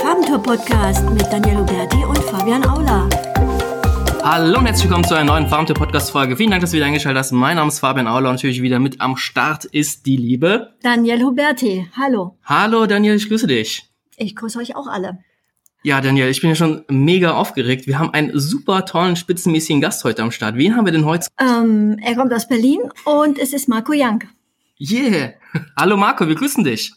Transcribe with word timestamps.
Farbentour 0.00 0.42
Podcast 0.42 1.08
mit 1.10 1.22
Daniel 1.32 1.58
Huberti 1.58 2.04
und 2.04 2.18
Fabian 2.18 2.64
Aula. 2.66 3.08
Hallo 4.22 4.58
und 4.58 4.66
herzlich 4.66 4.84
willkommen 4.84 5.04
zu 5.04 5.14
einer 5.14 5.24
neuen 5.24 5.48
Farmtour 5.48 5.76
Podcast 5.76 6.10
Folge. 6.10 6.36
Vielen 6.36 6.50
Dank, 6.50 6.62
dass 6.62 6.70
du 6.70 6.76
wieder 6.76 6.86
eingeschaltet 6.86 7.18
hast. 7.18 7.32
Mein 7.32 7.56
Name 7.56 7.68
ist 7.68 7.78
Fabian 7.78 8.06
Aula 8.06 8.30
und 8.30 8.36
natürlich 8.36 8.62
wieder 8.62 8.78
mit 8.78 9.00
am 9.00 9.16
Start 9.16 9.64
ist 9.66 10.06
die 10.06 10.16
Liebe 10.16 10.74
Daniel 10.82 11.22
Huberti. 11.22 11.88
Hallo. 11.96 12.36
Hallo 12.44 12.86
Daniel, 12.86 13.16
ich 13.16 13.28
grüße 13.28 13.46
dich. 13.46 13.88
Ich 14.16 14.34
grüße 14.34 14.58
euch 14.58 14.76
auch 14.76 14.86
alle. 14.86 15.18
Ja, 15.82 16.00
Daniel, 16.00 16.28
ich 16.28 16.40
bin 16.40 16.50
ja 16.50 16.56
schon 16.56 16.84
mega 16.88 17.32
aufgeregt. 17.32 17.86
Wir 17.86 17.98
haben 17.98 18.10
einen 18.10 18.38
super 18.38 18.86
tollen, 18.86 19.16
spitzenmäßigen 19.16 19.80
Gast 19.80 20.02
heute 20.04 20.22
am 20.22 20.30
Start. 20.30 20.56
Wen 20.56 20.76
haben 20.76 20.86
wir 20.86 20.92
denn 20.92 21.04
heute? 21.04 21.28
Ähm, 21.38 21.98
er 22.02 22.14
kommt 22.16 22.32
aus 22.32 22.48
Berlin 22.48 22.80
und 23.04 23.38
es 23.38 23.52
ist 23.52 23.68
Marco 23.68 23.92
Young. 23.94 24.24
Yeah. 24.80 25.34
Hallo 25.76 25.96
Marco, 25.96 26.26
wir 26.26 26.34
grüßen 26.34 26.64
dich. 26.64 26.92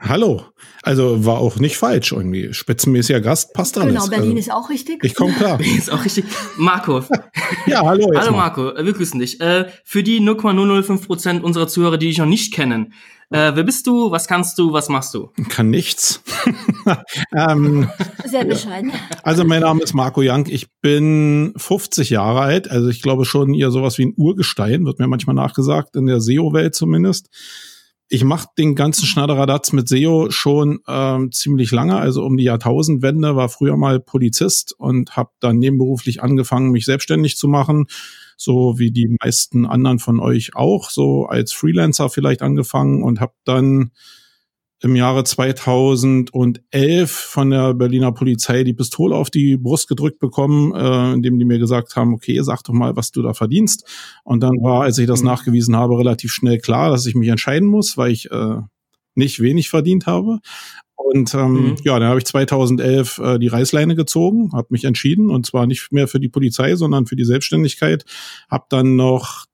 Hallo. 0.00 0.42
Also 0.82 1.26
war 1.26 1.38
auch 1.38 1.58
nicht 1.58 1.76
falsch 1.76 2.12
irgendwie. 2.12 2.54
Spitzenmäßiger 2.54 3.20
Gast 3.20 3.52
passt 3.52 3.76
alles. 3.76 3.94
Genau, 3.94 4.06
Berlin 4.08 4.36
also, 4.36 4.38
ist 4.38 4.52
auch 4.52 4.70
richtig. 4.70 5.04
Ich 5.04 5.14
komme 5.14 5.34
klar. 5.34 5.60
Ist 5.78 5.92
auch 5.92 6.04
richtig. 6.04 6.24
Marco. 6.56 7.04
ja, 7.66 7.82
hallo. 7.84 8.10
Hallo 8.14 8.32
mal. 8.32 8.38
Marco, 8.38 8.72
wir 8.76 8.92
grüßen 8.92 9.20
dich. 9.20 9.40
Äh, 9.40 9.66
für 9.84 10.02
die 10.02 10.20
0,005 10.20 11.06
Prozent 11.06 11.44
unserer 11.44 11.68
Zuhörer, 11.68 11.98
die 11.98 12.08
dich 12.08 12.18
noch 12.18 12.26
nicht 12.26 12.54
kennen, 12.54 12.94
äh, 13.28 13.52
wer 13.54 13.62
bist 13.62 13.86
du, 13.86 14.10
was 14.10 14.26
kannst 14.26 14.58
du, 14.58 14.72
was 14.72 14.88
machst 14.88 15.14
du? 15.14 15.30
Kann 15.50 15.70
nichts. 15.70 16.22
ähm, 17.36 17.88
Sehr 18.24 18.44
bescheiden. 18.44 18.92
also 19.22 19.44
mein 19.44 19.60
Name 19.60 19.82
ist 19.82 19.94
Marco 19.94 20.20
Young. 20.24 20.46
Ich 20.48 20.66
bin 20.80 21.52
50 21.56 22.10
Jahre 22.10 22.40
alt. 22.40 22.70
Also 22.70 22.88
ich 22.88 23.02
glaube 23.02 23.24
schon 23.26 23.54
eher 23.54 23.70
sowas 23.70 23.98
wie 23.98 24.06
ein 24.06 24.14
Urgestein, 24.16 24.84
wird 24.84 24.98
mir 24.98 25.06
manchmal 25.06 25.36
nachgesagt, 25.36 25.94
in 25.94 26.06
der 26.06 26.20
SEO-Welt 26.20 26.74
zumindest. 26.74 27.28
Ich 28.12 28.24
mache 28.24 28.48
den 28.58 28.74
ganzen 28.74 29.06
Schnatteradatz 29.06 29.70
mit 29.72 29.88
SEO 29.88 30.32
schon 30.32 30.80
ähm, 30.88 31.30
ziemlich 31.30 31.70
lange, 31.70 31.96
also 31.96 32.24
um 32.24 32.36
die 32.36 32.42
Jahrtausendwende, 32.42 33.36
war 33.36 33.48
früher 33.48 33.76
mal 33.76 34.00
Polizist 34.00 34.74
und 34.76 35.16
habe 35.16 35.30
dann 35.38 35.58
nebenberuflich 35.58 36.20
angefangen, 36.20 36.72
mich 36.72 36.86
selbstständig 36.86 37.36
zu 37.36 37.46
machen, 37.46 37.86
so 38.36 38.80
wie 38.80 38.90
die 38.90 39.16
meisten 39.22 39.64
anderen 39.64 40.00
von 40.00 40.18
euch 40.18 40.56
auch, 40.56 40.90
so 40.90 41.26
als 41.26 41.52
Freelancer 41.52 42.10
vielleicht 42.10 42.42
angefangen 42.42 43.04
und 43.04 43.20
habe 43.20 43.34
dann 43.44 43.92
im 44.82 44.96
Jahre 44.96 45.24
2011 45.24 47.10
von 47.10 47.50
der 47.50 47.74
Berliner 47.74 48.12
Polizei 48.12 48.64
die 48.64 48.72
Pistole 48.74 49.14
auf 49.14 49.30
die 49.30 49.56
Brust 49.56 49.88
gedrückt 49.88 50.18
bekommen, 50.18 50.74
äh, 50.74 51.12
indem 51.12 51.38
die 51.38 51.44
mir 51.44 51.58
gesagt 51.58 51.96
haben, 51.96 52.14
okay, 52.14 52.40
sag 52.42 52.62
doch 52.64 52.72
mal, 52.72 52.96
was 52.96 53.10
du 53.12 53.22
da 53.22 53.34
verdienst. 53.34 53.84
Und 54.24 54.40
dann 54.42 54.54
war, 54.62 54.82
als 54.82 54.98
ich 54.98 55.06
das 55.06 55.20
Mhm. 55.20 55.26
nachgewiesen 55.26 55.76
habe, 55.76 55.98
relativ 55.98 56.32
schnell 56.32 56.58
klar, 56.58 56.90
dass 56.90 57.06
ich 57.06 57.14
mich 57.14 57.28
entscheiden 57.28 57.68
muss, 57.68 57.96
weil 57.98 58.10
ich 58.12 58.30
äh, 58.30 58.56
nicht 59.14 59.40
wenig 59.40 59.68
verdient 59.68 60.06
habe. 60.06 60.38
Und 60.94 61.34
ähm, 61.34 61.52
Mhm. 61.70 61.76
ja, 61.84 61.98
dann 61.98 62.08
habe 62.08 62.18
ich 62.20 62.26
2011 62.26 63.18
äh, 63.18 63.38
die 63.38 63.48
Reißleine 63.48 63.96
gezogen, 63.96 64.52
habe 64.52 64.68
mich 64.70 64.84
entschieden 64.84 65.30
und 65.30 65.44
zwar 65.46 65.66
nicht 65.66 65.92
mehr 65.92 66.08
für 66.08 66.20
die 66.20 66.28
Polizei, 66.28 66.76
sondern 66.76 67.06
für 67.06 67.16
die 67.16 67.24
Selbstständigkeit. 67.24 68.04
Habe 68.50 68.64
dann 68.70 68.96
noch 68.96 69.46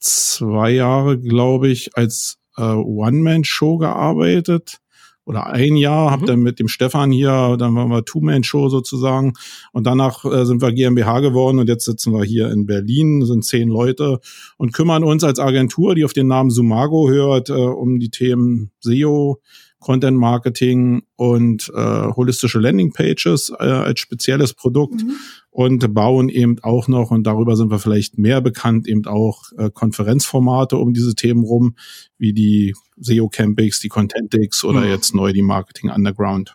zwei 0.00 0.70
Jahre, 0.72 1.18
glaube 1.18 1.68
ich, 1.68 1.96
als 1.96 2.36
äh, 2.60 2.74
One-Man-Show 2.76 3.78
gearbeitet 3.78 4.78
oder 5.26 5.46
ein 5.46 5.76
Jahr, 5.76 6.10
hab 6.10 6.22
Mhm. 6.22 6.26
dann 6.26 6.40
mit 6.40 6.58
dem 6.58 6.66
Stefan 6.68 7.12
hier, 7.12 7.56
dann 7.58 7.74
waren 7.76 7.90
wir 7.90 8.04
Two-Man-Show 8.04 8.68
sozusagen 8.68 9.34
und 9.72 9.86
danach 9.86 10.24
äh, 10.24 10.44
sind 10.44 10.60
wir 10.62 10.72
GmbH 10.72 11.20
geworden 11.20 11.58
und 11.58 11.68
jetzt 11.68 11.84
sitzen 11.84 12.12
wir 12.12 12.24
hier 12.24 12.50
in 12.50 12.66
Berlin, 12.66 13.24
sind 13.24 13.44
zehn 13.44 13.68
Leute 13.68 14.18
und 14.56 14.72
kümmern 14.72 15.04
uns 15.04 15.22
als 15.22 15.38
Agentur, 15.38 15.94
die 15.94 16.04
auf 16.04 16.12
den 16.14 16.26
Namen 16.26 16.50
Sumago 16.50 17.08
hört, 17.08 17.48
äh, 17.50 17.52
um 17.52 18.00
die 18.00 18.10
Themen 18.10 18.70
SEO, 18.80 19.40
Content 19.78 20.18
Marketing 20.18 21.02
und 21.16 21.70
äh, 21.74 22.06
holistische 22.16 22.58
Landing 22.58 22.92
Pages 22.92 23.50
äh, 23.58 23.64
als 23.64 24.00
spezielles 24.00 24.52
Produkt 24.54 25.02
Mhm. 25.02 25.12
Und 25.50 25.92
bauen 25.94 26.28
eben 26.28 26.58
auch 26.62 26.86
noch, 26.88 27.10
und 27.10 27.24
darüber 27.26 27.56
sind 27.56 27.70
wir 27.70 27.78
vielleicht 27.78 28.18
mehr 28.18 28.40
bekannt, 28.40 28.86
eben 28.86 29.06
auch 29.06 29.42
äh, 29.58 29.70
Konferenzformate 29.70 30.76
um 30.76 30.94
diese 30.94 31.14
Themen 31.14 31.44
rum, 31.44 31.74
wie 32.18 32.32
die 32.32 32.74
SEO 32.98 33.28
Campings, 33.28 33.80
die 33.80 33.88
Contentix 33.88 34.62
oder 34.64 34.80
Mhm. 34.82 34.88
jetzt 34.88 35.14
neu 35.14 35.32
die 35.32 35.42
Marketing 35.42 35.90
Underground. 35.90 36.54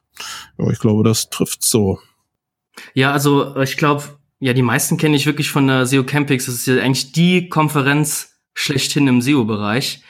Ja, 0.57 0.69
ich 0.69 0.79
glaube, 0.79 1.03
das 1.03 1.29
trifft 1.29 1.63
so. 1.63 1.99
Ja, 2.93 3.11
also 3.11 3.55
ich 3.57 3.77
glaube, 3.77 4.03
ja, 4.39 4.53
die 4.53 4.61
meisten 4.61 4.97
kenne 4.97 5.15
ich 5.15 5.25
wirklich 5.25 5.49
von 5.49 5.67
der 5.67 5.85
SEO 5.85 6.03
Campix. 6.03 6.45
Das 6.45 6.55
ist 6.55 6.67
ja 6.67 6.77
eigentlich 6.77 7.11
die 7.11 7.49
Konferenz 7.49 8.33
schlechthin 8.53 9.07
im 9.07 9.21
SEO-Bereich. 9.21 10.03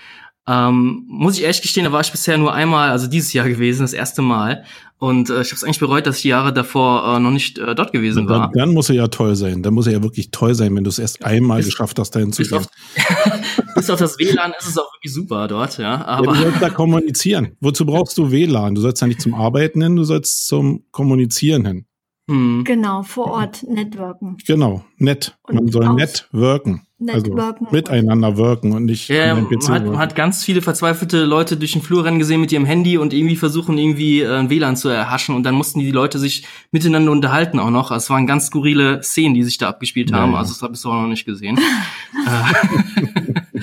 Ähm, 0.47 1.05
muss 1.07 1.37
ich 1.37 1.43
ehrlich 1.43 1.61
gestehen, 1.63 1.85
da 1.85 1.91
war 1.91 2.01
ich 2.01 2.11
bisher 2.11 2.37
nur 2.37 2.53
einmal, 2.53 2.91
also 2.91 3.07
dieses 3.07 3.33
Jahr 3.33 3.47
gewesen, 3.49 3.81
das 3.81 3.93
erste 3.93 4.21
Mal. 4.21 4.63
Und 4.97 5.29
äh, 5.29 5.41
ich 5.41 5.47
habe 5.49 5.55
es 5.55 5.63
eigentlich 5.63 5.79
bereut, 5.79 6.05
dass 6.05 6.17
ich 6.17 6.21
die 6.21 6.27
Jahre 6.29 6.53
davor 6.53 7.15
äh, 7.17 7.19
noch 7.19 7.31
nicht 7.31 7.57
äh, 7.57 7.73
dort 7.75 7.91
gewesen 7.91 8.29
war. 8.29 8.51
Dann, 8.53 8.67
dann 8.67 8.73
muss 8.73 8.89
er 8.89 8.95
ja 8.95 9.07
toll 9.07 9.35
sein. 9.35 9.63
Dann 9.63 9.73
muss 9.73 9.87
er 9.87 9.93
ja 9.93 10.03
wirklich 10.03 10.29
toll 10.31 10.53
sein, 10.55 10.75
wenn 10.75 10.83
du 10.83 10.89
es 10.89 10.99
erst 10.99 11.25
einmal 11.25 11.57
Bis- 11.57 11.65
geschafft 11.67 11.97
hast, 11.99 12.11
dahin 12.11 12.31
zu 12.31 12.43
gehen. 12.43 12.59
auf, 12.59 12.67
bis 13.75 13.89
auf 13.89 13.99
das 13.99 14.17
WLAN 14.19 14.53
ist 14.59 14.67
es 14.69 14.77
auch 14.77 14.91
wirklich 14.93 15.13
super 15.13 15.47
dort, 15.47 15.77
ja. 15.79 15.95
Ja, 15.95 16.05
Aber 16.05 16.33
du 16.33 16.35
sollst 16.35 16.61
da 16.61 16.69
kommunizieren. 16.69 17.57
Wozu 17.59 17.85
brauchst 17.85 18.17
du 18.17 18.31
WLAN? 18.31 18.75
Du 18.75 18.81
sollst 18.81 19.01
ja 19.01 19.07
nicht 19.07 19.21
zum 19.21 19.33
Arbeiten 19.33 19.81
hin, 19.81 19.95
du 19.95 20.03
sollst 20.03 20.47
zum 20.47 20.83
Kommunizieren 20.91 21.65
hin. 21.65 21.85
Hm, 22.27 22.63
Genau, 22.65 23.03
vor 23.03 23.27
Ort 23.31 23.63
networken. 23.67 24.37
Genau, 24.47 24.83
nett. 24.97 25.37
Man 25.47 25.59
Und 25.59 25.71
soll 25.71 25.85
aus- 25.87 25.95
nett 25.95 26.27
wirken. 26.31 26.81
Networken. 26.97 27.65
Also 27.67 27.75
miteinander 27.75 28.37
wirken 28.37 28.71
und 28.71 28.85
nicht 28.85 29.09
Ja, 29.09 29.33
an 29.33 29.43
man 29.49 29.67
hat, 29.67 29.85
man 29.85 29.97
hat 29.97 30.15
ganz 30.15 30.45
viele 30.45 30.61
verzweifelte 30.61 31.25
Leute 31.25 31.57
durch 31.57 31.73
den 31.73 31.81
Flur 31.81 32.05
rennen 32.05 32.19
gesehen 32.19 32.39
mit 32.39 32.53
ihrem 32.53 32.63
Handy 32.65 32.97
und 32.97 33.13
irgendwie 33.13 33.35
versuchen, 33.35 33.77
irgendwie 33.77 34.21
äh, 34.21 34.33
ein 34.37 34.49
WLAN 34.49 34.77
zu 34.77 34.87
erhaschen 34.87 35.35
und 35.35 35.43
dann 35.43 35.55
mussten 35.55 35.81
die 35.81 35.91
Leute 35.91 36.19
sich 36.19 36.45
miteinander 36.71 37.11
unterhalten 37.11 37.59
auch 37.59 37.69
noch. 37.69 37.91
Also 37.91 38.05
es 38.05 38.09
waren 38.09 38.25
ganz 38.27 38.45
skurrile 38.47 39.03
Szenen, 39.03 39.33
die 39.35 39.43
sich 39.43 39.57
da 39.57 39.67
abgespielt 39.67 40.11
Ja, 40.11 40.19
haben. 40.19 40.31
ja. 40.31 40.37
Also 40.37 40.53
das 40.53 40.61
habe 40.61 40.73
ich 40.73 40.79
so 40.79 40.89
auch 40.89 41.01
noch 41.01 41.07
nicht 41.09 41.25
gesehen. 41.25 41.59
Äh, 42.27 43.59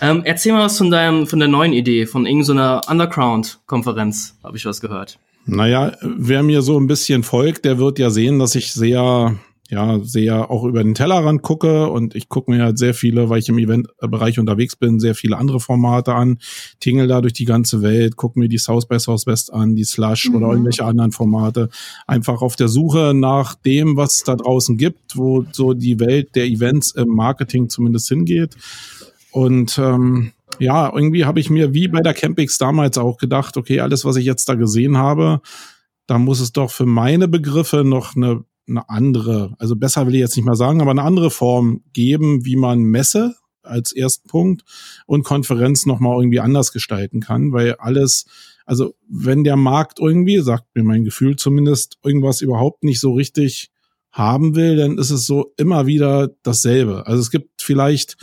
ähm, 0.00 0.22
erzähl 0.24 0.52
mal 0.52 0.64
was 0.64 0.76
von 0.78 0.90
deinem, 0.90 1.26
von 1.26 1.38
der 1.38 1.48
neuen 1.48 1.72
Idee, 1.72 2.06
von 2.06 2.26
irgendeiner 2.26 2.82
Underground-Konferenz, 2.88 4.36
habe 4.44 4.56
ich 4.56 4.64
was 4.66 4.80
gehört. 4.80 5.18
Naja, 5.46 5.92
wer 6.02 6.42
mir 6.42 6.62
so 6.62 6.78
ein 6.78 6.86
bisschen 6.86 7.22
folgt, 7.22 7.64
der 7.64 7.78
wird 7.78 7.98
ja 7.98 8.10
sehen, 8.10 8.38
dass 8.40 8.56
ich 8.56 8.72
sehr, 8.72 9.36
ja, 9.70 10.00
sehr 10.02 10.50
auch 10.50 10.64
über 10.64 10.82
den 10.82 10.94
Tellerrand 10.94 11.42
gucke 11.42 11.88
und 11.88 12.14
ich 12.16 12.28
gucke 12.28 12.50
mir 12.50 12.64
halt 12.64 12.78
sehr 12.78 12.94
viele, 12.94 13.28
weil 13.30 13.38
ich 13.38 13.48
im 13.48 13.58
Eventbereich 13.58 14.38
unterwegs 14.40 14.74
bin, 14.74 14.98
sehr 14.98 15.14
viele 15.14 15.38
andere 15.38 15.60
Formate 15.60 16.14
an, 16.14 16.38
tingle 16.80 17.06
da 17.06 17.20
durch 17.20 17.32
die 17.32 17.44
ganze 17.44 17.80
Welt, 17.82 18.16
gucke 18.16 18.38
mir 18.40 18.48
die 18.48 18.58
South 18.58 18.86
by 18.86 18.98
Southwest 18.98 19.52
an, 19.52 19.76
die 19.76 19.84
Slush 19.84 20.28
oder 20.30 20.46
Mhm. 20.46 20.52
irgendwelche 20.52 20.84
anderen 20.84 21.12
Formate, 21.12 21.68
einfach 22.08 22.42
auf 22.42 22.56
der 22.56 22.68
Suche 22.68 23.12
nach 23.14 23.54
dem, 23.54 23.96
was 23.96 24.16
es 24.16 24.24
da 24.24 24.34
draußen 24.34 24.76
gibt, 24.76 25.16
wo 25.16 25.44
so 25.52 25.74
die 25.74 26.00
Welt 26.00 26.34
der 26.34 26.46
Events 26.46 26.90
im 26.92 27.08
Marketing 27.08 27.68
zumindest 27.68 28.08
hingeht. 28.08 28.56
Und 29.30 29.78
ähm, 29.78 30.32
ja, 30.58 30.92
irgendwie 30.92 31.24
habe 31.24 31.40
ich 31.40 31.50
mir 31.50 31.74
wie 31.74 31.88
bei 31.88 32.00
der 32.00 32.14
Campix 32.14 32.58
damals 32.58 32.98
auch 32.98 33.18
gedacht, 33.18 33.56
okay, 33.56 33.80
alles, 33.80 34.04
was 34.04 34.16
ich 34.16 34.24
jetzt 34.24 34.48
da 34.48 34.54
gesehen 34.54 34.96
habe, 34.96 35.40
da 36.06 36.18
muss 36.18 36.40
es 36.40 36.52
doch 36.52 36.70
für 36.70 36.86
meine 36.86 37.28
Begriffe 37.28 37.84
noch 37.84 38.16
eine, 38.16 38.44
eine 38.68 38.88
andere, 38.88 39.54
also 39.58 39.76
besser 39.76 40.06
will 40.06 40.14
ich 40.14 40.20
jetzt 40.20 40.36
nicht 40.36 40.44
mal 40.44 40.56
sagen, 40.56 40.80
aber 40.80 40.90
eine 40.90 41.02
andere 41.02 41.30
Form 41.30 41.82
geben, 41.92 42.44
wie 42.44 42.56
man 42.56 42.80
Messe 42.80 43.34
als 43.62 43.92
ersten 43.92 44.28
Punkt 44.28 44.62
und 45.06 45.24
Konferenz 45.24 45.86
nochmal 45.86 46.18
irgendwie 46.18 46.40
anders 46.40 46.72
gestalten 46.72 47.20
kann, 47.20 47.52
weil 47.52 47.74
alles, 47.74 48.26
also 48.64 48.94
wenn 49.08 49.44
der 49.44 49.56
Markt 49.56 49.98
irgendwie, 49.98 50.40
sagt 50.40 50.66
mir 50.74 50.84
mein 50.84 51.04
Gefühl 51.04 51.36
zumindest, 51.36 51.98
irgendwas 52.04 52.40
überhaupt 52.40 52.84
nicht 52.84 53.00
so 53.00 53.12
richtig 53.12 53.70
haben 54.12 54.54
will, 54.54 54.76
dann 54.76 54.98
ist 54.98 55.10
es 55.10 55.26
so 55.26 55.52
immer 55.56 55.86
wieder 55.86 56.30
dasselbe. 56.42 57.06
Also 57.06 57.20
es 57.20 57.30
gibt 57.30 57.60
vielleicht 57.60 58.16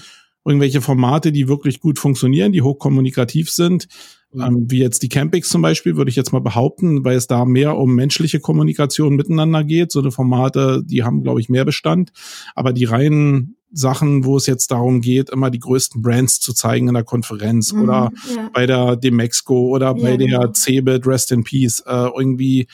irgendwelche 0.46 0.82
Formate, 0.82 1.32
die 1.32 1.48
wirklich 1.48 1.80
gut 1.80 2.00
funktionieren, 2.00 2.52
die 2.52 2.62
hochkommunikativ 2.62 3.50
sind, 3.50 3.88
ähm, 4.36 4.66
wie 4.70 4.80
jetzt 4.80 5.04
die 5.04 5.10
Campings 5.10 5.50
zum 5.50 5.62
Beispiel, 5.62 5.96
würde 5.96 6.10
ich 6.10 6.16
jetzt 6.16 6.34
mal 6.34 6.40
behaupten, 6.42 7.06
weil 7.06 7.16
es 7.16 7.28
da 7.28 7.46
mehr 7.46 7.78
um 7.78 7.94
menschliche 7.96 8.40
Kommunikation 8.40 9.16
miteinander 9.16 9.64
geht. 9.64 9.92
So 9.92 10.00
eine 10.00 10.12
Formate, 10.12 10.82
die 10.86 11.04
haben, 11.04 11.24
glaube 11.24 11.40
ich, 11.40 11.50
mehr 11.50 11.66
Bestand. 11.66 12.12
Aber 12.56 12.74
die 12.74 12.86
reinen 12.86 13.58
Sachen, 13.72 14.24
wo 14.26 14.38
es 14.38 14.46
jetzt 14.46 14.72
darum 14.72 15.02
geht, 15.02 15.30
immer 15.30 15.50
die 15.50 15.60
größten 15.60 16.02
Brands 16.02 16.40
zu 16.40 16.54
zeigen 16.54 16.88
in 16.88 16.94
der 16.94 17.04
Konferenz 17.04 17.74
Mhm, 17.74 17.82
oder 17.84 18.12
ja. 18.36 18.50
bei 18.54 18.66
der 18.66 18.96
Demexco 18.96 19.68
oder 19.68 19.94
bei 19.96 20.12
Ja, 20.12 20.18
der 20.18 20.28
genau. 20.28 20.52
Cebit 20.54 21.08
Rest 21.08 21.32
in 21.32 21.44
Peace 21.44 21.84
äh, 21.86 22.10
irgendwie 22.16 22.68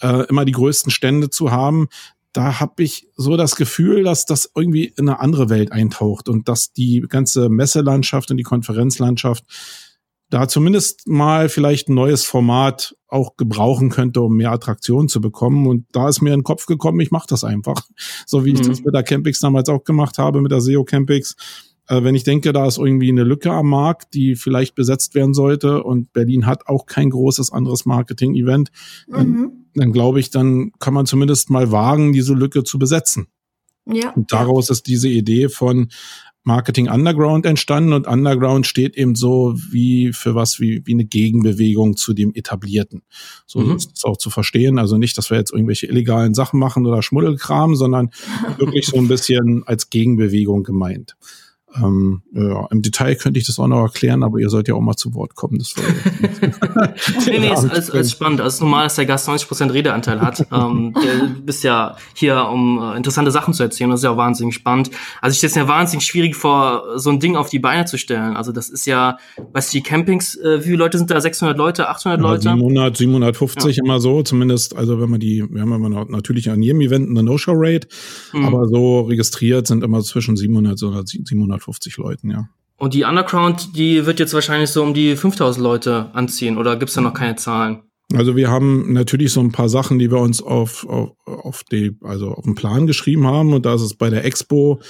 äh, 0.00 0.26
immer 0.28 0.44
die 0.44 0.52
größten 0.52 0.90
Stände 0.90 1.30
zu 1.30 1.50
haben. 1.50 1.88
Da 2.34 2.60
habe 2.60 2.82
ich 2.82 3.08
so 3.16 3.38
das 3.38 3.56
Gefühl, 3.56 4.02
dass 4.02 4.26
das 4.26 4.50
irgendwie 4.54 4.84
in 4.84 5.08
eine 5.08 5.20
andere 5.20 5.48
Welt 5.48 5.72
eintaucht 5.72 6.28
und 6.28 6.48
dass 6.48 6.72
die 6.72 7.00
ganze 7.08 7.48
Messelandschaft 7.48 8.30
und 8.30 8.36
die 8.36 8.42
Konferenzlandschaft 8.42 9.44
da 10.30 10.48
zumindest 10.48 11.06
mal 11.06 11.48
vielleicht 11.48 11.88
ein 11.88 11.94
neues 11.94 12.24
Format 12.24 12.96
auch 13.06 13.36
gebrauchen 13.36 13.88
könnte, 13.90 14.20
um 14.20 14.36
mehr 14.36 14.50
Attraktion 14.50 15.08
zu 15.08 15.20
bekommen. 15.20 15.68
Und 15.68 15.86
da 15.92 16.08
ist 16.08 16.22
mir 16.22 16.32
in 16.32 16.40
den 16.40 16.44
Kopf 16.44 16.66
gekommen, 16.66 16.98
ich 17.00 17.12
mache 17.12 17.28
das 17.28 17.44
einfach. 17.44 17.86
So 18.26 18.44
wie 18.44 18.52
ich 18.52 18.60
Mhm. 18.62 18.68
das 18.68 18.82
mit 18.82 18.94
der 18.94 19.04
Campix 19.04 19.38
damals 19.38 19.68
auch 19.68 19.84
gemacht 19.84 20.18
habe, 20.18 20.40
mit 20.40 20.50
der 20.50 20.60
SEO 20.60 20.82
Campix. 20.84 21.36
Äh, 21.86 22.02
wenn 22.02 22.14
ich 22.14 22.24
denke, 22.24 22.52
da 22.52 22.66
ist 22.66 22.78
irgendwie 22.78 23.10
eine 23.10 23.22
Lücke 23.22 23.52
am 23.52 23.68
Markt, 23.68 24.14
die 24.14 24.34
vielleicht 24.34 24.74
besetzt 24.74 25.14
werden 25.14 25.34
sollte 25.34 25.84
und 25.84 26.12
Berlin 26.12 26.46
hat 26.46 26.66
auch 26.66 26.86
kein 26.86 27.10
großes 27.10 27.52
anderes 27.52 27.84
Marketing-Event, 27.84 28.70
mhm. 29.06 29.63
Dann 29.74 29.92
glaube 29.92 30.20
ich, 30.20 30.30
dann 30.30 30.72
kann 30.78 30.94
man 30.94 31.06
zumindest 31.06 31.50
mal 31.50 31.70
wagen, 31.70 32.12
diese 32.12 32.34
Lücke 32.34 32.64
zu 32.64 32.78
besetzen. 32.78 33.28
Ja. 33.86 34.10
Und 34.10 34.32
daraus 34.32 34.70
ist 34.70 34.86
diese 34.86 35.08
Idee 35.08 35.48
von 35.48 35.88
Marketing 36.44 36.90
Underground 36.90 37.46
entstanden 37.46 37.94
und 37.94 38.06
Underground 38.06 38.66
steht 38.66 38.96
eben 38.96 39.14
so 39.14 39.54
wie 39.70 40.12
für 40.12 40.34
was 40.34 40.60
wie, 40.60 40.82
wie 40.84 40.92
eine 40.92 41.06
Gegenbewegung 41.06 41.96
zu 41.96 42.12
dem 42.12 42.34
Etablierten. 42.34 43.02
So 43.46 43.60
mhm. 43.60 43.76
ist 43.76 43.92
es 43.96 44.04
auch 44.04 44.18
zu 44.18 44.28
verstehen. 44.28 44.78
Also 44.78 44.98
nicht, 44.98 45.16
dass 45.16 45.30
wir 45.30 45.38
jetzt 45.38 45.52
irgendwelche 45.52 45.86
illegalen 45.86 46.34
Sachen 46.34 46.60
machen 46.60 46.86
oder 46.86 47.02
Schmuddelkram, 47.02 47.76
sondern 47.76 48.10
wirklich 48.58 48.86
so 48.86 48.98
ein 48.98 49.08
bisschen 49.08 49.62
als 49.66 49.88
Gegenbewegung 49.88 50.64
gemeint. 50.64 51.16
Ähm, 51.76 52.22
ja, 52.32 52.66
Im 52.70 52.82
Detail 52.82 53.16
könnte 53.16 53.40
ich 53.40 53.46
das 53.46 53.58
auch 53.58 53.66
noch 53.66 53.82
erklären, 53.82 54.22
aber 54.22 54.38
ihr 54.38 54.48
sollt 54.48 54.68
ja 54.68 54.74
auch 54.74 54.80
mal 54.80 54.94
zu 54.94 55.14
Wort 55.14 55.34
kommen. 55.34 55.58
Das 55.58 55.74
war 55.76 55.84
nee, 57.26 57.38
nee, 57.40 57.52
ist, 57.52 57.64
ist, 57.64 57.88
ist 57.88 58.12
spannend. 58.12 58.40
Also 58.40 58.48
es 58.48 58.54
ist 58.54 58.60
normal, 58.60 58.84
dass 58.84 58.94
der 58.94 59.06
Gast 59.06 59.28
90% 59.28 59.72
Redeanteil 59.72 60.20
hat. 60.20 60.46
ähm, 60.52 60.94
du 60.94 61.42
bist 61.42 61.64
ja 61.64 61.96
hier, 62.14 62.48
um 62.48 62.78
äh, 62.80 62.96
interessante 62.96 63.30
Sachen 63.32 63.54
zu 63.54 63.62
erzählen. 63.64 63.90
Das 63.90 64.00
ist 64.00 64.04
ja 64.04 64.10
auch 64.10 64.16
wahnsinnig 64.16 64.54
spannend. 64.54 64.90
Also 65.20 65.32
ich 65.32 65.38
stelle 65.38 65.50
es 65.50 65.56
ja 65.56 65.66
wahnsinnig 65.68 66.06
schwierig 66.06 66.36
vor, 66.36 66.98
so 66.98 67.10
ein 67.10 67.18
Ding 67.18 67.36
auf 67.36 67.50
die 67.50 67.58
Beine 67.58 67.86
zu 67.86 67.98
stellen. 67.98 68.36
Also 68.36 68.52
das 68.52 68.68
ist 68.68 68.86
ja, 68.86 69.18
weißt 69.52 69.72
du, 69.72 69.78
die 69.78 69.82
Campings, 69.82 70.36
äh, 70.36 70.60
wie 70.60 70.64
viele 70.64 70.76
Leute 70.76 70.98
sind 70.98 71.10
da? 71.10 71.20
600 71.20 71.56
Leute, 71.58 71.88
800 71.88 72.20
ja, 72.20 72.22
Leute? 72.22 72.42
700, 72.42 72.96
750 72.96 73.76
ja. 73.76 73.82
immer 73.84 74.00
so. 74.00 74.22
Zumindest, 74.22 74.76
also 74.76 75.00
wenn 75.00 75.10
man 75.10 75.18
die, 75.18 75.44
wir 75.50 75.60
haben 75.60 75.72
immer 75.72 76.04
natürlich 76.04 76.50
an 76.50 76.62
jedem 76.62 76.80
Event 76.82 77.10
eine 77.10 77.24
No-Show-Rate, 77.24 77.88
mhm. 78.32 78.44
aber 78.44 78.68
so 78.68 79.00
registriert 79.00 79.66
sind 79.66 79.82
immer 79.82 80.02
zwischen 80.02 80.36
700 80.36 80.80
und 80.82 81.08
700 81.08 81.63
150 81.64 81.96
Leuten, 81.96 82.30
ja. 82.30 82.48
Und 82.76 82.94
die 82.94 83.04
Underground, 83.04 83.76
die 83.76 84.04
wird 84.04 84.18
jetzt 84.18 84.34
wahrscheinlich 84.34 84.70
so 84.70 84.82
um 84.82 84.94
die 84.94 85.16
5000 85.16 85.62
Leute 85.62 86.10
anziehen 86.12 86.58
oder 86.58 86.76
gibt's 86.76 86.94
da 86.94 87.00
noch 87.00 87.14
keine 87.14 87.36
Zahlen? 87.36 87.82
Also 88.12 88.36
wir 88.36 88.50
haben 88.50 88.92
natürlich 88.92 89.32
so 89.32 89.40
ein 89.40 89.52
paar 89.52 89.68
Sachen, 89.68 89.98
die 89.98 90.10
wir 90.10 90.18
uns 90.18 90.42
auf, 90.42 90.86
auf, 90.86 91.12
auf 91.24 91.64
die, 91.64 91.96
also 92.02 92.32
auf 92.32 92.44
den 92.44 92.54
Plan 92.54 92.86
geschrieben 92.86 93.26
haben 93.26 93.54
und 93.54 93.64
da 93.64 93.74
ist 93.74 93.82
es 93.82 93.94
bei 93.94 94.10
der 94.10 94.24
Expo 94.24 94.80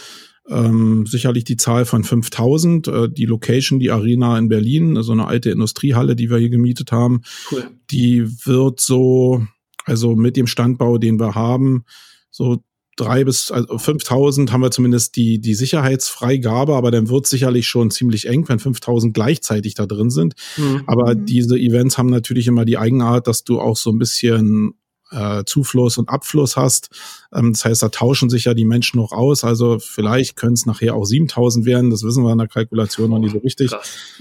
ähm, 0.48 1.06
sicherlich 1.06 1.44
die 1.44 1.56
Zahl 1.56 1.84
von 1.84 2.04
5000. 2.04 2.88
Äh, 2.88 3.08
die 3.08 3.26
Location, 3.26 3.78
die 3.78 3.90
Arena 3.90 4.36
in 4.38 4.48
Berlin, 4.48 5.02
so 5.02 5.12
eine 5.12 5.26
alte 5.26 5.50
Industriehalle, 5.50 6.16
die 6.16 6.30
wir 6.30 6.38
hier 6.38 6.50
gemietet 6.50 6.92
haben, 6.92 7.22
cool. 7.52 7.70
die 7.90 8.26
wird 8.46 8.80
so, 8.80 9.46
also 9.84 10.16
mit 10.16 10.36
dem 10.36 10.46
Standbau, 10.46 10.98
den 10.98 11.20
wir 11.20 11.34
haben, 11.34 11.84
so 12.30 12.62
drei 12.96 13.24
bis 13.24 13.50
also 13.50 13.78
5000 13.78 14.52
haben 14.52 14.60
wir 14.60 14.70
zumindest 14.70 15.16
die, 15.16 15.40
die 15.40 15.54
Sicherheitsfreigabe, 15.54 16.74
aber 16.74 16.90
dann 16.90 17.08
wird 17.08 17.26
sicherlich 17.26 17.66
schon 17.66 17.90
ziemlich 17.90 18.28
eng, 18.28 18.48
wenn 18.48 18.58
5000 18.58 19.14
gleichzeitig 19.14 19.74
da 19.74 19.86
drin 19.86 20.10
sind. 20.10 20.34
Mhm. 20.56 20.84
Aber 20.86 21.14
diese 21.14 21.56
Events 21.56 21.98
haben 21.98 22.10
natürlich 22.10 22.46
immer 22.46 22.64
die 22.64 22.78
Eigenart, 22.78 23.26
dass 23.26 23.44
du 23.44 23.60
auch 23.60 23.76
so 23.76 23.90
ein 23.90 23.98
bisschen 23.98 24.74
äh, 25.14 25.44
Zufluss 25.44 25.98
und 25.98 26.08
Abfluss 26.08 26.56
hast. 26.56 26.90
Ähm, 27.32 27.52
das 27.52 27.64
heißt, 27.64 27.82
da 27.82 27.88
tauschen 27.88 28.30
sich 28.30 28.44
ja 28.44 28.54
die 28.54 28.64
Menschen 28.64 28.98
noch 28.98 29.12
aus. 29.12 29.44
Also 29.44 29.78
vielleicht 29.78 30.36
können 30.36 30.54
es 30.54 30.66
nachher 30.66 30.94
auch 30.94 31.04
7000 31.04 31.66
werden. 31.66 31.90
Das 31.90 32.02
wissen 32.02 32.24
wir 32.24 32.32
in 32.32 32.38
der 32.38 32.48
Kalkulation 32.48 33.10
noch 33.10 33.18
nicht 33.18 33.32
so 33.32 33.38
richtig. 33.38 33.72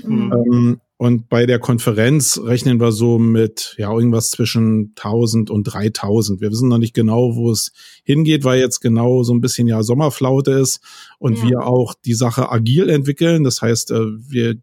Mhm. 0.03 0.31
Ähm, 0.31 0.81
und 0.97 1.27
bei 1.27 1.45
der 1.45 1.59
Konferenz 1.59 2.39
rechnen 2.41 2.79
wir 2.79 2.93
so 2.93 3.19
mit 3.19 3.75
ja 3.77 3.91
irgendwas 3.91 4.31
zwischen 4.31 4.93
1000 4.95 5.49
und 5.49 5.63
3000. 5.65 6.39
Wir 6.39 6.49
wissen 6.49 6.69
noch 6.69 6.77
nicht 6.77 6.93
genau, 6.93 7.35
wo 7.35 7.51
es 7.51 7.73
hingeht, 8.05 8.45
weil 8.45 8.59
jetzt 8.59 8.79
genau 8.79 9.23
so 9.23 9.33
ein 9.33 9.41
bisschen 9.41 9.67
ja 9.67 9.83
Sommerflaute 9.83 10.51
ist 10.51 10.79
und 11.19 11.39
ja. 11.39 11.49
wir 11.49 11.67
auch 11.67 11.93
die 12.05 12.13
Sache 12.13 12.49
agil 12.49 12.89
entwickeln. 12.89 13.43
Das 13.43 13.61
heißt, 13.61 13.91
äh, 13.91 14.05
wir 14.29 14.55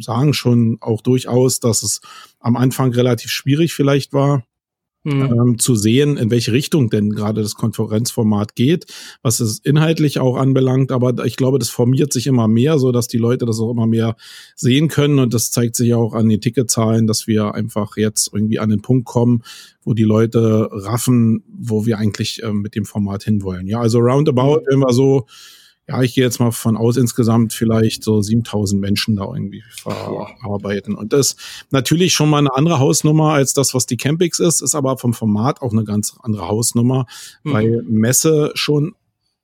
sagen 0.00 0.32
schon 0.34 0.78
auch 0.80 1.02
durchaus, 1.02 1.60
dass 1.60 1.82
es 1.82 2.00
am 2.40 2.56
Anfang 2.56 2.92
relativ 2.92 3.30
schwierig 3.30 3.74
vielleicht 3.74 4.12
war, 4.12 4.44
mhm. 5.04 5.22
ähm, 5.22 5.58
zu 5.58 5.74
sehen, 5.74 6.16
in 6.16 6.30
welche 6.30 6.52
Richtung 6.52 6.90
denn 6.90 7.10
gerade 7.10 7.42
das 7.42 7.54
Konferenzformat 7.54 8.54
geht, 8.54 8.86
was 9.22 9.40
es 9.40 9.58
inhaltlich 9.58 10.18
auch 10.18 10.36
anbelangt. 10.36 10.92
Aber 10.92 11.24
ich 11.24 11.36
glaube, 11.36 11.58
das 11.58 11.68
formiert 11.68 12.12
sich 12.12 12.26
immer 12.26 12.48
mehr, 12.48 12.78
so 12.78 12.92
dass 12.92 13.08
die 13.08 13.18
Leute 13.18 13.46
das 13.46 13.60
auch 13.60 13.70
immer 13.70 13.86
mehr 13.86 14.16
sehen 14.56 14.88
können. 14.88 15.18
Und 15.18 15.34
das 15.34 15.50
zeigt 15.50 15.76
sich 15.76 15.94
auch 15.94 16.14
an 16.14 16.28
den 16.28 16.40
Ticketzahlen, 16.40 17.06
dass 17.06 17.26
wir 17.26 17.54
einfach 17.54 17.96
jetzt 17.96 18.30
irgendwie 18.32 18.58
an 18.58 18.70
den 18.70 18.82
Punkt 18.82 19.06
kommen, 19.06 19.42
wo 19.82 19.94
die 19.94 20.04
Leute 20.04 20.68
raffen, 20.70 21.42
wo 21.48 21.86
wir 21.86 21.98
eigentlich 21.98 22.42
äh, 22.42 22.52
mit 22.52 22.74
dem 22.74 22.84
Format 22.84 23.24
hinwollen. 23.24 23.66
Ja, 23.66 23.80
also 23.80 23.98
roundabout, 23.98 24.60
mhm. 24.60 24.66
wenn 24.70 24.78
wir 24.80 24.92
so 24.92 25.26
ja, 25.88 26.00
ich 26.00 26.14
gehe 26.14 26.24
jetzt 26.24 26.38
mal 26.38 26.52
von 26.52 26.76
aus, 26.76 26.96
insgesamt 26.96 27.52
vielleicht 27.52 28.04
so 28.04 28.22
7000 28.22 28.80
Menschen 28.80 29.16
da 29.16 29.24
irgendwie 29.24 29.64
verarbeiten. 29.70 30.94
Und 30.94 31.12
das 31.12 31.36
natürlich 31.70 32.14
schon 32.14 32.30
mal 32.30 32.38
eine 32.38 32.54
andere 32.54 32.78
Hausnummer 32.78 33.32
als 33.32 33.52
das, 33.52 33.74
was 33.74 33.86
die 33.86 33.96
Campix 33.96 34.38
ist, 34.38 34.62
ist 34.62 34.74
aber 34.74 34.96
vom 34.96 35.12
Format 35.12 35.60
auch 35.60 35.72
eine 35.72 35.84
ganz 35.84 36.14
andere 36.22 36.46
Hausnummer, 36.46 37.06
mhm. 37.42 37.52
weil 37.52 37.82
Messe 37.82 38.52
schon 38.54 38.94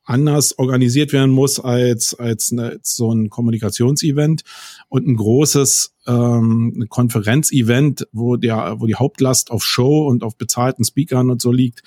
anders 0.04 0.58
organisiert 0.58 1.12
werden 1.12 1.30
muss 1.30 1.60
als, 1.60 2.14
als, 2.14 2.50
eine, 2.50 2.70
als 2.70 2.96
so 2.96 3.12
ein 3.12 3.28
Kommunikationsevent 3.28 4.42
und 4.88 5.06
ein 5.06 5.16
großes 5.16 5.94
ähm, 6.06 6.86
Konferenzevent, 6.88 8.08
wo 8.12 8.36
der, 8.36 8.76
wo 8.78 8.86
die 8.86 8.94
Hauptlast 8.94 9.50
auf 9.50 9.64
Show 9.64 10.06
und 10.06 10.22
auf 10.22 10.36
bezahlten 10.36 10.84
Speakern 10.84 11.30
und 11.30 11.42
so 11.42 11.52
liegt, 11.52 11.82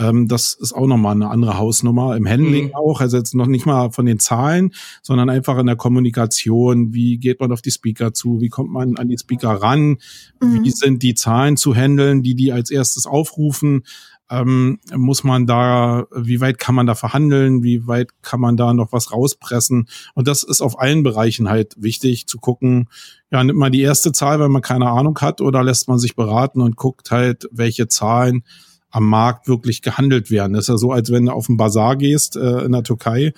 ähm, 0.00 0.28
das 0.28 0.54
ist 0.54 0.72
auch 0.72 0.86
nochmal 0.86 1.14
eine 1.14 1.28
andere 1.28 1.58
Hausnummer. 1.58 2.16
Im 2.16 2.26
Handling 2.26 2.68
mhm. 2.68 2.74
auch, 2.74 3.00
also 3.00 3.18
jetzt 3.18 3.34
noch 3.34 3.46
nicht 3.46 3.66
mal 3.66 3.90
von 3.90 4.06
den 4.06 4.18
Zahlen, 4.18 4.72
sondern 5.02 5.28
einfach 5.28 5.58
in 5.58 5.66
der 5.66 5.76
Kommunikation. 5.76 6.94
Wie 6.94 7.18
geht 7.18 7.38
man 7.40 7.52
auf 7.52 7.60
die 7.60 7.70
Speaker 7.70 8.14
zu? 8.14 8.40
Wie 8.40 8.48
kommt 8.48 8.70
man 8.70 8.96
an 8.96 9.08
die 9.08 9.18
Speaker 9.18 9.50
ran? 9.50 9.98
Mhm. 10.40 10.64
Wie 10.64 10.70
sind 10.70 11.02
die 11.02 11.14
Zahlen 11.14 11.58
zu 11.58 11.74
handeln, 11.74 12.22
die 12.22 12.34
die 12.34 12.50
als 12.50 12.70
erstes 12.70 13.06
aufrufen? 13.06 13.82
Ähm, 14.30 14.78
muss 14.94 15.22
man 15.22 15.46
da, 15.46 16.06
wie 16.14 16.40
weit 16.40 16.58
kann 16.58 16.76
man 16.76 16.86
da 16.86 16.94
verhandeln, 16.94 17.62
wie 17.62 17.86
weit 17.86 18.10
kann 18.22 18.40
man 18.40 18.56
da 18.56 18.72
noch 18.72 18.92
was 18.92 19.12
rauspressen? 19.12 19.86
Und 20.14 20.28
das 20.28 20.44
ist 20.44 20.62
auf 20.62 20.78
allen 20.78 21.02
Bereichen 21.02 21.50
halt 21.50 21.74
wichtig 21.76 22.26
zu 22.26 22.38
gucken, 22.38 22.88
ja, 23.32 23.42
nimmt 23.42 23.58
man 23.58 23.72
die 23.72 23.82
erste 23.82 24.12
Zahl, 24.12 24.38
weil 24.38 24.48
man 24.48 24.62
keine 24.62 24.88
Ahnung 24.88 25.18
hat, 25.20 25.40
oder 25.40 25.64
lässt 25.64 25.88
man 25.88 25.98
sich 25.98 26.14
beraten 26.14 26.60
und 26.60 26.76
guckt 26.76 27.10
halt, 27.10 27.48
welche 27.50 27.88
Zahlen 27.88 28.44
am 28.90 29.06
Markt 29.06 29.48
wirklich 29.48 29.82
gehandelt 29.82 30.30
werden. 30.30 30.52
Das 30.52 30.64
ist 30.64 30.68
ja 30.68 30.76
so, 30.76 30.92
als 30.92 31.10
wenn 31.10 31.26
du 31.26 31.32
auf 31.32 31.46
den 31.46 31.56
Bazar 31.56 31.96
gehst 31.96 32.36
äh, 32.36 32.64
in 32.64 32.72
der 32.72 32.82
Türkei 32.82 33.32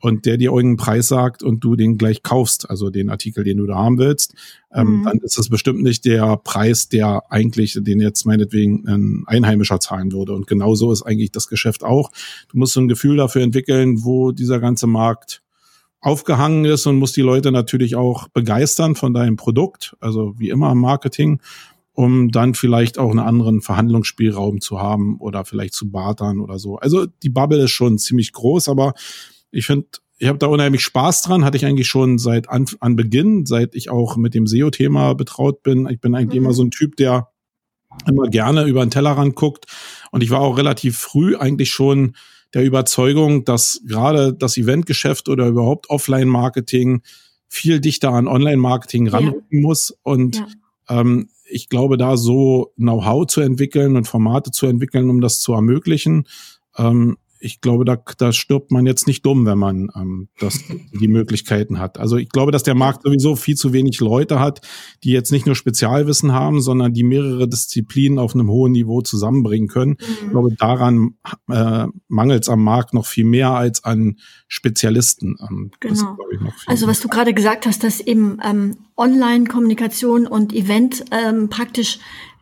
und 0.00 0.26
der 0.26 0.36
dir 0.36 0.50
irgendeinen 0.50 0.76
Preis 0.76 1.08
sagt 1.08 1.42
und 1.42 1.60
du 1.64 1.74
den 1.74 1.96
gleich 1.96 2.22
kaufst, 2.22 2.68
also 2.68 2.90
den 2.90 3.08
Artikel, 3.08 3.44
den 3.44 3.58
du 3.58 3.66
da 3.66 3.76
haben 3.76 3.98
willst, 3.98 4.34
ähm, 4.72 5.00
mhm. 5.00 5.04
dann 5.04 5.18
ist 5.18 5.38
das 5.38 5.48
bestimmt 5.48 5.82
nicht 5.82 6.04
der 6.04 6.36
Preis, 6.36 6.88
der 6.88 7.22
eigentlich, 7.30 7.78
den 7.80 8.00
jetzt 8.00 8.26
meinetwegen 8.26 8.86
ein 8.86 9.24
Einheimischer 9.26 9.80
zahlen 9.80 10.12
würde. 10.12 10.34
Und 10.34 10.46
genauso 10.46 10.92
ist 10.92 11.02
eigentlich 11.02 11.32
das 11.32 11.48
Geschäft 11.48 11.82
auch. 11.82 12.10
Du 12.50 12.58
musst 12.58 12.74
so 12.74 12.80
ein 12.80 12.88
Gefühl 12.88 13.16
dafür 13.16 13.42
entwickeln, 13.42 14.04
wo 14.04 14.32
dieser 14.32 14.60
ganze 14.60 14.86
Markt 14.86 15.42
aufgehangen 16.00 16.64
ist 16.66 16.86
und 16.86 16.96
musst 16.96 17.16
die 17.16 17.22
Leute 17.22 17.50
natürlich 17.50 17.96
auch 17.96 18.28
begeistern 18.28 18.94
von 18.94 19.14
deinem 19.14 19.36
Produkt, 19.36 19.96
also 19.98 20.34
wie 20.38 20.50
immer 20.50 20.70
im 20.70 20.78
Marketing 20.78 21.40
um 21.96 22.30
dann 22.30 22.52
vielleicht 22.52 22.98
auch 22.98 23.10
einen 23.10 23.20
anderen 23.20 23.62
Verhandlungsspielraum 23.62 24.60
zu 24.60 24.78
haben 24.80 25.16
oder 25.18 25.46
vielleicht 25.46 25.72
zu 25.72 25.90
bartern 25.90 26.40
oder 26.40 26.58
so. 26.58 26.76
Also 26.76 27.06
die 27.06 27.30
Bubble 27.30 27.64
ist 27.64 27.70
schon 27.70 27.96
ziemlich 27.96 28.32
groß, 28.32 28.68
aber 28.68 28.92
ich 29.50 29.64
finde, 29.64 29.86
ich 30.18 30.28
habe 30.28 30.38
da 30.38 30.46
unheimlich 30.46 30.82
Spaß 30.82 31.22
dran, 31.22 31.42
hatte 31.42 31.56
ich 31.56 31.64
eigentlich 31.64 31.88
schon 31.88 32.18
seit 32.18 32.50
an, 32.50 32.66
an 32.80 32.96
Beginn, 32.96 33.46
seit 33.46 33.74
ich 33.74 33.88
auch 33.88 34.18
mit 34.18 34.34
dem 34.34 34.46
SEO-Thema 34.46 35.14
betraut 35.14 35.62
bin. 35.62 35.88
Ich 35.88 35.98
bin 35.98 36.14
eigentlich 36.14 36.38
mhm. 36.38 36.46
immer 36.46 36.54
so 36.54 36.64
ein 36.64 36.70
Typ, 36.70 36.96
der 36.96 37.30
immer 38.06 38.28
gerne 38.28 38.64
über 38.64 38.84
den 38.84 38.90
Tellerrand 38.90 39.34
guckt. 39.34 39.64
Und 40.10 40.22
ich 40.22 40.28
war 40.28 40.40
auch 40.40 40.58
relativ 40.58 40.98
früh 40.98 41.34
eigentlich 41.34 41.70
schon 41.70 42.14
der 42.52 42.62
Überzeugung, 42.62 43.46
dass 43.46 43.80
gerade 43.86 44.34
das 44.34 44.58
Eventgeschäft 44.58 45.30
oder 45.30 45.46
überhaupt 45.46 45.88
Offline-Marketing 45.88 47.00
viel 47.48 47.80
dichter 47.80 48.10
an 48.10 48.28
Online-Marketing 48.28 49.08
ranrücken 49.08 49.60
ja. 49.60 49.66
muss. 49.66 49.96
Und 50.02 50.36
ja. 50.36 50.46
ähm, 50.90 51.30
ich 51.48 51.68
glaube, 51.68 51.96
da 51.96 52.16
so 52.16 52.72
Know-how 52.76 53.26
zu 53.26 53.40
entwickeln 53.40 53.96
und 53.96 54.06
Formate 54.06 54.50
zu 54.50 54.66
entwickeln, 54.66 55.10
um 55.10 55.20
das 55.20 55.40
zu 55.40 55.52
ermöglichen, 55.52 56.26
ähm, 56.76 57.16
ich 57.46 57.60
glaube, 57.60 57.84
da, 57.84 57.96
da 58.18 58.32
stirbt 58.32 58.70
man 58.70 58.84
jetzt 58.84 59.06
nicht 59.06 59.24
dumm, 59.24 59.46
wenn 59.46 59.58
man 59.58 59.88
ähm, 59.96 60.28
das, 60.38 60.58
die 60.92 61.08
Möglichkeiten 61.08 61.78
hat. 61.78 61.98
Also 61.98 62.16
ich 62.16 62.28
glaube, 62.28 62.52
dass 62.52 62.64
der 62.64 62.74
Markt 62.74 63.02
sowieso 63.04 63.36
viel 63.36 63.54
zu 63.54 63.72
wenig 63.72 64.00
Leute 64.00 64.40
hat, 64.40 64.60
die 65.04 65.12
jetzt 65.12 65.32
nicht 65.32 65.46
nur 65.46 65.54
Spezialwissen 65.54 66.32
haben, 66.32 66.60
sondern 66.60 66.92
die 66.92 67.04
mehrere 67.04 67.48
Disziplinen 67.48 68.18
auf 68.18 68.34
einem 68.34 68.50
hohen 68.50 68.72
Niveau 68.72 69.00
zusammenbringen 69.00 69.68
können. 69.68 69.92
Mhm. 69.92 70.24
Ich 70.24 70.30
glaube, 70.30 70.54
daran 70.58 71.14
äh, 71.48 71.86
mangelt 72.08 72.42
es 72.42 72.48
am 72.48 72.62
Markt 72.62 72.92
noch 72.92 73.06
viel 73.06 73.24
mehr 73.24 73.52
als 73.52 73.84
an 73.84 74.16
Spezialisten. 74.48 75.36
Ähm, 75.40 75.70
genau. 75.80 76.16
Das, 76.40 76.54
also 76.66 76.86
was 76.88 77.00
du 77.00 77.08
gerade 77.08 77.32
gesagt 77.32 77.66
hast, 77.66 77.84
dass 77.84 78.00
eben 78.00 78.38
ähm, 78.44 78.76
Online-Kommunikation 78.96 80.26
und 80.26 80.52
Event 80.52 81.04
ähm, 81.12 81.48
praktisch 81.48 82.00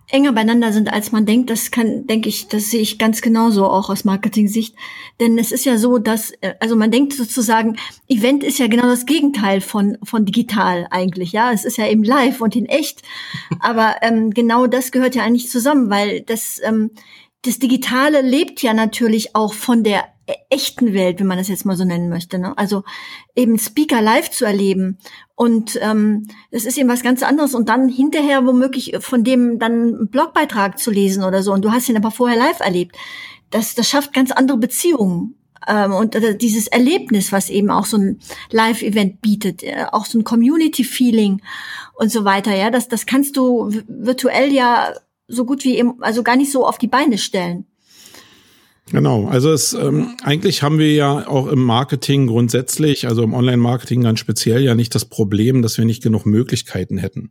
enger 0.09 0.33
beieinander 0.33 0.73
sind, 0.73 0.93
als 0.93 1.13
man 1.13 1.27
denkt. 1.27 1.51
Das 1.51 1.71
kann, 1.71 2.07
denke 2.07 2.29
ich, 2.29 2.49
das 2.49 2.71
sehe 2.71 2.81
ich 2.81 2.99
ganz 2.99 3.23
genauso 3.23 3.67
auch 3.67 3.91
aus 3.91 4.05
Marketing-Sicht. 4.05 4.75
Denn 5.21 5.39
es 5.39 5.53
ist 5.53 5.65
ja 5.65 5.79
so, 5.79 5.99
dass, 5.99 6.33
äh, 6.41 6.55
also 6.61 6.77
man 6.77 6.91
denkt 6.91 7.15
sozusagen, 7.15 7.77
Event 8.09 8.45
ist 8.45 8.59
ja 8.59 8.67
genau 8.67 8.85
das 8.85 9.07
Gegenteil 9.07 9.61
von, 9.61 9.99
von 10.03 10.25
digital 10.25 10.87
eigentlich. 10.91 11.33
Ja, 11.33 11.53
es 11.53 11.65
ist 11.65 11.79
ja 11.79 11.89
eben 11.89 12.05
live 12.05 12.41
und 12.41 12.57
in 12.57 12.67
echt. 12.67 13.03
Aber 13.61 13.97
ähm, 14.03 14.31
genau 14.31 14.67
das 14.67 14.93
gehört 14.93 15.15
ja 15.15 15.25
eigentlich 15.25 15.51
zusammen, 15.51 15.91
weil 15.91 16.21
das, 16.21 16.61
ähm, 16.63 16.91
das 17.43 17.59
Digitale 17.59 18.21
lebt 18.23 18.63
ja 18.63 18.75
natürlich 18.75 19.35
auch 19.35 19.53
von 19.53 19.85
der 19.85 20.14
echten 20.51 20.95
Welt, 20.95 21.21
wenn 21.21 21.27
man 21.27 21.39
das 21.39 21.49
jetzt 21.49 21.67
mal 21.67 21.77
so 21.77 21.85
nennen 21.85 22.09
möchte. 22.09 22.39
Ne? 22.39 22.57
Also 22.57 22.85
eben 23.35 23.59
Speaker 23.59 24.01
live 24.01 24.31
zu 24.31 24.45
erleben 24.45 24.99
und 25.35 25.79
ähm, 25.83 26.27
das 26.51 26.65
ist 26.65 26.79
eben 26.79 26.89
was 26.89 27.03
ganz 27.03 27.23
anderes 27.23 27.55
und 27.55 27.69
dann 27.69 27.89
hinterher 27.89 28.47
womöglich 28.47 28.97
von 29.01 29.25
dem 29.25 29.59
dann 29.59 29.73
einen 29.73 30.09
Blogbeitrag 30.09 30.79
zu 30.79 30.91
lesen 30.91 31.25
oder 31.25 31.43
so 31.43 31.53
und 31.53 31.65
du 31.65 31.73
hast 31.73 31.89
ihn 31.89 31.97
aber 31.97 32.11
vorher 32.11 32.39
live 32.39 32.61
erlebt. 32.61 32.97
Das, 33.51 33.75
das 33.75 33.89
schafft 33.89 34.13
ganz 34.13 34.31
andere 34.31 34.59
Beziehungen 34.59 35.37
ähm, 35.67 35.93
und 35.93 36.15
äh, 36.15 36.37
dieses 36.37 36.67
Erlebnis, 36.67 37.33
was 37.33 37.51
eben 37.51 37.71
auch 37.71 37.87
so 37.87 37.97
ein 37.97 38.21
Live-Event 38.51 39.21
bietet, 39.21 39.63
äh, 39.63 39.87
auch 39.93 40.07
so 40.07 40.19
ein 40.19 40.25
Community-Feeling 40.25 41.43
und 41.95 42.11
so 42.11 42.25
weiter. 42.25 42.55
Ja, 42.55 42.71
das, 42.71 42.89
das 42.89 43.07
kannst 43.07 43.37
du 43.37 43.71
virtuell 43.89 44.53
ja 44.53 44.95
so 45.29 45.45
gut 45.45 45.65
wie 45.65 45.77
eben, 45.77 46.03
also 46.03 46.23
gar 46.23 46.37
nicht 46.37 46.53
so 46.53 46.67
auf 46.67 46.79
die 46.79 46.89
Beine 46.89 47.19
stellen. 47.19 47.67
Genau, 48.91 49.29
also 49.29 49.51
es 49.51 49.73
ähm, 49.73 50.15
eigentlich 50.23 50.63
haben 50.63 50.79
wir 50.79 50.93
ja 50.93 51.27
auch 51.27 51.47
im 51.47 51.63
Marketing 51.63 52.27
grundsätzlich, 52.27 53.09
also 53.09 53.23
im 53.23 53.33
Online-Marketing 53.33 54.03
ganz 54.03 54.21
speziell 54.21 54.63
ja 54.63 54.75
nicht 54.75 54.95
das 54.95 55.07
Problem, 55.07 55.63
dass 55.63 55.79
wir 55.79 55.87
nicht 55.87 56.03
genug 56.03 56.27
Möglichkeiten 56.27 56.99
hätten. 56.99 57.31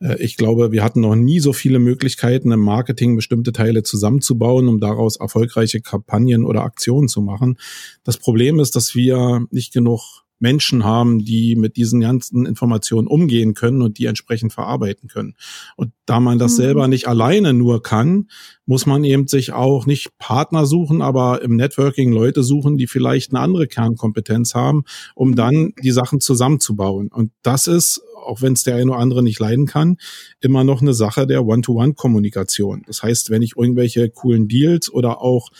Äh, 0.00 0.16
ich 0.22 0.38
glaube, 0.38 0.72
wir 0.72 0.82
hatten 0.82 1.02
noch 1.02 1.14
nie 1.14 1.40
so 1.40 1.52
viele 1.52 1.78
Möglichkeiten 1.78 2.52
im 2.52 2.60
Marketing 2.60 3.16
bestimmte 3.16 3.52
Teile 3.52 3.82
zusammenzubauen, 3.82 4.66
um 4.66 4.80
daraus 4.80 5.16
erfolgreiche 5.16 5.82
Kampagnen 5.82 6.42
oder 6.42 6.62
Aktionen 6.62 7.08
zu 7.08 7.20
machen. 7.20 7.58
Das 8.02 8.16
Problem 8.16 8.58
ist, 8.58 8.74
dass 8.74 8.94
wir 8.94 9.46
nicht 9.50 9.74
genug 9.74 10.23
Menschen 10.38 10.84
haben, 10.84 11.24
die 11.24 11.56
mit 11.56 11.76
diesen 11.76 12.00
ganzen 12.00 12.46
Informationen 12.46 13.06
umgehen 13.06 13.54
können 13.54 13.82
und 13.82 13.98
die 13.98 14.06
entsprechend 14.06 14.52
verarbeiten 14.52 15.08
können. 15.08 15.34
Und 15.76 15.92
da 16.06 16.20
man 16.20 16.38
das 16.38 16.52
mhm. 16.52 16.56
selber 16.56 16.88
nicht 16.88 17.08
alleine 17.08 17.52
nur 17.52 17.82
kann, 17.82 18.28
muss 18.66 18.86
man 18.86 19.04
eben 19.04 19.26
sich 19.26 19.52
auch 19.52 19.86
nicht 19.86 20.18
Partner 20.18 20.66
suchen, 20.66 21.02
aber 21.02 21.42
im 21.42 21.56
Networking 21.56 22.12
Leute 22.12 22.42
suchen, 22.42 22.76
die 22.76 22.86
vielleicht 22.86 23.32
eine 23.32 23.40
andere 23.40 23.66
Kernkompetenz 23.66 24.54
haben, 24.54 24.84
um 25.14 25.30
mhm. 25.30 25.36
dann 25.36 25.72
die 25.82 25.92
Sachen 25.92 26.20
zusammenzubauen. 26.20 27.08
Und 27.08 27.32
das 27.42 27.66
ist 27.66 28.02
auch 28.24 28.42
wenn 28.42 28.54
es 28.54 28.62
der 28.62 28.76
eine 28.76 28.90
oder 28.90 29.00
andere 29.00 29.22
nicht 29.22 29.38
leiden 29.38 29.66
kann, 29.66 29.98
immer 30.40 30.64
noch 30.64 30.80
eine 30.80 30.94
Sache 30.94 31.26
der 31.26 31.44
One-to-One-Kommunikation. 31.44 32.82
Das 32.86 33.02
heißt, 33.02 33.30
wenn 33.30 33.42
ich 33.42 33.56
irgendwelche 33.56 34.08
coolen 34.10 34.48
Deals 34.48 34.90
oder 34.90 35.20
auch 35.20 35.50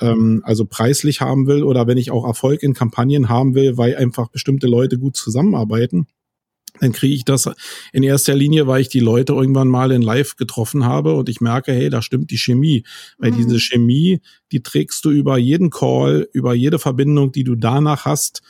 ähm, 0.00 0.42
also 0.44 0.64
preislich 0.64 1.20
haben 1.20 1.46
will 1.46 1.62
oder 1.62 1.86
wenn 1.86 1.98
ich 1.98 2.10
auch 2.10 2.26
Erfolg 2.26 2.62
in 2.62 2.74
Kampagnen 2.74 3.28
haben 3.28 3.54
will, 3.54 3.76
weil 3.76 3.96
einfach 3.96 4.28
bestimmte 4.28 4.66
Leute 4.66 4.98
gut 4.98 5.16
zusammenarbeiten, 5.16 6.06
dann 6.78 6.92
kriege 6.92 7.14
ich 7.14 7.24
das 7.24 7.48
in 7.92 8.02
erster 8.02 8.34
Linie, 8.34 8.66
weil 8.66 8.80
ich 8.80 8.88
die 8.88 9.00
Leute 9.00 9.32
irgendwann 9.32 9.68
mal 9.68 9.90
in 9.90 10.02
Live 10.02 10.36
getroffen 10.36 10.84
habe 10.84 11.14
und 11.14 11.28
ich 11.28 11.40
merke, 11.40 11.72
hey, 11.72 11.90
da 11.90 12.00
stimmt 12.00 12.30
die 12.30 12.38
Chemie. 12.38 12.84
Weil 13.18 13.32
mhm. 13.32 13.36
diese 13.36 13.60
Chemie, 13.60 14.20
die 14.52 14.62
trägst 14.62 15.04
du 15.04 15.10
über 15.10 15.36
jeden 15.36 15.70
Call, 15.70 16.28
über 16.32 16.54
jede 16.54 16.78
Verbindung, 16.78 17.32
die 17.32 17.44
du 17.44 17.54
danach 17.54 18.04
hast, 18.04 18.42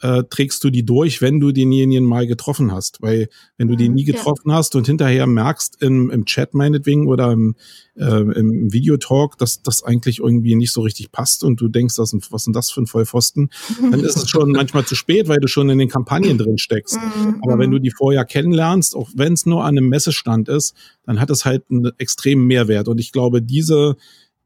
äh, 0.00 0.22
trägst 0.28 0.62
du 0.64 0.70
die 0.70 0.84
durch, 0.84 1.20
wenn 1.20 1.40
du 1.40 1.52
denjenigen 1.52 2.04
mal 2.04 2.26
getroffen 2.26 2.72
hast. 2.72 3.02
Weil 3.02 3.28
wenn 3.56 3.68
du 3.68 3.76
den 3.76 3.94
nie 3.94 4.04
getroffen 4.04 4.50
ja. 4.50 4.56
hast 4.56 4.74
und 4.76 4.86
hinterher 4.86 5.26
merkst 5.26 5.82
im, 5.82 6.10
im 6.10 6.24
Chat 6.24 6.54
meinetwegen 6.54 7.08
oder 7.08 7.32
im, 7.32 7.56
äh, 7.96 8.20
im 8.20 8.72
Videotalk, 8.72 9.38
dass 9.38 9.62
das 9.62 9.82
eigentlich 9.82 10.20
irgendwie 10.20 10.54
nicht 10.54 10.72
so 10.72 10.82
richtig 10.82 11.10
passt 11.10 11.42
und 11.42 11.60
du 11.60 11.68
denkst, 11.68 11.96
das, 11.96 12.14
was 12.30 12.44
sind 12.44 12.54
das 12.54 12.70
für 12.70 12.82
ein 12.82 12.86
Vollpfosten, 12.86 13.50
dann 13.90 14.00
ist 14.00 14.16
es 14.16 14.28
schon 14.30 14.52
manchmal 14.52 14.84
zu 14.84 14.94
spät, 14.94 15.28
weil 15.28 15.38
du 15.38 15.48
schon 15.48 15.68
in 15.68 15.78
den 15.78 15.88
Kampagnen 15.88 16.38
drin 16.38 16.58
steckst. 16.58 16.96
Mhm. 16.96 17.42
Aber 17.42 17.58
wenn 17.58 17.70
du 17.70 17.78
die 17.78 17.90
vorher 17.90 18.24
kennenlernst, 18.24 18.94
auch 18.94 19.10
wenn 19.14 19.32
es 19.32 19.46
nur 19.46 19.64
an 19.64 19.76
einem 19.76 19.88
Messestand 19.88 20.48
ist, 20.48 20.74
dann 21.04 21.20
hat 21.20 21.30
es 21.30 21.44
halt 21.44 21.64
einen 21.70 21.90
extremen 21.98 22.46
Mehrwert. 22.46 22.88
Und 22.88 22.98
ich 22.98 23.12
glaube, 23.12 23.42
diese 23.42 23.96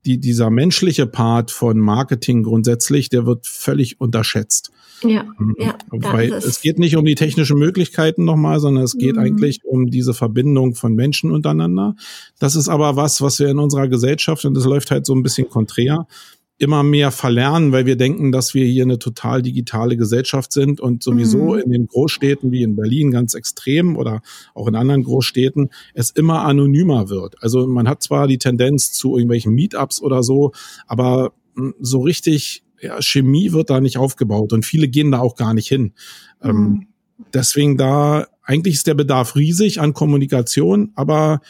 die, 0.05 0.19
dieser 0.19 0.51
menschliche 0.51 1.07
Part 1.07 1.51
von 1.51 1.79
Marketing 1.79 2.43
grundsätzlich, 2.43 3.09
der 3.09 3.27
wird 3.27 3.47
völlig 3.47 4.01
unterschätzt. 4.01 4.73
Ja, 5.03 5.25
mhm. 5.39 5.57
ja. 5.59 5.77
Weil 5.91 6.33
es 6.33 6.61
geht 6.61 6.79
nicht 6.79 6.97
um 6.97 7.05
die 7.05 7.15
technischen 7.15 7.59
Möglichkeiten 7.59 8.25
nochmal, 8.25 8.61
sondern 8.61 8.85
es 8.85 8.97
geht 8.97 9.15
mhm. 9.15 9.23
eigentlich 9.23 9.65
um 9.65 9.91
diese 9.91 10.15
Verbindung 10.15 10.75
von 10.75 10.95
Menschen 10.95 11.31
untereinander. 11.31 11.95
Das 12.39 12.57
ist 12.57 12.69
aber 12.69 12.97
was, 12.97 13.21
was 13.21 13.39
wir 13.39 13.49
in 13.49 13.59
unserer 13.59 13.89
Gesellschaft, 13.89 14.45
und 14.45 14.55
das 14.55 14.65
läuft 14.65 14.91
halt 14.91 15.07
so 15.07 15.15
ein 15.15 15.23
bisschen 15.23 15.49
konträr, 15.49 16.07
immer 16.63 16.83
mehr 16.83 17.11
verlernen, 17.11 17.73
weil 17.73 17.87
wir 17.87 17.97
denken, 17.97 18.33
dass 18.33 18.55
wir 18.55 18.65
hier 18.65 18.85
eine 18.85 18.99
total 18.99 19.43
digitale 19.43 19.97
Gesellschaft 19.97 20.53
sind 20.53 20.81
und 20.81 21.03
sowieso 21.03 21.55
mhm. 21.55 21.59
in 21.59 21.71
den 21.71 21.87
Großstädten 21.87 22.53
wie 22.53 22.63
in 22.63 22.77
Berlin 22.77 23.11
ganz 23.11 23.35
extrem 23.35 23.97
oder 23.97 24.23
auch 24.55 24.69
in 24.69 24.77
anderen 24.77 25.03
Großstädten 25.03 25.71
es 25.95 26.11
immer 26.11 26.43
anonymer 26.43 27.09
wird. 27.11 27.43
Also 27.43 27.67
man 27.67 27.89
hat 27.89 28.03
zwar 28.03 28.29
die 28.29 28.39
Tendenz 28.39 28.93
zu 28.93 29.17
irgendwelchen 29.17 29.53
Meetups 29.55 30.01
oder 30.01 30.23
so, 30.23 30.53
aber 30.87 31.33
hm, 31.57 31.75
so 31.81 32.01
richtig 32.01 32.63
ja, 32.81 33.01
Chemie 33.01 33.53
wird 33.53 33.71
da 33.71 33.81
nicht 33.81 33.99
aufgebaut 33.99 34.53
und 34.53 34.65
viele 34.65 34.89
gehen 34.89 35.13
da 35.13 35.21
auch 35.21 35.37
gar 35.37 35.55
nicht 35.55 35.69
hin. 35.69 35.93
Ähm, 36.43 36.57
mhm. 36.57 36.65
Ähm, 36.65 36.87
deswegen 37.35 37.77
da, 37.77 38.27
eigentlich 38.43 38.75
ist 38.75 38.87
der 38.87 38.95
Bedarf 38.95 39.37
riesig 39.37 39.81
an 39.81 39.95
Kommunikation, 39.95 40.93
aber 40.95 41.41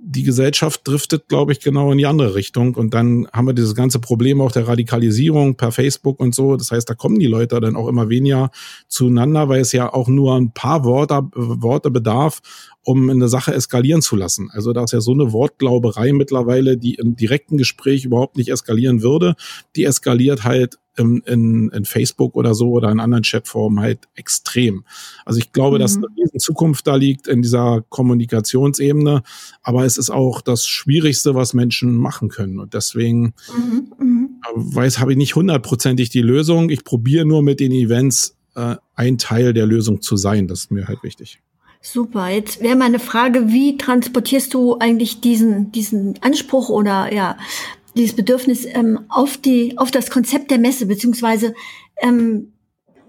die 0.00 0.22
Gesellschaft 0.22 0.86
driftet, 0.86 1.28
glaube 1.28 1.52
ich, 1.52 1.60
genau 1.60 1.90
in 1.90 1.98
die 1.98 2.06
andere 2.06 2.34
Richtung. 2.34 2.74
Und 2.74 2.94
dann 2.94 3.26
haben 3.32 3.46
wir 3.46 3.52
dieses 3.52 3.74
ganze 3.74 3.98
Problem 3.98 4.40
auch 4.40 4.52
der 4.52 4.68
Radikalisierung 4.68 5.56
per 5.56 5.72
Facebook 5.72 6.20
und 6.20 6.34
so. 6.34 6.56
Das 6.56 6.70
heißt, 6.70 6.88
da 6.88 6.94
kommen 6.94 7.18
die 7.18 7.26
Leute 7.26 7.60
dann 7.60 7.76
auch 7.76 7.88
immer 7.88 8.08
weniger 8.08 8.50
zueinander, 8.86 9.48
weil 9.48 9.60
es 9.60 9.72
ja 9.72 9.92
auch 9.92 10.08
nur 10.08 10.36
ein 10.36 10.52
paar 10.52 10.84
Worte, 10.84 11.22
Worte 11.34 11.90
bedarf, 11.90 12.40
um 12.84 13.10
eine 13.10 13.28
Sache 13.28 13.52
eskalieren 13.52 14.00
zu 14.00 14.16
lassen. 14.16 14.50
Also 14.52 14.72
da 14.72 14.84
ist 14.84 14.92
ja 14.92 15.00
so 15.00 15.12
eine 15.12 15.32
Wortglauberei 15.32 16.12
mittlerweile, 16.12 16.78
die 16.78 16.94
im 16.94 17.16
direkten 17.16 17.58
Gespräch 17.58 18.04
überhaupt 18.04 18.36
nicht 18.36 18.50
eskalieren 18.50 19.02
würde. 19.02 19.34
Die 19.76 19.84
eskaliert 19.84 20.44
halt 20.44 20.78
in, 20.98 21.18
in, 21.26 21.70
in 21.70 21.84
Facebook 21.84 22.34
oder 22.34 22.54
so 22.54 22.70
oder 22.70 22.90
in 22.90 23.00
anderen 23.00 23.22
Chatformen 23.22 23.80
halt 23.80 24.00
extrem. 24.14 24.84
Also 25.24 25.38
ich 25.38 25.52
glaube, 25.52 25.76
mhm. 25.76 25.80
dass 25.80 25.96
eine 25.96 26.06
riesen 26.16 26.38
Zukunft 26.38 26.86
da 26.86 26.96
liegt 26.96 27.26
in 27.28 27.42
dieser 27.42 27.84
Kommunikationsebene, 27.88 29.22
aber 29.62 29.84
es 29.84 29.98
ist 29.98 30.10
auch 30.10 30.40
das 30.40 30.66
Schwierigste, 30.66 31.34
was 31.34 31.54
Menschen 31.54 31.96
machen 31.96 32.28
können. 32.28 32.58
Und 32.58 32.74
deswegen 32.74 33.34
mhm. 33.56 33.92
mhm. 33.98 34.28
weiß, 34.54 34.98
habe 34.98 35.12
ich 35.12 35.18
nicht 35.18 35.36
hundertprozentig 35.36 36.10
die 36.10 36.22
Lösung. 36.22 36.70
Ich 36.70 36.84
probiere 36.84 37.24
nur 37.24 37.42
mit 37.42 37.60
den 37.60 37.72
Events 37.72 38.36
äh, 38.54 38.76
ein 38.94 39.18
Teil 39.18 39.52
der 39.52 39.66
Lösung 39.66 40.02
zu 40.02 40.16
sein. 40.16 40.48
Das 40.48 40.60
ist 40.60 40.70
mir 40.70 40.88
halt 40.88 41.02
wichtig. 41.02 41.40
Super. 41.80 42.28
Jetzt 42.28 42.60
wäre 42.60 42.76
meine 42.76 42.98
Frage, 42.98 43.48
wie 43.48 43.76
transportierst 43.76 44.52
du 44.52 44.78
eigentlich 44.78 45.20
diesen, 45.20 45.70
diesen 45.70 46.20
Anspruch 46.22 46.68
oder 46.70 47.12
ja, 47.14 47.38
dieses 47.98 48.16
Bedürfnis 48.16 48.64
ähm, 48.64 49.00
auf 49.08 49.36
die, 49.36 49.76
auf 49.76 49.90
das 49.90 50.10
Konzept 50.10 50.50
der 50.50 50.58
Messe, 50.58 50.86
beziehungsweise 50.86 51.54
ähm, 52.00 52.52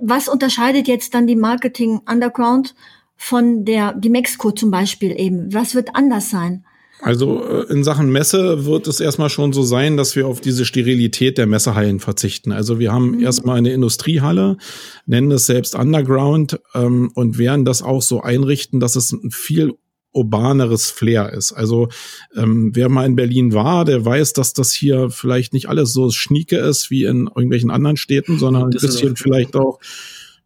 was 0.01 0.27
unterscheidet 0.27 0.87
jetzt 0.87 1.13
dann 1.13 1.27
die 1.27 1.35
Marketing 1.35 2.01
Underground 2.09 2.75
von 3.15 3.65
der, 3.65 3.93
die 3.93 4.09
Mexiko 4.09 4.51
zum 4.51 4.71
Beispiel 4.71 5.19
eben? 5.19 5.53
Was 5.53 5.75
wird 5.75 5.95
anders 5.95 6.29
sein? 6.29 6.65
Also 7.01 7.43
äh, 7.43 7.71
in 7.71 7.83
Sachen 7.83 8.11
Messe 8.11 8.65
wird 8.65 8.87
es 8.87 8.99
erstmal 8.99 9.29
schon 9.29 9.53
so 9.53 9.63
sein, 9.63 9.95
dass 9.95 10.15
wir 10.15 10.27
auf 10.27 10.41
diese 10.41 10.65
Sterilität 10.65 11.37
der 11.37 11.47
Messehallen 11.47 11.99
verzichten. 11.99 12.51
Also 12.51 12.79
wir 12.79 12.91
haben 12.91 13.11
mhm. 13.11 13.23
erstmal 13.23 13.57
eine 13.57 13.71
Industriehalle, 13.71 14.57
nennen 15.05 15.31
es 15.31 15.45
selbst 15.45 15.75
Underground 15.75 16.59
ähm, 16.73 17.11
und 17.13 17.37
werden 17.37 17.63
das 17.63 17.81
auch 17.81 18.01
so 18.01 18.21
einrichten, 18.21 18.79
dass 18.79 18.95
es 18.95 19.15
viel 19.31 19.75
urbaneres 20.19 20.89
Flair 20.89 21.33
ist. 21.33 21.51
Also 21.53 21.89
ähm, 22.35 22.71
wer 22.73 22.89
mal 22.89 23.05
in 23.05 23.15
Berlin 23.15 23.53
war, 23.53 23.85
der 23.85 24.05
weiß, 24.05 24.33
dass 24.33 24.53
das 24.53 24.71
hier 24.71 25.09
vielleicht 25.09 25.53
nicht 25.53 25.69
alles 25.69 25.93
so 25.93 26.11
schnieke 26.11 26.57
ist 26.57 26.91
wie 26.91 27.05
in 27.05 27.27
irgendwelchen 27.27 27.71
anderen 27.71 27.97
Städten, 27.97 28.37
sondern 28.37 28.65
ein 28.65 28.69
bisschen 28.69 29.15
vielleicht 29.15 29.55
auch 29.55 29.79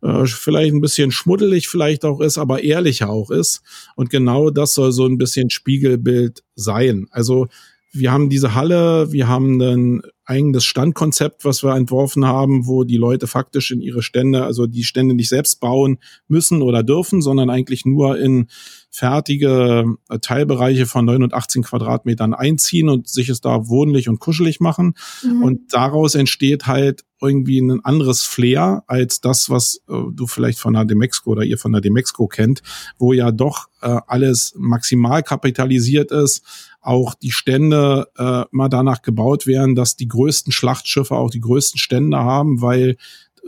äh, 0.02 0.26
vielleicht 0.26 0.74
ein 0.74 0.82
bisschen 0.82 1.12
schmuddelig 1.12 1.68
vielleicht 1.68 2.06
auch 2.06 2.22
ist, 2.22 2.38
aber 2.38 2.64
ehrlicher 2.64 3.10
auch 3.10 3.32
ist. 3.32 3.62
Und 3.96 4.10
genau 4.10 4.50
das 4.50 4.74
soll 4.74 4.92
so 4.92 5.06
ein 5.06 5.18
bisschen 5.18 5.50
Spiegelbild 5.50 6.44
sein. 6.56 7.08
Also 7.12 7.48
wir 7.94 8.12
haben 8.12 8.30
diese 8.30 8.56
Halle, 8.56 9.12
wir 9.12 9.28
haben 9.28 9.62
ein 9.62 10.02
eigenes 10.26 10.66
Standkonzept, 10.66 11.46
was 11.46 11.64
wir 11.64 11.76
entworfen 11.76 12.26
haben, 12.26 12.66
wo 12.66 12.84
die 12.84 12.98
Leute 12.98 13.28
faktisch 13.28 13.72
in 13.72 13.82
ihre 13.82 14.02
Stände, 14.02 14.46
also 14.46 14.68
die 14.68 14.84
Stände 14.84 15.14
nicht 15.14 15.30
selbst 15.30 15.60
bauen 15.60 16.00
müssen 16.28 16.62
oder 16.62 16.82
dürfen, 16.82 17.22
sondern 17.22 17.50
eigentlich 17.50 17.86
nur 17.86 18.18
in 18.18 18.48
fertige 18.90 19.86
äh, 20.10 20.20
Teilbereiche 20.20 20.86
von 20.86 21.06
9 21.06 21.24
und 21.24 21.34
18 21.34 21.64
Quadratmetern 21.64 22.34
einziehen 22.34 22.90
und 22.90 23.08
sich 23.08 23.30
es 23.30 23.42
da 23.42 23.68
wohnlich 23.68 24.10
und 24.10 24.20
kuschelig 24.20 24.60
machen. 24.60 24.96
Mhm. 25.24 25.44
Und 25.44 25.74
daraus 25.74 26.16
entsteht 26.16 26.68
halt 26.68 27.04
irgendwie 27.22 27.60
ein 27.60 27.84
anderes 27.84 28.24
Flair 28.24 28.84
als 28.88 29.22
das, 29.22 29.50
was 29.50 29.82
äh, 29.90 29.94
du 30.12 30.26
vielleicht 30.26 30.60
von 30.60 30.74
der 30.74 30.86
Demexco 30.86 31.32
oder 31.32 31.44
ihr 31.44 31.58
von 31.58 31.72
der 31.72 31.82
Demexco 31.82 32.28
kennt, 32.28 32.62
wo 32.98 33.14
ja 33.14 33.32
doch 33.32 33.68
äh, 33.82 34.00
alles 34.08 34.54
maximal 34.58 35.22
kapitalisiert 35.22 36.12
ist, 36.12 36.44
auch 36.84 37.16
die 37.16 37.32
Stände 37.32 38.08
äh, 38.18 38.44
mal 38.52 38.70
danach 38.70 39.02
gebaut 39.02 39.48
werden, 39.48 39.74
dass 39.74 39.96
die 39.96 40.08
größten 40.08 40.52
Schlachtschiffe 40.52 41.16
auch 41.16 41.30
die 41.30 41.40
größten 41.40 41.80
Stände 41.80 42.18
haben, 42.18 42.62
weil 42.62 42.98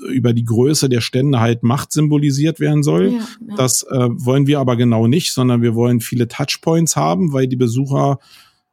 über 0.09 0.33
die 0.33 0.45
Größe 0.45 0.89
der 0.89 1.01
Stände 1.01 1.39
halt 1.39 1.63
Macht 1.63 1.91
symbolisiert 1.91 2.59
werden 2.59 2.83
soll. 2.83 3.13
Ja, 3.13 3.19
ja. 3.47 3.55
Das 3.55 3.83
äh, 3.83 4.07
wollen 4.11 4.47
wir 4.47 4.59
aber 4.59 4.75
genau 4.75 5.07
nicht, 5.07 5.31
sondern 5.33 5.61
wir 5.61 5.75
wollen 5.75 6.01
viele 6.01 6.27
Touchpoints 6.27 6.95
haben, 6.95 7.33
weil 7.33 7.47
die 7.47 7.55
Besucher 7.55 8.19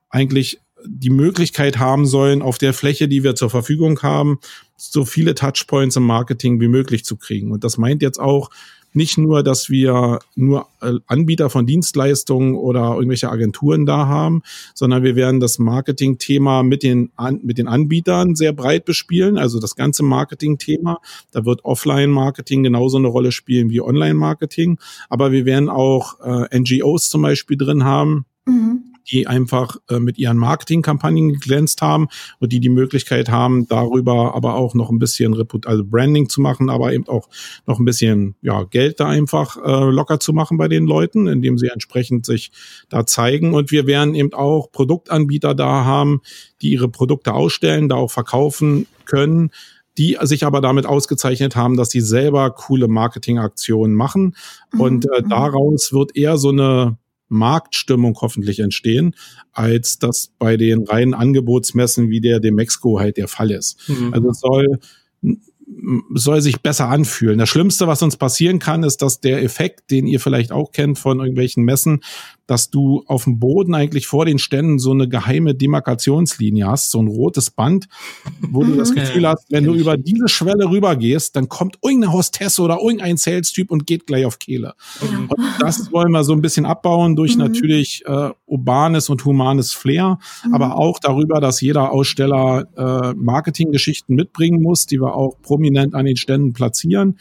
eigentlich 0.09 0.61
die 0.85 1.11
Möglichkeit 1.11 1.78
haben 1.78 2.07
sollen, 2.07 2.42
auf 2.42 2.59
der 2.59 2.73
Fläche, 2.73 3.09
die 3.09 3.23
wir 3.23 3.35
zur 3.35 3.50
Verfügung 3.50 4.00
haben, 4.02 4.38
so 4.76 5.04
viele 5.04 5.35
Touchpoints 5.35 5.97
im 5.97 6.04
Marketing 6.04 6.61
wie 6.61 6.69
möglich 6.69 7.04
zu 7.04 7.16
kriegen. 7.16 7.52
Und 7.52 7.62
das 7.62 7.78
meint 7.78 8.02
jetzt 8.02 8.19
auch 8.19 8.50
nicht 8.95 9.19
nur, 9.19 9.43
dass 9.43 9.71
wir 9.71 10.19
nur 10.35 10.67
äh, 10.81 10.93
Anbieter 11.07 11.51
von 11.51 11.67
Dienstleistungen 11.67 12.55
oder 12.55 12.95
irgendwelche 12.95 13.31
Agenturen 13.31 13.87
da 13.87 14.07
haben, 14.07 14.43
sondern 14.75 15.03
wir 15.03 15.17
werden 15.17 15.41
das 15.41 15.59
Marketing-Thema 15.59 16.63
mit 16.63 16.83
den, 16.83 17.11
mit 17.43 17.59
den 17.59 17.69
Anbietern 17.69 18.35
sehr 18.35 18.53
breit 18.53 18.85
bespielen, 18.85 19.39
also 19.39 19.61
das 19.61 19.77
ganze 19.77 20.03
Marketing-Thema. 20.03 21.01
Da 21.31 21.45
wird 21.45 21.65
Offline-Marketing 21.65 22.63
genauso 22.63 22.99
eine 22.99 23.09
Rolle 23.09 23.33
spielen 23.33 23.71
wie 23.71 23.81
Online-Marketing, 23.81 24.79
aber 25.09 25.33
wir 25.33 25.45
werden 25.45 25.69
auch 25.69 26.21
äh, 26.21 26.59
NGOs 26.59 27.09
zum 27.09 27.23
Beispiel 27.23 27.57
drin 27.57 27.85
haben. 27.85 28.27
Mhm 28.47 28.92
die 29.11 29.26
einfach 29.26 29.76
äh, 29.88 29.99
mit 29.99 30.18
ihren 30.18 30.37
Marketingkampagnen 30.37 31.32
geglänzt 31.32 31.82
haben 31.82 32.09
und 32.38 32.52
die 32.52 32.61
die 32.61 32.68
Möglichkeit 32.68 33.30
haben, 33.30 33.66
darüber 33.68 34.35
aber 34.35 34.54
auch 34.54 34.75
noch 34.75 34.90
ein 34.90 34.99
bisschen 34.99 35.35
Reput 35.35 35.66
also 35.66 35.85
Branding 35.85 36.28
zu 36.28 36.40
machen, 36.40 36.71
aber 36.71 36.92
eben 36.92 37.09
auch 37.09 37.28
noch 37.66 37.78
ein 37.78 37.85
bisschen 37.85 38.37
ja, 38.42 38.64
Geld 38.64 39.00
da 39.00 39.09
einfach 39.09 39.56
äh, 39.56 39.90
locker 39.90 40.21
zu 40.21 40.32
machen 40.32 40.56
bei 40.56 40.68
den 40.68 40.87
Leuten, 40.87 41.26
indem 41.26 41.59
sie 41.59 41.68
entsprechend 41.68 42.26
sich 42.26 42.52
da 42.88 43.06
zeigen. 43.06 43.54
Und 43.54 43.71
wir 43.71 43.87
werden 43.87 44.14
eben 44.14 44.32
auch 44.32 44.71
Produktanbieter 44.71 45.54
da 45.54 45.85
haben, 45.85 46.21
die 46.61 46.73
ihre 46.73 46.88
Produkte 46.88 47.35
ausstellen, 47.35 47.88
da 47.88 47.97
auch 47.97 48.11
verkaufen 48.11 48.87
können 49.04 49.50
die 49.99 50.16
sich 50.23 50.47
aber 50.47 50.61
damit 50.61 50.87
ausgezeichnet 50.87 51.56
haben, 51.56 51.76
dass 51.76 51.90
sie 51.90 52.00
selber 52.00 52.50
coole 52.50 52.88
Marketingaktionen 52.88 53.94
machen. 53.94 54.37
Mhm. 54.73 54.80
Und 54.80 55.04
äh, 55.04 55.23
mhm. 55.23 55.28
daraus 55.28 55.92
wird 55.92 56.16
eher 56.16 56.38
so 56.38 56.49
eine 56.49 56.97
Marktstimmung 57.33 58.17
hoffentlich 58.21 58.61
entstehen, 58.61 59.15
als 59.53 59.99
das 59.99 60.33
bei 60.39 60.57
den 60.57 60.87
reinen 60.87 61.15
Angebotsmessen 61.15 62.11
wie 62.11 62.21
der 62.21 62.41
Demexco 62.41 63.01
halt 63.01 63.17
der 63.17 63.29
Fall 63.29 63.51
ist. 63.51 63.89
Mhm. 63.89 64.15
Also 64.15 64.31
es 64.31 64.41
soll 64.41 64.79
soll 66.12 66.41
sich 66.43 66.61
besser 66.61 66.89
anfühlen. 66.89 67.39
Das 67.39 67.49
Schlimmste, 67.49 67.87
was 67.87 68.03
uns 68.03 68.17
passieren 68.17 68.59
kann, 68.59 68.83
ist, 68.83 69.01
dass 69.03 69.21
der 69.21 69.43
Effekt, 69.43 69.91
den 69.91 70.07
ihr 70.07 70.21
vielleicht 70.21 70.53
auch 70.53 70.73
kennt 70.73 70.99
von 70.99 71.21
irgendwelchen 71.21 71.65
Messen, 71.65 72.01
dass 72.47 72.71
du 72.71 73.05
auf 73.07 73.25
dem 73.25 73.39
Boden 73.39 73.75
eigentlich 73.75 74.07
vor 74.07 74.25
den 74.25 74.39
Ständen 74.39 74.79
so 74.79 74.91
eine 74.91 75.09
geheime 75.09 75.55
Demarkationslinie 75.55 76.67
hast, 76.67 76.91
so 76.91 77.01
ein 77.01 77.09
rotes 77.09 77.51
Band, 77.51 77.89
wo 78.41 78.65
du 78.65 78.75
das 78.77 78.91
mhm. 78.91 78.97
Gefühl 78.97 79.29
hast, 79.29 79.47
wenn 79.51 79.65
du 79.65 79.75
über 79.75 79.97
diese 79.97 80.29
Schwelle 80.29 80.71
rübergehst, 80.71 81.37
dann 81.37 81.49
kommt 81.49 81.79
irgendeine 81.83 82.13
Hostesse 82.13 82.63
oder 82.63 82.79
irgendein 82.81 83.17
Sales-Typ 83.17 83.71
und 83.71 83.87
geht 83.87 84.07
gleich 84.07 84.27
auf 84.27 84.39
Kehle. 84.39 84.75
Und 85.01 85.31
das 85.61 85.93
wollen 85.93 86.13
wir 86.13 86.25
so 86.25 86.33
ein 86.33 86.43
bisschen 86.43 86.67
abbauen 86.67 87.17
durch 87.17 87.35
mhm. 87.35 87.43
natürlich 87.43 88.03
äh, 88.07 88.31
urbanes 88.47 89.09
und 89.09 89.25
humanes 89.25 89.73
Flair, 89.73 90.19
mhm. 90.45 90.55
aber 90.55 90.77
auch 90.77 90.99
darüber, 90.99 91.41
dass 91.41 91.61
jeder 91.61 91.93
Aussteller 91.93 92.67
äh, 92.77 93.15
Marketinggeschichten 93.15 94.15
mitbringen 94.15 94.63
muss, 94.63 94.87
die 94.87 95.01
wir 95.01 95.15
auch 95.15 95.41
prominent 95.43 95.95
an 95.95 96.05
den 96.05 96.17
Ständen 96.17 96.53
platzieren 96.53 97.19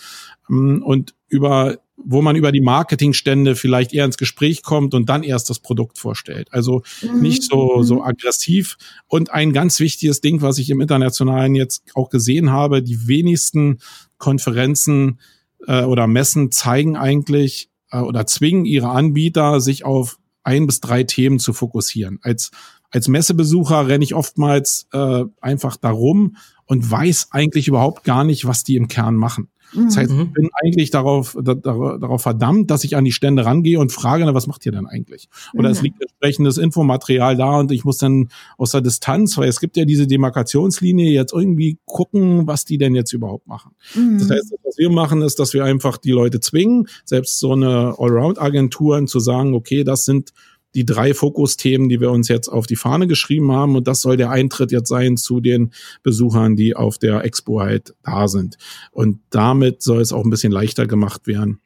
mm, 0.47 0.81
und 0.81 1.15
über 1.29 1.77
wo 2.05 2.21
man 2.21 2.35
über 2.35 2.51
die 2.51 2.61
Marketingstände 2.61 3.55
vielleicht 3.55 3.93
eher 3.93 4.05
ins 4.05 4.17
Gespräch 4.17 4.63
kommt 4.63 4.93
und 4.93 5.09
dann 5.09 5.23
erst 5.23 5.49
das 5.49 5.59
Produkt 5.59 5.97
vorstellt. 5.97 6.47
Also 6.51 6.83
mhm. 7.01 7.21
nicht 7.21 7.43
so, 7.43 7.77
mhm. 7.77 7.83
so 7.83 8.03
aggressiv. 8.03 8.77
Und 9.07 9.31
ein 9.31 9.53
ganz 9.53 9.79
wichtiges 9.79 10.21
Ding, 10.21 10.41
was 10.41 10.57
ich 10.57 10.69
im 10.69 10.81
Internationalen 10.81 11.55
jetzt 11.55 11.83
auch 11.95 12.09
gesehen 12.09 12.51
habe, 12.51 12.81
die 12.81 13.07
wenigsten 13.07 13.79
Konferenzen 14.17 15.19
äh, 15.67 15.83
oder 15.83 16.07
Messen 16.07 16.51
zeigen 16.51 16.97
eigentlich 16.97 17.69
äh, 17.91 17.99
oder 17.99 18.25
zwingen 18.25 18.65
ihre 18.65 18.89
Anbieter, 18.89 19.61
sich 19.61 19.85
auf 19.85 20.17
ein 20.43 20.65
bis 20.65 20.79
drei 20.81 21.03
Themen 21.03 21.39
zu 21.39 21.53
fokussieren. 21.53 22.19
Als 22.21 22.51
als 22.93 23.07
Messebesucher 23.07 23.87
renne 23.87 24.03
ich 24.03 24.13
oftmals 24.13 24.87
äh, 24.91 25.23
einfach 25.39 25.77
darum 25.77 26.35
und 26.65 26.89
weiß 26.89 27.29
eigentlich 27.31 27.69
überhaupt 27.69 28.03
gar 28.03 28.25
nicht, 28.25 28.45
was 28.45 28.63
die 28.63 28.75
im 28.75 28.89
Kern 28.89 29.15
machen. 29.15 29.47
Das 29.73 29.97
heißt, 29.97 30.11
ich 30.11 30.17
mhm. 30.17 30.33
bin 30.33 30.49
eigentlich 30.63 30.89
darauf, 30.89 31.37
da, 31.41 31.53
darauf 31.53 32.21
verdammt, 32.21 32.71
dass 32.71 32.83
ich 32.83 32.95
an 32.95 33.05
die 33.05 33.11
Stände 33.11 33.45
rangehe 33.45 33.79
und 33.79 33.91
frage, 33.91 34.25
na, 34.25 34.33
was 34.33 34.47
macht 34.47 34.65
ihr 34.65 34.71
denn 34.71 34.85
eigentlich? 34.85 35.29
Oder 35.53 35.69
mhm. 35.69 35.73
es 35.73 35.81
liegt 35.81 36.01
entsprechendes 36.01 36.57
Infomaterial 36.57 37.37
da 37.37 37.59
und 37.59 37.71
ich 37.71 37.85
muss 37.85 37.97
dann 37.97 38.29
aus 38.57 38.71
der 38.71 38.81
Distanz, 38.81 39.37
weil 39.37 39.47
es 39.47 39.59
gibt 39.59 39.77
ja 39.77 39.85
diese 39.85 40.07
Demarkationslinie, 40.07 41.11
jetzt 41.11 41.33
irgendwie 41.33 41.77
gucken, 41.85 42.47
was 42.47 42.65
die 42.65 42.77
denn 42.77 42.95
jetzt 42.95 43.13
überhaupt 43.13 43.47
machen. 43.47 43.71
Mhm. 43.95 44.19
Das 44.19 44.29
heißt, 44.29 44.53
was 44.63 44.77
wir 44.77 44.89
machen, 44.89 45.21
ist, 45.21 45.39
dass 45.39 45.53
wir 45.53 45.63
einfach 45.63 45.97
die 45.97 46.11
Leute 46.11 46.39
zwingen, 46.39 46.87
selbst 47.05 47.39
so 47.39 47.53
eine 47.53 47.95
Allround-Agenturen 47.97 49.07
zu 49.07 49.19
sagen, 49.19 49.53
okay, 49.53 49.83
das 49.83 50.05
sind 50.05 50.31
die 50.75 50.85
drei 50.85 51.13
Fokusthemen, 51.13 51.89
die 51.89 51.99
wir 51.99 52.11
uns 52.11 52.27
jetzt 52.27 52.47
auf 52.47 52.65
die 52.67 52.75
Fahne 52.75 53.07
geschrieben 53.07 53.51
haben. 53.51 53.75
Und 53.75 53.87
das 53.87 54.01
soll 54.01 54.17
der 54.17 54.29
Eintritt 54.29 54.71
jetzt 54.71 54.89
sein 54.89 55.17
zu 55.17 55.39
den 55.39 55.71
Besuchern, 56.03 56.55
die 56.55 56.75
auf 56.75 56.97
der 56.97 57.23
Expo 57.25 57.61
halt 57.61 57.93
da 58.03 58.27
sind. 58.27 58.57
Und 58.91 59.19
damit 59.29 59.81
soll 59.81 60.01
es 60.01 60.13
auch 60.13 60.23
ein 60.23 60.29
bisschen 60.29 60.51
leichter 60.51 60.87
gemacht 60.87 61.27
werden. 61.27 61.59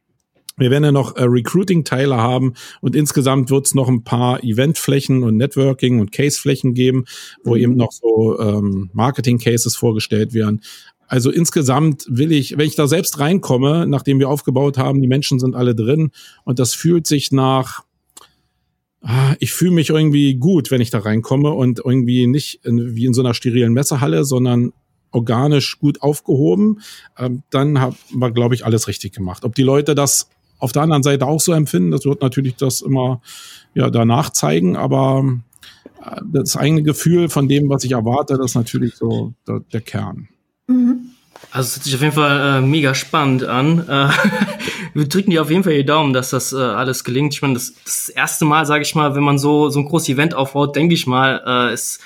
Wir 0.57 0.71
werden 0.71 0.85
ja 0.85 0.91
noch 0.93 1.17
äh, 1.17 1.23
Recruiting-Teile 1.23 2.15
haben 2.15 2.53
und 2.79 2.95
insgesamt 2.95 3.49
wird 3.49 3.65
es 3.65 3.75
noch 3.75 3.89
ein 3.89 4.03
paar 4.03 4.41
Eventflächen 4.41 5.23
und 5.23 5.35
Networking- 5.35 5.99
und 5.99 6.13
Case-Flächen 6.13 6.73
geben, 6.73 7.03
wo 7.43 7.55
mhm. 7.55 7.61
eben 7.61 7.75
noch 7.75 7.91
so 7.91 8.39
ähm, 8.39 8.89
Marketing-Cases 8.93 9.75
vorgestellt 9.75 10.33
werden. 10.33 10.61
Also 11.07 11.29
insgesamt 11.29 12.05
will 12.09 12.31
ich, 12.31 12.57
wenn 12.57 12.67
ich 12.67 12.75
da 12.75 12.87
selbst 12.87 13.19
reinkomme, 13.19 13.85
nachdem 13.85 14.19
wir 14.19 14.29
aufgebaut 14.29 14.77
haben, 14.77 15.01
die 15.01 15.07
Menschen 15.07 15.39
sind 15.39 15.55
alle 15.55 15.75
drin 15.75 16.11
und 16.45 16.57
das 16.57 16.73
fühlt 16.73 17.05
sich 17.05 17.31
nach 17.31 17.83
ah, 19.05 19.35
ich 19.39 19.53
fühle 19.53 19.71
mich 19.71 19.89
irgendwie 19.89 20.35
gut, 20.35 20.71
wenn 20.71 20.81
ich 20.81 20.89
da 20.89 20.99
reinkomme 20.99 21.51
und 21.51 21.79
irgendwie 21.79 22.27
nicht 22.27 22.65
in, 22.65 22.95
wie 22.95 23.05
in 23.05 23.13
so 23.13 23.21
einer 23.21 23.33
sterilen 23.33 23.73
Messehalle, 23.73 24.25
sondern 24.25 24.73
organisch 25.11 25.79
gut 25.79 26.01
aufgehoben, 26.01 26.81
ähm, 27.17 27.43
dann 27.49 27.79
haben 27.79 27.95
wir, 28.11 28.31
glaube 28.31 28.55
ich, 28.55 28.65
alles 28.65 28.87
richtig 28.87 29.13
gemacht. 29.13 29.45
Ob 29.45 29.55
die 29.55 29.63
Leute 29.63 29.95
das 29.95 30.29
auf 30.57 30.71
der 30.71 30.81
anderen 30.81 31.03
Seite 31.03 31.27
auch 31.27 31.39
so 31.39 31.53
empfinden, 31.53 31.91
das 31.91 32.05
wird 32.05 32.21
natürlich 32.21 32.55
das 32.55 32.81
immer 32.81 33.21
ja 33.73 33.89
danach 33.89 34.31
zeigen, 34.31 34.75
aber 34.75 35.23
äh, 36.03 36.21
das 36.31 36.57
eigene 36.57 36.83
Gefühl 36.83 37.29
von 37.29 37.47
dem, 37.47 37.69
was 37.69 37.83
ich 37.83 37.91
erwarte, 37.91 38.37
das 38.37 38.51
ist 38.51 38.55
natürlich 38.55 38.95
so 38.95 39.33
der, 39.47 39.61
der 39.71 39.81
Kern. 39.81 40.27
Mhm. 40.67 41.11
Also 41.51 41.67
es 41.67 41.75
hört 41.75 41.83
sich 41.83 41.95
auf 41.95 42.01
jeden 42.01 42.13
Fall 42.13 42.57
äh, 42.57 42.61
mega 42.61 42.93
spannend 42.93 43.43
an. 43.43 43.87
Äh, 43.87 44.09
wir 44.93 45.07
drücken 45.07 45.31
dir 45.31 45.41
auf 45.41 45.49
jeden 45.49 45.63
Fall 45.63 45.73
die 45.73 45.85
Daumen, 45.85 46.13
dass 46.13 46.29
das 46.29 46.53
äh, 46.53 46.57
alles 46.57 47.03
gelingt. 47.03 47.33
Ich 47.33 47.41
meine, 47.41 47.53
das, 47.53 47.73
das 47.83 48.09
erste 48.09 48.45
Mal, 48.45 48.65
sage 48.65 48.83
ich 48.83 48.95
mal, 48.95 49.15
wenn 49.15 49.23
man 49.23 49.37
so 49.37 49.69
so 49.69 49.79
ein 49.79 49.85
großes 49.85 50.09
Event 50.09 50.33
aufbaut, 50.33 50.75
denke 50.75 50.93
ich 50.93 51.07
mal, 51.07 51.41
äh, 51.45 51.73
es, 51.73 51.99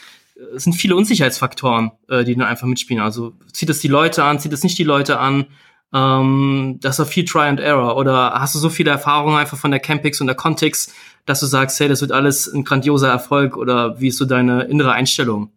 es 0.56 0.63
sind 0.63 0.74
viele 0.74 0.96
Unsicherheitsfaktoren, 0.96 1.92
äh, 2.10 2.24
die 2.24 2.36
dann 2.36 2.48
einfach 2.48 2.68
mitspielen. 2.68 3.02
Also 3.02 3.34
zieht 3.52 3.70
es 3.70 3.80
die 3.80 3.88
Leute 3.88 4.24
an, 4.24 4.39
zieht 4.39 4.54
es 4.54 4.63
nicht 4.63 4.78
die 4.78 4.84
Leute 4.84 5.20
an? 5.20 5.48
Ähm, 5.94 6.78
das 6.82 7.00
auch 7.00 7.08
viel 7.08 7.26
Try 7.26 7.48
and 7.48 7.60
Error. 7.60 7.98
Oder 7.98 8.34
hast 8.36 8.56
du 8.56 8.60
so 8.60 8.70
viele 8.70 8.92
Erfahrungen 8.92 9.38
einfach 9.38 9.58
von 9.58 9.72
der 9.72 9.80
Campix 9.80 10.22
und 10.22 10.28
der 10.28 10.36
Context, 10.36 10.94
dass 11.26 11.39
du 11.39 11.46
sagst, 11.46 11.80
hey, 11.80 11.88
das 11.88 12.02
wird 12.02 12.12
alles 12.12 12.48
ein 12.48 12.63
grandioser 12.63 13.10
Erfolg? 13.10 13.58
Oder 13.58 14.00
wie 14.00 14.10
ist 14.10 14.18
so 14.18 14.26
deine 14.26 14.63
innere 14.63 14.92
Einstellung? 14.92 15.52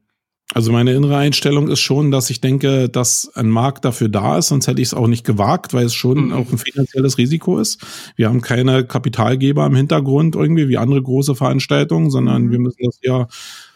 Also 0.54 0.70
meine 0.70 0.92
innere 0.92 1.16
Einstellung 1.16 1.68
ist 1.68 1.80
schon, 1.80 2.10
dass 2.10 2.28
ich 2.30 2.40
denke, 2.40 2.88
dass 2.88 3.30
ein 3.34 3.48
Markt 3.48 3.84
dafür 3.84 4.08
da 4.08 4.38
ist, 4.38 4.48
sonst 4.48 4.66
hätte 4.66 4.82
ich 4.82 4.88
es 4.88 4.94
auch 4.94 5.06
nicht 5.06 5.24
gewagt, 5.24 5.72
weil 5.72 5.86
es 5.86 5.94
schon 5.94 6.26
mhm. 6.26 6.32
auch 6.32 6.50
ein 6.50 6.58
finanzielles 6.58 7.16
Risiko 7.18 7.58
ist. 7.58 7.84
Wir 8.16 8.28
haben 8.28 8.42
keine 8.42 8.84
Kapitalgeber 8.84 9.64
im 9.66 9.74
Hintergrund 9.74 10.34
irgendwie 10.34 10.68
wie 10.68 10.76
andere 10.76 11.02
große 11.02 11.34
Veranstaltungen, 11.34 12.10
sondern 12.10 12.44
mhm. 12.44 12.50
wir 12.52 12.58
müssen 12.58 12.84
das 12.84 12.98
ja 13.02 13.28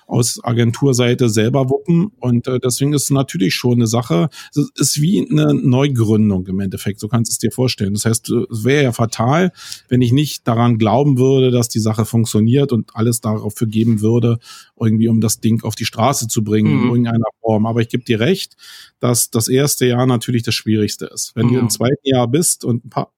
aus 0.06 0.40
Agenturseite 0.42 1.28
selber 1.28 1.68
wuppen. 1.68 2.12
Und 2.20 2.46
äh, 2.46 2.60
deswegen 2.60 2.92
ist 2.92 3.04
es 3.04 3.10
natürlich 3.10 3.54
schon 3.54 3.74
eine 3.74 3.86
Sache. 3.86 4.28
Es 4.54 4.70
ist 4.76 5.00
wie 5.00 5.26
eine 5.28 5.52
Neugründung 5.52 6.46
im 6.46 6.60
Endeffekt. 6.60 7.00
So 7.00 7.08
kannst 7.08 7.30
du 7.30 7.32
es 7.32 7.38
dir 7.38 7.50
vorstellen. 7.50 7.94
Das 7.94 8.04
heißt, 8.04 8.30
es 8.30 8.64
wäre 8.64 8.84
ja 8.84 8.92
fatal, 8.92 9.52
wenn 9.88 10.02
ich 10.02 10.12
nicht 10.12 10.46
daran 10.46 10.78
glauben 10.78 11.18
würde, 11.18 11.50
dass 11.50 11.68
die 11.68 11.80
Sache 11.80 12.04
funktioniert 12.04 12.72
und 12.72 12.94
alles 12.94 13.20
dafür 13.20 13.66
geben 13.66 14.00
würde, 14.00 14.38
irgendwie 14.78 15.08
um 15.08 15.20
das 15.20 15.40
Ding 15.40 15.64
auf 15.64 15.74
die 15.74 15.84
Straße 15.84 16.28
zu 16.28 16.44
bringen 16.44 16.72
mhm. 16.72 16.82
in 16.82 16.88
irgendeiner 16.88 17.30
Form. 17.40 17.66
Aber 17.66 17.80
ich 17.80 17.88
gebe 17.88 18.04
dir 18.04 18.20
recht, 18.20 18.56
dass 19.00 19.30
das 19.30 19.48
erste 19.48 19.86
Jahr 19.86 20.06
natürlich 20.06 20.42
das 20.42 20.54
Schwierigste 20.54 21.06
ist. 21.06 21.32
Wenn 21.34 21.46
mhm. 21.46 21.52
du 21.52 21.58
im 21.60 21.70
zweiten 21.70 22.04
Jahr 22.04 22.28
bist 22.28 22.64
und 22.64 22.84
ein 22.84 22.90
paar 22.90 23.12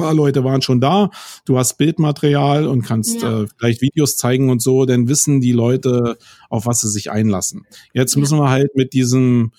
paar 0.00 0.14
Leute 0.14 0.44
waren 0.44 0.62
schon 0.62 0.80
da, 0.80 1.10
du 1.44 1.58
hast 1.58 1.78
Bildmaterial 1.78 2.66
und 2.66 2.82
kannst 2.82 3.22
ja. 3.22 3.42
äh, 3.42 3.46
vielleicht 3.56 3.80
Videos 3.82 4.16
zeigen 4.16 4.50
und 4.50 4.62
so, 4.62 4.84
dann 4.84 5.08
wissen 5.08 5.40
die 5.40 5.52
Leute, 5.52 6.18
auf 6.48 6.66
was 6.66 6.80
sie 6.80 6.88
sich 6.88 7.10
einlassen. 7.10 7.66
Jetzt 7.92 8.14
ja. 8.14 8.20
müssen 8.20 8.38
wir 8.38 8.50
halt 8.50 8.74
mit 8.74 8.92
diesem 8.92 9.52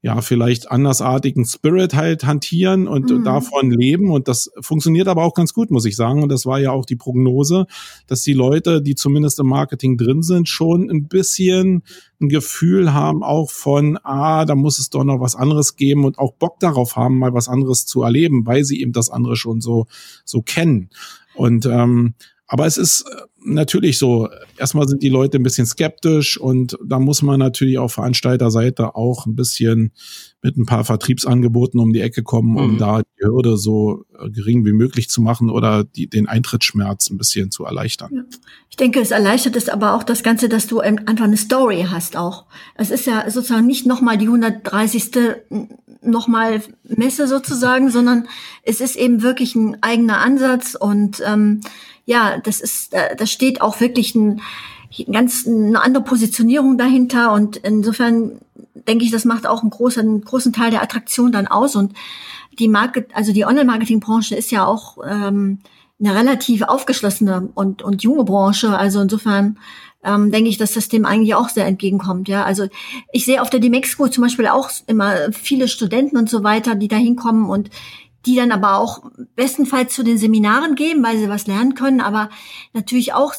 ja, 0.00 0.20
vielleicht 0.20 0.70
andersartigen 0.70 1.44
Spirit 1.44 1.94
halt 1.94 2.24
hantieren 2.24 2.86
und 2.86 3.10
mhm. 3.10 3.24
davon 3.24 3.72
leben. 3.72 4.12
Und 4.12 4.28
das 4.28 4.50
funktioniert 4.60 5.08
aber 5.08 5.24
auch 5.24 5.34
ganz 5.34 5.52
gut, 5.52 5.72
muss 5.72 5.84
ich 5.86 5.96
sagen. 5.96 6.22
Und 6.22 6.28
das 6.28 6.46
war 6.46 6.60
ja 6.60 6.70
auch 6.70 6.84
die 6.84 6.94
Prognose, 6.94 7.66
dass 8.06 8.22
die 8.22 8.32
Leute, 8.32 8.80
die 8.80 8.94
zumindest 8.94 9.40
im 9.40 9.48
Marketing 9.48 9.96
drin 9.96 10.22
sind, 10.22 10.48
schon 10.48 10.88
ein 10.88 11.08
bisschen 11.08 11.82
ein 12.20 12.28
Gefühl 12.28 12.92
haben 12.92 13.24
auch 13.24 13.50
von, 13.50 13.98
ah, 14.04 14.44
da 14.44 14.54
muss 14.54 14.78
es 14.78 14.90
doch 14.90 15.04
noch 15.04 15.20
was 15.20 15.34
anderes 15.34 15.74
geben 15.74 16.04
und 16.04 16.18
auch 16.18 16.32
Bock 16.34 16.60
darauf 16.60 16.94
haben, 16.94 17.18
mal 17.18 17.34
was 17.34 17.48
anderes 17.48 17.84
zu 17.84 18.02
erleben, 18.02 18.46
weil 18.46 18.64
sie 18.64 18.80
eben 18.80 18.92
das 18.92 19.10
andere 19.10 19.34
schon 19.34 19.60
so, 19.60 19.86
so 20.24 20.42
kennen. 20.42 20.90
Und 21.34 21.66
ähm, 21.66 22.14
aber 22.48 22.66
es 22.66 22.78
ist 22.78 23.02
äh, 23.02 23.22
natürlich 23.44 23.98
so, 23.98 24.28
erstmal 24.56 24.88
sind 24.88 25.02
die 25.02 25.10
Leute 25.10 25.38
ein 25.38 25.42
bisschen 25.42 25.66
skeptisch 25.66 26.40
und 26.40 26.76
da 26.84 26.98
muss 26.98 27.22
man 27.22 27.38
natürlich 27.38 27.78
auf 27.78 27.92
Veranstalterseite 27.92 28.96
auch 28.96 29.26
ein 29.26 29.36
bisschen 29.36 29.92
mit 30.42 30.56
ein 30.56 30.66
paar 30.66 30.84
Vertriebsangeboten 30.84 31.78
um 31.78 31.92
die 31.92 32.00
Ecke 32.00 32.22
kommen, 32.22 32.56
um 32.56 32.74
mhm. 32.74 32.78
da 32.78 33.02
die 33.02 33.24
Hürde 33.24 33.58
so 33.58 34.04
äh, 34.18 34.30
gering 34.30 34.64
wie 34.64 34.72
möglich 34.72 35.10
zu 35.10 35.20
machen 35.20 35.50
oder 35.50 35.84
die, 35.84 36.08
den 36.08 36.26
Eintrittsschmerz 36.26 37.10
ein 37.10 37.18
bisschen 37.18 37.50
zu 37.50 37.64
erleichtern. 37.64 38.10
Ja. 38.14 38.22
Ich 38.70 38.76
denke, 38.76 39.00
es 39.00 39.10
erleichtert 39.10 39.54
es 39.54 39.68
aber 39.68 39.94
auch 39.94 40.02
das 40.02 40.22
Ganze, 40.22 40.48
dass 40.48 40.66
du 40.66 40.80
einfach 40.80 41.24
eine 41.24 41.36
Story 41.36 41.86
hast 41.90 42.16
auch. 42.16 42.46
Es 42.76 42.90
ist 42.90 43.06
ja 43.06 43.28
sozusagen 43.30 43.66
nicht 43.66 43.86
nochmal 43.86 44.16
die 44.16 44.26
130. 44.26 45.10
nochmal 46.00 46.62
Messe 46.84 47.26
sozusagen, 47.26 47.90
sondern 47.90 48.26
es 48.62 48.80
ist 48.80 48.96
eben 48.96 49.22
wirklich 49.22 49.54
ein 49.54 49.82
eigener 49.82 50.18
Ansatz 50.18 50.74
und 50.74 51.22
ähm, 51.26 51.60
ja, 52.08 52.38
das 52.38 52.62
ist, 52.62 52.94
da 52.94 53.26
steht 53.26 53.60
auch 53.60 53.80
wirklich 53.80 54.14
ein, 54.14 54.40
ganz 55.12 55.46
eine 55.46 55.82
andere 55.82 56.02
Positionierung 56.02 56.78
dahinter 56.78 57.34
und 57.34 57.58
insofern 57.58 58.40
denke 58.88 59.04
ich, 59.04 59.10
das 59.10 59.26
macht 59.26 59.46
auch 59.46 59.60
einen 59.60 59.68
großen, 59.68 60.00
einen 60.00 60.24
großen 60.24 60.54
Teil 60.54 60.70
der 60.70 60.82
Attraktion 60.82 61.32
dann 61.32 61.46
aus 61.46 61.76
und 61.76 61.92
die 62.58 62.68
Market, 62.68 63.10
also 63.14 63.34
die 63.34 63.44
Online-Marketing-Branche 63.44 64.34
ist 64.34 64.50
ja 64.50 64.64
auch 64.64 64.96
ähm, 65.06 65.58
eine 66.00 66.14
relativ 66.14 66.62
aufgeschlossene 66.62 67.50
und, 67.54 67.82
und 67.82 68.02
junge 68.02 68.24
Branche. 68.24 68.76
Also 68.76 69.00
insofern 69.00 69.58
ähm, 70.02 70.32
denke 70.32 70.48
ich, 70.48 70.56
dass 70.56 70.72
das 70.72 70.88
dem 70.88 71.04
eigentlich 71.04 71.34
auch 71.34 71.50
sehr 71.50 71.66
entgegenkommt. 71.66 72.26
Ja, 72.26 72.44
also 72.44 72.68
ich 73.12 73.26
sehe 73.26 73.42
auf 73.42 73.50
der 73.50 73.60
Demexco 73.60 74.08
zum 74.08 74.24
Beispiel 74.24 74.46
auch 74.46 74.70
immer 74.86 75.30
viele 75.32 75.68
Studenten 75.68 76.16
und 76.16 76.30
so 76.30 76.42
weiter, 76.42 76.74
die 76.74 76.88
da 76.88 76.96
hinkommen 76.96 77.50
und 77.50 77.68
die 78.26 78.36
dann 78.36 78.52
aber 78.52 78.78
auch 78.78 79.10
bestenfalls 79.36 79.94
zu 79.94 80.02
den 80.02 80.18
Seminaren 80.18 80.74
gehen, 80.74 81.02
weil 81.02 81.18
sie 81.18 81.28
was 81.28 81.46
lernen 81.46 81.74
können, 81.74 82.00
aber 82.00 82.30
natürlich 82.72 83.14
auch 83.14 83.34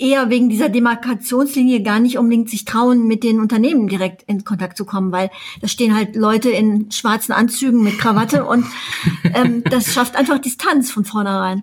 eher 0.00 0.30
wegen 0.30 0.48
dieser 0.48 0.68
Demarkationslinie 0.68 1.82
gar 1.82 2.00
nicht 2.00 2.18
unbedingt 2.18 2.48
sich 2.48 2.64
trauen, 2.64 3.06
mit 3.06 3.22
den 3.22 3.38
Unternehmen 3.38 3.86
direkt 3.86 4.22
in 4.22 4.44
Kontakt 4.44 4.76
zu 4.76 4.84
kommen, 4.84 5.12
weil 5.12 5.30
da 5.60 5.68
stehen 5.68 5.94
halt 5.94 6.16
Leute 6.16 6.50
in 6.50 6.90
schwarzen 6.90 7.32
Anzügen 7.32 7.82
mit 7.82 7.98
Krawatte 7.98 8.46
und 8.46 8.64
ähm, 9.34 9.62
das 9.64 9.92
schafft 9.92 10.16
einfach 10.16 10.38
Distanz 10.38 10.90
von 10.90 11.04
vornherein. 11.04 11.62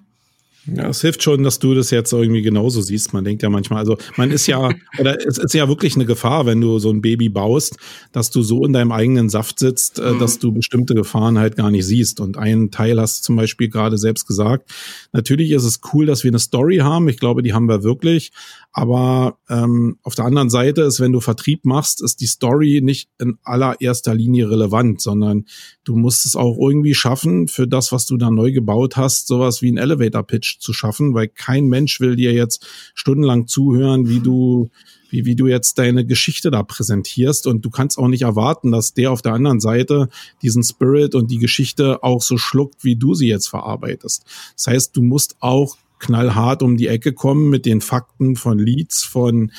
Ja, 0.73 0.89
es 0.89 1.01
hilft 1.01 1.23
schon, 1.23 1.43
dass 1.43 1.59
du 1.59 1.73
das 1.73 1.91
jetzt 1.91 2.11
irgendwie 2.11 2.41
genauso 2.41 2.81
siehst. 2.81 3.13
Man 3.13 3.23
denkt 3.23 3.41
ja 3.41 3.49
manchmal, 3.49 3.79
also 3.79 3.97
man 4.17 4.31
ist 4.31 4.47
ja, 4.47 4.69
oder 4.99 5.17
es 5.25 5.37
ist 5.37 5.53
ja 5.53 5.67
wirklich 5.67 5.95
eine 5.95 6.05
Gefahr, 6.05 6.45
wenn 6.45 6.59
du 6.59 6.79
so 6.79 6.89
ein 6.89 7.01
Baby 7.01 7.29
baust, 7.29 7.77
dass 8.11 8.31
du 8.31 8.41
so 8.41 8.65
in 8.65 8.73
deinem 8.73 8.91
eigenen 8.91 9.29
Saft 9.29 9.59
sitzt, 9.59 9.99
äh, 9.99 10.13
mhm. 10.13 10.19
dass 10.19 10.39
du 10.39 10.51
bestimmte 10.51 10.93
Gefahren 10.93 11.39
halt 11.39 11.55
gar 11.55 11.71
nicht 11.71 11.85
siehst. 11.85 12.19
Und 12.19 12.37
einen 12.37 12.71
Teil 12.71 12.99
hast 12.99 13.19
du 13.19 13.23
zum 13.23 13.35
Beispiel 13.37 13.69
gerade 13.69 13.97
selbst 13.97 14.27
gesagt. 14.27 14.69
Natürlich 15.13 15.51
ist 15.51 15.63
es 15.63 15.79
cool, 15.93 16.05
dass 16.05 16.23
wir 16.23 16.31
eine 16.31 16.39
Story 16.39 16.77
haben. 16.77 17.07
Ich 17.07 17.19
glaube, 17.19 17.43
die 17.43 17.53
haben 17.53 17.69
wir 17.69 17.83
wirklich. 17.83 18.31
Aber 18.77 19.39
ähm, 19.49 19.97
auf 20.03 20.13
der 20.13 20.25
anderen 20.25 20.51
Seite 20.51 20.83
ist, 20.83 20.99
wenn 20.99 21.11
du 21.11 21.19
Vertrieb 21.19 21.65
machst, 21.65 22.03
ist 22.03 22.21
die 22.21 22.27
Story 22.27 22.81
nicht 22.83 23.09
in 23.19 23.39
allererster 23.43 24.13
Linie 24.13 24.51
relevant, 24.51 25.01
sondern 25.01 25.45
du 25.83 25.95
musst 25.95 26.27
es 26.27 26.35
auch 26.35 26.57
irgendwie 26.59 26.93
schaffen, 26.93 27.47
für 27.47 27.67
das, 27.67 27.91
was 27.91 28.05
du 28.05 28.17
da 28.17 28.29
neu 28.29 28.51
gebaut 28.51 28.95
hast, 28.95 29.27
sowas 29.27 29.63
wie 29.63 29.71
ein 29.71 29.77
Elevator-Pitch 29.77 30.56
zu 30.59 30.73
schaffen, 30.73 31.13
weil 31.13 31.27
kein 31.27 31.67
Mensch 31.67 31.99
will 31.99 32.15
dir 32.15 32.33
jetzt 32.33 32.65
stundenlang 32.93 33.47
zuhören, 33.47 34.09
wie 34.09 34.19
du 34.19 34.69
wie, 35.09 35.25
wie 35.25 35.35
du 35.35 35.47
jetzt 35.47 35.77
deine 35.77 36.05
Geschichte 36.05 36.51
da 36.51 36.63
präsentierst. 36.63 37.47
Und 37.47 37.63
du 37.63 37.69
kannst 37.69 37.97
auch 37.97 38.07
nicht 38.07 38.23
erwarten, 38.23 38.71
dass 38.71 38.93
der 38.93 39.11
auf 39.11 39.21
der 39.21 39.33
anderen 39.33 39.59
Seite 39.59 40.09
diesen 40.41 40.63
Spirit 40.63 41.15
und 41.15 41.31
die 41.31 41.39
Geschichte 41.39 42.03
auch 42.03 42.21
so 42.21 42.37
schluckt, 42.37 42.83
wie 42.83 42.95
du 42.95 43.13
sie 43.13 43.27
jetzt 43.27 43.47
verarbeitest. 43.47 44.25
Das 44.55 44.67
heißt, 44.67 44.97
du 44.97 45.01
musst 45.01 45.37
auch 45.39 45.77
knallhart 45.99 46.61
um 46.61 46.77
die 46.77 46.87
Ecke 46.87 47.13
kommen 47.13 47.49
mit 47.49 47.65
den 47.65 47.81
Fakten 47.81 48.35
von 48.35 48.59
Leads, 48.59 49.03
von 49.03 49.51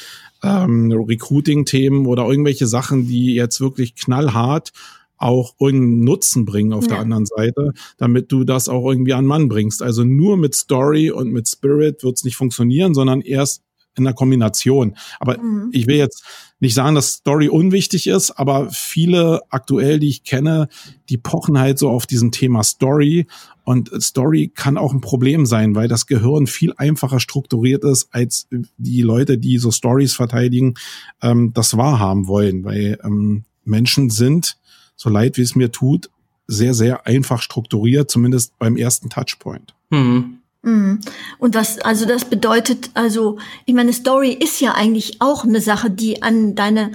ähm, 0.42 0.92
Recruiting-Themen 0.92 2.06
oder 2.06 2.26
irgendwelche 2.26 2.66
Sachen, 2.66 3.08
die 3.08 3.34
jetzt 3.34 3.60
wirklich 3.60 3.96
knallhart 3.96 4.72
auch 5.18 5.54
irgendeinen 5.60 6.04
Nutzen 6.04 6.44
bringen 6.44 6.72
auf 6.72 6.84
ja. 6.84 6.90
der 6.90 6.98
anderen 7.00 7.26
Seite, 7.26 7.72
damit 7.96 8.32
du 8.32 8.44
das 8.44 8.68
auch 8.68 8.88
irgendwie 8.88 9.12
an 9.12 9.26
Mann 9.26 9.48
bringst. 9.48 9.82
Also 9.82 10.04
nur 10.04 10.36
mit 10.36 10.54
Story 10.54 11.10
und 11.10 11.30
mit 11.30 11.48
Spirit 11.48 12.02
wird 12.02 12.16
es 12.16 12.24
nicht 12.24 12.36
funktionieren, 12.36 12.94
sondern 12.94 13.20
erst 13.20 13.62
in 13.98 14.04
der 14.04 14.14
Kombination. 14.14 14.96
Aber 15.20 15.38
mhm. 15.38 15.70
ich 15.72 15.86
will 15.86 15.96
jetzt 15.96 16.24
nicht 16.60 16.74
sagen, 16.74 16.94
dass 16.94 17.14
Story 17.14 17.48
unwichtig 17.48 18.06
ist, 18.06 18.30
aber 18.32 18.70
viele 18.70 19.42
aktuell, 19.50 19.98
die 19.98 20.08
ich 20.08 20.24
kenne, 20.24 20.68
die 21.08 21.18
pochen 21.18 21.58
halt 21.58 21.78
so 21.78 21.90
auf 21.90 22.06
diesem 22.06 22.30
Thema 22.32 22.62
Story. 22.62 23.26
Und 23.64 23.90
Story 24.02 24.50
kann 24.54 24.78
auch 24.78 24.92
ein 24.92 25.00
Problem 25.00 25.44
sein, 25.44 25.74
weil 25.74 25.88
das 25.88 26.06
Gehirn 26.06 26.46
viel 26.46 26.72
einfacher 26.76 27.20
strukturiert 27.20 27.84
ist, 27.84 28.08
als 28.12 28.48
die 28.78 29.02
Leute, 29.02 29.36
die 29.36 29.58
so 29.58 29.70
Stories 29.70 30.14
verteidigen, 30.14 30.74
ähm, 31.20 31.52
das 31.52 31.76
wahrhaben 31.76 32.28
wollen. 32.28 32.64
Weil 32.64 32.98
ähm, 33.04 33.44
Menschen 33.64 34.10
sind, 34.10 34.56
so 34.98 35.08
leid 35.08 35.38
wie 35.38 35.42
es 35.42 35.54
mir 35.54 35.72
tut, 35.72 36.10
sehr, 36.46 36.74
sehr 36.74 37.06
einfach 37.06 37.40
strukturiert, 37.40 38.10
zumindest 38.10 38.58
beim 38.58 38.76
ersten 38.76 39.08
Touchpoint. 39.08 39.74
Mhm. 39.90 40.40
Mhm. 40.62 41.00
Und 41.38 41.54
was, 41.54 41.78
also 41.78 42.04
das 42.04 42.24
bedeutet, 42.24 42.90
also, 42.94 43.38
ich 43.64 43.74
meine, 43.74 43.92
Story 43.92 44.32
ist 44.32 44.60
ja 44.60 44.74
eigentlich 44.74 45.20
auch 45.20 45.44
eine 45.44 45.60
Sache, 45.60 45.90
die 45.90 46.22
an 46.22 46.54
deine 46.54 46.92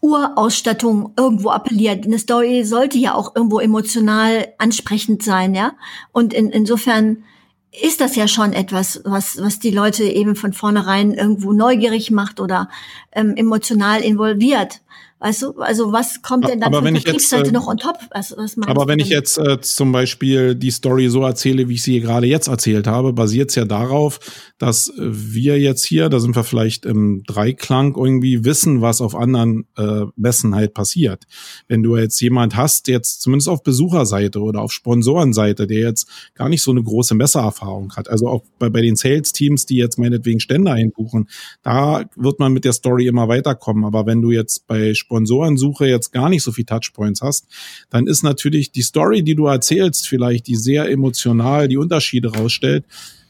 Urausstattung 0.00 1.12
irgendwo 1.16 1.50
appelliert. 1.50 2.04
Eine 2.04 2.18
Story 2.18 2.64
sollte 2.64 2.98
ja 2.98 3.14
auch 3.14 3.34
irgendwo 3.34 3.60
emotional 3.60 4.48
ansprechend 4.58 5.22
sein, 5.22 5.54
ja. 5.54 5.72
Und 6.12 6.34
in, 6.34 6.50
insofern 6.50 7.24
ist 7.70 8.00
das 8.00 8.16
ja 8.16 8.26
schon 8.26 8.52
etwas, 8.52 9.02
was, 9.04 9.40
was 9.40 9.58
die 9.58 9.70
Leute 9.70 10.04
eben 10.04 10.36
von 10.36 10.52
vornherein 10.52 11.12
irgendwo 11.12 11.52
neugierig 11.52 12.10
macht 12.10 12.40
oder 12.40 12.68
ähm, 13.12 13.36
emotional 13.36 14.00
involviert. 14.00 14.80
Weißt 15.20 15.42
du, 15.42 15.52
also 15.58 15.92
was 15.92 16.22
kommt 16.22 16.48
denn 16.48 16.60
dann 16.60 16.72
aber 16.72 16.86
von 16.86 16.94
Vertriebsseite 16.94 17.46
jetzt, 17.46 17.52
noch 17.52 17.66
on 17.66 17.76
top? 17.76 17.98
Also, 18.10 18.36
was 18.36 18.56
aber 18.66 18.86
wenn 18.86 19.00
ich 19.00 19.08
jetzt 19.08 19.36
äh, 19.36 19.60
zum 19.60 19.90
Beispiel 19.90 20.54
die 20.54 20.70
Story 20.70 21.08
so 21.08 21.22
erzähle, 21.22 21.68
wie 21.68 21.74
ich 21.74 21.82
sie 21.82 21.98
gerade 21.98 22.28
jetzt 22.28 22.46
erzählt 22.46 22.86
habe, 22.86 23.12
basiert 23.12 23.50
es 23.50 23.56
ja 23.56 23.64
darauf, 23.64 24.20
dass 24.58 24.92
wir 24.96 25.58
jetzt 25.58 25.84
hier, 25.84 26.08
da 26.08 26.20
sind 26.20 26.36
wir 26.36 26.44
vielleicht 26.44 26.86
im 26.86 27.24
Dreiklang, 27.24 27.96
irgendwie 27.96 28.44
wissen, 28.44 28.80
was 28.80 29.00
auf 29.00 29.16
anderen 29.16 29.66
äh, 29.76 30.02
Messen 30.14 30.54
halt 30.54 30.72
passiert. 30.72 31.24
Wenn 31.66 31.82
du 31.82 31.96
jetzt 31.96 32.20
jemand 32.20 32.54
hast, 32.54 32.86
jetzt 32.86 33.20
zumindest 33.20 33.48
auf 33.48 33.64
Besucherseite 33.64 34.40
oder 34.40 34.62
auf 34.62 34.72
Sponsorenseite, 34.72 35.66
der 35.66 35.80
jetzt 35.80 36.08
gar 36.34 36.48
nicht 36.48 36.62
so 36.62 36.70
eine 36.70 36.82
große 36.82 37.16
Messererfahrung 37.16 37.92
hat, 37.96 38.08
also 38.08 38.28
auch 38.28 38.44
bei, 38.60 38.70
bei 38.70 38.82
den 38.82 38.94
Sales-Teams, 38.94 39.66
die 39.66 39.78
jetzt 39.78 39.98
meinetwegen 39.98 40.38
Stände 40.38 40.70
einbuchen, 40.70 41.28
da 41.64 42.04
wird 42.14 42.38
man 42.38 42.52
mit 42.52 42.64
der 42.64 42.72
Story 42.72 43.08
immer 43.08 43.26
weiterkommen. 43.26 43.84
Aber 43.84 44.06
wenn 44.06 44.22
du 44.22 44.30
jetzt 44.30 44.68
bei 44.68 44.94
Sponsorensuche 45.08 45.86
jetzt 45.86 46.12
gar 46.12 46.28
nicht 46.28 46.42
so 46.42 46.52
viel 46.52 46.64
Touchpoints 46.64 47.22
hast, 47.22 47.46
dann 47.88 48.06
ist 48.06 48.22
natürlich 48.22 48.70
die 48.72 48.82
Story, 48.82 49.22
die 49.22 49.34
du 49.34 49.46
erzählst, 49.46 50.06
vielleicht 50.06 50.46
die 50.46 50.56
sehr 50.56 50.90
emotional 50.90 51.66
die 51.66 51.78
Unterschiede 51.78 52.30
rausstellt, 52.34 52.84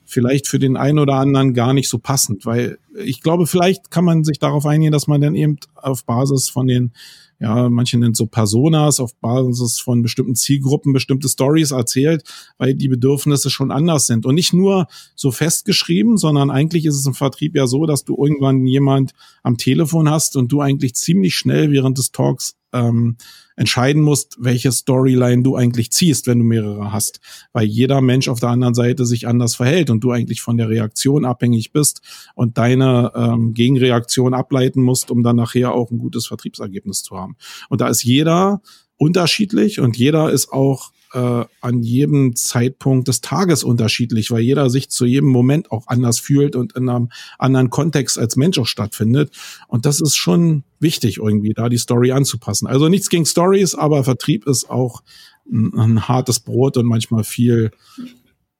vielleicht 0.04 0.48
für 0.48 0.58
den 0.58 0.76
einen 0.76 0.98
oder 0.98 1.14
anderen 1.14 1.54
gar 1.54 1.72
nicht 1.72 1.88
so 1.88 1.98
passend, 1.98 2.44
weil 2.46 2.78
ich 2.96 3.22
glaube, 3.22 3.46
vielleicht 3.46 3.92
kann 3.92 4.04
man 4.04 4.24
sich 4.24 4.40
darauf 4.40 4.66
einigen, 4.66 4.90
dass 4.90 5.06
man 5.06 5.20
dann 5.20 5.36
eben 5.36 5.58
auf 5.76 6.04
Basis 6.04 6.48
von 6.48 6.66
den 6.66 6.92
ja, 7.40 7.68
manche 7.68 7.98
nennen 7.98 8.14
so 8.14 8.26
Personas 8.26 8.98
auf 8.98 9.14
Basis 9.16 9.78
von 9.78 10.02
bestimmten 10.02 10.34
Zielgruppen 10.34 10.92
bestimmte 10.92 11.28
Stories 11.28 11.70
erzählt, 11.70 12.24
weil 12.58 12.74
die 12.74 12.88
Bedürfnisse 12.88 13.48
schon 13.48 13.70
anders 13.70 14.06
sind. 14.06 14.26
Und 14.26 14.34
nicht 14.34 14.52
nur 14.52 14.88
so 15.14 15.30
festgeschrieben, 15.30 16.16
sondern 16.16 16.50
eigentlich 16.50 16.84
ist 16.84 16.96
es 16.96 17.06
im 17.06 17.14
Vertrieb 17.14 17.54
ja 17.54 17.66
so, 17.66 17.86
dass 17.86 18.04
du 18.04 18.16
irgendwann 18.20 18.66
jemand 18.66 19.12
am 19.42 19.56
Telefon 19.56 20.10
hast 20.10 20.36
und 20.36 20.50
du 20.50 20.60
eigentlich 20.60 20.94
ziemlich 20.94 21.36
schnell 21.36 21.70
während 21.70 21.98
des 21.98 22.10
Talks 22.10 22.56
ähm, 22.72 23.16
entscheiden 23.58 24.02
musst, 24.02 24.36
welche 24.38 24.70
Storyline 24.70 25.42
du 25.42 25.56
eigentlich 25.56 25.90
ziehst, 25.90 26.26
wenn 26.26 26.38
du 26.38 26.44
mehrere 26.44 26.92
hast, 26.92 27.20
weil 27.52 27.64
jeder 27.64 28.00
Mensch 28.00 28.28
auf 28.28 28.38
der 28.38 28.50
anderen 28.50 28.74
Seite 28.74 29.04
sich 29.04 29.26
anders 29.26 29.56
verhält 29.56 29.90
und 29.90 30.00
du 30.04 30.12
eigentlich 30.12 30.40
von 30.40 30.56
der 30.56 30.68
Reaktion 30.68 31.24
abhängig 31.24 31.72
bist 31.72 32.00
und 32.34 32.56
deine 32.56 33.12
ähm, 33.16 33.54
Gegenreaktion 33.54 34.32
ableiten 34.32 34.82
musst, 34.82 35.10
um 35.10 35.22
dann 35.22 35.36
nachher 35.36 35.74
auch 35.74 35.90
ein 35.90 35.98
gutes 35.98 36.26
Vertriebsergebnis 36.26 37.02
zu 37.02 37.16
haben. 37.16 37.36
Und 37.68 37.80
da 37.80 37.88
ist 37.88 38.04
jeder 38.04 38.62
unterschiedlich 38.98 39.80
und 39.80 39.96
jeder 39.96 40.30
ist 40.30 40.52
auch 40.52 40.92
äh, 41.14 41.44
an 41.60 41.82
jedem 41.82 42.36
Zeitpunkt 42.36 43.08
des 43.08 43.20
Tages 43.20 43.64
unterschiedlich, 43.64 44.30
weil 44.30 44.42
jeder 44.42 44.68
sich 44.68 44.90
zu 44.90 45.06
jedem 45.06 45.30
Moment 45.30 45.70
auch 45.70 45.86
anders 45.86 46.18
fühlt 46.18 46.56
und 46.56 46.74
in 46.74 46.88
einem 46.88 47.08
anderen 47.38 47.70
Kontext 47.70 48.18
als 48.18 48.36
Mensch 48.36 48.58
auch 48.58 48.66
stattfindet. 48.66 49.32
Und 49.68 49.86
das 49.86 50.00
ist 50.00 50.16
schon 50.16 50.64
wichtig, 50.80 51.18
irgendwie 51.18 51.54
da 51.54 51.68
die 51.68 51.78
Story 51.78 52.12
anzupassen. 52.12 52.66
Also 52.66 52.88
nichts 52.88 53.08
gegen 53.08 53.24
Stories, 53.24 53.74
aber 53.74 54.04
Vertrieb 54.04 54.46
ist 54.46 54.68
auch 54.68 55.02
ein, 55.50 55.72
ein 55.78 56.08
hartes 56.08 56.40
Brot 56.40 56.76
und 56.76 56.86
manchmal 56.86 57.24
viel 57.24 57.70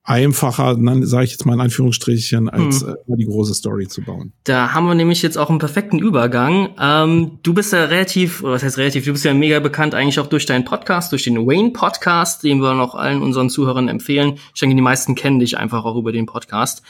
einfacher, 0.08 0.76
sage 1.02 1.24
ich 1.24 1.32
jetzt 1.32 1.44
mal 1.44 1.52
in 1.52 1.60
Anführungsstrichen, 1.60 2.48
als 2.48 2.80
hm. 2.80 2.96
äh, 3.08 3.16
die 3.16 3.26
große 3.26 3.54
Story 3.54 3.88
zu 3.88 4.02
bauen. 4.02 4.32
Da 4.44 4.72
haben 4.72 4.86
wir 4.86 4.94
nämlich 4.94 5.20
jetzt 5.20 5.36
auch 5.36 5.50
einen 5.50 5.58
perfekten 5.58 5.98
Übergang. 5.98 6.70
Ähm, 6.80 7.38
du 7.42 7.52
bist 7.52 7.74
ja 7.74 7.84
relativ, 7.84 8.42
was 8.42 8.62
heißt 8.62 8.78
relativ, 8.78 9.04
du 9.04 9.12
bist 9.12 9.26
ja 9.26 9.34
mega 9.34 9.60
bekannt 9.60 9.94
eigentlich 9.94 10.18
auch 10.18 10.26
durch 10.26 10.46
deinen 10.46 10.64
Podcast, 10.64 11.12
durch 11.12 11.24
den 11.24 11.46
Wayne 11.46 11.70
Podcast, 11.70 12.42
den 12.42 12.60
wir 12.60 12.72
noch 12.72 12.94
allen 12.94 13.22
unseren 13.22 13.50
Zuhörern 13.50 13.88
empfehlen. 13.88 14.38
Ich 14.54 14.60
denke, 14.60 14.74
die 14.74 14.82
meisten 14.82 15.14
kennen 15.14 15.40
dich 15.40 15.58
einfach 15.58 15.84
auch 15.84 15.96
über 15.96 16.10
den 16.10 16.24
Podcast. 16.24 16.82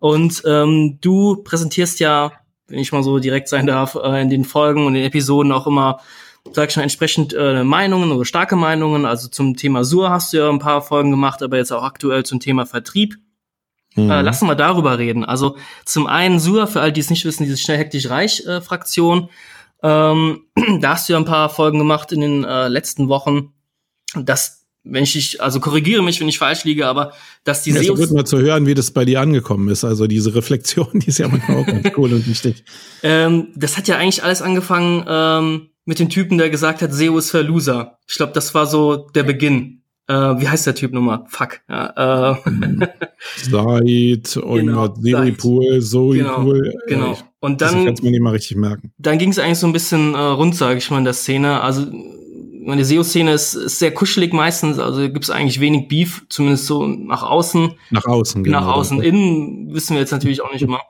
Und 0.00 0.42
ähm, 0.44 0.98
du 1.00 1.36
präsentierst 1.44 2.00
ja, 2.00 2.32
wenn 2.66 2.80
ich 2.80 2.90
mal 2.90 3.04
so 3.04 3.20
direkt 3.20 3.48
sein 3.48 3.68
darf, 3.68 3.94
äh, 3.94 4.20
in 4.20 4.30
den 4.30 4.44
Folgen 4.44 4.84
und 4.86 4.94
den 4.94 5.04
Episoden 5.04 5.52
auch 5.52 5.68
immer 5.68 6.00
sag 6.52 6.70
ich 6.70 6.76
mal, 6.76 6.82
entsprechend 6.82 7.34
äh, 7.34 7.64
Meinungen 7.64 8.12
oder 8.12 8.24
starke 8.24 8.56
Meinungen. 8.56 9.06
Also 9.06 9.28
zum 9.28 9.56
Thema 9.56 9.84
Sur 9.84 10.10
hast 10.10 10.32
du 10.32 10.38
ja 10.38 10.48
ein 10.48 10.58
paar 10.58 10.82
Folgen 10.82 11.10
gemacht, 11.10 11.42
aber 11.42 11.56
jetzt 11.56 11.72
auch 11.72 11.82
aktuell 11.82 12.24
zum 12.24 12.40
Thema 12.40 12.66
Vertrieb. 12.66 13.16
Mhm. 13.96 14.10
Äh, 14.10 14.22
lassen 14.22 14.46
wir 14.46 14.54
darüber 14.54 14.98
reden. 14.98 15.24
Also 15.24 15.56
zum 15.84 16.06
einen 16.06 16.38
Sur, 16.38 16.66
für 16.66 16.80
all 16.80 16.92
die 16.92 17.00
es 17.00 17.10
nicht 17.10 17.24
wissen, 17.24 17.44
diese 17.44 17.56
schnell 17.56 17.78
hektisch 17.78 18.10
reich 18.10 18.44
äh, 18.46 18.60
Fraktion. 18.60 19.30
Ähm, 19.82 20.42
da 20.80 20.90
hast 20.90 21.08
du 21.08 21.14
ja 21.14 21.18
ein 21.18 21.24
paar 21.24 21.48
Folgen 21.48 21.78
gemacht 21.78 22.12
in 22.12 22.20
den 22.20 22.44
äh, 22.44 22.68
letzten 22.68 23.08
Wochen. 23.08 23.52
Das 24.16 24.64
wenn 24.84 25.02
ich 25.02 25.40
also 25.40 25.60
korrigiere 25.60 26.02
mich, 26.02 26.20
wenn 26.20 26.28
ich 26.28 26.38
falsch 26.38 26.64
liege, 26.64 26.86
aber 26.86 27.12
dass 27.42 27.62
die 27.62 27.70
ja, 27.70 27.82
SEOs. 27.82 27.98
Wird 27.98 28.12
mal 28.12 28.26
zu 28.26 28.38
hören, 28.38 28.66
wie 28.66 28.74
das 28.74 28.90
bei 28.90 29.06
dir 29.06 29.20
angekommen 29.20 29.68
ist. 29.68 29.82
Also 29.82 30.06
diese 30.06 30.34
Reflexion, 30.34 30.88
die 30.92 31.08
ist 31.08 31.18
ja 31.18 31.26
manchmal 31.26 31.56
auch 31.56 31.66
ganz 31.66 31.90
cool 31.96 32.12
und 32.12 32.28
wichtig. 32.28 32.64
Ähm, 33.02 33.48
das 33.56 33.78
hat 33.78 33.88
ja 33.88 33.96
eigentlich 33.96 34.22
alles 34.22 34.42
angefangen 34.42 35.04
ähm, 35.08 35.70
mit 35.84 35.98
dem 35.98 36.08
Typen, 36.08 36.38
der 36.38 36.50
gesagt 36.50 36.82
hat, 36.82 36.92
SEO 36.92 37.18
ist 37.18 37.30
für 37.30 37.42
Loser. 37.42 37.98
Ich 38.08 38.16
glaube, 38.16 38.32
das 38.32 38.54
war 38.54 38.66
so 38.66 39.08
der 39.14 39.22
Beginn. 39.22 39.82
Äh, 40.06 40.14
wie 40.14 40.48
heißt 40.48 40.66
der 40.66 40.74
Typ 40.74 40.92
nochmal? 40.92 41.24
Fuck. 41.28 41.60
Ja, 41.68 42.32
äh. 42.32 42.36
Said, 43.36 44.34
genau, 44.34 44.94
Seripool, 44.94 45.80
Zoepool. 45.80 46.74
Genau, 46.86 47.06
genau. 47.06 47.12
Ich, 47.12 47.24
und 47.40 47.60
dann. 47.62 47.74
Das 47.74 47.84
kannst 47.84 48.02
du 48.02 48.06
mir 48.06 48.12
nicht 48.12 48.20
mal 48.20 48.30
richtig 48.30 48.56
merken. 48.58 48.92
Dann 48.98 49.18
ging 49.18 49.30
es 49.30 49.38
eigentlich 49.38 49.58
so 49.58 49.66
ein 49.66 49.72
bisschen 49.72 50.14
äh, 50.14 50.18
rund, 50.18 50.54
sage 50.56 50.78
ich 50.78 50.90
mal, 50.90 50.98
in 50.98 51.04
der 51.04 51.14
Szene. 51.14 51.62
Also 51.62 51.86
meine 52.66 52.84
SEO-Szene 52.84 53.32
ist, 53.32 53.54
ist 53.54 53.78
sehr 53.78 53.92
kuschelig 53.92 54.32
meistens, 54.32 54.78
also 54.78 55.00
gibt 55.02 55.24
es 55.24 55.30
eigentlich 55.30 55.60
wenig 55.60 55.88
Beef, 55.88 56.24
zumindest 56.28 56.66
so 56.66 56.86
nach 56.86 57.22
außen. 57.22 57.74
Nach 57.90 58.06
außen, 58.06 58.42
genau. 58.42 58.60
Nach 58.60 58.66
außen, 58.68 59.02
innen 59.02 59.72
wissen 59.74 59.94
wir 59.94 60.00
jetzt 60.00 60.12
natürlich 60.12 60.42
auch 60.42 60.52
nicht 60.52 60.62
immer. 60.62 60.80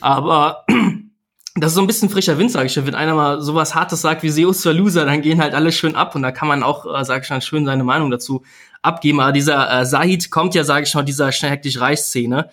Aber 0.00 0.64
das 1.54 1.72
ist 1.72 1.74
so 1.74 1.82
ein 1.82 1.86
bisschen 1.86 2.08
frischer 2.08 2.38
Wind, 2.38 2.50
sage 2.50 2.66
ich. 2.66 2.76
Wenn 2.76 2.94
einer 2.94 3.14
mal 3.14 3.42
sowas 3.42 3.74
Hartes 3.74 4.00
sagt 4.00 4.22
wie 4.22 4.30
SEOs 4.30 4.62
für 4.62 4.72
Loser, 4.72 5.04
dann 5.04 5.20
gehen 5.20 5.40
halt 5.40 5.54
alle 5.54 5.70
schön 5.70 5.94
ab 5.96 6.14
und 6.14 6.22
da 6.22 6.32
kann 6.32 6.48
man 6.48 6.62
auch, 6.62 6.86
äh, 6.86 7.04
sage 7.04 7.24
ich 7.24 7.30
mal, 7.30 7.42
schön 7.42 7.66
seine 7.66 7.84
Meinung 7.84 8.10
dazu 8.10 8.42
abgeben. 8.80 9.20
Aber 9.20 9.32
dieser 9.32 9.80
äh, 9.80 9.84
Sahid 9.84 10.30
kommt 10.30 10.54
ja, 10.54 10.64
sage 10.64 10.86
ich 10.86 10.94
mal, 10.94 11.02
dieser 11.02 11.30
schnell 11.30 11.50
hektisch 11.50 11.78
Reich-Szene. 11.78 12.48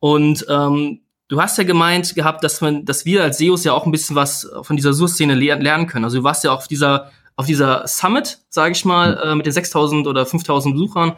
Und 0.00 0.46
ähm, 0.48 1.00
du 1.28 1.42
hast 1.42 1.58
ja 1.58 1.64
gemeint 1.64 2.14
gehabt, 2.14 2.42
dass 2.42 2.62
man, 2.62 2.86
dass 2.86 3.04
wir 3.04 3.22
als 3.22 3.36
SEOs 3.36 3.64
ja 3.64 3.74
auch 3.74 3.84
ein 3.84 3.92
bisschen 3.92 4.16
was 4.16 4.50
von 4.62 4.76
dieser 4.76 4.94
Sur-Szene 4.94 5.34
le 5.34 5.54
lernen 5.56 5.86
können. 5.86 6.04
Also 6.04 6.18
du 6.18 6.24
warst 6.24 6.44
ja 6.44 6.52
auf 6.52 6.68
dieser 6.68 7.10
auf 7.36 7.46
dieser 7.46 7.86
Summit, 7.86 8.40
sage 8.48 8.72
ich 8.72 8.84
mal, 8.84 9.16
äh, 9.22 9.34
mit 9.36 9.46
den 9.46 9.52
6000 9.52 10.08
oder 10.08 10.26
5000 10.26 10.74
Besuchern 10.74 11.12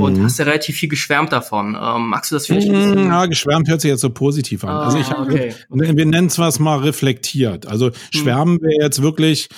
und 0.00 0.18
mhm. 0.18 0.24
hast 0.24 0.38
ja 0.38 0.44
relativ 0.44 0.76
viel 0.76 0.88
geschwärmt 0.88 1.32
davon. 1.32 1.76
Ähm, 1.80 2.08
magst 2.08 2.30
du 2.30 2.36
das 2.36 2.46
vielleicht? 2.46 2.68
Mhm, 2.68 3.06
ja, 3.06 3.26
geschwärmt 3.26 3.68
hört 3.68 3.80
sich 3.80 3.90
jetzt 3.90 4.00
so 4.00 4.10
positiv 4.10 4.64
an. 4.64 4.70
Ah, 4.70 4.84
also 4.84 4.98
ich 4.98 5.10
okay. 5.10 5.54
wir, 5.70 5.96
wir 5.96 6.06
nennen 6.06 6.28
es 6.28 6.38
was 6.38 6.58
mal 6.58 6.78
reflektiert. 6.78 7.66
Also 7.66 7.86
mhm. 7.86 7.92
schwärmen 8.10 8.60
wäre 8.60 8.82
jetzt 8.82 9.02
wirklich 9.02 9.48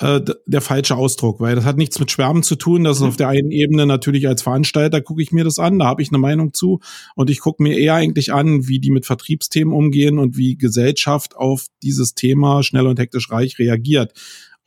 äh, 0.00 0.20
der 0.46 0.60
falsche 0.60 0.96
Ausdruck, 0.96 1.40
weil 1.40 1.54
das 1.54 1.64
hat 1.64 1.76
nichts 1.76 1.98
mit 1.98 2.10
Schwärmen 2.10 2.42
zu 2.42 2.56
tun. 2.56 2.84
Das 2.84 2.96
ist 2.96 3.02
mhm. 3.02 3.08
auf 3.08 3.16
der 3.16 3.28
einen 3.28 3.50
Ebene 3.50 3.86
natürlich 3.86 4.26
als 4.26 4.42
Veranstalter 4.42 5.00
gucke 5.00 5.22
ich 5.22 5.30
mir 5.30 5.44
das 5.44 5.58
an, 5.58 5.78
da 5.78 5.86
habe 5.86 6.02
ich 6.02 6.08
eine 6.08 6.18
Meinung 6.18 6.54
zu 6.54 6.80
und 7.14 7.28
ich 7.28 7.40
gucke 7.40 7.62
mir 7.62 7.78
eher 7.78 7.94
eigentlich 7.94 8.32
an, 8.32 8.66
wie 8.66 8.80
die 8.80 8.90
mit 8.90 9.06
Vertriebsthemen 9.06 9.74
umgehen 9.74 10.18
und 10.18 10.36
wie 10.36 10.56
Gesellschaft 10.56 11.36
auf 11.36 11.66
dieses 11.82 12.14
Thema 12.14 12.62
schnell 12.62 12.86
und 12.86 12.98
hektisch 12.98 13.30
reich 13.30 13.58
reagiert 13.58 14.12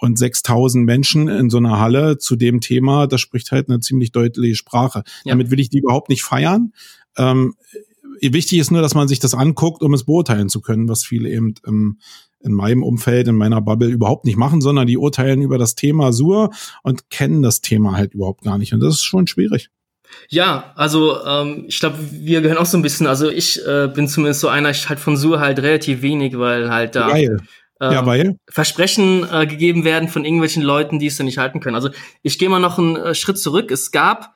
und 0.04 0.18
6000 0.18 0.86
Menschen 0.86 1.30
in 1.30 1.50
so 1.50 1.60
einer 1.60 1.80
Halle 1.80 2.18
zu 2.18 2.36
dem 2.36 2.60
Thema, 2.60 3.08
das 3.08 3.22
spricht 3.22 3.54
halt 3.54 3.70
eine 3.70 3.80
ziemlich 3.80 4.12
deutliche 4.12 4.56
Sprache. 4.56 5.04
Ja. 5.24 5.32
Damit 5.32 5.50
will 5.50 5.62
ich 5.62 5.70
die 5.70 5.78
überhaupt 5.78 6.10
nicht 6.10 6.24
feiern. 6.24 6.74
Ähm, 7.16 7.54
wichtig 8.20 8.60
ist 8.60 8.70
nur, 8.70 8.82
dass 8.82 8.96
man 8.96 9.08
sich 9.08 9.20
das 9.20 9.34
anguckt, 9.34 9.82
um 9.82 9.94
es 9.94 10.04
beurteilen 10.04 10.50
zu 10.50 10.60
können, 10.60 10.90
was 10.90 11.06
viele 11.06 11.30
eben 11.30 11.54
im, 11.66 12.00
in 12.42 12.52
meinem 12.52 12.84
Umfeld, 12.84 13.30
in 13.30 13.38
meiner 13.38 13.62
Bubble 13.62 13.88
überhaupt 13.88 14.26
nicht 14.26 14.36
machen, 14.36 14.60
sondern 14.60 14.88
die 14.88 14.98
urteilen 14.98 15.42
über 15.42 15.58
das 15.58 15.76
Thema 15.76 16.12
Sur 16.12 16.50
und 16.84 17.10
kennen 17.10 17.42
das 17.42 17.62
Thema 17.62 17.96
halt 17.96 18.14
überhaupt 18.14 18.44
gar 18.44 18.58
nicht. 18.58 18.74
Und 18.74 18.82
das 18.82 18.96
ist 18.96 19.04
schon 19.04 19.26
schwierig. 19.26 19.70
Ja, 20.28 20.74
also 20.76 21.24
ähm, 21.26 21.64
ich 21.70 21.80
glaube, 21.80 21.98
wir 22.12 22.42
gehören 22.42 22.58
auch 22.58 22.66
so 22.66 22.78
ein 22.78 22.84
bisschen, 22.84 23.08
also 23.08 23.30
ich 23.30 23.66
äh, 23.66 23.88
bin 23.88 24.10
zumindest 24.10 24.42
so 24.42 24.50
einer, 24.50 24.70
ich 24.70 24.90
halt 24.90 25.00
von 25.00 25.16
Sur 25.16 25.40
halt 25.40 25.60
relativ 25.60 26.02
wenig, 26.02 26.38
weil 26.38 26.70
halt 26.70 26.96
da 26.96 27.08
Geil 27.08 27.38
ja, 27.92 28.00
ähm, 28.00 28.06
weil? 28.06 28.38
Versprechen 28.50 29.28
äh, 29.32 29.48
gegeben 29.48 29.84
werden 29.84 30.10
von 30.10 30.26
irgendwelchen 30.26 30.64
Leuten, 30.64 31.00
die 31.00 31.08
es 31.08 31.18
dann 31.18 31.26
nicht 31.26 31.38
halten 31.38 31.60
können. 31.60 31.76
Also 31.76 31.90
ich 32.22 32.38
gehe 32.40 32.50
mal 32.50 32.60
noch 32.60 32.78
einen 32.78 32.96
äh, 32.96 33.16
Schritt 33.16 33.38
zurück. 33.40 33.72
Es 33.72 33.92
gab, 33.92 34.36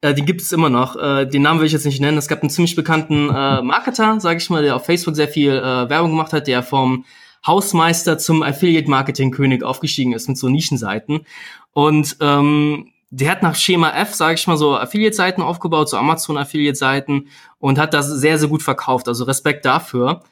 äh, 0.00 0.14
die 0.14 0.24
gibt 0.24 0.40
es 0.40 0.52
immer 0.52 0.70
noch, 0.70 0.96
äh, 0.96 1.26
den 1.26 1.42
Namen 1.42 1.60
will 1.60 1.66
ich 1.66 1.72
jetzt 1.72 1.86
nicht 1.86 2.00
nennen, 2.00 2.18
es 2.18 2.28
gab 2.28 2.42
einen 2.42 2.50
ziemlich 2.50 2.76
bekannten 2.76 3.28
äh, 3.28 3.62
Marketer, 3.62 4.20
sage 4.20 4.38
ich 4.38 4.50
mal, 4.50 4.62
der 4.62 4.76
auf 4.76 4.84
Facebook 4.86 5.16
sehr 5.16 5.28
viel 5.28 5.52
äh, 5.52 5.88
Werbung 5.88 6.10
gemacht 6.10 6.32
hat, 6.32 6.46
der 6.46 6.62
vom 6.62 7.04
Hausmeister 7.46 8.18
zum 8.18 8.42
Affiliate-Marketing-König 8.42 9.62
aufgestiegen 9.62 10.12
ist 10.12 10.28
mit 10.28 10.38
so 10.38 10.48
Nischenseiten. 10.48 11.26
Und 11.72 12.16
ähm, 12.20 12.90
der 13.10 13.30
hat 13.30 13.42
nach 13.42 13.54
Schema 13.54 13.90
F, 13.90 14.14
sage 14.14 14.34
ich 14.34 14.46
mal, 14.46 14.56
so 14.56 14.76
Affiliate-Seiten 14.76 15.42
aufgebaut, 15.42 15.88
so 15.88 15.96
Amazon-Affiliate-Seiten 15.96 17.28
und 17.58 17.78
hat 17.78 17.94
das 17.94 18.08
sehr, 18.08 18.38
sehr 18.38 18.48
gut 18.48 18.62
verkauft. 18.62 19.08
Also 19.08 19.24
Respekt 19.24 19.64
dafür. 19.64 20.22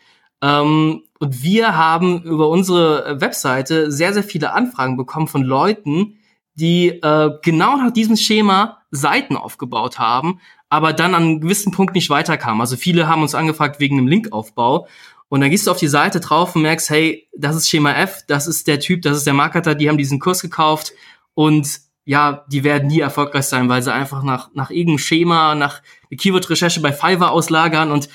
Ähm, 0.43 1.03
und 1.23 1.45
wir 1.45 1.77
haben 1.77 2.25
über 2.25 2.49
unsere 2.49 3.21
Webseite 3.21 3.93
sehr, 3.93 4.13
sehr 4.13 4.25
viele 4.25 4.55
Anfragen 4.55 4.97
bekommen 4.97 5.29
von 5.29 5.45
Leuten, 5.45 6.19
die 6.55 6.89
äh, 6.89 7.31
genau 7.43 7.77
nach 7.77 7.93
diesem 7.93 8.17
Schema 8.17 8.79
Seiten 8.91 9.37
aufgebaut 9.37 10.01
haben, 10.01 10.41
aber 10.69 10.93
dann 10.93 11.15
an 11.15 11.23
einem 11.23 11.41
gewissen 11.41 11.71
Punkt 11.71 11.95
nicht 11.95 12.11
weiterkamen. 12.11 12.61
Also 12.61 12.77
viele 12.77 13.07
haben 13.07 13.23
uns 13.23 13.37
angefragt 13.37 13.79
wegen 13.79 13.99
einem 13.99 14.09
Linkaufbau. 14.09 14.89
Und 15.29 15.41
dann 15.41 15.51
gehst 15.51 15.69
du 15.69 15.71
auf 15.71 15.79
die 15.79 15.87
Seite 15.87 16.19
drauf 16.19 16.57
und 16.57 16.63
merkst, 16.63 16.91
hey, 16.91 17.29
das 17.39 17.55
ist 17.55 17.69
Schema 17.69 17.93
F, 17.93 18.25
das 18.27 18.49
ist 18.49 18.67
der 18.67 18.81
Typ, 18.81 19.03
das 19.03 19.17
ist 19.17 19.25
der 19.25 19.33
Marketer, 19.33 19.77
die 19.77 19.89
haben 19.89 19.99
diesen 19.99 20.19
Kurs 20.19 20.43
gekauft 20.43 20.93
und 21.35 21.83
ja, 22.05 22.45
die 22.49 22.65
werden 22.65 22.89
nie 22.89 23.01
erfolgreich 23.01 23.45
sein, 23.45 23.69
weil 23.69 23.83
sie 23.83 23.93
einfach 23.93 24.23
nach, 24.23 24.51
nach 24.55 24.71
irgendeinem 24.71 24.99
Schema, 24.99 25.55
nach 25.55 25.83
Keyword-Recherche 26.11 26.81
bei 26.81 26.93
Fiverr 26.93 27.31
auslagern 27.31 27.93
und 27.93 28.09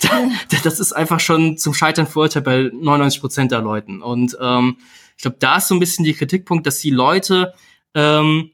das 0.64 0.80
ist 0.80 0.92
einfach 0.92 1.20
schon 1.20 1.56
zum 1.56 1.72
Scheitern 1.72 2.06
verurteilt 2.06 2.44
bei 2.44 2.70
99 2.72 3.20
Prozent 3.20 3.52
der 3.52 3.60
Leuten. 3.60 4.02
Und 4.02 4.36
ähm, 4.40 4.78
ich 5.16 5.22
glaube, 5.22 5.36
da 5.38 5.58
ist 5.58 5.68
so 5.68 5.74
ein 5.74 5.80
bisschen 5.80 6.04
die 6.04 6.14
Kritikpunkt, 6.14 6.66
dass 6.66 6.78
die 6.78 6.90
Leute 6.90 7.54
ähm, 7.94 8.50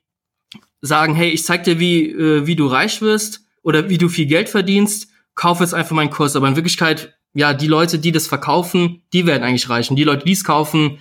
sagen, 0.83 1.15
hey, 1.15 1.31
ich 1.31 1.45
zeig 1.45 1.65
dir, 1.65 1.81
wie, 1.81 2.11
äh, 2.11 2.47
wie 2.47 2.57
du 2.57 2.67
reich 2.67 3.01
wirst 3.01 3.45
oder 3.63 3.89
wie 3.89 3.99
du 3.99 4.09
viel 4.09 4.27
Geld 4.27 4.49
verdienst, 4.49 5.09
kauf 5.35 5.61
jetzt 5.61 5.75
einfach 5.75 5.95
meinen 5.95 6.11
Kurs. 6.11 6.37
Aber 6.37 6.49
in 6.49 6.57
Wirklichkeit, 6.57 7.17
ja, 7.33 7.55
die 7.55 7.67
Leute, 7.67 7.99
die 7.99 8.13
das 8.13 8.27
verkaufen, 8.27 9.03
die 9.13 9.27
werden 9.27 9.43
eigentlich 9.43 9.71
reich. 9.71 9.91
Und 9.91 9.97
die 9.97 10.05
Leute, 10.05 10.25
die 10.25 10.33
es 10.33 10.45
kaufen, 10.45 10.99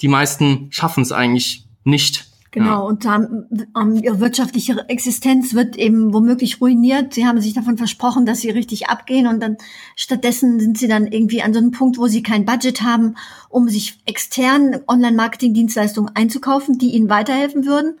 die 0.00 0.08
meisten 0.08 0.68
schaffen 0.70 1.02
es 1.02 1.12
eigentlich 1.12 1.64
nicht. 1.84 2.27
Genau, 2.50 2.66
ja. 2.66 2.78
und 2.78 3.04
haben, 3.04 3.46
um, 3.74 3.96
ihre 3.96 4.20
wirtschaftliche 4.20 4.88
Existenz 4.88 5.54
wird 5.54 5.76
eben 5.76 6.14
womöglich 6.14 6.60
ruiniert. 6.60 7.12
Sie 7.12 7.26
haben 7.26 7.40
sich 7.40 7.52
davon 7.52 7.76
versprochen, 7.76 8.24
dass 8.24 8.40
sie 8.40 8.50
richtig 8.50 8.88
abgehen 8.88 9.26
und 9.26 9.40
dann 9.40 9.58
stattdessen 9.96 10.58
sind 10.58 10.78
sie 10.78 10.88
dann 10.88 11.06
irgendwie 11.06 11.42
an 11.42 11.52
so 11.52 11.58
einem 11.58 11.72
Punkt, 11.72 11.98
wo 11.98 12.06
sie 12.06 12.22
kein 12.22 12.46
Budget 12.46 12.82
haben, 12.82 13.16
um 13.50 13.68
sich 13.68 13.98
extern 14.06 14.80
Online-Marketing-Dienstleistungen 14.88 16.10
einzukaufen, 16.14 16.78
die 16.78 16.94
ihnen 16.94 17.10
weiterhelfen 17.10 17.66
würden. 17.66 18.00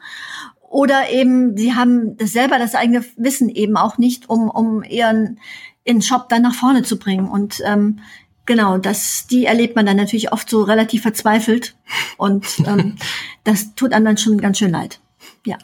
Oder 0.70 1.10
eben, 1.10 1.56
sie 1.56 1.74
haben 1.74 2.16
das 2.16 2.32
selber, 2.32 2.58
das 2.58 2.74
eigene 2.74 3.04
Wissen 3.16 3.48
eben 3.48 3.76
auch 3.76 3.98
nicht, 3.98 4.30
um, 4.30 4.48
um 4.50 4.82
ihren, 4.82 5.38
ihren 5.84 6.02
Shop 6.02 6.28
dann 6.28 6.42
nach 6.42 6.54
vorne 6.54 6.82
zu 6.82 6.98
bringen. 6.98 7.28
Und 7.28 7.60
ähm, 7.64 8.00
Genau, 8.48 8.78
das, 8.78 9.26
die 9.26 9.44
erlebt 9.44 9.76
man 9.76 9.84
dann 9.84 9.98
natürlich 9.98 10.32
oft 10.32 10.48
so 10.48 10.62
relativ 10.62 11.02
verzweifelt 11.02 11.74
und 12.16 12.46
ähm, 12.66 12.96
das 13.44 13.74
tut 13.74 13.92
einem 13.92 14.06
dann 14.06 14.16
schon 14.16 14.38
ganz 14.38 14.56
schön 14.56 14.70
leid. 14.70 15.00
Ja. 15.44 15.58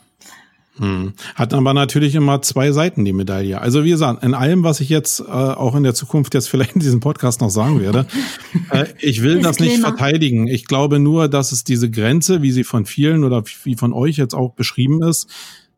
Hm. 0.77 1.15
Hat 1.35 1.55
aber 1.55 1.73
natürlich 1.73 2.15
immer 2.15 2.43
zwei 2.43 2.73
Seiten 2.73 3.07
die 3.07 3.15
Medaille. 3.15 3.59
Also 3.59 3.85
wie 3.85 3.91
gesagt, 3.91 4.23
in 4.23 4.35
allem, 4.35 4.65
was 4.65 4.81
ich 4.81 4.91
jetzt 4.91 5.21
äh, 5.21 5.23
auch 5.23 5.75
in 5.77 5.83
der 5.83 5.95
Zukunft 5.95 6.35
jetzt 6.35 6.51
vielleicht 6.51 6.75
in 6.75 6.83
diesem 6.83 7.01
Podcast 7.01 7.41
noch 7.41 7.49
sagen 7.49 7.81
werde, 7.81 8.07
äh, 8.71 8.85
ich 9.01 9.23
will 9.23 9.41
das 9.41 9.61
nicht 9.61 9.79
verteidigen. 9.79 10.47
Ich 10.47 10.67
glaube 10.67 10.99
nur, 10.99 11.29
dass 11.29 11.53
es 11.53 11.65
diese 11.65 11.91
Grenze, 11.91 12.43
wie 12.43 12.53
sie 12.53 12.65
von 12.65 12.85
vielen 12.85 13.25
oder 13.25 13.45
wie 13.63 13.77
von 13.77 13.95
euch 13.95 14.19
jetzt 14.19 14.35
auch 14.35 14.53
beschrieben 14.53 15.03
ist, 15.03 15.27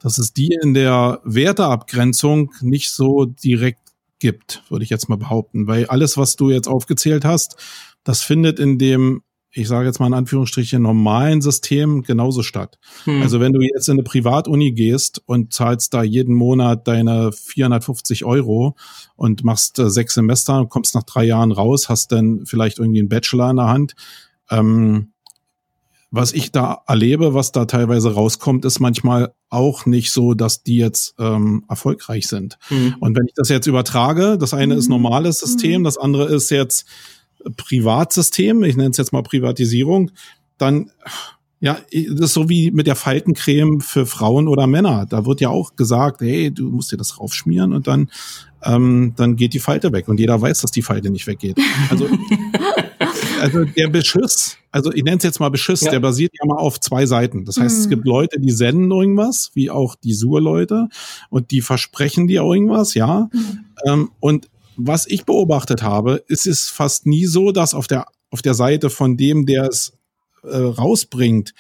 dass 0.01 0.19
es 0.19 0.33
die 0.33 0.59
in 0.61 0.75
der 0.75 1.21
Werteabgrenzung 1.23 2.51
nicht 2.63 2.91
so 2.91 3.27
direkt 3.27 3.86
gibt, 4.19 4.63
würde 4.69 4.85
ich 4.85 4.91
jetzt 4.91 5.09
mal 5.09 5.17
behaupten. 5.17 5.67
Weil 5.67 5.87
alles, 5.87 6.17
was 6.17 6.37
du 6.37 6.51
jetzt 6.51 6.69
aufgezählt 6.69 7.25
hast, 7.25 7.57
das 8.05 8.23
findet 8.23 8.59
in 8.59 8.79
dem 8.79 9.23
ich 9.57 9.69
sage 9.69 9.87
jetzt 9.87 10.01
mal 10.01 10.07
in 10.07 10.15
Anführungsstrichen, 10.15 10.83
normalen 10.83 11.41
System 11.41 12.03
genauso 12.03 12.43
statt. 12.43 12.79
Hm. 13.05 13.23
Also 13.23 13.41
wenn 13.41 13.53
du 13.53 13.63
jetzt 13.63 13.89
in 13.89 13.95
eine 13.95 14.03
Privatuni 14.03 14.73
gehst 14.73 15.23
und 15.25 15.55
zahlst 15.55 15.95
da 15.95 16.03
jeden 16.03 16.35
Monat 16.35 16.87
deine 16.87 17.33
450 17.33 18.27
Euro 18.27 18.77
und 19.17 19.45
machst 19.45 19.79
äh, 19.79 19.89
sechs 19.89 20.13
Semester 20.13 20.59
und 20.59 20.69
kommst 20.69 20.95
nach 20.95 21.05
drei 21.05 21.25
Jahren 21.25 21.53
raus, 21.53 21.89
hast 21.89 22.13
dann 22.13 22.45
vielleicht 22.45 22.79
irgendwie 22.79 22.99
einen 22.99 23.09
Bachelor 23.09 23.51
in 23.51 23.57
der 23.57 23.69
Hand. 23.69 23.95
Ähm, 24.51 25.13
was 26.11 26.33
ich 26.33 26.53
da 26.53 26.83
erlebe, 26.87 27.35
was 27.35 27.53
da 27.53 27.65
teilweise 27.65 28.15
rauskommt, 28.15 28.65
ist 28.65 28.81
manchmal 28.81 29.35
auch 29.51 29.87
nicht 29.87 30.13
so, 30.13 30.35
dass 30.35 30.63
die 30.63 30.77
jetzt 30.77 31.15
ähm, 31.19 31.65
erfolgreich 31.69 32.29
sind. 32.29 32.59
Hm. 32.69 32.97
Und 33.01 33.17
wenn 33.17 33.27
ich 33.27 33.35
das 33.35 33.49
jetzt 33.49 33.67
übertrage, 33.67 34.39
das 34.39 34.55
eine 34.55 34.75
ist 34.75 34.87
mhm. 34.87 34.95
normales 34.95 35.41
System, 35.41 35.81
mhm. 35.81 35.85
das 35.85 35.99
andere 35.99 36.27
ist 36.27 36.51
jetzt 36.51 36.87
Privatsystem, 37.57 38.63
ich 38.65 38.77
nenne 38.77 38.91
es 38.91 38.97
jetzt 38.97 39.13
mal 39.13 39.23
Privatisierung, 39.23 40.11
dann 40.59 40.91
ja, 41.59 41.79
das 41.91 42.21
ist 42.21 42.35
so 42.35 42.49
wie 42.51 42.71
mit 42.71 42.87
der 42.87 42.97
Faltencreme 42.97 43.81
für 43.81 44.05
Frauen 44.05 44.47
oder 44.47 44.67
Männer. 44.67 45.07
Da 45.09 45.25
wird 45.25 45.41
ja 45.41 45.49
auch 45.49 45.75
gesagt, 45.75 46.21
hey, 46.21 46.51
du 46.51 46.71
musst 46.71 46.93
dir 46.93 46.99
das 46.99 47.19
raufschmieren 47.19 47.73
und 47.73 47.87
dann, 47.87 48.11
ähm, 48.63 49.15
dann 49.17 49.37
geht 49.37 49.55
die 49.55 49.59
Falte 49.59 49.91
weg. 49.93 50.07
Und 50.09 50.21
jeder 50.21 50.41
weiß, 50.41 50.61
dass 50.61 50.71
die 50.71 50.83
Falte 50.83 51.09
nicht 51.09 51.27
weggeht. 51.27 51.59
Also, 51.91 52.09
also 53.41 53.65
der 53.65 53.89
Beschiss, 53.89 54.57
also 54.71 54.93
ich 54.93 55.05
nenne 55.05 55.19
es 55.19 55.23
jetzt 55.23 55.41
mal 55.41 55.49
Beschiss, 55.49 55.83
ja. 55.83 55.91
der 55.91 56.01
basiert 56.01 56.33
ja 56.39 56.47
mal 56.47 56.59
auf 56.59 56.81
zwei 56.81 57.07
Seiten. 57.07 57.45
Das 57.45 57.59
heißt, 57.59 57.77
mhm. 57.77 57.83
es 57.83 57.89
gibt 57.89 58.07
Leute, 58.07 58.41
die 58.41 58.51
senden 58.51 58.91
irgendwas, 58.91 59.51
wie 59.55 59.71
auch 59.71 59.95
die 59.95 60.15
Sur-Leute, 60.15 60.89
und 61.31 61.51
die 61.51 61.61
versprechen 61.61 62.27
dir 62.27 62.43
irgendwas, 62.43 62.95
ja. 62.95 63.29
Mhm. 63.33 63.65
Ähm, 63.85 64.11
und 64.21 64.49
was 64.77 65.07
ich 65.07 65.25
beobachtet 65.25 65.83
habe, 65.83 66.23
ist 66.29 66.47
es 66.47 66.69
fast 66.69 67.07
nie 67.07 67.27
so, 67.27 67.53
dass 67.53 67.75
auf 67.75 67.87
der, 67.87 68.07
auf 68.31 68.43
der 68.43 68.55
Seite 68.55 68.91
von 68.91 69.17
dem, 69.17 69.47
der 69.47 69.69
es 69.69 69.95
äh, 70.43 70.57
rausbringt, 70.57 71.55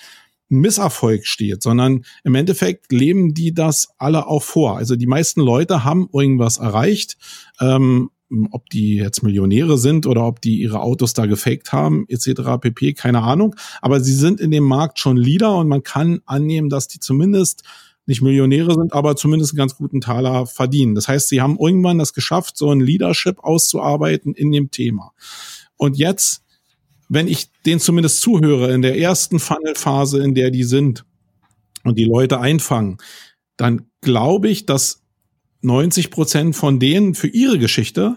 ein 0.51 0.59
Misserfolg 0.59 1.27
steht, 1.27 1.63
sondern 1.63 2.05
im 2.23 2.35
Endeffekt 2.35 2.93
leben 2.93 3.35
die 3.35 3.53
das 3.53 3.89
alle 3.99 4.27
auch 4.29 4.43
vor. 4.43 4.77
Also 4.77 4.95
die 4.95 5.07
meisten 5.07 5.41
Leute 5.41 5.83
haben 5.83 6.09
irgendwas 6.13 6.59
erreicht, 6.59 7.17
ähm, 7.61 8.11
ob 8.51 8.69
die 8.71 8.97
jetzt 8.97 9.23
Millionäre 9.23 9.79
sind 9.79 10.07
oder 10.07 10.27
ob 10.27 10.41
die 10.41 10.61
ihre 10.61 10.81
Autos 10.81 11.13
da 11.13 11.27
gefaked 11.27 11.73
haben, 11.73 12.07
etc. 12.09 12.59
pp, 12.61 12.95
keine 12.95 13.23
Ahnung. 13.23 13.55
Aber 13.81 14.01
sie 14.01 14.15
sind 14.15 14.41
in 14.41 14.51
dem 14.51 14.65
Markt 14.65 14.99
schon 14.99 15.17
Leader 15.17 15.57
und 15.57 15.69
man 15.69 15.83
kann 15.83 16.21
annehmen, 16.27 16.69
dass 16.69 16.89
die 16.89 16.99
zumindest 16.99 17.63
nicht 18.07 18.23
Millionäre 18.23 18.75
sind, 18.75 18.93
aber 18.93 19.17
zumindest 19.17 19.53
einen 19.53 19.59
ganz 19.59 19.77
guten 19.77 20.01
Taler 20.01 20.47
verdienen. 20.47 20.95
Das 20.95 21.09
heißt, 21.09 21.29
sie 21.29 21.41
haben 21.41 21.59
irgendwann 21.59 21.99
das 21.99 22.13
geschafft, 22.13 22.57
so 22.57 22.71
ein 22.71 22.81
Leadership 22.81 23.41
auszuarbeiten 23.41 24.35
in 24.35 24.53
dem 24.53 24.71
Thema. 24.71 25.13
Und 25.77 25.97
jetzt, 25.99 26.43
wenn 27.09 27.27
ich 27.27 27.51
denen 27.65 27.81
zumindest 27.81 28.21
zuhöre 28.21 28.73
in 28.73 28.83
der 28.83 28.99
ersten 28.99 29.39
Funnelphase, 29.41 30.23
in 30.23 30.35
der 30.35 30.51
die 30.51 30.65
sind 30.65 31.05
und 31.83 31.99
die 31.99 32.05
Leute 32.05 32.41
einfangen, 32.41 32.99
dann 33.57 33.87
glaube 34.01 34.49
ich, 34.49 34.67
dass 34.67 35.03
90 35.67 36.11
Prozent 36.11 36.57
von 36.57 36.79
denen 36.79 37.15
für 37.15 37.29
ihre 37.29 37.59
Geschichte 37.59 38.17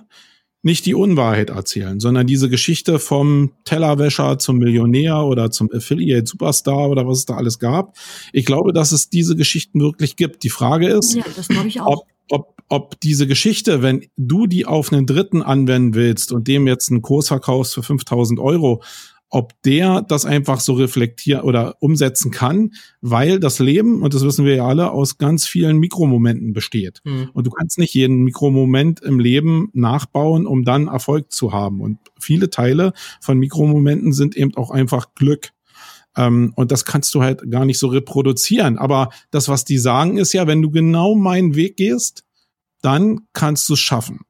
nicht 0.62 0.86
die 0.86 0.94
Unwahrheit 0.94 1.50
erzählen, 1.50 2.00
sondern 2.00 2.28
diese 2.28 2.50
Geschichte 2.50 3.00
vom 3.00 3.54
Tellerwäscher 3.64 4.40
zum 4.40 4.58
Millionär 4.58 5.24
oder 5.24 5.52
zum 5.52 5.70
Affiliate 5.72 6.28
Superstar 6.28 6.90
oder 6.90 7.08
was 7.08 7.20
es 7.20 7.26
da 7.26 7.36
alles 7.36 7.60
gab. 7.60 7.96
Ich 8.34 8.46
glaube, 8.46 8.74
dass 8.74 8.92
es 8.92 9.10
diese 9.10 9.36
Geschichten 9.36 9.80
wirklich 9.80 10.18
gibt. 10.18 10.44
Die 10.44 10.50
Frage 10.50 10.90
ist, 10.90 11.16
ja, 11.16 11.86
ob, 11.86 12.08
ob, 12.30 12.62
ob 12.68 13.00
diese 13.00 13.26
Geschichte, 13.26 13.82
wenn 13.82 14.06
du 14.18 14.48
die 14.48 14.66
auf 14.66 14.92
einen 14.92 15.06
Dritten 15.06 15.42
anwenden 15.42 15.94
willst 15.94 16.34
und 16.34 16.48
dem 16.48 16.68
jetzt 16.68 16.92
einen 16.92 17.02
Kurs 17.02 17.30
verkaufst 17.30 17.74
für 17.74 17.84
5000 17.84 18.40
Euro, 18.40 18.84
ob 19.30 19.54
der 19.64 20.02
das 20.02 20.26
einfach 20.26 20.60
so 20.60 20.74
reflektieren 20.74 21.44
oder 21.44 21.76
umsetzen 21.80 22.32
kann, 22.32 22.72
weil 23.02 23.40
das 23.40 23.60
Leben, 23.60 24.02
und 24.02 24.14
das 24.14 24.24
wissen 24.24 24.46
wir 24.46 24.56
ja 24.56 24.68
alle, 24.68 24.92
aus 24.92 25.18
ganz 25.18 25.46
vielen 25.46 25.78
Mikromomenten 25.78 26.54
besteht. 26.54 27.02
Mhm. 27.04 27.30
Und 27.34 27.46
du 27.46 27.52
kannst 27.52 27.78
nicht 27.78 27.94
jeden 27.94 28.24
Mikromoment 28.24 29.02
im 29.02 29.20
Leben 29.20 29.70
nachbauen, 29.74 30.48
um 30.48 30.64
dann 30.64 30.88
Erfolg 30.88 31.32
zu 31.32 31.54
haben. 31.54 31.82
Und 31.82 32.00
viele 32.20 32.50
Teile 32.50 32.94
von 33.22 33.38
Mikromomenten 33.38 34.14
sind 34.14 34.36
eben 34.36 34.56
auch 34.56 34.72
einfach 34.72 35.14
Glück. 35.14 35.50
Ähm, 36.18 36.54
und 36.56 36.72
das 36.72 36.86
kannst 36.86 37.14
du 37.14 37.22
halt 37.22 37.50
gar 37.52 37.66
nicht 37.66 37.78
so 37.78 37.88
reproduzieren. 37.88 38.78
Aber 38.80 39.10
das, 39.30 39.48
was 39.48 39.64
die 39.64 39.78
sagen, 39.78 40.18
ist 40.18 40.34
ja, 40.34 40.48
wenn 40.48 40.62
du 40.62 40.72
genau 40.72 41.14
meinen 41.16 41.56
Weg 41.56 41.78
gehst, 41.78 42.24
dann 42.82 43.22
kannst 43.34 43.70
du 43.70 43.74
es 43.74 43.80
schaffen. 43.80 44.22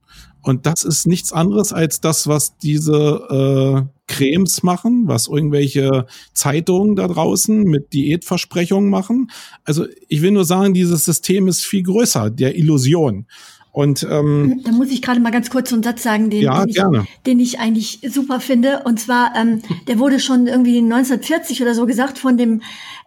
Und 0.41 0.65
das 0.65 0.83
ist 0.83 1.05
nichts 1.05 1.33
anderes 1.33 1.73
als 1.73 2.01
das, 2.01 2.27
was 2.27 2.57
diese 2.57 3.87
äh, 3.87 3.99
Cremes 4.07 4.63
machen, 4.63 5.03
was 5.07 5.27
irgendwelche 5.27 6.05
Zeitungen 6.33 6.95
da 6.95 7.07
draußen 7.07 7.63
mit 7.63 7.93
Diätversprechungen 7.93 8.89
machen. 8.89 9.29
Also 9.63 9.85
ich 10.07 10.21
will 10.21 10.31
nur 10.31 10.45
sagen, 10.45 10.73
dieses 10.73 11.05
System 11.05 11.47
ist 11.47 11.65
viel 11.65 11.83
größer, 11.83 12.29
der 12.29 12.57
Illusion. 12.57 13.27
Und 13.71 14.05
ähm, 14.09 14.61
da 14.63 14.71
muss 14.71 14.89
ich 14.89 15.01
gerade 15.01 15.19
mal 15.19 15.31
ganz 15.31 15.49
kurz 15.49 15.71
einen 15.71 15.83
Satz 15.83 16.03
sagen, 16.03 16.29
den, 16.29 16.41
ja, 16.41 16.65
den, 16.65 16.69
ich, 16.69 17.23
den 17.25 17.39
ich 17.39 17.59
eigentlich 17.59 18.01
super 18.07 18.39
finde. 18.39 18.81
Und 18.85 18.99
zwar, 18.99 19.33
ähm, 19.35 19.61
der 19.87 19.99
wurde 19.99 20.19
schon 20.19 20.47
irgendwie 20.47 20.79
1940 20.79 21.61
oder 21.61 21.75
so 21.75 21.85
gesagt 21.85 22.17
von 22.17 22.37
dem 22.37 22.61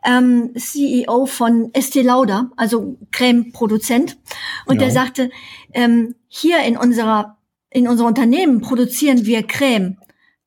ähm, 0.04 0.52
CEO 0.56 1.26
von 1.26 1.70
Estee 1.72 2.02
Lauder, 2.02 2.50
also 2.56 2.96
Creme-Produzent. 3.10 4.18
Und 4.66 4.76
ja. 4.76 4.82
der 4.82 4.90
sagte, 4.92 5.30
ähm, 5.72 6.14
hier 6.28 6.60
in 6.62 6.76
unserer 6.76 7.36
in 7.74 7.88
unser 7.88 8.04
Unternehmen 8.04 8.60
produzieren 8.60 9.24
wir 9.24 9.42
Creme 9.44 9.96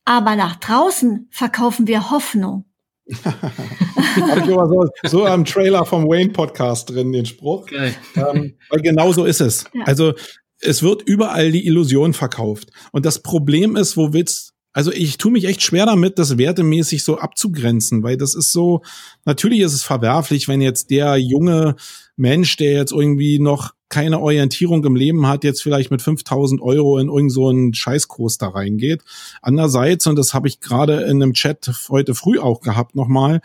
aber 0.06 0.36
nach 0.36 0.56
draußen 0.56 1.28
verkaufen 1.32 1.88
wir 1.88 2.12
Hoffnung. 2.12 2.66
Habe 3.26 4.42
ich 4.42 4.48
immer 4.48 4.68
so, 4.68 4.88
so 5.04 5.26
am 5.26 5.46
Trailer 5.46 5.86
vom 5.86 6.06
Wayne 6.06 6.32
Podcast 6.32 6.90
drin, 6.90 7.12
den 7.12 7.26
Spruch. 7.26 7.68
Ähm, 7.72 8.56
weil 8.70 8.82
genau 8.82 9.12
so 9.12 9.26
ist 9.26 9.42
es. 9.42 9.66
Ja. 9.74 9.84
Also 9.86 10.14
es 10.60 10.82
wird 10.82 11.04
überall 11.04 11.52
die 11.52 11.68
Illusion 11.68 12.14
verkauft. 12.14 12.70
Und 12.92 13.06
das 13.06 13.22
Problem 13.22 13.76
ist, 13.76 13.98
wo 13.98 14.14
willst 14.14 14.56
also 14.76 14.92
ich 14.92 15.18
tue 15.18 15.32
mich 15.32 15.46
echt 15.46 15.62
schwer 15.62 15.86
damit, 15.86 16.20
das 16.20 16.38
wertemäßig 16.38 17.06
so 17.06 17.18
abzugrenzen, 17.18 18.04
weil 18.04 18.18
das 18.18 18.36
ist 18.36 18.52
so, 18.52 18.82
natürlich 19.24 19.62
ist 19.62 19.72
es 19.74 19.84
verwerflich, 19.84 20.50
wenn 20.50 20.60
jetzt 20.60 20.92
der 20.92 21.16
junge 21.16 21.78
Mensch, 22.18 22.58
der 22.58 22.74
jetzt 22.74 22.92
irgendwie 22.92 23.40
noch 23.40 23.72
keine 23.90 24.20
Orientierung 24.20 24.84
im 24.84 24.96
Leben 24.96 25.28
hat, 25.28 25.44
jetzt 25.44 25.62
vielleicht 25.62 25.92
mit 25.92 26.02
5000 26.02 26.62
Euro 26.62 26.98
in 26.98 27.08
irgend 27.08 27.32
so 27.32 27.54
Scheißkurs 27.72 28.38
da 28.38 28.50
reingeht. 28.50 29.04
Andererseits, 29.42 30.08
und 30.08 30.18
das 30.18 30.34
habe 30.34 30.48
ich 30.48 30.60
gerade 30.60 31.02
in 31.02 31.22
einem 31.22 31.34
Chat 31.34 31.72
heute 31.90 32.16
früh 32.16 32.40
auch 32.40 32.62
gehabt 32.62 32.96
nochmal, 32.96 33.42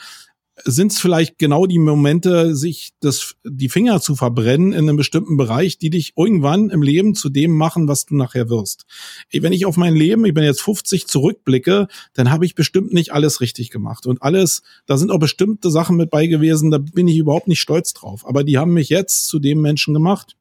sind 0.65 0.93
es 0.93 0.99
vielleicht 0.99 1.39
genau 1.39 1.67
die 1.67 1.79
Momente, 1.79 2.55
sich 2.55 2.91
das, 3.01 3.35
die 3.45 3.69
Finger 3.69 4.01
zu 4.01 4.17
verbrennen 4.17 4.73
in 4.73 4.89
einem 4.89 4.97
bestimmten 4.97 5.37
Bereich, 5.37 5.79
die 5.79 5.91
dich 5.91 6.13
irgendwann 6.17 6.71
im 6.71 6.83
Leben 6.83 7.15
zu 7.15 7.29
dem 7.29 7.53
machen, 7.53 7.89
was 7.89 8.07
du 8.07 8.17
nachher 8.17 8.49
wirst. 8.49 8.87
Wenn 9.33 9.53
ich 9.53 9.67
auf 9.67 9.77
mein 9.77 9.95
Leben, 9.95 10.25
ich 10.25 10.35
bin 10.35 10.45
jetzt 10.45 10.63
50, 10.63 11.07
zurückblicke, 11.07 11.89
dann 12.15 12.31
habe 12.31 12.45
ich 12.45 12.55
bestimmt 12.55 12.93
nicht 12.93 13.13
alles 13.13 13.41
richtig 13.41 13.71
gemacht. 13.71 14.07
Und 14.07 14.23
alles, 14.23 14.63
da 14.87 14.97
sind 14.97 15.11
auch 15.11 15.19
bestimmte 15.19 15.71
Sachen 15.71 15.97
mit 15.97 16.11
bei 16.11 16.27
gewesen, 16.27 16.71
da 16.71 16.79
bin 16.79 17.09
ich 17.09 17.17
überhaupt 17.17 17.49
nicht 17.49 17.61
stolz 17.61 17.93
drauf. 17.93 18.27
Aber 18.27 18.45
die 18.45 18.59
haben 18.59 18.73
mich 18.73 18.89
jetzt 18.89 19.27
zu 19.27 19.39
dem 19.39 19.61
Menschen 19.61 19.95
gemacht 19.95 20.37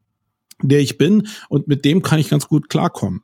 der 0.62 0.80
ich 0.80 0.98
bin 0.98 1.28
und 1.48 1.68
mit 1.68 1.86
dem 1.86 2.02
kann 2.02 2.20
ich 2.20 2.30
ganz 2.30 2.48
gut 2.48 2.70
klarkommen. 2.70 3.22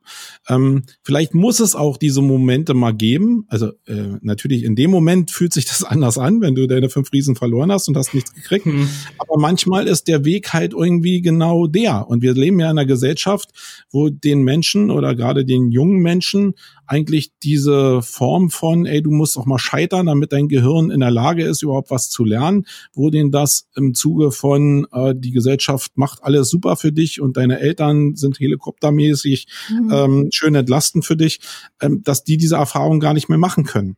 Ähm, 0.48 0.84
vielleicht 1.04 1.34
muss 1.34 1.60
es 1.60 1.76
auch 1.76 1.98
diese 1.98 2.21
Momente 2.21 2.74
mal 2.74 2.93
geben. 2.93 3.45
Also 3.50 3.71
äh, 3.88 4.17
natürlich 4.21 4.63
in 4.63 4.76
dem 4.76 4.91
Moment 4.91 5.32
fühlt 5.32 5.54
sich 5.54 5.65
das 5.65 5.84
anders 5.86 6.17
an, 6.17 6.41
wenn 6.41 6.56
du 6.56 6.67
deine 6.67 6.89
fünf 6.89 7.12
Riesen 7.12 7.36
verloren 7.36 7.71
hast 7.71 7.88
und 7.88 7.98
hast 7.98 8.13
nichts 8.13 8.34
gekriegt. 8.34 8.65
Mhm. 8.65 8.88
Aber 9.17 9.39
manchmal 9.39 9.88
ist 9.88 10.08
der 10.08 10.26
Weg 10.26 10.54
halt 10.54 10.74
irgendwie 10.74 11.21
genau 11.21 11.67
der. 11.67 12.08
Und 12.08 12.21
wir 12.21 12.34
leben 12.34 12.60
ja 12.60 12.67
in 12.67 12.78
einer 12.78 12.86
Gesellschaft, 12.86 13.50
wo 13.91 14.10
den 14.10 14.43
Menschen 14.43 14.89
oder 14.89 15.15
gerade 15.15 15.45
den 15.45 15.71
jungen 15.71 16.00
Menschen 16.00 16.54
eigentlich 16.88 17.32
diese 17.43 18.02
Form 18.02 18.50
von, 18.50 18.86
ey, 18.86 19.02
du 19.02 19.12
musst 19.12 19.38
auch 19.38 19.45
mal 19.45 19.58
scheitern, 19.58 20.06
damit 20.06 20.34
dein 20.34 20.48
Gehirn 20.48 20.91
in 20.91 21.00
der 21.00 21.12
Lage 21.12 21.43
ist, 21.43 21.63
überhaupt 21.63 21.91
was 21.91 22.10
zu 22.10 22.24
lernen, 22.24 22.65
wo 22.93 23.10
denen 23.10 23.32
das 23.32 23.67
im 23.76 23.93
Zuge 23.93 24.32
von, 24.32 24.88
äh, 24.91 25.13
die 25.15 25.32
Gesellschaft 25.32 25.91
macht 25.95 26.24
alles 26.24 26.50
super 26.50 26.76
für 26.76 26.91
dich 26.91 27.21
und 27.21 27.38
deine 27.38 27.60
Eltern 27.60 28.15
sind 28.15 28.39
helikoptermäßig 28.39 29.48
mhm. 29.69 29.91
ähm, 29.91 30.30
schön 30.32 30.56
entlastend 30.56 31.06
für 31.06 31.17
dich, 31.17 31.39
ähm, 31.82 32.04
dass 32.04 32.24
die 32.24 32.38
diese 32.38 32.56
Erfahrung 32.56 33.00
gar 33.00 33.13
nicht 33.13 33.30
mehr 33.30 33.38
machen 33.38 33.65
können. 33.65 33.98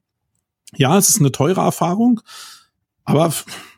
Ja, 0.76 0.98
es 0.98 1.10
ist 1.10 1.20
eine 1.20 1.32
teure 1.32 1.62
Erfahrung, 1.62 2.22
aber 3.04 3.34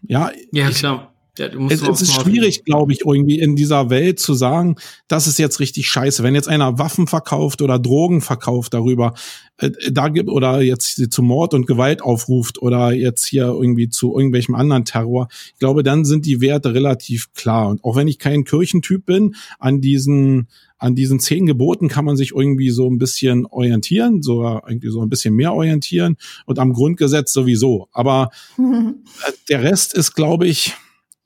ja, 0.08 0.32
ja 0.52 0.70
klar 0.72 1.09
Ja, 1.40 1.48
es, 1.70 1.82
es 1.82 2.02
ist 2.02 2.22
schwierig, 2.22 2.66
glaube 2.66 2.92
ich, 2.92 3.06
irgendwie 3.06 3.40
in 3.40 3.56
dieser 3.56 3.90
Welt 3.90 4.20
zu 4.20 4.34
sagen, 4.34 4.76
das 5.08 5.28
ist 5.28 5.40
jetzt 5.40 5.60
richtig 5.60 5.88
scheiße. 5.88 6.22
Wenn 6.22 6.36
jetzt 6.36 6.48
einer 6.48 6.78
Waffen 6.78 7.08
verkauft 7.08 7.62
oder 7.62 7.80
Drogen 7.80 8.22
verkauft 8.22 8.74
darüber, 8.74 9.14
äh, 9.58 9.72
da 9.92 10.10
gibt 10.10 10.30
oder 10.30 10.62
jetzt 10.62 11.12
zu 11.12 11.22
Mord 11.24 11.54
und 11.54 11.66
Gewalt 11.66 12.02
aufruft 12.02 12.62
oder 12.62 12.92
jetzt 12.94 13.26
hier 13.26 13.46
irgendwie 13.46 13.90
zu 13.90 14.16
irgendwelchem 14.16 14.56
anderen 14.56 14.86
Terror, 14.86 15.28
ich 15.54 15.60
glaube, 15.60 15.84
dann 15.84 16.06
sind 16.06 16.26
die 16.26 16.42
Werte 16.42 16.74
relativ 16.74 17.34
klar. 17.34 17.70
Und 17.70 17.84
auch 17.84 17.96
wenn 17.96 18.08
ich 18.08 18.20
kein 18.20 18.44
Kirchentyp 18.44 19.06
bin, 19.06 19.36
an 19.60 19.82
diesen 19.82 20.48
an 20.80 20.96
diesen 20.96 21.20
zehn 21.20 21.46
Geboten 21.46 21.90
kann 21.90 22.06
man 22.06 22.16
sich 22.16 22.32
irgendwie 22.32 22.70
so 22.70 22.90
ein 22.90 22.98
bisschen 22.98 23.46
orientieren, 23.46 24.22
so 24.24 24.44
irgendwie 24.66 24.90
so 24.90 25.02
ein 25.02 25.10
bisschen 25.10 25.36
mehr 25.36 25.54
orientieren 25.54 26.16
und 26.46 26.58
am 26.58 26.72
Grundgesetz 26.74 27.34
sowieso. 27.34 27.90
Aber 27.92 28.30
äh, 28.58 29.32
der 29.50 29.64
Rest 29.64 29.94
ist, 29.94 30.16
glaube 30.16 30.48
ich, 30.48 30.74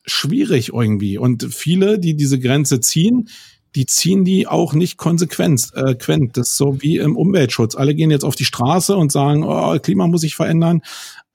schwierig 0.05 0.69
irgendwie. 0.73 1.17
Und 1.17 1.53
viele, 1.53 1.99
die 1.99 2.15
diese 2.15 2.39
Grenze 2.39 2.79
ziehen, 2.79 3.29
die 3.75 3.85
ziehen 3.85 4.23
die 4.23 4.47
auch 4.47 4.73
nicht 4.73 4.97
konsequent. 4.97 5.71
Äh, 5.73 5.95
quent. 5.95 6.37
das 6.37 6.49
ist 6.49 6.57
so 6.57 6.81
wie 6.81 6.97
im 6.97 7.17
Umweltschutz. 7.17 7.75
Alle 7.75 7.95
gehen 7.95 8.11
jetzt 8.11 8.25
auf 8.25 8.35
die 8.35 8.45
Straße 8.45 8.95
und 8.95 9.11
sagen, 9.11 9.43
oh, 9.43 9.77
Klima 9.79 10.07
muss 10.07 10.21
sich 10.21 10.35
verändern. 10.35 10.81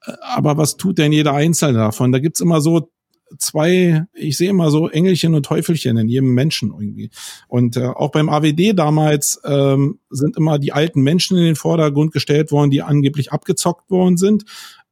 Äh, 0.05 0.13
aber 0.21 0.57
was 0.57 0.77
tut 0.77 0.97
denn 0.97 1.11
jeder 1.11 1.33
Einzelne 1.33 1.79
davon? 1.79 2.11
Da 2.11 2.19
gibt's 2.19 2.39
immer 2.39 2.61
so 2.61 2.89
zwei, 3.37 4.05
ich 4.13 4.37
sehe 4.37 4.49
immer 4.49 4.71
so 4.71 4.89
Engelchen 4.89 5.35
und 5.35 5.45
Teufelchen 5.45 5.97
in 5.97 6.07
jedem 6.07 6.33
Menschen 6.33 6.71
irgendwie. 6.71 7.11
Und 7.47 7.77
äh, 7.77 7.85
auch 7.85 8.11
beim 8.11 8.29
AWD 8.29 8.73
damals 8.77 9.39
ähm, 9.45 9.99
sind 10.09 10.37
immer 10.37 10.57
die 10.57 10.71
alten 10.71 11.01
Menschen 11.01 11.37
in 11.37 11.43
den 11.43 11.55
Vordergrund 11.55 12.11
gestellt 12.11 12.51
worden, 12.51 12.71
die 12.71 12.81
angeblich 12.81 13.31
abgezockt 13.31 13.89
worden 13.91 14.17
sind. 14.17 14.45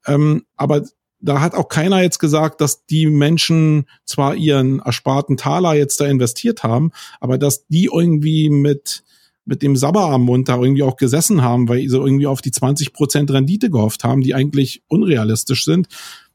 Ähm, 0.06 0.44
aber 0.56 0.84
da 1.20 1.42
hat 1.42 1.56
auch 1.56 1.68
keiner 1.68 2.02
jetzt 2.02 2.20
gesagt, 2.20 2.62
dass 2.62 2.86
die 2.86 3.08
Menschen 3.08 3.88
zwar 4.06 4.36
ihren 4.36 4.80
ersparten 4.80 5.38
Taler 5.38 5.74
jetzt 5.74 6.00
da 6.00 6.06
investiert 6.06 6.64
haben, 6.64 6.92
aber 7.20 7.38
dass 7.38 7.68
die 7.68 7.90
irgendwie 7.92 8.50
mit 8.50 9.04
mit 9.48 9.62
dem 9.62 9.78
Sabber 9.78 10.10
am 10.10 10.24
Mund 10.24 10.50
da 10.50 10.58
irgendwie 10.58 10.84
auch 10.84 10.98
gesessen 10.98 11.42
haben, 11.42 11.70
weil 11.70 11.88
sie 11.88 11.98
irgendwie 11.98 12.28
auf 12.28 12.42
die 12.42 12.52
20 12.52 12.92
Prozent 12.92 13.32
Rendite 13.32 13.70
gehofft 13.70 14.04
haben, 14.04 14.22
die 14.22 14.36
eigentlich 14.36 14.84
unrealistisch 14.88 15.64
sind. 15.64 15.88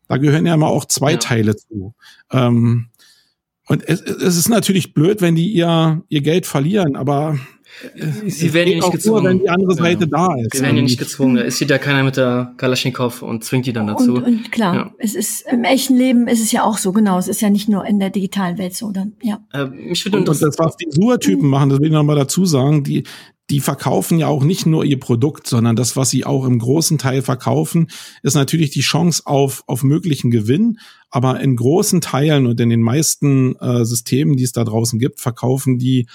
Da 0.08 0.16
gehören 0.16 0.46
ja 0.46 0.54
immer 0.54 0.68
auch 0.68 0.86
zwei 0.86 1.12
ja. 1.12 1.18
Teile 1.18 1.54
zu. 1.54 1.94
Ähm, 2.30 2.88
und 3.68 3.86
es, 3.86 4.00
es 4.00 4.36
ist 4.36 4.48
natürlich 4.48 4.94
blöd, 4.94 5.20
wenn 5.20 5.34
die 5.34 5.52
ihr, 5.52 6.02
ihr 6.08 6.22
Geld 6.22 6.46
verlieren, 6.46 6.96
aber 6.96 7.38
Sie 8.26 8.52
werden 8.52 8.70
ja 8.70 8.76
nicht 8.76 8.92
gezwungen. 8.92 9.22
Nur, 9.22 9.30
wenn 9.30 9.38
die 9.40 9.48
andere 9.48 9.74
Seite 9.74 10.04
ja. 10.04 10.06
da 10.06 10.34
ist. 10.36 10.54
Sie 10.54 10.62
werden 10.62 10.76
ja 10.76 10.82
nicht 10.82 10.98
gezwungen. 10.98 11.38
Es 11.38 11.58
sieht 11.58 11.70
ja 11.70 11.78
keiner 11.78 12.02
mit 12.02 12.16
der 12.16 12.54
Kalaschnikow 12.56 13.22
und 13.22 13.44
zwingt 13.44 13.66
die 13.66 13.72
dann 13.72 13.86
dazu. 13.86 14.14
Und, 14.14 14.24
und 14.24 14.52
klar, 14.52 14.74
ja. 14.74 14.94
es 14.98 15.14
ist 15.14 15.44
im 15.50 15.64
echten 15.64 15.96
Leben 15.96 16.28
ist 16.28 16.40
es 16.40 16.52
ja 16.52 16.64
auch 16.64 16.78
so, 16.78 16.92
genau. 16.92 17.18
Es 17.18 17.28
ist 17.28 17.40
ja 17.40 17.50
nicht 17.50 17.68
nur 17.68 17.84
in 17.84 17.98
der 17.98 18.10
digitalen 18.10 18.58
Welt 18.58 18.76
so, 18.76 18.90
dann, 18.92 19.14
ja. 19.22 19.40
Äh, 19.52 19.66
mich 19.66 20.04
würde 20.04 20.18
und, 20.18 20.28
und 20.28 20.42
das, 20.42 20.58
was 20.58 20.76
die 20.76 20.90
Sur-Typen 20.90 21.48
machen, 21.48 21.70
das 21.70 21.80
will 21.80 21.86
ich 21.86 21.92
nochmal 21.92 22.16
dazu 22.16 22.44
sagen, 22.44 22.84
die, 22.84 23.04
die 23.50 23.60
verkaufen 23.60 24.18
ja 24.18 24.28
auch 24.28 24.44
nicht 24.44 24.66
nur 24.66 24.84
ihr 24.84 24.98
Produkt, 24.98 25.46
sondern 25.46 25.76
das, 25.76 25.96
was 25.96 26.10
sie 26.10 26.24
auch 26.24 26.46
im 26.46 26.58
großen 26.58 26.98
Teil 26.98 27.22
verkaufen, 27.22 27.88
ist 28.22 28.34
natürlich 28.34 28.70
die 28.70 28.80
Chance 28.80 29.22
auf, 29.26 29.62
auf 29.66 29.82
möglichen 29.82 30.30
Gewinn. 30.30 30.78
Aber 31.10 31.40
in 31.40 31.56
großen 31.56 32.00
Teilen 32.00 32.46
und 32.46 32.58
in 32.60 32.70
den 32.70 32.80
meisten 32.80 33.56
äh, 33.56 33.84
Systemen, 33.84 34.36
die 34.36 34.44
es 34.44 34.52
da 34.52 34.64
draußen 34.64 34.98
gibt, 34.98 35.20
verkaufen 35.20 35.78
die 35.78 36.06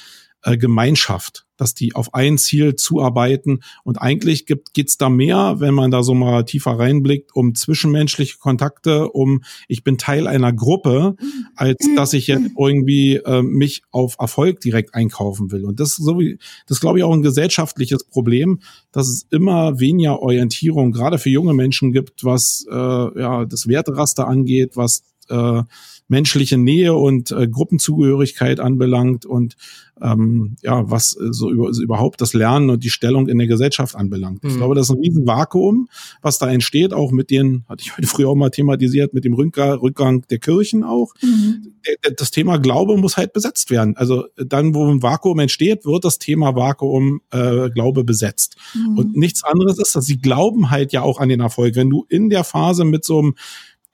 äh, 0.42 0.58
Gemeinschaft, 0.58 1.46
dass 1.58 1.74
die 1.74 1.96
auf 1.96 2.14
ein 2.14 2.38
Ziel 2.38 2.76
zuarbeiten. 2.76 3.62
Und 3.84 4.02
eigentlich 4.02 4.46
gibt 4.46 4.74
geht's 4.74 4.98
da 4.98 5.10
mehr, 5.10 5.56
wenn 5.60 5.74
man 5.74 5.92
da 5.92 6.04
so 6.04 6.14
mal 6.14 6.44
tiefer 6.44 6.80
reinblickt, 6.80 7.36
um 7.36 7.56
zwischenmenschliche 7.56 8.38
Kontakte, 8.38 9.10
um 9.10 9.44
ich 9.68 9.84
bin 9.84 9.98
Teil 9.98 10.28
einer 10.28 10.54
Gruppe, 10.54 11.16
als 11.56 11.78
dass 11.96 12.14
ich 12.14 12.28
jetzt 12.28 12.52
irgendwie 12.58 13.18
äh, 13.18 13.42
mich 13.42 13.82
auf 13.92 14.16
Erfolg 14.20 14.62
direkt 14.62 14.94
einkaufen 14.94 15.52
will. 15.52 15.66
Und 15.66 15.80
das 15.80 15.90
ist 15.90 16.06
so 16.06 16.20
wie, 16.20 16.38
das 16.68 16.80
glaube 16.80 17.00
ich 17.00 17.04
auch 17.04 17.14
ein 17.14 17.22
gesellschaftliches 17.22 18.06
Problem, 18.06 18.60
dass 18.92 19.08
es 19.10 19.26
immer 19.30 19.80
weniger 19.80 20.22
Orientierung 20.22 20.92
gerade 20.92 21.18
für 21.18 21.30
junge 21.30 21.54
Menschen 21.54 21.92
gibt, 21.92 22.24
was 22.24 22.66
äh, 22.70 22.76
ja 22.76 23.46
das 23.46 23.68
Werteraster 23.68 24.28
angeht, 24.28 24.76
was 24.76 25.04
äh, 25.30 25.64
menschliche 26.08 26.58
Nähe 26.58 26.94
und 26.94 27.32
äh, 27.32 27.48
Gruppenzugehörigkeit 27.48 28.60
anbelangt 28.60 29.26
und 29.26 29.56
ähm, 30.02 30.56
ja, 30.62 30.90
was 30.90 31.18
äh, 31.18 31.32
so 31.32 31.50
über, 31.50 31.68
also 31.68 31.82
überhaupt 31.82 32.22
das 32.22 32.34
Lernen 32.34 32.70
und 32.70 32.84
die 32.84 32.90
Stellung 32.90 33.28
in 33.28 33.38
der 33.38 33.48
Gesellschaft 33.48 33.96
anbelangt. 33.96 34.44
Mhm. 34.44 34.50
Ich 34.50 34.58
glaube, 34.58 34.76
das 34.76 34.90
ist 34.90 34.96
ein 34.96 35.02
Riesenvakuum, 35.02 35.90
was 36.22 36.38
da 36.38 36.50
entsteht, 36.50 36.94
auch 36.94 37.12
mit 37.12 37.30
den, 37.30 37.66
hatte 37.68 37.84
ich 37.84 37.98
heute 37.98 38.08
früher 38.08 38.30
auch 38.30 38.36
mal 38.36 38.50
thematisiert, 38.50 39.14
mit 39.14 39.26
dem 39.26 39.34
Rückgang, 39.34 39.80
Rückgang 39.80 40.26
der 40.30 40.40
Kirchen 40.40 40.84
auch. 40.84 41.14
Mhm. 41.22 41.74
Das 42.18 42.32
Thema 42.32 42.58
Glaube 42.58 42.98
muss 42.98 43.18
halt 43.18 43.34
besetzt 43.34 43.72
werden. 43.72 43.98
Also 43.98 44.26
dann, 44.36 44.76
wo 44.76 44.86
ein 44.86 45.02
Vakuum 45.02 45.40
entsteht, 45.40 45.86
wird 45.86 46.06
das 46.06 46.20
Thema 46.20 46.56
Vakuum 46.56 47.22
äh, 47.32 47.70
Glaube 47.70 48.04
besetzt. 48.04 48.58
Mhm. 48.76 48.98
Und 48.98 49.18
nichts 49.18 49.44
anderes 49.44 49.80
ist, 49.80 49.96
dass 49.96 50.06
sie 50.06 50.20
glauben 50.20 50.70
halt 50.70 50.94
ja 50.94 51.02
auch 51.02 51.20
an 51.20 51.30
den 51.30 51.40
Erfolg. 51.40 51.76
Wenn 51.76 51.90
du 51.90 52.06
in 52.08 52.30
der 52.30 52.44
Phase 52.44 52.86
mit 52.86 53.04
so 53.04 53.20
einem 53.20 53.36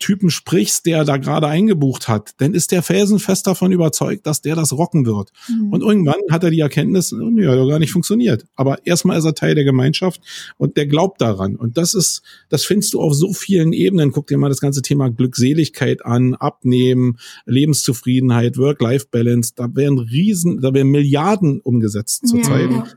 Typen 0.04 0.30
sprichst, 0.30 0.86
der 0.86 1.06
da 1.06 1.16
gerade 1.16 1.48
eingebucht 1.48 2.10
hat, 2.10 2.32
dann 2.40 2.54
ist 2.54 2.74
der 2.74 2.84
felsenfest 2.84 3.48
davon 3.48 3.72
überzeugt, 3.72 4.28
dass 4.28 4.42
der 4.42 4.54
das 4.54 4.74
rocken 4.74 5.06
wird. 5.06 5.32
Mhm. 5.48 5.70
Und 5.72 5.82
irgendwann 5.82 6.20
hat 6.30 6.44
er 6.44 6.52
die 6.52 6.60
Erkenntnis, 6.60 7.14
oh, 7.14 7.30
ja, 7.38 7.52
hat 7.52 7.70
gar 7.70 7.80
nicht 7.80 7.94
funktioniert. 7.94 8.46
Aber 8.56 8.86
erstmal 8.86 9.18
ist 9.18 9.24
er 9.24 9.34
Teil 9.34 9.56
der 9.56 9.64
Gemeinschaft 9.64 10.20
und 10.58 10.76
der 10.76 10.88
glaubt 10.88 11.22
daran. 11.22 11.56
Und 11.56 11.78
das 11.78 11.94
ist, 11.94 12.22
das 12.50 12.66
findest 12.66 12.94
du 12.94 13.00
auf 13.00 13.14
so 13.14 13.32
vielen 13.32 13.72
Ebenen. 13.72 14.12
Guck 14.12 14.28
dir 14.28 14.38
mal 14.38 14.50
das 14.50 14.60
ganze 14.60 14.82
Thema 14.82 15.10
Glückseligkeit 15.10 16.06
an, 16.06 16.36
Abnehmen, 16.36 17.18
Lebenszufriedenheit, 17.46 18.58
Work-Life-Balance. 18.58 19.54
Da 19.56 19.74
werden 19.74 20.00
Riesen, 20.00 20.60
da 20.60 20.74
werden 20.74 20.92
Milliarden 20.92 21.62
umgesetzt 21.62 22.28
zurzeit. 22.28 22.70
Ja. 22.70 22.88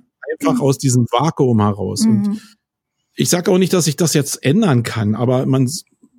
Einfach 0.41 0.61
aus 0.61 0.77
diesem 0.77 1.07
Vakuum 1.13 1.61
heraus. 1.61 2.05
Mhm. 2.05 2.11
Und 2.11 2.41
ich 3.15 3.31
sage 3.31 3.51
auch 3.51 3.59
nicht, 3.59 3.73
dass 3.73 3.87
ich 3.87 3.97
das 3.97 4.13
jetzt 4.13 4.45
ändern 4.45 4.83
kann, 4.83 5.15
aber 5.15 5.47
man 5.47 5.71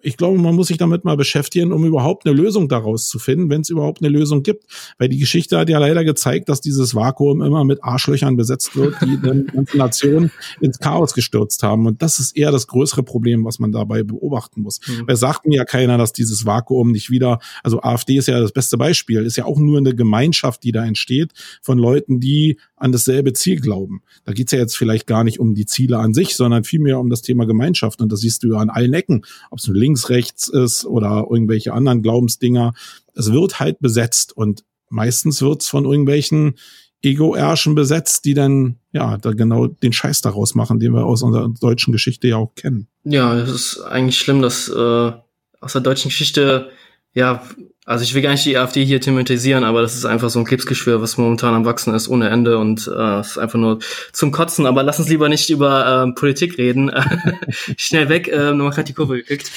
ich 0.02 0.18
glaube, 0.18 0.38
man 0.40 0.56
muss 0.56 0.68
sich 0.68 0.78
damit 0.78 1.04
mal 1.06 1.18
beschäftigen, 1.18 1.72
um 1.72 1.86
überhaupt 1.86 2.26
eine 2.26 2.36
Lösung 2.36 2.70
daraus 2.70 3.08
zu 3.08 3.20
finden, 3.20 3.50
wenn 3.50 3.62
es 3.62 3.70
überhaupt 3.70 4.02
eine 4.02 4.10
Lösung 4.10 4.44
gibt. 4.44 4.66
Weil 4.98 5.10
die 5.10 5.18
Geschichte 5.18 5.58
hat 5.58 5.70
ja 5.70 5.80
leider 5.80 6.04
gezeigt, 6.04 6.50
dass 6.50 6.62
dieses 6.62 6.96
Vakuum 6.96 7.42
immer 7.42 7.64
mit 7.64 7.84
Arschlöchern 7.84 8.38
besetzt 8.38 8.76
wird, 8.76 8.96
die 9.02 9.20
dann 9.24 9.48
ganze 9.48 9.78
Nationen 9.78 10.32
ins 10.62 10.80
Chaos 10.80 11.14
gestürzt 11.14 11.64
haben. 11.64 11.88
Und 11.88 12.02
das 12.02 12.20
ist 12.20 12.38
eher 12.38 12.52
das 12.52 12.68
größere 12.68 13.04
Problem, 13.04 13.46
was 13.46 13.60
man 13.60 13.72
dabei 13.72 14.04
beobachten 14.04 14.62
muss. 14.62 14.80
Mhm. 14.88 15.08
Weil 15.08 15.16
sagt 15.16 15.46
mir 15.46 15.58
ja 15.58 15.66
keiner, 15.66 15.98
dass 15.98 16.14
dieses 16.14 16.46
Vakuum 16.46 16.92
nicht 16.92 17.10
wieder, 17.10 17.40
also 17.64 17.82
AfD 17.82 18.18
ist 18.18 18.28
ja 18.28 18.40
das 18.40 18.52
beste 18.52 18.78
Beispiel, 18.78 19.26
ist 19.26 19.38
ja 19.38 19.46
auch 19.46 19.60
nur 19.60 19.78
eine 19.78 19.96
Gemeinschaft, 19.96 20.64
die 20.64 20.72
da 20.72 20.86
entsteht 20.86 21.32
von 21.62 21.78
Leuten, 21.78 22.20
die 22.20 22.58
an 22.78 22.92
dasselbe 22.92 23.34
Ziel 23.34 23.60
glauben. 23.60 24.02
Da 24.24 24.34
geht's 24.34 24.52
ja 24.52 24.60
jetzt 24.60 24.78
vielleicht 24.78 25.08
gar 25.08 25.24
nicht 25.24 25.40
um 25.40 25.56
die 25.56 25.66
Ziele 25.66 25.98
an 25.98 26.14
sich, 26.14 26.36
sondern 26.36 26.64
vielmehr 26.64 27.00
um 27.00 27.10
das 27.10 27.24
Thema 27.24 27.46
Gemeinschaft. 27.46 28.02
Und 28.02 28.12
das 28.12 28.22
siehst 28.22 28.44
du 28.44 28.54
ja 28.54 28.60
an 28.60 28.70
allen 28.70 28.94
Ecken, 28.94 29.26
ob 29.50 29.60
es 29.60 29.68
links, 29.68 30.10
rechts 30.10 30.48
ist 30.48 30.86
oder 30.86 31.26
irgendwelche 31.30 31.74
anderen 31.74 32.04
Glaubensdinger. 32.04 32.74
Es 33.16 33.32
wird 33.32 33.60
halt 33.60 33.80
besetzt 33.80 34.38
und 34.38 34.64
meistens 34.90 35.42
wird's 35.42 35.68
von 35.68 35.86
irgendwelchen 35.86 36.56
Ego-Ärschen 37.02 37.76
besetzt, 37.76 38.26
die 38.26 38.34
dann 38.34 38.78
ja 38.92 39.18
da 39.18 39.32
genau 39.32 39.68
den 39.68 39.94
Scheiß 39.94 40.22
daraus 40.22 40.56
machen, 40.56 40.80
den 40.80 40.94
wir 40.94 41.06
aus 41.06 41.24
unserer 41.24 41.50
deutschen 41.50 41.92
Geschichte 41.92 42.28
ja 42.28 42.38
auch 42.38 42.56
kennen. 42.56 42.88
Ja, 43.04 43.36
es 43.36 43.50
ist 43.50 43.82
eigentlich 43.82 44.18
schlimm, 44.18 44.42
dass 44.42 44.70
äh, 44.70 45.12
aus 45.60 45.74
der 45.74 45.82
deutschen 45.82 46.10
Geschichte 46.10 46.70
ja 47.14 47.44
also 47.88 48.04
ich 48.04 48.14
will 48.14 48.22
gar 48.22 48.32
nicht 48.32 48.46
die 48.46 48.58
AfD 48.58 48.84
hier 48.84 49.00
thematisieren, 49.00 49.64
aber 49.64 49.82
das 49.82 49.96
ist 49.96 50.04
einfach 50.04 50.30
so 50.30 50.40
ein 50.40 50.46
Krebsgeschwür, 50.46 51.02
was 51.02 51.18
momentan 51.18 51.54
am 51.54 51.64
wachsen 51.64 51.94
ist 51.96 52.10
ohne 52.10 52.28
Ende 52.28 52.58
und 52.58 52.86
äh, 52.86 53.22
ist 53.22 53.38
einfach 53.38 53.58
nur 53.58 53.80
zum 54.12 54.34
Kotzen. 54.34 54.66
Aber 54.66 54.84
lass 54.84 55.00
uns 55.00 55.08
lieber 55.08 55.30
nicht 55.30 55.50
über 55.50 56.06
äh, 56.06 56.12
Politik 56.12 56.58
reden. 56.58 56.92
Schnell 57.78 58.10
weg, 58.10 58.28
äh, 58.28 58.52
nochmal 58.52 58.72
gerade 58.72 58.84
die 58.84 58.94
Kurve 58.94 59.16
gekriegt. 59.16 59.50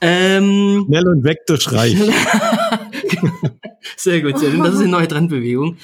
Ähm, 0.00 0.86
Schnell 0.86 1.06
und 1.08 1.24
weg 1.24 1.40
durch 1.46 1.70
Reich. 1.70 1.94
sehr 3.98 4.22
gut, 4.22 4.38
sehr 4.38 4.50
gut. 4.50 4.64
Das 4.64 4.74
ist 4.74 4.80
eine 4.80 4.88
neue 4.88 5.06
Trendbewegung. 5.06 5.76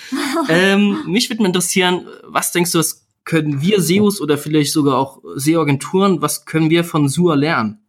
Ähm, 0.49 1.03
mich 1.07 1.29
würde 1.29 1.45
interessieren, 1.45 2.07
was 2.25 2.51
denkst 2.51 2.73
du, 2.73 2.79
was 2.79 3.09
können 3.25 3.61
wir 3.61 3.79
SEOs 3.83 4.23
oder 4.23 4.39
vielleicht 4.39 4.73
sogar 4.73 4.97
auch 4.97 5.21
SEO-Agenturen, 5.37 6.23
was 6.23 6.47
können 6.47 6.71
wir 6.71 6.83
von 6.83 7.11
SUA 7.11 7.35
lernen? 7.35 7.81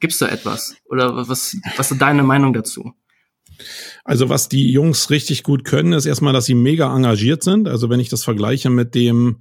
Gibt's 0.00 0.18
da 0.18 0.28
etwas? 0.28 0.76
Oder 0.84 1.16
was, 1.16 1.56
was 1.78 1.90
ist 1.90 2.02
deine 2.02 2.24
Meinung 2.24 2.52
dazu? 2.52 2.92
Also 4.04 4.28
was 4.28 4.48
die 4.48 4.70
Jungs 4.70 5.10
richtig 5.10 5.42
gut 5.42 5.64
können, 5.64 5.92
ist 5.92 6.06
erstmal, 6.06 6.32
dass 6.32 6.46
sie 6.46 6.54
mega 6.54 6.94
engagiert 6.94 7.42
sind. 7.42 7.68
Also 7.68 7.90
wenn 7.90 8.00
ich 8.00 8.08
das 8.08 8.24
vergleiche 8.24 8.70
mit 8.70 8.94
dem, 8.94 9.36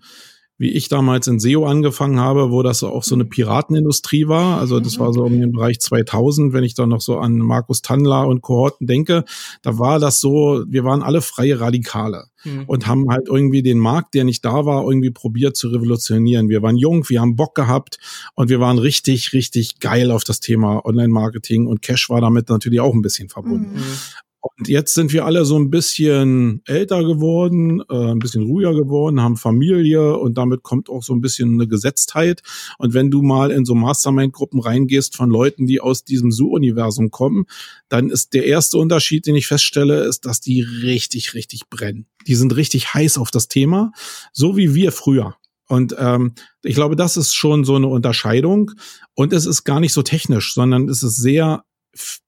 wie 0.57 0.71
ich 0.71 0.87
damals 0.87 1.27
in 1.27 1.39
SEO 1.39 1.65
angefangen 1.65 2.19
habe, 2.19 2.51
wo 2.51 2.61
das 2.61 2.83
auch 2.83 3.03
so 3.03 3.15
eine 3.15 3.25
Piratenindustrie 3.25 4.27
war. 4.27 4.59
Also 4.59 4.79
das 4.79 4.99
war 4.99 5.11
so 5.11 5.23
um 5.23 5.39
den 5.39 5.51
Bereich 5.51 5.79
2000, 5.79 6.53
wenn 6.53 6.63
ich 6.63 6.75
da 6.75 6.85
noch 6.85 7.01
so 7.01 7.17
an 7.17 7.37
Markus 7.39 7.81
Tandler 7.81 8.27
und 8.27 8.41
Kohorten 8.41 8.85
denke, 8.85 9.25
da 9.63 9.79
war 9.79 9.99
das 9.99 10.19
so, 10.19 10.63
wir 10.67 10.83
waren 10.83 11.01
alle 11.01 11.21
freie 11.21 11.59
Radikale 11.59 12.25
mhm. 12.43 12.65
und 12.67 12.85
haben 12.87 13.09
halt 13.09 13.27
irgendwie 13.27 13.63
den 13.63 13.79
Markt, 13.79 14.13
der 14.13 14.25
nicht 14.25 14.45
da 14.45 14.65
war, 14.65 14.83
irgendwie 14.83 15.11
probiert 15.11 15.57
zu 15.57 15.69
revolutionieren. 15.69 16.49
Wir 16.49 16.61
waren 16.61 16.77
jung, 16.77 17.09
wir 17.09 17.19
haben 17.19 17.35
Bock 17.35 17.55
gehabt 17.55 17.97
und 18.35 18.49
wir 18.49 18.59
waren 18.59 18.77
richtig, 18.77 19.33
richtig 19.33 19.79
geil 19.79 20.11
auf 20.11 20.23
das 20.23 20.39
Thema 20.39 20.85
Online-Marketing 20.85 21.65
und 21.65 21.81
Cash 21.81 22.09
war 22.09 22.21
damit 22.21 22.49
natürlich 22.49 22.79
auch 22.79 22.93
ein 22.93 23.01
bisschen 23.01 23.29
verbunden. 23.29 23.75
Mhm. 23.75 23.97
Und 24.43 24.67
jetzt 24.67 24.93
sind 24.93 25.13
wir 25.13 25.25
alle 25.25 25.45
so 25.45 25.57
ein 25.57 25.69
bisschen 25.69 26.61
älter 26.65 27.05
geworden, 27.05 27.81
äh, 27.89 28.11
ein 28.11 28.19
bisschen 28.19 28.43
ruhiger 28.43 28.73
geworden, 28.73 29.21
haben 29.21 29.37
Familie 29.37 30.17
und 30.17 30.37
damit 30.37 30.63
kommt 30.63 30.89
auch 30.89 31.01
so 31.01 31.13
ein 31.13 31.21
bisschen 31.21 31.53
eine 31.53 31.65
Gesetztheit. 31.65 32.41
Und 32.77 32.93
wenn 32.93 33.09
du 33.09 33.21
mal 33.21 33.51
in 33.51 33.63
so 33.63 33.73
Mastermind-Gruppen 33.73 34.59
reingehst 34.59 35.15
von 35.15 35.29
Leuten, 35.29 35.65
die 35.65 35.79
aus 35.79 36.03
diesem 36.03 36.29
Zoo-Universum 36.29 37.09
kommen, 37.09 37.45
dann 37.87 38.09
ist 38.09 38.33
der 38.33 38.45
erste 38.45 38.77
Unterschied, 38.77 39.25
den 39.25 39.35
ich 39.37 39.47
feststelle, 39.47 40.03
ist, 40.03 40.25
dass 40.25 40.41
die 40.41 40.61
richtig, 40.61 41.35
richtig 41.35 41.69
brennen. 41.69 42.07
Die 42.27 42.35
sind 42.35 42.53
richtig 42.53 42.93
heiß 42.93 43.17
auf 43.17 43.31
das 43.31 43.47
Thema, 43.47 43.93
so 44.33 44.57
wie 44.57 44.75
wir 44.75 44.91
früher. 44.91 45.35
Und 45.69 45.95
ähm, 45.97 46.33
ich 46.63 46.75
glaube, 46.75 46.97
das 46.97 47.15
ist 47.15 47.33
schon 47.33 47.63
so 47.63 47.75
eine 47.75 47.87
Unterscheidung. 47.87 48.71
Und 49.15 49.31
es 49.31 49.45
ist 49.45 49.63
gar 49.63 49.79
nicht 49.79 49.93
so 49.93 50.01
technisch, 50.01 50.53
sondern 50.53 50.89
es 50.89 51.01
ist 51.01 51.15
sehr 51.15 51.63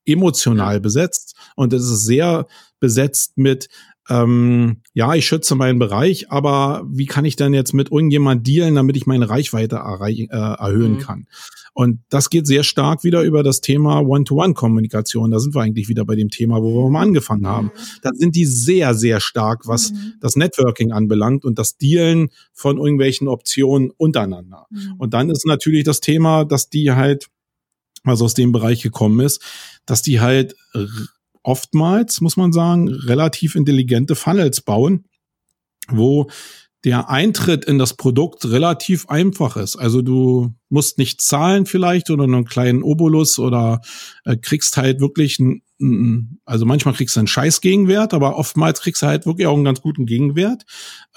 emotional 0.06 0.80
besetzt 0.80 1.36
und 1.56 1.74
es 1.74 1.84
ist 1.84 2.06
sehr 2.06 2.48
besetzt 2.80 3.38
mit 3.38 3.68
ähm, 4.08 4.82
ja, 4.94 5.16
ich 5.16 5.26
schütze 5.26 5.56
meinen 5.56 5.80
Bereich, 5.80 6.30
aber 6.32 6.86
wie 6.88 7.08
kann 7.08 7.26
ich 7.26 7.36
denn 7.36 7.54
jetzt 7.54 7.74
mit 7.74 7.92
irgendjemand 7.92 8.46
dealen, 8.46 8.76
damit 8.76 8.96
ich 8.98 9.08
meine 9.08 9.30
Reichweite 9.30 9.78
äh, 9.78 10.36
erhöhen 10.36 10.94
mhm. 10.94 11.00
kann? 11.00 11.28
Und 11.74 12.00
das 12.10 12.30
geht 12.30 12.48
sehr 12.48 12.64
stark 12.64 13.04
wieder 13.04 13.24
über 13.24 13.44
das 13.44 13.60
Thema 13.60 14.00
One-to-One-Kommunikation. 14.00 15.32
Da 15.32 15.40
sind 15.40 15.56
wir 15.56 15.62
eigentlich 15.62 15.90
wieder 15.90 16.06
bei 16.06 16.16
dem 16.16 16.30
Thema, 16.30 16.62
wo 16.62 16.86
wir 16.86 16.90
mal 16.90 17.02
angefangen 17.02 17.48
haben. 17.48 17.72
Da 18.02 18.12
sind 18.14 18.36
die 18.36 18.46
sehr, 18.46 18.94
sehr 18.94 19.20
stark, 19.20 19.68
was 19.68 19.92
mhm. 19.92 20.14
das 20.22 20.38
Networking 20.38 20.94
anbelangt 20.94 21.44
und 21.44 21.60
das 21.60 21.76
Dealen 21.76 22.30
von 22.54 22.78
irgendwelchen 22.78 23.28
Optionen 23.28 23.92
untereinander. 23.98 24.68
Mhm. 24.70 24.94
Und 25.00 25.14
dann 25.14 25.30
ist 25.30 25.46
natürlich 25.46 25.84
das 25.84 26.00
Thema, 26.00 26.46
dass 26.46 26.70
die 26.70 26.92
halt 26.92 27.28
was 28.06 28.22
aus 28.22 28.34
dem 28.34 28.52
Bereich 28.52 28.82
gekommen 28.82 29.20
ist, 29.20 29.42
dass 29.86 30.02
die 30.02 30.22
halt 30.22 30.56
oftmals, 31.44 32.22
muss 32.22 32.38
man 32.38 32.52
sagen, 32.52 32.90
relativ 32.90 33.56
intelligente 33.56 34.16
Funnels 34.16 34.62
bauen, 34.62 35.06
wo 35.90 36.28
der 36.84 37.10
Eintritt 37.10 37.66
in 37.66 37.80
das 37.80 37.96
Produkt 37.96 38.46
relativ 38.46 39.10
einfach 39.10 39.58
ist. 39.58 39.76
Also 39.76 40.04
du 40.04 40.54
musst 40.70 41.00
nicht 41.00 41.22
zahlen 41.22 41.66
vielleicht 41.66 42.12
oder 42.12 42.26
einen 42.26 42.46
kleinen 42.46 42.84
Obolus 42.84 43.40
oder 43.40 43.82
äh, 44.24 44.38
kriegst 44.38 44.78
halt 44.78 45.00
wirklich 45.00 45.40
ein, 45.40 45.62
also 46.46 46.66
manchmal 46.66 46.94
kriegst 46.94 47.16
du 47.16 47.20
einen 47.20 47.28
scheiß 47.28 47.62
Gegenwert, 47.62 48.14
aber 48.14 48.38
oftmals 48.38 48.82
kriegst 48.82 49.02
du 49.02 49.08
halt 49.08 49.26
wirklich 49.26 49.48
auch 49.48 49.56
einen 49.56 49.66
ganz 49.66 49.82
guten 49.82 50.06
Gegenwert, 50.06 50.64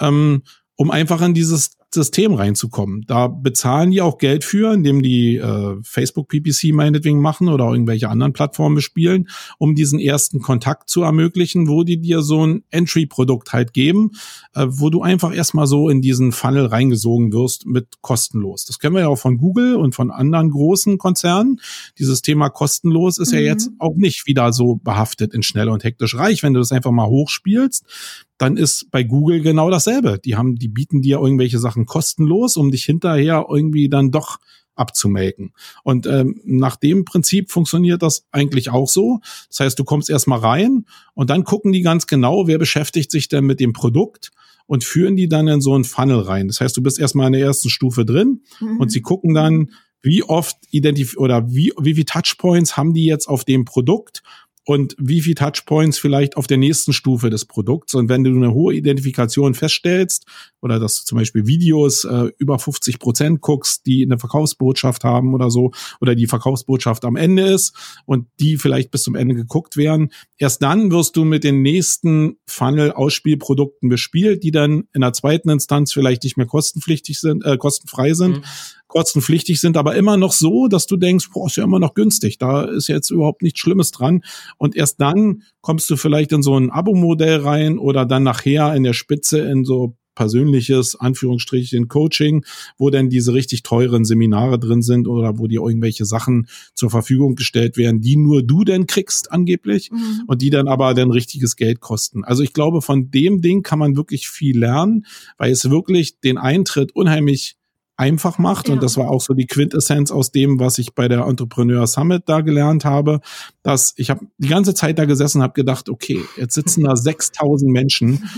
ähm, 0.01 0.43
um 0.76 0.91
einfach 0.91 1.20
in 1.20 1.34
dieses 1.34 1.77
System 1.95 2.34
reinzukommen. 2.34 3.05
Da 3.07 3.28
bezahlen 3.28 3.91
die 3.91 4.03
auch 4.03 4.18
Geld 4.18 4.45
für, 4.45 4.74
indem 4.74 5.03
die 5.03 5.36
äh, 5.36 5.76
Facebook 5.82 6.28
PPC 6.28 6.74
meinetwegen 6.74 7.20
machen 7.20 7.49
oder 7.49 7.70
irgendwelche 7.70 8.11
anderen 8.11 8.34
Plattformen 8.34 8.74
bespielen, 8.74 9.28
um 9.59 9.74
diesen 9.74 9.99
ersten 9.99 10.41
Kontakt 10.41 10.91
zu 10.91 11.03
ermöglichen, 11.03 11.66
wo 11.66 11.84
die 11.84 11.99
dir 11.99 12.20
so 12.20 12.47
ein 12.47 12.62
Entry-Produkt 12.70 13.55
halt 13.55 13.72
geben, 13.72 14.11
äh, 14.55 14.66
wo 14.68 14.91
du 14.91 15.03
einfach 15.03 15.34
erstmal 15.34 15.66
so 15.66 15.89
in 15.89 16.03
diesen 16.03 16.32
Funnel 16.32 16.66
reingesogen 16.66 17.32
wirst 17.32 17.66
mit 17.66 18.03
kostenlos. 18.03 18.66
Das 18.66 18.78
kennen 18.78 18.95
wir 18.95 19.03
ja 19.03 19.09
auch 19.09 19.18
von 19.18 19.39
Google 19.39 19.76
und 19.76 19.95
von 19.95 20.11
anderen 20.11 20.51
großen 20.51 20.99
Konzernen. 20.99 21.61
Dieses 21.99 22.20
Thema 22.20 22.51
kostenlos 22.51 23.18
ist 23.18 23.32
mhm. 23.32 23.39
ja 23.39 23.45
jetzt 23.45 23.70
auch 23.78 23.95
nicht 23.97 24.26
wieder 24.26 24.53
so 24.53 24.76
behaftet 24.76 25.32
in 25.32 25.43
schnell 25.43 25.70
und 25.70 25.84
hektisch 25.84 26.14
reich, 26.16 26.43
wenn 26.43 26.53
du 26.53 26.61
das 26.61 26.70
einfach 26.70 26.91
mal 26.91 27.07
hochspielst 27.07 28.27
dann 28.39 28.57
ist 28.57 28.91
bei 28.91 29.03
Google 29.03 29.41
genau 29.43 29.70
dasselbe. 29.70 30.18
Die 30.24 30.36
haben, 30.36 30.57
die 30.57 30.68
bieten 30.68 31.03
dir 31.03 31.18
irgendwelche 31.18 31.59
Sachen 31.59 31.86
kostenlos, 31.86 32.57
um 32.57 32.70
dich 32.70 32.84
hinterher 32.84 33.47
irgendwie 33.49 33.89
dann 33.89 34.11
doch 34.11 34.39
abzumelken. 34.76 35.53
Und 35.82 36.07
ähm, 36.07 36.41
nach 36.45 36.76
dem 36.76 37.05
Prinzip 37.05 37.51
funktioniert 37.51 38.03
das 38.03 38.26
eigentlich 38.30 38.70
auch 38.70 38.89
so. 38.89 39.20
Das 39.49 39.61
heißt, 39.61 39.78
du 39.78 39.84
kommst 39.84 40.09
erstmal 40.09 40.39
rein 40.39 40.86
und 41.14 41.30
dann 41.30 41.45
gucken 41.45 41.72
die 41.72 41.82
ganz 41.82 42.07
genau, 42.07 42.47
wer 42.47 42.59
beschäftigt 42.59 43.11
sich 43.11 43.28
denn 43.28 43.45
mit 43.45 43.61
dem 43.61 43.72
Produkt 43.72 44.30
und 44.66 44.84
führen 44.84 45.16
die 45.16 45.28
dann 45.28 45.49
in 45.49 45.61
so 45.61 45.74
einen 45.74 45.84
Funnel 45.84 46.20
rein. 46.20 46.47
Das 46.47 46.61
heißt, 46.61 46.76
du 46.76 46.82
bist 46.82 46.99
erstmal 46.99 47.26
in 47.26 47.32
der 47.32 47.43
ersten 47.43 47.70
Stufe 47.70 48.05
drin 48.05 48.43
mhm. 48.61 48.78
und 48.78 48.93
sie 48.93 49.01
gucken 49.01 49.34
dann, 49.34 49.70
wie 50.01 50.22
oft 50.22 50.57
identif 50.70 51.16
oder 51.16 51.51
wie, 51.51 51.72
wie 51.80 51.95
viel 51.95 52.05
Touchpoints 52.05 52.76
haben 52.76 52.95
die 52.95 53.05
jetzt 53.05 53.28
auf 53.28 53.45
dem 53.45 53.64
Produkt 53.64 54.22
und 54.68 54.94
wie 54.98 55.22
viel 55.22 55.34
Touchpoints 55.34 55.98
vielleicht 55.98 56.36
auf 56.36 56.46
der 56.46 56.58
nächsten 56.58 56.92
Stufe 56.92 57.30
des 57.30 57.46
Produkts. 57.46 57.94
Und 57.94 58.10
wenn 58.10 58.22
du 58.22 58.32
eine 58.32 58.52
hohe 58.52 58.74
Identifikation 58.74 59.54
feststellst 59.54 60.26
oder 60.60 60.78
dass 60.78 61.00
du 61.00 61.06
zum 61.06 61.16
Beispiel 61.16 61.46
Videos 61.46 62.04
äh, 62.04 62.32
über 62.36 62.58
50 62.58 62.98
Prozent 62.98 63.40
guckst, 63.40 63.86
die 63.86 64.04
eine 64.04 64.18
Verkaufsbotschaft 64.18 65.04
haben 65.04 65.32
oder 65.32 65.50
so, 65.50 65.70
oder 66.02 66.14
die 66.14 66.26
Verkaufsbotschaft 66.26 67.06
am 67.06 67.16
Ende 67.16 67.46
ist 67.46 67.74
und 68.04 68.26
die 68.40 68.58
vielleicht 68.58 68.90
bis 68.90 69.04
zum 69.04 69.14
Ende 69.14 69.34
geguckt 69.34 69.78
werden, 69.78 70.12
erst 70.36 70.60
dann 70.60 70.90
wirst 70.90 71.16
du 71.16 71.24
mit 71.24 71.44
den 71.44 71.62
nächsten 71.62 72.36
Funnel-Ausspielprodukten 72.46 73.88
bespielt, 73.88 74.42
die 74.42 74.50
dann 74.50 74.84
in 74.92 75.00
der 75.00 75.14
zweiten 75.14 75.48
Instanz 75.48 75.94
vielleicht 75.94 76.24
nicht 76.24 76.36
mehr 76.36 76.44
kostenpflichtig 76.44 77.18
sind, 77.18 77.42
äh, 77.42 77.56
kostenfrei 77.56 78.12
sind. 78.12 78.40
Mhm 78.40 78.44
kostenpflichtig 78.89 79.61
sind, 79.61 79.76
aber 79.76 79.95
immer 79.95 80.16
noch 80.16 80.32
so, 80.32 80.66
dass 80.66 80.86
du 80.86 80.97
denkst, 80.97 81.28
boah, 81.32 81.47
ist 81.47 81.57
ja 81.57 81.64
immer 81.64 81.78
noch 81.78 81.95
günstig, 81.95 82.39
da 82.39 82.62
ist 82.62 82.89
jetzt 82.89 83.11
überhaupt 83.11 83.43
nichts 83.43 83.61
Schlimmes 83.61 83.91
dran. 83.91 84.22
Und 84.57 84.74
erst 84.74 85.01
dann 85.01 85.43
kommst 85.61 85.89
du 85.91 85.97
vielleicht 85.97 86.32
in 86.32 86.43
so 86.43 86.59
ein 86.59 86.70
Abo-Modell 86.70 87.41
rein 87.41 87.78
oder 87.78 88.07
dann 88.07 88.22
nachher 88.22 88.74
in 88.74 88.82
der 88.82 88.95
Spitze 88.95 89.41
in 89.41 89.64
so 89.64 89.97
persönliches, 90.18 90.97
Anführungsstrichen, 90.97 91.86
Coaching, 91.86 92.45
wo 92.76 92.91
dann 92.91 93.09
diese 93.09 93.34
richtig 93.34 93.62
teuren 93.62 94.05
Seminare 94.05 94.59
drin 94.59 94.82
sind 94.82 95.07
oder 95.07 95.39
wo 95.39 95.47
dir 95.47 95.62
irgendwelche 95.62 96.07
Sachen 96.07 96.49
zur 96.74 96.91
Verfügung 96.91 97.36
gestellt 97.36 97.76
werden, 97.76 98.01
die 98.01 98.16
nur 98.16 98.43
du 98.43 98.64
denn 98.64 98.89
kriegst 98.89 99.30
angeblich 99.30 99.93
mhm. 99.93 100.24
und 100.26 100.43
die 100.43 100.51
dann 100.51 100.66
aber 100.66 100.93
dann 100.95 101.12
richtiges 101.12 101.55
Geld 101.55 101.78
kosten. 101.78 102.24
Also 102.24 102.43
ich 102.43 102.53
glaube, 102.53 102.82
von 102.82 103.12
dem 103.12 103.43
Ding 103.43 103.62
kann 103.62 103.78
man 103.78 103.97
wirklich 103.97 104.28
viel 104.28 104.59
lernen, 104.59 105.07
weil 105.36 105.53
es 105.53 105.70
wirklich 105.70 106.18
den 106.18 106.36
Eintritt 106.36 106.97
unheimlich 106.97 107.57
einfach 107.99 108.38
macht. 108.38 108.68
Ja. 108.68 108.74
Und 108.74 108.82
das 108.82 108.96
war 108.96 109.11
auch 109.11 109.20
so 109.20 109.34
die 109.34 109.46
Quintessenz 109.46 110.11
aus 110.11 110.30
dem, 110.30 110.59
was 110.59 110.78
ich 110.78 110.94
bei 110.94 111.09
der 111.09 111.26
Entrepreneur 111.26 111.86
Summit 111.86 112.22
da 112.26 112.40
gelernt 112.40 112.84
habe, 112.84 113.20
dass 113.62 113.92
ich 113.96 114.09
habe 114.09 114.26
die 114.38 114.49
ganze 114.49 114.72
Zeit 114.72 114.99
da 114.99 115.05
gesessen 115.05 115.42
habe 115.42 115.53
gedacht, 115.53 115.88
okay, 115.90 116.22
jetzt 116.36 116.55
sitzen 116.55 116.84
da 116.84 116.96
6000 116.96 117.70
Menschen. 117.70 118.28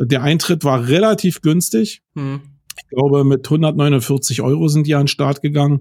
Der 0.00 0.22
Eintritt 0.22 0.64
war 0.64 0.86
relativ 0.88 1.42
günstig. 1.42 2.02
Hm 2.14 2.40
ich 2.78 2.88
glaube, 2.88 3.24
mit 3.24 3.46
149 3.46 4.42
Euro 4.42 4.68
sind 4.68 4.86
die 4.86 4.94
an 4.94 5.02
den 5.02 5.08
Start 5.08 5.42
gegangen 5.42 5.80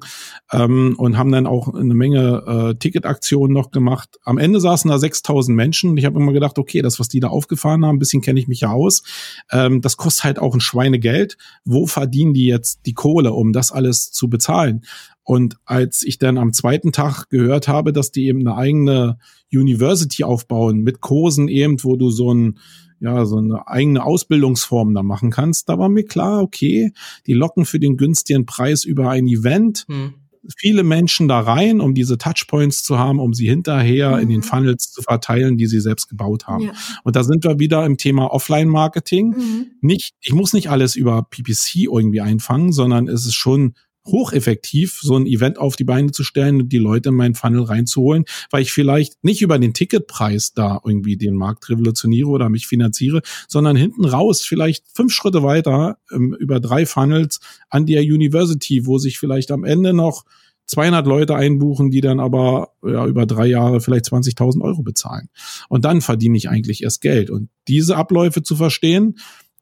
ähm, 0.52 0.96
und 0.98 1.18
haben 1.18 1.32
dann 1.32 1.48
auch 1.48 1.74
eine 1.74 1.94
Menge 1.94 2.44
äh, 2.48 2.76
Ticketaktionen 2.76 3.54
noch 3.54 3.72
gemacht. 3.72 4.18
Am 4.24 4.38
Ende 4.38 4.60
saßen 4.60 4.90
da 4.90 4.98
6000 4.98 5.56
Menschen. 5.56 5.98
Ich 5.98 6.06
habe 6.06 6.20
immer 6.20 6.34
gedacht, 6.34 6.58
okay, 6.58 6.82
das, 6.82 7.00
was 7.00 7.08
die 7.08 7.20
da 7.20 7.28
aufgefahren 7.28 7.86
haben, 7.86 7.98
ein 7.98 8.00
bisschen 8.00 8.22
kenne 8.22 8.40
ich 8.40 8.48
mich 8.48 8.62
ja 8.62 8.72
aus. 8.72 9.04
Ähm, 9.52 9.82
das 9.82 9.98
kostet 9.98 10.24
halt 10.24 10.40
auch 10.40 10.54
ein 10.54 10.62
Schweinegeld. 10.62 11.38
Wo 11.66 11.86
verdienen 11.86 12.34
die 12.34 12.48
jetzt 12.48 12.82
die 12.86 12.94
Kohle, 12.94 13.34
um 13.34 13.54
das 13.54 13.72
alles 13.72 14.12
zu 14.12 14.30
bezahlen? 14.30 14.84
Und 15.24 15.58
als 15.66 16.04
ich 16.04 16.20
dann 16.20 16.38
am 16.38 16.54
zweiten 16.54 16.94
Tag 16.94 17.30
gehört 17.30 17.68
habe, 17.68 17.92
dass 17.92 18.12
die 18.12 18.28
eben 18.28 18.48
eine 18.48 18.56
eigene 18.56 19.18
University 19.52 20.24
aufbauen 20.24 20.80
mit 20.80 21.02
Kursen 21.02 21.50
eben, 21.50 21.84
wo 21.84 21.98
du 21.98 22.10
so 22.12 22.34
ein 22.34 22.60
ja, 23.00 23.26
so 23.26 23.38
eine 23.38 23.68
eigene 23.68 24.04
Ausbildungsform 24.04 24.94
da 24.94 25.04
machen 25.04 25.32
kannst. 25.32 25.70
Da 25.70 25.78
war 25.78 25.90
mir 25.90 26.04
klar, 26.04 26.42
okay, 26.42 26.92
die 27.26 27.34
locken 27.34 27.66
für 27.66 27.80
den 27.80 27.98
günstigen 27.98 28.46
Preis 28.46 28.84
über 28.84 29.10
ein 29.10 29.28
Event. 29.28 29.86
Hm 29.88 30.14
viele 30.56 30.84
Menschen 30.84 31.28
da 31.28 31.40
rein, 31.40 31.82
um 31.82 31.94
diese 31.94 32.18
Touchpoints 32.18 32.84
zu 32.84 32.98
haben, 32.98 33.20
um 33.20 33.34
sie 33.34 33.48
hinterher 33.48 34.16
mhm. 34.16 34.22
in 34.22 34.30
den 34.30 34.38
mhm. 34.38 34.44
Funnels 34.44 34.92
zu 34.92 35.02
verteilen, 35.02 35.58
die 35.58 35.68
sie 35.68 35.80
selbst 35.80 36.08
gebaut 36.08 36.48
haben. 36.48 36.66
Ja. 36.66 36.74
Und 37.04 37.16
da 37.16 37.24
sind 37.24 37.44
wir 37.44 37.60
wieder 37.60 37.86
im 37.86 37.98
Thema 37.98 38.32
Offline-Marketing. 38.32 39.30
Mhm. 39.30 39.72
Nicht, 39.82 40.14
ich 40.22 40.34
muss 40.34 40.54
nicht 40.54 40.70
alles 40.70 40.96
über 40.96 41.24
PPC 41.24 41.76
irgendwie 41.76 42.22
einfangen, 42.22 42.72
sondern 42.72 43.08
es 43.08 43.26
ist 43.26 43.36
schon 43.36 43.74
hocheffektiv, 44.08 45.00
so 45.02 45.16
ein 45.16 45.26
Event 45.26 45.58
auf 45.58 45.76
die 45.76 45.84
Beine 45.84 46.12
zu 46.12 46.24
stellen 46.24 46.62
und 46.62 46.70
die 46.70 46.78
Leute 46.78 47.10
in 47.10 47.16
meinen 47.16 47.36
Funnel 47.36 47.64
reinzuholen, 47.64 48.26
weil 48.52 48.62
ich 48.62 48.72
vielleicht 48.72 49.24
nicht 49.24 49.42
über 49.42 49.60
den 49.60 49.74
Ticketpreis 49.74 50.54
da 50.54 50.80
irgendwie 50.84 51.18
den 51.18 51.36
Markt 51.36 51.70
revolutioniere 51.70 52.30
oder 52.30 52.50
mich 52.50 52.68
finanziere, 52.68 53.22
sondern 53.48 53.76
hinten 53.76 54.06
raus 54.06 54.42
vielleicht 54.42 54.86
fünf 54.94 55.14
Schritte 55.14 55.44
weiter 55.44 55.98
ähm, 56.12 56.36
über 56.40 56.60
drei 56.60 56.86
Funnels 56.86 57.40
an 57.70 57.86
der 57.86 58.02
University, 58.02 58.86
wo 58.86 58.98
sich 58.98 59.20
vielleicht 59.20 59.52
am 59.52 59.64
Ende 59.64 59.94
noch 59.94 60.24
200 60.68 61.08
Leute 61.08 61.36
einbuchen, 61.36 61.92
die 61.92 62.02
dann 62.02 62.20
aber 62.20 62.74
ja, 62.86 63.06
über 63.06 63.26
drei 63.26 63.48
Jahre 63.48 63.80
vielleicht 63.80 64.06
20.000 64.06 64.62
Euro 64.62 64.84
bezahlen. 64.84 65.30
Und 65.70 65.86
dann 65.86 66.02
verdiene 66.02 66.38
ich 66.38 66.50
eigentlich 66.50 66.84
erst 66.84 67.02
Geld. 67.02 67.30
Und 67.30 67.50
diese 67.68 67.96
Abläufe 67.96 68.44
zu 68.44 68.56
verstehen, 68.56 69.18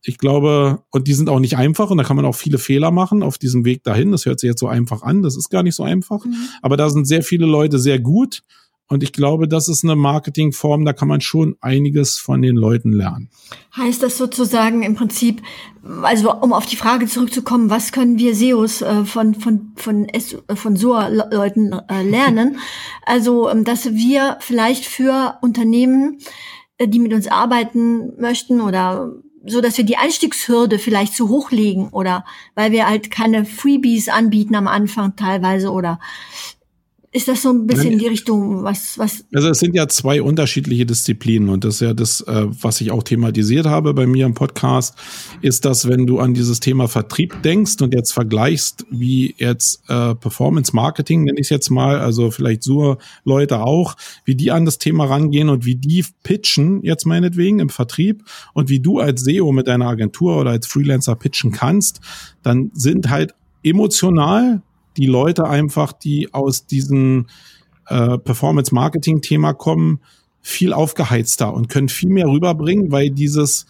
ich 0.07 0.17
glaube, 0.17 0.83
und 0.91 1.07
die 1.07 1.13
sind 1.13 1.29
auch 1.29 1.39
nicht 1.39 1.57
einfach 1.57 1.89
und 1.89 1.97
da 1.97 2.03
kann 2.03 2.15
man 2.15 2.25
auch 2.25 2.35
viele 2.35 2.57
Fehler 2.57 2.91
machen 2.91 3.23
auf 3.23 3.37
diesem 3.37 3.65
Weg 3.65 3.83
dahin. 3.83 4.11
Das 4.11 4.25
hört 4.25 4.39
sich 4.39 4.47
jetzt 4.47 4.59
so 4.59 4.67
einfach 4.67 5.01
an, 5.01 5.23
das 5.23 5.35
ist 5.35 5.49
gar 5.49 5.63
nicht 5.63 5.75
so 5.75 5.83
einfach. 5.83 6.23
Mhm. 6.25 6.35
Aber 6.61 6.77
da 6.77 6.89
sind 6.89 7.05
sehr 7.05 7.23
viele 7.23 7.45
Leute 7.45 7.79
sehr 7.79 7.99
gut 7.99 8.43
und 8.87 9.01
ich 9.01 9.13
glaube, 9.13 9.47
das 9.47 9.67
ist 9.67 9.83
eine 9.83 9.95
Marketingform, 9.95 10.85
da 10.85 10.93
kann 10.93 11.07
man 11.07 11.19
schon 11.19 11.55
einiges 11.59 12.19
von 12.19 12.41
den 12.43 12.55
Leuten 12.55 12.91
lernen. 12.91 13.29
Heißt 13.75 14.03
das 14.03 14.17
sozusagen 14.17 14.83
im 14.83 14.95
Prinzip, 14.95 15.41
also 16.03 16.31
um 16.35 16.53
auf 16.53 16.67
die 16.67 16.75
Frage 16.75 17.07
zurückzukommen, 17.07 17.71
was 17.71 17.91
können 17.91 18.19
wir 18.19 18.35
SEOs 18.35 18.83
äh, 18.83 19.03
von 19.05 19.33
von 19.33 19.71
von 19.75 20.07
von 20.53 20.75
SOA-Leuten 20.75 21.73
äh, 21.89 22.03
lernen? 22.03 22.57
Also, 23.07 23.49
ähm, 23.49 23.65
dass 23.65 23.93
wir 23.93 24.37
vielleicht 24.39 24.83
für 24.85 25.37
Unternehmen 25.43 26.17
äh, 26.77 26.87
die 26.87 26.99
mit 26.99 27.13
uns 27.13 27.27
arbeiten 27.27 28.19
möchten 28.19 28.61
oder 28.61 29.13
so, 29.47 29.61
dass 29.61 29.77
wir 29.77 29.85
die 29.85 29.97
Einstiegshürde 29.97 30.79
vielleicht 30.79 31.13
zu 31.13 31.29
hoch 31.29 31.51
legen 31.51 31.89
oder 31.89 32.25
weil 32.55 32.71
wir 32.71 32.87
halt 32.87 33.11
keine 33.11 33.45
Freebies 33.45 34.09
anbieten 34.09 34.55
am 34.55 34.67
Anfang 34.67 35.15
teilweise 35.15 35.71
oder 35.71 35.99
ist 37.15 37.29
das 37.29 37.43
so 37.43 37.49
ein 37.49 37.65
bisschen 37.65 37.93
in 37.93 37.99
die 37.99 38.07
Richtung, 38.07 38.63
was, 38.63 38.97
was? 38.97 39.23
Also 39.33 39.47
es 39.47 39.59
sind 39.59 39.73
ja 39.73 39.87
zwei 39.87 40.21
unterschiedliche 40.21 40.85
Disziplinen 40.85 41.47
und 41.47 41.63
das 41.63 41.75
ist 41.75 41.79
ja 41.79 41.93
das, 41.93 42.19
äh, 42.19 42.45
was 42.61 42.81
ich 42.81 42.91
auch 42.91 43.03
thematisiert 43.03 43.67
habe 43.67 43.93
bei 43.93 44.05
mir 44.05 44.25
im 44.25 44.33
Podcast, 44.33 44.95
ist, 45.41 45.63
dass 45.63 45.87
wenn 45.87 46.07
du 46.07 46.19
an 46.19 46.33
dieses 46.33 46.59
Thema 46.59 46.89
Vertrieb 46.89 47.41
denkst 47.41 47.81
und 47.81 47.93
jetzt 47.93 48.11
vergleichst, 48.11 48.85
wie 48.91 49.33
jetzt 49.37 49.81
äh, 49.87 50.13
Performance 50.13 50.75
Marketing, 50.75 51.23
nenne 51.23 51.39
ich 51.39 51.45
es 51.45 51.51
jetzt 51.51 51.69
mal, 51.69 51.99
also 51.99 52.31
vielleicht 52.31 52.63
so 52.63 52.97
Leute 53.23 53.61
auch, 53.61 53.95
wie 54.25 54.35
die 54.35 54.51
an 54.51 54.65
das 54.65 54.77
Thema 54.77 55.05
rangehen 55.05 55.47
und 55.47 55.65
wie 55.65 55.75
die 55.75 56.03
pitchen, 56.23 56.83
jetzt 56.83 57.05
meinetwegen 57.05 57.59
im 57.59 57.69
Vertrieb 57.69 58.25
und 58.53 58.67
wie 58.67 58.81
du 58.81 58.99
als 58.99 59.21
SEO 59.21 59.53
mit 59.53 59.69
deiner 59.69 59.87
Agentur 59.87 60.37
oder 60.37 60.51
als 60.51 60.67
Freelancer 60.67 61.15
pitchen 61.15 61.53
kannst, 61.53 62.01
dann 62.43 62.71
sind 62.73 63.09
halt 63.09 63.35
emotional 63.63 64.61
die 64.97 65.05
Leute 65.05 65.45
einfach, 65.45 65.93
die 65.93 66.33
aus 66.33 66.65
diesem 66.65 67.27
äh, 67.87 68.17
Performance-Marketing-Thema 68.17 69.53
kommen, 69.53 69.99
viel 70.41 70.73
aufgeheizter 70.73 71.53
und 71.53 71.69
können 71.69 71.89
viel 71.89 72.09
mehr 72.09 72.27
rüberbringen, 72.27 72.91
weil 72.91 73.09
dieses, 73.09 73.65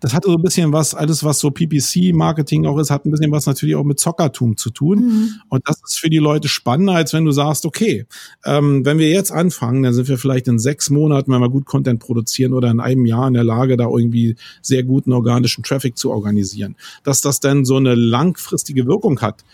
das 0.00 0.12
hatte 0.12 0.28
so 0.28 0.36
ein 0.36 0.42
bisschen 0.42 0.74
was, 0.74 0.94
alles 0.94 1.24
was 1.24 1.38
so 1.38 1.50
PPC-Marketing 1.50 2.66
auch 2.66 2.78
ist, 2.78 2.90
hat 2.90 3.06
ein 3.06 3.10
bisschen 3.10 3.32
was 3.32 3.46
natürlich 3.46 3.76
auch 3.76 3.84
mit 3.84 3.98
Zockertum 3.98 4.58
zu 4.58 4.68
tun. 4.68 4.98
Mhm. 4.98 5.30
Und 5.48 5.66
das 5.66 5.80
ist 5.84 5.98
für 5.98 6.10
die 6.10 6.18
Leute 6.18 6.48
spannender, 6.48 6.92
als 6.92 7.14
wenn 7.14 7.24
du 7.24 7.32
sagst, 7.32 7.64
okay, 7.64 8.04
ähm, 8.44 8.84
wenn 8.84 8.98
wir 8.98 9.08
jetzt 9.08 9.32
anfangen, 9.32 9.82
dann 9.82 9.94
sind 9.94 10.08
wir 10.08 10.18
vielleicht 10.18 10.48
in 10.48 10.58
sechs 10.58 10.90
Monaten, 10.90 11.32
wenn 11.32 11.40
wir 11.40 11.48
gut 11.48 11.64
Content 11.64 12.00
produzieren 12.00 12.52
oder 12.52 12.70
in 12.70 12.80
einem 12.80 13.06
Jahr 13.06 13.26
in 13.26 13.34
der 13.34 13.44
Lage, 13.44 13.78
da 13.78 13.88
irgendwie 13.88 14.36
sehr 14.60 14.82
guten 14.82 15.14
organischen 15.14 15.64
Traffic 15.64 15.96
zu 15.96 16.10
organisieren. 16.10 16.76
Dass 17.04 17.22
das 17.22 17.40
dann 17.40 17.64
so 17.64 17.76
eine 17.76 17.94
langfristige 17.94 18.86
Wirkung 18.86 19.20
hat, 19.20 19.44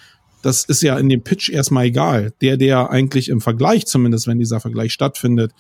das 0.45 0.65
ist 0.65 0.83
ja 0.83 0.99
in 0.99 1.09
dem 1.09 1.23
Pitch 1.23 1.49
erstmal 1.49 1.87
egal. 1.87 2.35
Der, 2.43 2.59
der 2.59 2.91
eigentlich 2.91 3.31
im 3.31 3.41
Vergleich, 3.41 3.87
zumindest 3.87 4.27
wenn 4.27 4.39
dieser 4.39 4.61
Vergleich 4.61 4.93
stattfindet, 4.93 5.53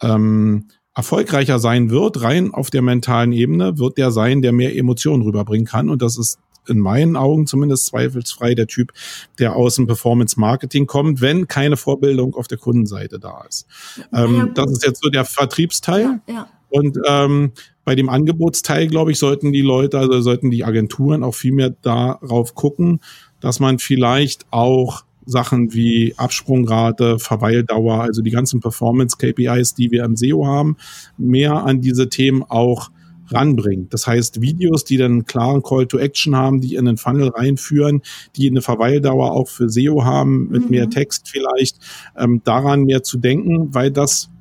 ähm, 0.00 0.68
erfolgreicher 0.94 1.58
sein 1.58 1.90
wird, 1.90 2.22
rein 2.22 2.52
auf 2.52 2.70
der 2.70 2.80
mentalen 2.80 3.32
Ebene, 3.32 3.78
wird 3.78 3.98
der 3.98 4.10
sein, 4.10 4.40
der 4.40 4.52
mehr 4.52 4.74
Emotionen 4.76 5.22
rüberbringen 5.22 5.66
kann. 5.66 5.90
Und 5.90 6.00
das 6.00 6.16
ist 6.16 6.38
in 6.66 6.78
meinen 6.78 7.16
Augen 7.16 7.46
zumindest 7.46 7.86
zweifelsfrei 7.86 8.54
der 8.54 8.68
Typ, 8.68 8.92
der 9.38 9.54
aus 9.54 9.74
dem 9.74 9.86
Performance 9.86 10.40
Marketing 10.40 10.86
kommt, 10.86 11.20
wenn 11.20 11.46
keine 11.46 11.76
Vorbildung 11.76 12.34
auf 12.34 12.48
der 12.48 12.58
Kundenseite 12.58 13.18
da 13.18 13.44
ist. 13.46 13.66
Ähm, 14.14 14.36
ja, 14.36 14.46
das 14.54 14.70
ist 14.72 14.86
jetzt 14.86 15.02
so 15.02 15.10
der 15.10 15.26
Vertriebsteil. 15.26 16.20
Ja, 16.26 16.34
ja. 16.34 16.48
Und 16.70 16.98
ähm, 17.06 17.52
bei 17.84 17.94
dem 17.94 18.08
Angebotsteil, 18.08 18.86
glaube 18.86 19.12
ich, 19.12 19.18
sollten 19.18 19.52
die 19.52 19.60
Leute, 19.60 19.98
also 19.98 20.22
sollten 20.22 20.50
die 20.50 20.64
Agenturen 20.64 21.22
auch 21.22 21.34
viel 21.34 21.52
mehr 21.52 21.70
darauf 21.82 22.54
gucken, 22.54 23.00
dass 23.42 23.60
man 23.60 23.78
vielleicht 23.78 24.46
auch 24.50 25.04
Sachen 25.26 25.72
wie 25.72 26.14
Absprungrate, 26.16 27.18
Verweildauer, 27.18 28.02
also 28.02 28.22
die 28.22 28.30
ganzen 28.30 28.60
Performance-KPIs, 28.60 29.74
die 29.74 29.90
wir 29.90 30.04
im 30.04 30.16
SEO 30.16 30.46
haben, 30.46 30.76
mehr 31.16 31.64
an 31.64 31.80
diese 31.80 32.08
Themen 32.08 32.42
auch 32.42 32.90
ranbringt. 33.28 33.94
Das 33.94 34.06
heißt, 34.06 34.40
Videos, 34.40 34.84
die 34.84 34.96
dann 34.96 35.12
einen 35.12 35.26
klaren 35.26 35.62
Call 35.62 35.86
to 35.86 35.98
Action 35.98 36.36
haben, 36.36 36.60
die 36.60 36.74
in 36.74 36.84
den 36.84 36.96
Funnel 36.96 37.28
reinführen, 37.28 38.02
die 38.36 38.50
eine 38.50 38.62
Verweildauer 38.62 39.32
auch 39.32 39.48
für 39.48 39.68
SEO 39.68 40.04
haben, 40.04 40.48
mit 40.48 40.64
mhm. 40.64 40.70
mehr 40.70 40.90
Text 40.90 41.28
vielleicht, 41.28 41.78
ähm, 42.16 42.42
daran 42.44 42.82
mehr 42.82 43.02
zu 43.02 43.18
denken, 43.18 43.74
weil 43.74 43.90
das 43.90 44.31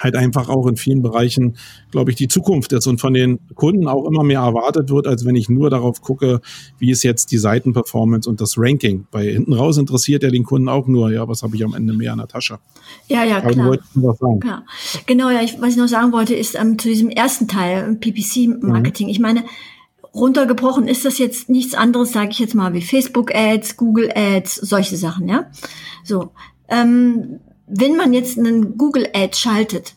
halt 0.00 0.16
einfach 0.16 0.48
auch 0.48 0.66
in 0.66 0.76
vielen 0.76 1.02
Bereichen, 1.02 1.56
glaube 1.90 2.10
ich, 2.10 2.16
die 2.16 2.28
Zukunft 2.28 2.72
ist 2.72 2.86
und 2.86 3.00
von 3.00 3.14
den 3.14 3.38
Kunden 3.54 3.86
auch 3.86 4.06
immer 4.06 4.24
mehr 4.24 4.40
erwartet 4.40 4.90
wird, 4.90 5.06
als 5.06 5.24
wenn 5.24 5.36
ich 5.36 5.48
nur 5.48 5.70
darauf 5.70 6.00
gucke, 6.00 6.40
wie 6.78 6.90
ist 6.90 7.02
jetzt 7.02 7.30
die 7.32 7.38
Seitenperformance 7.38 8.28
und 8.28 8.40
das 8.40 8.54
Ranking. 8.56 9.06
Bei 9.10 9.24
hinten 9.24 9.52
raus 9.52 9.78
interessiert 9.78 10.22
ja 10.22 10.30
den 10.30 10.44
Kunden 10.44 10.68
auch 10.68 10.86
nur, 10.86 11.12
ja, 11.12 11.28
was 11.28 11.42
habe 11.42 11.56
ich 11.56 11.64
am 11.64 11.74
Ende 11.74 11.92
mehr 11.92 12.12
in 12.12 12.18
der 12.18 12.28
Tasche. 12.28 12.58
Ja, 13.08 13.24
ja, 13.24 13.38
Aber 13.38 13.50
klar. 13.52 13.78
klar. 14.40 14.64
Genau, 15.06 15.30
ja, 15.30 15.42
ich, 15.42 15.60
was 15.60 15.70
ich 15.70 15.76
noch 15.76 15.88
sagen 15.88 16.12
wollte, 16.12 16.34
ist 16.34 16.54
ähm, 16.54 16.78
zu 16.78 16.88
diesem 16.88 17.10
ersten 17.10 17.48
Teil, 17.48 17.94
PPC-Marketing. 17.96 19.06
Mhm. 19.06 19.10
Ich 19.10 19.20
meine, 19.20 19.44
runtergebrochen 20.14 20.88
ist 20.88 21.04
das 21.04 21.18
jetzt 21.18 21.48
nichts 21.48 21.74
anderes, 21.74 22.12
sage 22.12 22.30
ich 22.30 22.38
jetzt 22.38 22.54
mal, 22.54 22.72
wie 22.74 22.82
Facebook-Ads, 22.82 23.76
Google-Ads, 23.76 24.56
solche 24.56 24.96
Sachen, 24.96 25.28
ja. 25.28 25.46
So. 26.04 26.30
Ähm, 26.68 27.40
wenn 27.70 27.96
man 27.96 28.12
jetzt 28.12 28.38
einen 28.38 28.76
Google 28.76 29.08
Ad 29.14 29.36
schaltet, 29.36 29.94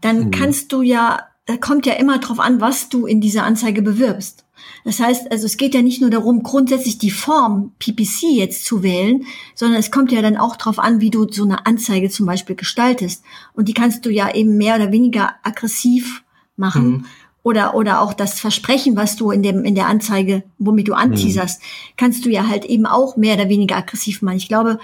dann 0.00 0.26
mhm. 0.26 0.30
kannst 0.30 0.72
du 0.72 0.82
ja, 0.82 1.20
da 1.46 1.56
kommt 1.56 1.86
ja 1.86 1.94
immer 1.94 2.18
drauf 2.18 2.40
an, 2.40 2.60
was 2.60 2.88
du 2.88 3.06
in 3.06 3.20
dieser 3.20 3.44
Anzeige 3.44 3.82
bewirbst. 3.82 4.44
Das 4.84 5.00
heißt, 5.00 5.30
also 5.32 5.46
es 5.46 5.56
geht 5.56 5.74
ja 5.74 5.82
nicht 5.82 6.00
nur 6.00 6.10
darum, 6.10 6.42
grundsätzlich 6.42 6.98
die 6.98 7.10
Form 7.10 7.72
PPC 7.78 8.22
jetzt 8.30 8.64
zu 8.64 8.82
wählen, 8.82 9.24
sondern 9.54 9.78
es 9.78 9.90
kommt 9.90 10.12
ja 10.12 10.22
dann 10.22 10.36
auch 10.36 10.56
drauf 10.56 10.78
an, 10.78 11.00
wie 11.00 11.10
du 11.10 11.26
so 11.30 11.44
eine 11.44 11.66
Anzeige 11.66 12.08
zum 12.08 12.26
Beispiel 12.26 12.56
gestaltest. 12.56 13.22
Und 13.54 13.68
die 13.68 13.74
kannst 13.74 14.06
du 14.06 14.10
ja 14.10 14.32
eben 14.34 14.56
mehr 14.56 14.76
oder 14.76 14.92
weniger 14.92 15.34
aggressiv 15.42 16.24
machen. 16.56 16.88
Mhm. 16.88 17.04
Oder, 17.42 17.74
oder 17.76 18.00
auch 18.00 18.12
das 18.12 18.40
Versprechen, 18.40 18.96
was 18.96 19.14
du 19.14 19.30
in 19.30 19.42
dem, 19.42 19.64
in 19.64 19.76
der 19.76 19.86
Anzeige, 19.86 20.42
womit 20.58 20.88
du 20.88 20.94
anteaserst, 20.94 21.60
mhm. 21.60 21.64
kannst 21.96 22.24
du 22.24 22.28
ja 22.28 22.48
halt 22.48 22.64
eben 22.64 22.86
auch 22.86 23.16
mehr 23.16 23.34
oder 23.34 23.48
weniger 23.48 23.76
aggressiv 23.76 24.20
machen. 24.22 24.38
Ich 24.38 24.48
glaube, 24.48 24.80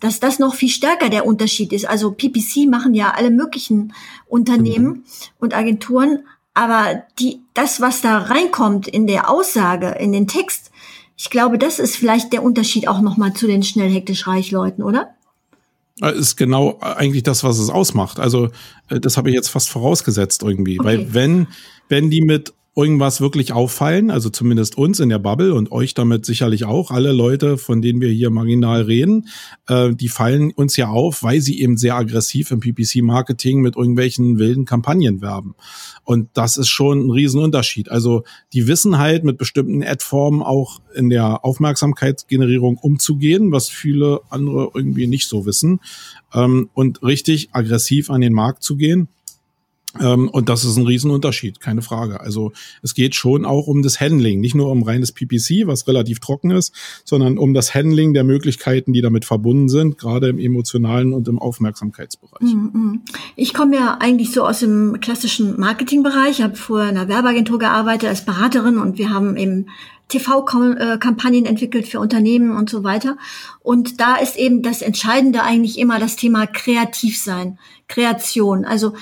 dass 0.00 0.20
das 0.20 0.38
noch 0.38 0.54
viel 0.54 0.68
stärker 0.68 1.10
der 1.10 1.26
Unterschied 1.26 1.72
ist. 1.72 1.86
Also 1.86 2.10
PPC 2.10 2.68
machen 2.68 2.94
ja 2.94 3.12
alle 3.12 3.30
möglichen 3.30 3.92
Unternehmen 4.26 4.86
mhm. 4.86 5.04
und 5.38 5.54
Agenturen, 5.54 6.24
aber 6.54 7.04
die, 7.18 7.40
das, 7.54 7.80
was 7.80 8.00
da 8.00 8.18
reinkommt 8.18 8.88
in 8.88 9.06
der 9.06 9.30
Aussage, 9.30 9.90
in 10.00 10.12
den 10.12 10.26
Text, 10.26 10.70
ich 11.16 11.30
glaube, 11.30 11.58
das 11.58 11.78
ist 11.78 11.96
vielleicht 11.96 12.32
der 12.32 12.42
Unterschied 12.42 12.88
auch 12.88 13.00
nochmal 13.00 13.34
zu 13.34 13.46
den 13.46 13.62
schnell 13.62 13.90
hektisch 13.90 14.26
reich 14.26 14.50
Leuten, 14.50 14.82
oder? 14.82 15.14
Ist 16.00 16.36
genau 16.36 16.78
eigentlich 16.80 17.24
das, 17.24 17.44
was 17.44 17.58
es 17.58 17.68
ausmacht. 17.68 18.18
Also, 18.18 18.48
äh, 18.88 19.00
das 19.00 19.18
habe 19.18 19.28
ich 19.28 19.34
jetzt 19.34 19.50
fast 19.50 19.68
vorausgesetzt 19.68 20.42
irgendwie. 20.42 20.80
Okay. 20.80 20.88
Weil 20.88 21.14
wenn, 21.14 21.46
wenn 21.90 22.10
die 22.10 22.22
mit 22.22 22.54
irgendwas 22.76 23.20
wirklich 23.20 23.52
auffallen, 23.52 24.12
also 24.12 24.30
zumindest 24.30 24.78
uns 24.78 25.00
in 25.00 25.08
der 25.08 25.18
Bubble 25.18 25.54
und 25.54 25.72
euch 25.72 25.92
damit 25.94 26.24
sicherlich 26.24 26.64
auch, 26.64 26.92
alle 26.92 27.12
Leute, 27.12 27.58
von 27.58 27.82
denen 27.82 28.00
wir 28.00 28.10
hier 28.10 28.30
marginal 28.30 28.82
reden, 28.82 29.26
äh, 29.66 29.92
die 29.92 30.08
fallen 30.08 30.52
uns 30.52 30.76
ja 30.76 30.88
auf, 30.88 31.24
weil 31.24 31.40
sie 31.40 31.60
eben 31.60 31.76
sehr 31.76 31.96
aggressiv 31.96 32.52
im 32.52 32.60
PPC-Marketing 32.60 33.60
mit 33.60 33.76
irgendwelchen 33.76 34.38
wilden 34.38 34.66
Kampagnen 34.66 35.20
werben. 35.20 35.56
Und 36.04 36.28
das 36.34 36.56
ist 36.56 36.68
schon 36.68 37.06
ein 37.06 37.10
Riesenunterschied. 37.10 37.90
Also 37.90 38.22
die 38.52 38.68
wissen 38.68 38.98
halt 38.98 39.24
mit 39.24 39.36
bestimmten 39.36 39.82
Ad-Formen 39.82 40.42
auch 40.42 40.80
in 40.94 41.10
der 41.10 41.44
Aufmerksamkeitsgenerierung 41.44 42.78
umzugehen, 42.78 43.50
was 43.50 43.68
viele 43.68 44.20
andere 44.30 44.70
irgendwie 44.74 45.08
nicht 45.08 45.28
so 45.28 45.44
wissen. 45.44 45.80
Ähm, 46.32 46.70
und 46.74 47.02
richtig 47.02 47.48
aggressiv 47.50 48.10
an 48.10 48.20
den 48.20 48.32
Markt 48.32 48.62
zu 48.62 48.76
gehen 48.76 49.08
und 49.98 50.48
das 50.48 50.64
ist 50.64 50.76
ein 50.76 50.86
Riesenunterschied, 50.86 51.58
keine 51.58 51.82
Frage. 51.82 52.20
Also 52.20 52.52
es 52.80 52.94
geht 52.94 53.16
schon 53.16 53.44
auch 53.44 53.66
um 53.66 53.82
das 53.82 54.00
Handling, 54.00 54.38
nicht 54.38 54.54
nur 54.54 54.70
um 54.70 54.84
reines 54.84 55.10
PPC, 55.10 55.66
was 55.66 55.88
relativ 55.88 56.20
trocken 56.20 56.52
ist, 56.52 56.72
sondern 57.04 57.38
um 57.38 57.54
das 57.54 57.74
Handling 57.74 58.14
der 58.14 58.22
Möglichkeiten, 58.22 58.92
die 58.92 59.02
damit 59.02 59.24
verbunden 59.24 59.68
sind, 59.68 59.98
gerade 59.98 60.28
im 60.28 60.38
emotionalen 60.38 61.12
und 61.12 61.26
im 61.26 61.40
Aufmerksamkeitsbereich. 61.40 62.54
Mhm, 62.54 62.70
mhm. 62.72 63.00
Ich 63.34 63.52
komme 63.52 63.76
ja 63.76 63.96
eigentlich 63.98 64.30
so 64.30 64.46
aus 64.46 64.60
dem 64.60 65.00
klassischen 65.00 65.58
Marketingbereich, 65.58 66.40
habe 66.40 66.54
vorher 66.54 66.90
in 66.90 66.96
einer 66.96 67.08
Werbeagentur 67.08 67.58
gearbeitet 67.58 68.10
als 68.10 68.24
Beraterin 68.24 68.78
und 68.78 68.96
wir 68.96 69.10
haben 69.10 69.36
eben 69.36 69.66
TV-Kampagnen 70.10 71.46
entwickelt 71.46 71.88
für 71.88 72.00
Unternehmen 72.00 72.56
und 72.56 72.68
so 72.68 72.84
weiter. 72.84 73.16
Und 73.60 74.00
da 74.00 74.16
ist 74.16 74.36
eben 74.36 74.62
das 74.62 74.82
Entscheidende 74.82 75.42
eigentlich 75.42 75.78
immer 75.78 75.98
das 75.98 76.16
Thema 76.16 76.46
kreativ 76.46 77.20
sein, 77.20 77.58
Kreation. 77.88 78.64
Also 78.64 78.94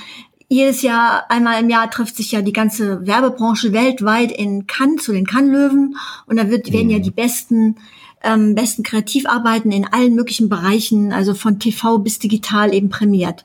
jedes 0.48 0.82
Jahr, 0.82 1.30
einmal 1.30 1.62
im 1.62 1.68
Jahr 1.68 1.90
trifft 1.90 2.16
sich 2.16 2.32
ja 2.32 2.40
die 2.40 2.52
ganze 2.52 3.06
Werbebranche 3.06 3.72
weltweit 3.72 4.32
in 4.32 4.66
Cannes 4.66 5.04
zu 5.04 5.12
den 5.12 5.26
Cannes-Löwen 5.26 5.96
und 6.26 6.36
da 6.36 6.48
wird, 6.48 6.72
werden 6.72 6.90
ja 6.90 6.98
mhm. 6.98 7.02
die 7.02 7.10
besten 7.10 7.76
ähm, 8.22 8.54
besten 8.54 8.82
Kreativarbeiten 8.82 9.70
in 9.70 9.86
allen 9.86 10.14
möglichen 10.14 10.48
Bereichen, 10.48 11.12
also 11.12 11.34
von 11.34 11.60
TV 11.60 11.98
bis 11.98 12.18
digital 12.18 12.74
eben 12.74 12.88
prämiert. 12.88 13.44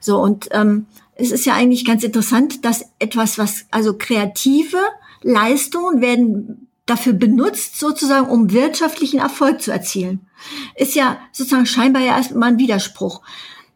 So 0.00 0.20
und 0.20 0.48
ähm, 0.52 0.86
es 1.14 1.30
ist 1.30 1.46
ja 1.46 1.54
eigentlich 1.54 1.84
ganz 1.84 2.02
interessant, 2.02 2.64
dass 2.64 2.84
etwas, 2.98 3.38
was 3.38 3.66
also 3.70 3.96
kreative 3.96 4.78
Leistungen 5.22 6.00
werden 6.00 6.68
dafür 6.86 7.12
benutzt, 7.12 7.78
sozusagen, 7.78 8.28
um 8.28 8.52
wirtschaftlichen 8.52 9.20
Erfolg 9.20 9.62
zu 9.62 9.70
erzielen. 9.70 10.26
Ist 10.74 10.94
ja 10.94 11.18
sozusagen 11.32 11.66
scheinbar 11.66 12.02
ja 12.02 12.16
erstmal 12.16 12.50
ein 12.50 12.58
Widerspruch. 12.58 13.20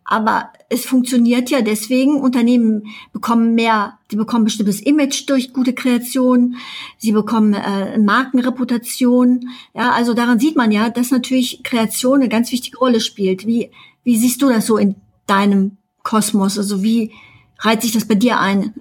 Aber 0.05 0.51
es 0.69 0.85
funktioniert 0.85 1.51
ja 1.51 1.63
deswegen. 1.63 2.21
Unternehmen 2.21 2.89
bekommen 3.13 3.55
mehr, 3.55 3.99
sie 4.11 4.17
bekommen 4.17 4.45
bestimmtes 4.45 4.81
Image 4.81 5.29
durch 5.29 5.53
gute 5.53 5.73
Kreation, 5.73 6.57
sie 6.99 7.13
bekommen 7.13 7.55
äh, 7.55 7.99
Markenreputation. 7.99 9.49
Ja, 9.75 9.93
also 9.93 10.13
daran 10.13 10.39
sieht 10.39 10.57
man 10.57 10.73
ja, 10.73 10.91
dass 10.91 11.11
natürlich 11.11 11.63
Kreation 11.63 12.21
eine 12.21 12.29
ganz 12.29 12.53
wichtige 12.53 12.79
Rolle 12.79 13.01
spielt. 13.01 13.47
Wie, 13.47 13.71
wie 14.03 14.17
siehst 14.17 14.43
du 14.43 14.49
das 14.49 14.67
so 14.67 14.77
in 14.77 14.97
deinem 15.27 15.79
Kosmos? 16.03 16.59
Also 16.59 16.83
wie 16.83 17.13
reiht 17.61 17.83
sich 17.83 17.93
das 17.93 18.07
bei 18.07 18.15
dir 18.15 18.39
ein? 18.39 18.75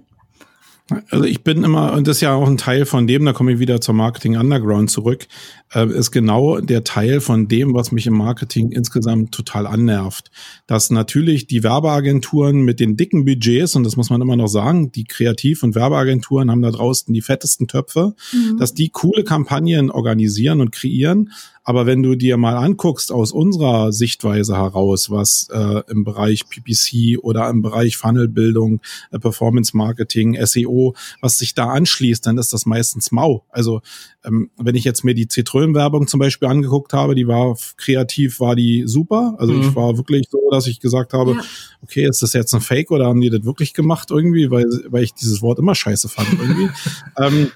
Also 1.10 1.24
ich 1.24 1.44
bin 1.44 1.64
immer, 1.64 1.94
und 1.94 2.08
das 2.08 2.18
ist 2.18 2.22
ja 2.22 2.34
auch 2.34 2.48
ein 2.48 2.58
Teil 2.58 2.86
von 2.86 3.08
dem, 3.08 3.24
da 3.24 3.34
komme 3.34 3.54
ich 3.54 3.60
wieder 3.60 3.80
zur 3.80 3.96
Marketing 3.96 4.38
Underground 4.38 4.92
zurück, 4.92 5.28
äh, 5.74 5.88
ist 5.88 6.12
genau 6.12 6.60
der 6.60 6.84
Teil 6.84 7.22
von 7.22 7.48
dem, 7.48 7.74
was 7.74 7.92
mich 7.92 8.08
im 8.08 8.18
Marketing 8.18 8.72
insgesamt 8.72 9.34
total 9.34 9.68
annervt. 9.68 10.32
Dass 10.68 10.90
natürlich 10.90 11.48
die 11.48 11.64
Werbeagenturen 11.64 12.62
mit 12.62 12.80
den 12.80 12.98
dicken 12.98 13.26
Budgets, 13.26 13.76
und 13.76 13.84
das 13.84 13.96
muss 13.96 14.10
man 14.10 14.22
immer 14.22 14.36
noch 14.36 14.48
sagen, 14.48 14.92
die 14.92 15.04
Kreativ- 15.04 15.64
und 15.64 15.76
Werbeagenturen 15.76 16.50
haben 16.52 16.62
da 16.62 16.72
draußen 16.72 17.14
die 17.14 17.22
fettesten 17.22 17.68
Töpfe, 17.68 18.16
mhm. 18.32 18.58
dass 18.58 18.74
die 18.74 18.90
coole 18.90 19.24
Kampagnen 19.24 19.92
organisieren 19.92 20.62
und 20.62 20.72
kreieren, 20.72 21.30
aber 21.64 21.86
wenn 21.86 22.04
du 22.04 22.16
dir 22.16 22.38
mal 22.38 22.58
anguckst 22.58 23.12
aus 23.12 23.32
unserer 23.32 23.94
Sichtweise 23.94 24.58
heraus, 24.58 25.10
was 25.10 25.48
äh, 25.52 25.82
im 25.90 26.04
Bereich 26.04 26.50
PPC 26.50 27.20
oder 27.24 27.50
im 27.50 27.62
Bereich 27.62 27.96
Funnelbildung, 27.96 28.82
äh, 29.12 29.20
Performance 29.20 29.76
Marketing, 29.76 30.38
SEO, 30.46 30.94
was 31.22 31.38
sich 31.38 31.54
da 31.54 31.70
anschließt, 31.70 32.26
dann 32.26 32.38
ist 32.38 32.52
das 32.52 32.66
meistens 32.66 33.12
mau. 33.12 33.46
Also 33.50 33.82
ähm, 34.26 34.50
wenn 34.58 34.76
ich 34.76 34.84
jetzt 34.84 35.06
mir 35.06 35.14
die 35.14 35.28
Zitrönenwerbung 35.64 36.08
zum 36.08 36.20
Beispiel 36.20 36.48
angeguckt 36.48 36.94
habe, 36.94 37.16
die 37.16 37.28
war 37.28 37.56
kreativ, 37.78 38.40
war 38.40 38.56
die 38.56 38.84
super. 38.86 39.36
Also 39.38 39.54
mhm. 39.54 39.62
ich 39.62 39.76
war 39.76 39.98
wirklich 39.98 40.28
so, 40.30 40.40
dass 40.52 40.68
ich 40.68 40.80
gesagt 40.80 41.14
habe, 41.14 41.34
ja. 41.34 41.42
okay, 41.82 42.08
ist 42.08 42.22
das 42.22 42.34
jetzt 42.34 42.54
ein 42.54 42.62
Fake 42.62 42.92
oder 42.92 43.06
haben 43.06 43.22
die 43.22 43.30
das 43.30 43.44
wirklich 43.44 43.74
gemacht 43.74 44.12
irgendwie, 44.12 44.52
weil, 44.52 44.66
weil 44.88 45.04
ich 45.04 45.14
dieses 45.14 45.42
Wort 45.42 45.60
immer 45.60 45.76
scheiße 45.76 46.10
fand 46.10 46.28
irgendwie. 46.34 46.70
ähm, 47.18 47.52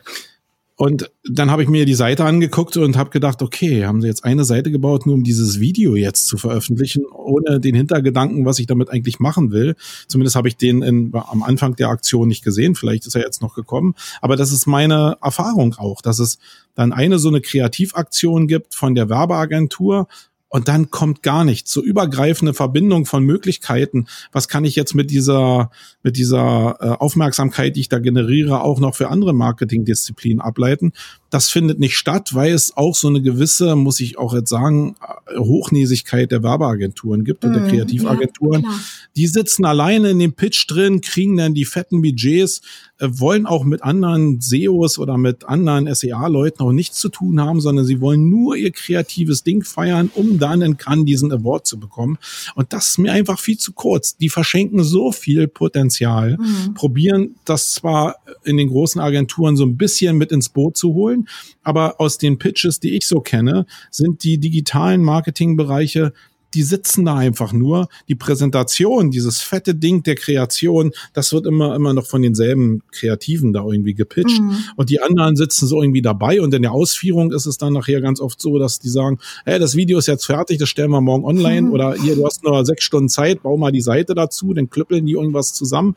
und 0.79 1.09
dann 1.27 1.49
habe 1.49 1.63
ich 1.63 1.69
mir 1.69 1.85
die 1.85 1.95
Seite 1.95 2.23
angeguckt 2.23 2.77
und 2.77 2.97
habe 2.97 3.09
gedacht, 3.09 3.41
okay, 3.41 3.87
haben 3.87 3.99
sie 3.99 4.07
jetzt 4.07 4.23
eine 4.23 4.45
Seite 4.45 4.69
gebaut, 4.69 5.07
nur 5.07 5.15
um 5.15 5.23
dieses 5.23 5.59
Video 5.59 5.95
jetzt 5.95 6.27
zu 6.27 6.37
veröffentlichen, 6.37 7.03
ohne 7.05 7.59
den 7.59 7.73
Hintergedanken, 7.73 8.45
was 8.45 8.59
ich 8.59 8.67
damit 8.67 8.91
eigentlich 8.91 9.19
machen 9.19 9.51
will. 9.51 9.75
Zumindest 10.07 10.35
habe 10.35 10.47
ich 10.47 10.55
den 10.55 10.83
in, 10.83 11.11
am 11.15 11.41
Anfang 11.41 11.75
der 11.75 11.89
Aktion 11.89 12.27
nicht 12.27 12.43
gesehen. 12.43 12.75
Vielleicht 12.75 13.07
ist 13.07 13.15
er 13.15 13.23
jetzt 13.23 13.41
noch 13.41 13.55
gekommen. 13.55 13.95
Aber 14.21 14.35
das 14.35 14.51
ist 14.51 14.67
meine 14.67 15.17
Erfahrung 15.19 15.73
auch, 15.79 16.03
dass 16.03 16.19
es 16.19 16.37
dann 16.75 16.93
eine 16.93 17.17
so 17.17 17.29
eine 17.29 17.41
Kreativaktion 17.41 18.45
gibt 18.45 18.75
von 18.75 18.93
der 18.93 19.09
Werbeagentur 19.09 20.07
und 20.49 20.67
dann 20.67 20.89
kommt 20.89 21.23
gar 21.23 21.43
nichts. 21.43 21.71
So 21.71 21.83
übergreifende 21.83 22.53
Verbindung 22.53 23.05
von 23.05 23.23
Möglichkeiten. 23.23 24.07
Was 24.31 24.47
kann 24.47 24.65
ich 24.65 24.75
jetzt 24.75 24.95
mit 24.95 25.11
dieser, 25.11 25.71
mit 26.03 26.17
dieser 26.17 26.77
äh, 26.79 26.87
Aufmerksamkeit, 26.89 27.75
die 27.75 27.81
ich 27.81 27.89
da 27.89 27.99
generiere, 27.99 28.61
auch 28.61 28.79
noch 28.79 28.95
für 28.95 29.09
andere 29.09 29.33
Marketingdisziplinen 29.33 30.41
ableiten? 30.41 30.93
Das 31.29 31.49
findet 31.49 31.79
nicht 31.79 31.97
statt, 31.97 32.33
weil 32.33 32.53
es 32.53 32.75
auch 32.77 32.95
so 32.95 33.07
eine 33.07 33.21
gewisse, 33.21 33.75
muss 33.75 33.99
ich 33.99 34.17
auch 34.17 34.33
jetzt 34.33 34.49
sagen, 34.49 34.95
Hochnäsigkeit 35.35 36.31
der 36.31 36.43
Werbeagenturen 36.43 37.23
gibt 37.23 37.43
und 37.43 37.53
der 37.53 37.63
mhm, 37.63 37.67
Kreativagenturen. 37.67 38.63
Ja, 38.63 38.79
die 39.15 39.27
sitzen 39.27 39.65
alleine 39.65 40.11
in 40.11 40.19
dem 40.19 40.33
Pitch 40.33 40.65
drin, 40.69 41.01
kriegen 41.01 41.37
dann 41.37 41.53
die 41.53 41.65
fetten 41.65 42.01
Budgets, 42.01 42.61
äh, 42.99 43.09
wollen 43.11 43.45
auch 43.45 43.63
mit 43.63 43.83
anderen 43.83 44.41
SEOs 44.41 44.99
oder 44.99 45.17
mit 45.17 45.45
anderen 45.45 45.93
SEA-Leuten 45.93 46.61
auch 46.61 46.71
nichts 46.71 46.97
zu 46.99 47.09
tun 47.09 47.41
haben, 47.41 47.61
sondern 47.61 47.85
sie 47.85 48.01
wollen 48.01 48.29
nur 48.29 48.55
ihr 48.55 48.71
kreatives 48.71 49.43
Ding 49.43 49.63
feiern, 49.63 50.09
um 50.13 50.39
dann 50.39 50.61
in 50.61 50.77
Cannes 50.77 51.05
diesen 51.05 51.31
Award 51.31 51.67
zu 51.67 51.79
bekommen. 51.79 52.17
Und 52.55 52.73
das 52.73 52.87
ist 52.87 52.97
mir 52.99 53.11
einfach 53.11 53.39
viel 53.39 53.57
zu 53.57 53.73
kurz. 53.73 54.17
Die 54.17 54.29
verschenken 54.29 54.83
so 54.83 55.11
viel 55.11 55.47
Potenzial, 55.47 56.37
mhm. 56.37 56.73
probieren 56.73 57.35
das 57.45 57.73
zwar 57.73 58.17
in 58.43 58.57
den 58.57 58.69
großen 58.69 59.01
Agenturen 59.01 59.57
so 59.57 59.65
ein 59.65 59.77
bisschen 59.77 60.17
mit 60.17 60.31
ins 60.31 60.49
Boot 60.49 60.77
zu 60.77 60.93
holen, 60.93 61.16
wollen. 61.17 61.27
Aber 61.63 61.99
aus 61.99 62.17
den 62.17 62.37
Pitches, 62.37 62.79
die 62.79 62.95
ich 62.95 63.07
so 63.07 63.19
kenne, 63.19 63.65
sind 63.91 64.23
die 64.23 64.37
digitalen 64.37 65.03
Marketingbereiche 65.03 66.13
die 66.53 66.63
sitzen 66.63 67.03
da 67.03 67.17
einfach 67.17 67.51
nur. 67.51 67.89
Die 68.07 68.15
Präsentation, 68.15 69.11
dieses 69.11 69.41
fette 69.41 69.75
Ding 69.75 70.03
der 70.03 70.15
Kreation, 70.15 70.91
das 71.13 71.33
wird 71.33 71.45
immer, 71.45 71.75
immer 71.75 71.93
noch 71.93 72.05
von 72.05 72.21
denselben 72.21 72.83
Kreativen 72.91 73.51
da 73.51 73.65
irgendwie 73.65 73.93
gepitcht. 73.93 74.39
Mhm. 74.39 74.55
Und 74.77 74.89
die 74.89 75.01
anderen 75.01 75.35
sitzen 75.35 75.67
so 75.67 75.81
irgendwie 75.81 76.01
dabei. 76.01 76.41
Und 76.41 76.53
in 76.53 76.61
der 76.61 76.71
Ausführung 76.71 77.33
ist 77.33 77.47
es 77.47 77.57
dann 77.57 77.73
nachher 77.73 77.99
ganz 77.99 78.21
oft 78.21 78.41
so, 78.41 78.57
dass 78.59 78.79
die 78.79 78.87
sagen, 78.87 79.19
hey, 79.45 79.59
das 79.59 79.75
Video 79.75 79.99
ist 79.99 80.07
jetzt 80.07 80.25
fertig, 80.25 80.57
das 80.57 80.69
stellen 80.69 80.89
wir 80.89 81.01
morgen 81.01 81.25
online. 81.25 81.63
Mhm. 81.63 81.73
Oder 81.73 81.95
hier, 81.95 82.15
du 82.15 82.25
hast 82.25 82.45
nur 82.45 82.65
sechs 82.65 82.85
Stunden 82.85 83.09
Zeit, 83.09 83.43
bau 83.43 83.57
mal 83.57 83.73
die 83.73 83.81
Seite 83.81 84.15
dazu, 84.15 84.53
dann 84.53 84.69
klüppeln 84.69 85.05
die 85.05 85.13
irgendwas 85.13 85.53
zusammen 85.53 85.95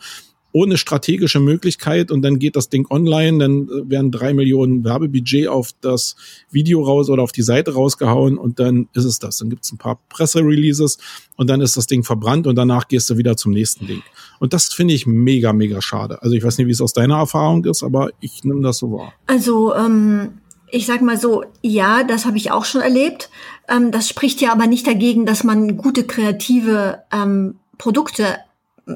ohne 0.52 0.76
strategische 0.76 1.40
Möglichkeit 1.40 2.10
und 2.10 2.22
dann 2.22 2.38
geht 2.38 2.56
das 2.56 2.68
Ding 2.68 2.86
online, 2.90 3.38
dann 3.38 3.68
äh, 3.68 3.90
werden 3.90 4.10
drei 4.10 4.34
Millionen 4.34 4.84
Werbebudget 4.84 5.48
auf 5.48 5.70
das 5.80 6.16
Video 6.50 6.82
raus 6.82 7.08
oder 7.08 7.22
auf 7.22 7.32
die 7.32 7.42
Seite 7.42 7.74
rausgehauen 7.74 8.38
und 8.38 8.58
dann 8.58 8.88
ist 8.92 9.04
es 9.04 9.18
das. 9.18 9.38
Dann 9.38 9.50
gibt's 9.50 9.72
ein 9.72 9.78
paar 9.78 10.00
Pressereleases 10.08 10.98
und 11.36 11.48
dann 11.48 11.60
ist 11.60 11.76
das 11.76 11.86
Ding 11.86 12.02
verbrannt 12.02 12.46
und 12.46 12.56
danach 12.56 12.88
gehst 12.88 13.08
du 13.10 13.16
wieder 13.16 13.36
zum 13.36 13.52
nächsten 13.52 13.86
Ding. 13.86 14.02
Und 14.38 14.52
das 14.52 14.72
finde 14.72 14.94
ich 14.94 15.06
mega, 15.06 15.52
mega 15.52 15.80
schade. 15.80 16.22
Also 16.22 16.34
ich 16.34 16.42
weiß 16.42 16.58
nicht, 16.58 16.66
wie 16.66 16.72
es 16.72 16.80
aus 16.80 16.92
deiner 16.92 17.18
Erfahrung 17.18 17.64
ist, 17.64 17.82
aber 17.82 18.10
ich 18.20 18.44
nehme 18.44 18.62
das 18.62 18.78
so 18.78 18.92
wahr. 18.92 19.12
Also 19.26 19.74
ähm 19.74 20.30
ich 20.72 20.86
sag 20.86 21.02
mal 21.02 21.18
so, 21.18 21.44
ja, 21.62 22.04
das 22.04 22.26
habe 22.26 22.36
ich 22.36 22.52
auch 22.52 22.64
schon 22.64 22.80
erlebt. 22.80 23.28
Ähm, 23.68 23.90
das 23.90 24.08
spricht 24.08 24.40
ja 24.40 24.52
aber 24.52 24.68
nicht 24.68 24.86
dagegen, 24.86 25.26
dass 25.26 25.44
man 25.44 25.76
gute 25.76 26.04
kreative 26.04 27.02
ähm, 27.12 27.56
Produkte 27.76 28.36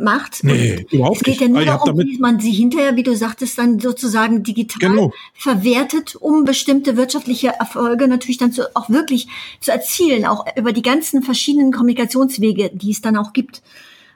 macht. 0.03 0.45
Nee, 0.45 0.87
überhaupt 0.91 1.19
es 1.19 1.23
geht 1.23 1.41
ja 1.41 1.49
nur 1.49 1.65
darum, 1.65 1.99
wie 1.99 2.19
man 2.19 2.41
sie 2.41 2.53
hinterher, 2.53 2.97
wie 2.97 3.03
du 3.03 3.15
sagtest, 3.15 3.59
dann 3.59 3.79
sozusagen 3.81 4.43
digital 4.43 4.91
genau. 4.91 5.13
verwertet, 5.35 6.17
um 6.17 6.45
bestimmte 6.45 6.97
wirtschaftliche 6.97 7.49
Erfolge 7.59 8.09
natürlich 8.09 8.39
dann 8.39 8.53
zu, 8.53 8.75
auch 8.75 8.91
wirklich 8.91 9.29
zu 9.61 9.73
erzielen, 9.73 10.25
auch 10.25 10.45
über 10.57 10.73
die 10.73 10.83
ganzen 10.83 11.23
verschiedenen 11.23 11.73
Kommunikationswege, 11.73 12.71
die 12.73 12.91
es 12.91 13.01
dann 13.01 13.17
auch 13.17 13.33
gibt. 13.33 13.63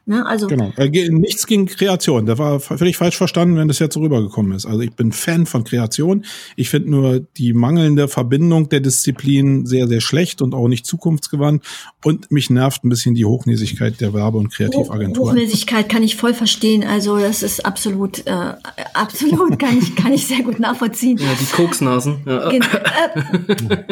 Ne? 0.09 0.25
Also 0.25 0.47
genau. 0.47 0.73
Äh, 0.79 0.89
nichts 1.11 1.47
gegen 1.47 1.67
Kreation. 1.67 2.25
Der 2.25 2.39
war 2.39 2.61
völlig 2.61 2.97
falsch 2.97 3.19
verstanden, 3.19 3.57
wenn 3.57 3.69
das 3.69 3.79
jetzt 3.79 3.93
so 3.93 4.01
rübergekommen 4.01 4.53
ist. 4.53 4.65
Also 4.65 4.81
ich 4.81 4.93
bin 4.93 5.13
Fan 5.13 5.45
von 5.45 5.65
Kreation. 5.65 6.25
Ich 6.57 6.71
finde 6.71 6.91
nur 6.91 7.21
die 7.37 7.53
mangelnde 7.53 8.09
Verbindung 8.09 8.71
der 8.71 8.81
Disziplinen 8.81 9.67
sehr, 9.67 9.87
sehr 9.87 10.01
schlecht 10.01 10.41
und 10.41 10.55
auch 10.55 10.67
nicht 10.67 10.87
zukunftsgewandt. 10.87 11.63
Und 12.03 12.33
mich 12.33 12.49
nervt 12.49 12.85
ein 12.85 12.89
bisschen 12.89 13.15
die 13.15 13.27
Hochnäsigkeit 13.27 14.01
der 14.01 14.15
Werbe- 14.15 14.39
und 14.39 14.51
Kreativagenturen. 14.51 15.37
Hochnäsigkeit 15.37 15.91
kann 15.91 16.03
ich 16.03 16.17
voll 16.17 16.33
verstehen. 16.33 16.85
Also 16.85 17.19
das 17.19 17.43
ist 17.43 17.67
absolut, 17.67 18.27
äh, 18.27 18.55
absolut 18.95 19.59
kann 19.59 19.77
ich, 19.79 19.95
kann 19.95 20.15
ich 20.15 20.27
sehr 20.27 20.43
gut 20.43 20.59
nachvollziehen. 20.59 21.19
Ja, 21.19 21.35
die 21.39 21.55
Koksnasen. 21.55 22.23
Ja. 22.25 22.49
Genau. 22.49 22.67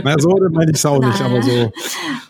Na, 0.03 0.19
so 0.19 0.31
meine 0.51 0.71
ich 0.71 0.79
es 0.79 0.87
auch 0.87 1.05
nicht, 1.05 1.21
aber 1.21 1.43
so. 1.43 1.71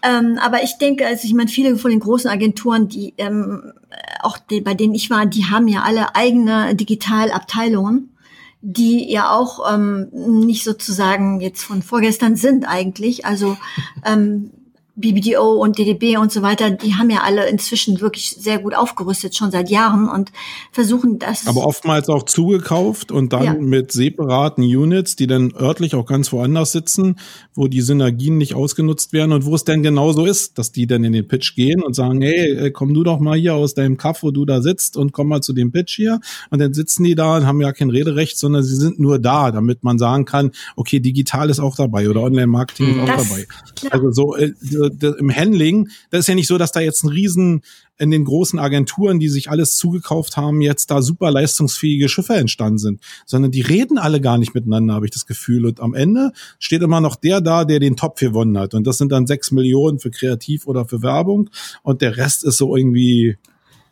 Ähm, 0.03 0.41
aber 0.45 0.65
ich 0.65 0.77
denke, 0.81 1.07
also 1.07 1.25
ich 1.25 1.35
meine, 1.35 1.49
viele 1.49 1.77
von 1.77 1.93
den 1.93 2.01
großen 2.01 2.29
Agenturen, 2.29 2.89
die 2.89 3.15
ähm, 3.19 3.75
auch 4.23 4.39
die, 4.39 4.61
bei 4.61 4.75
denen 4.75 4.95
ich 4.95 5.11
war, 5.11 5.27
die 5.27 5.47
haben 5.47 5.69
ja 5.69 5.83
alle 5.83 6.15
eigene 6.15 6.75
Digitalabteilungen, 6.75 8.17
die 8.61 9.11
ja 9.11 9.31
auch 9.31 9.73
ähm, 9.73 10.09
nicht 10.13 10.65
sozusagen 10.65 11.41
jetzt 11.41 11.63
von 11.63 11.83
vorgestern 11.83 12.37
sind 12.37 12.65
eigentlich. 12.67 13.25
Also 13.25 13.57
ähm, 14.05 14.51
BBDO 14.97 15.63
und 15.63 15.79
DDB 15.79 16.17
und 16.17 16.33
so 16.33 16.41
weiter, 16.41 16.71
die 16.71 16.95
haben 16.95 17.11
ja 17.11 17.21
alle 17.23 17.47
inzwischen 17.49 18.01
wirklich 18.01 18.31
sehr 18.31 18.59
gut 18.59 18.75
aufgerüstet, 18.75 19.37
schon 19.37 19.51
seit 19.51 19.69
Jahren 19.71 20.09
und 20.09 20.33
versuchen 20.73 21.19
das. 21.19 21.47
Aber 21.47 21.67
oftmals 21.67 22.09
auch 22.09 22.23
zugekauft 22.23 23.13
und 23.13 23.35
dann 23.35 23.45
ja. 23.45 23.53
mit 23.55 23.93
separaten 23.93 24.65
Units, 24.65 25.15
die 25.15 25.27
dann 25.27 25.53
örtlich 25.55 25.95
auch 25.95 26.07
ganz 26.07 26.33
woanders 26.33 26.73
sitzen, 26.73 27.17
wo 27.55 27.69
die 27.69 27.83
Synergien 27.83 28.39
nicht 28.39 28.55
ausgenutzt 28.55 29.13
werden 29.13 29.33
und 29.33 29.45
wo 29.45 29.55
es 29.55 29.65
denn 29.65 29.83
genauso 29.83 30.25
ist, 30.25 30.57
dass 30.59 30.73
die 30.73 30.87
dann 30.87 31.05
in 31.05 31.13
den 31.13 31.29
Pitch 31.29 31.55
gehen 31.55 31.83
und 31.83 31.95
sagen, 31.95 32.23
hey, 32.23 32.53
äh, 32.53 32.71
komm 32.71 32.95
du 32.95 33.05
doch 33.05 33.21
mal 33.21 33.37
hier 33.37 33.55
aus 33.55 33.75
deinem 33.75 33.99
Kaff, 33.99 34.23
wo 34.23 34.31
du 34.31 34.47
da 34.47 34.63
sitzt 34.63 34.97
und 34.97 35.13
komm 35.13 35.29
mal 35.29 35.43
zu 35.43 35.53
dem 35.53 35.73
Pitch 35.73 35.95
hier. 35.95 36.21
Und 36.51 36.59
dann 36.59 36.73
sitzen 36.73 37.05
die 37.05 37.15
da 37.15 37.37
und 37.37 37.47
haben 37.47 37.61
ja 37.61 37.73
kein 37.73 37.91
Rederecht, 37.91 38.39
sondern 38.39 38.63
sie 38.63 38.77
sind 38.77 38.99
nur 38.99 39.19
da, 39.19 39.53
damit 39.53 39.85
man 39.85 39.99
sagen 39.99 40.25
kann, 40.25 40.53
okay, 40.75 41.01
digital 41.01 41.51
ist 41.51 41.61
auch 41.61 41.77
dabei 41.77 42.09
oder 42.09 42.23
Online-Marketing 42.23 42.95
ist 42.95 43.01
auch 43.03 43.17
das, 43.17 43.29
dabei. 43.29 43.47
Klar. 43.75 43.93
Also 43.93 44.11
so, 44.11 44.37
äh, 44.37 44.53
im 44.89 45.35
Handling, 45.35 45.89
das 46.11 46.21
ist 46.21 46.29
ja 46.29 46.35
nicht 46.35 46.47
so, 46.47 46.59
dass 46.59 46.73
da 46.73 46.81
jetzt 46.81 47.05
ein 47.05 47.09
Riesen 47.09 47.63
in 47.99 48.11
den 48.11 48.25
großen 48.25 48.59
Agenturen, 48.59 49.19
die 49.19 49.29
sich 49.29 49.51
alles 49.51 49.77
zugekauft 49.77 50.37
haben, 50.37 50.61
jetzt 50.61 50.91
da 50.91 51.01
super 51.03 51.31
leistungsfähige 51.31 52.09
Schiffe 52.09 52.35
entstanden 52.35 52.79
sind, 52.79 53.01
sondern 53.25 53.51
die 53.51 53.63
reden 53.63 53.99
alle 53.99 54.21
gar 54.21 54.39
nicht 54.39 54.55
miteinander, 54.55 54.95
habe 54.95 55.07
ich 55.07 55.13
das 55.13 55.27
Gefühl. 55.27 55.65
Und 55.65 55.81
am 55.81 55.95
Ende 55.95 56.33
steht 56.59 56.83
immer 56.83 57.01
noch 57.01 57.17
der 57.17 57.41
da, 57.41 57.65
der 57.65 57.81
den 57.81 57.97
Topf 57.97 58.21
gewonnen 58.21 58.59
hat. 58.59 58.75
Und 58.75 58.87
das 58.87 58.99
sind 58.99 59.13
dann 59.13 59.27
sechs 59.27 59.51
Millionen 59.51 59.99
für 59.99 60.11
Kreativ 60.11 60.67
oder 60.67 60.85
für 60.85 61.03
Werbung. 61.03 61.51
Und 61.83 62.03
der 62.03 62.17
Rest 62.17 62.45
ist 62.45 62.59
so 62.59 62.77
irgendwie 62.77 63.39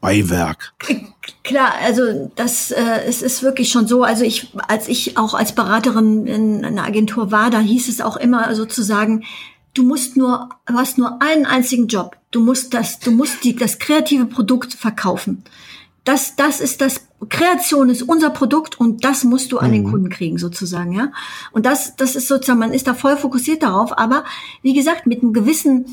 Beiwerk. 0.04 0.74
Klar, 1.44 1.72
also 1.82 2.30
das 2.36 2.70
äh, 2.70 3.04
es 3.06 3.22
ist 3.22 3.42
wirklich 3.42 3.70
schon 3.70 3.86
so. 3.86 4.02
Also 4.02 4.22
ich, 4.22 4.48
als 4.68 4.86
ich 4.88 5.16
auch 5.16 5.32
als 5.32 5.52
Beraterin 5.52 6.26
in 6.26 6.62
einer 6.62 6.84
Agentur 6.84 7.32
war, 7.32 7.48
da 7.48 7.60
hieß 7.60 7.88
es 7.88 8.02
auch 8.02 8.18
immer 8.18 8.54
sozusagen, 8.54 9.24
Du 9.74 9.82
musst 9.82 10.16
nur, 10.16 10.48
du 10.66 10.74
hast 10.74 10.98
nur 10.98 11.20
einen 11.20 11.46
einzigen 11.46 11.88
Job. 11.88 12.16
Du 12.30 12.40
musst 12.40 12.74
das, 12.74 13.00
du 13.00 13.10
musst 13.10 13.44
die, 13.44 13.54
das 13.54 13.78
kreative 13.78 14.26
Produkt 14.26 14.72
verkaufen. 14.72 15.44
Das, 16.04 16.36
das 16.36 16.60
ist 16.60 16.80
das, 16.80 17.06
Kreation 17.28 17.88
ist 17.88 18.02
unser 18.02 18.30
Produkt 18.30 18.78
und 18.78 19.04
das 19.04 19.24
musst 19.24 19.52
du 19.52 19.58
an 19.58 19.70
mhm. 19.70 19.74
den 19.74 19.84
Kunden 19.90 20.08
kriegen 20.10 20.38
sozusagen, 20.38 20.92
ja. 20.92 21.12
Und 21.52 21.66
das, 21.66 21.96
das 21.96 22.16
ist 22.16 22.28
sozusagen, 22.28 22.58
man 22.58 22.72
ist 22.72 22.86
da 22.86 22.94
voll 22.94 23.16
fokussiert 23.16 23.62
darauf, 23.62 23.96
aber 23.96 24.24
wie 24.62 24.74
gesagt, 24.74 25.06
mit 25.06 25.22
einem 25.22 25.32
gewissen, 25.32 25.86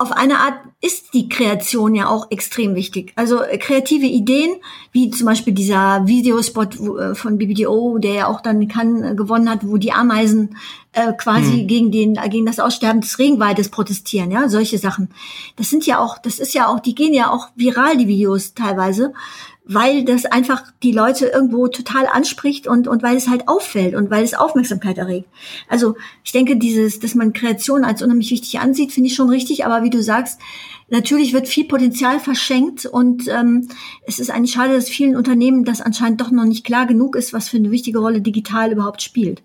auf 0.00 0.12
eine 0.12 0.38
Art 0.38 0.54
ist 0.80 1.12
die 1.12 1.28
Kreation 1.28 1.94
ja 1.94 2.08
auch 2.08 2.30
extrem 2.30 2.74
wichtig. 2.74 3.12
Also 3.16 3.42
äh, 3.42 3.58
kreative 3.58 4.06
Ideen, 4.06 4.56
wie 4.92 5.10
zum 5.10 5.26
Beispiel 5.26 5.52
dieser 5.52 6.06
Videospot 6.06 6.80
äh, 6.80 7.14
von 7.14 7.36
BBDO, 7.36 7.98
der 7.98 8.14
ja 8.14 8.26
auch 8.26 8.40
dann 8.40 8.66
Cannes 8.66 9.12
äh, 9.12 9.14
gewonnen 9.14 9.50
hat, 9.50 9.60
wo 9.62 9.76
die 9.76 9.92
Ameisen 9.92 10.56
äh, 10.92 11.12
quasi 11.12 11.60
hm. 11.60 11.66
gegen 11.66 11.92
den 11.92 12.14
gegen 12.30 12.46
das 12.46 12.60
Aussterben 12.60 13.02
des 13.02 13.18
Regenwaldes 13.18 13.68
protestieren, 13.68 14.30
ja, 14.30 14.48
solche 14.48 14.78
Sachen. 14.78 15.10
Das 15.56 15.68
sind 15.68 15.84
ja 15.84 15.98
auch, 15.98 16.16
das 16.16 16.38
ist 16.38 16.54
ja 16.54 16.68
auch, 16.68 16.80
die 16.80 16.94
gehen 16.94 17.12
ja 17.12 17.30
auch 17.30 17.48
viral 17.54 17.98
die 17.98 18.08
Videos 18.08 18.54
teilweise 18.54 19.12
weil 19.72 20.04
das 20.04 20.24
einfach 20.24 20.64
die 20.82 20.90
Leute 20.90 21.26
irgendwo 21.26 21.68
total 21.68 22.06
anspricht 22.06 22.66
und, 22.66 22.88
und 22.88 23.04
weil 23.04 23.16
es 23.16 23.28
halt 23.28 23.46
auffällt 23.46 23.94
und 23.94 24.10
weil 24.10 24.24
es 24.24 24.34
Aufmerksamkeit 24.34 24.98
erregt. 24.98 25.28
Also 25.68 25.94
ich 26.24 26.32
denke, 26.32 26.56
dieses, 26.56 26.98
dass 26.98 27.14
man 27.14 27.32
Kreation 27.32 27.84
als 27.84 28.02
unheimlich 28.02 28.32
wichtig 28.32 28.58
ansieht, 28.58 28.90
finde 28.90 29.08
ich 29.08 29.14
schon 29.14 29.30
richtig, 29.30 29.64
aber 29.64 29.84
wie 29.84 29.90
du 29.90 30.02
sagst, 30.02 30.40
natürlich 30.88 31.32
wird 31.32 31.46
viel 31.46 31.66
Potenzial 31.66 32.18
verschenkt 32.18 32.84
und 32.84 33.28
ähm, 33.28 33.68
es 34.06 34.18
ist 34.18 34.30
eigentlich 34.30 34.54
schade, 34.54 34.74
dass 34.74 34.88
vielen 34.88 35.14
Unternehmen 35.14 35.64
das 35.64 35.80
anscheinend 35.80 36.20
doch 36.20 36.32
noch 36.32 36.46
nicht 36.46 36.66
klar 36.66 36.86
genug 36.86 37.14
ist, 37.14 37.32
was 37.32 37.48
für 37.48 37.58
eine 37.58 37.70
wichtige 37.70 38.00
Rolle 38.00 38.20
digital 38.22 38.72
überhaupt 38.72 39.02
spielt. 39.02 39.40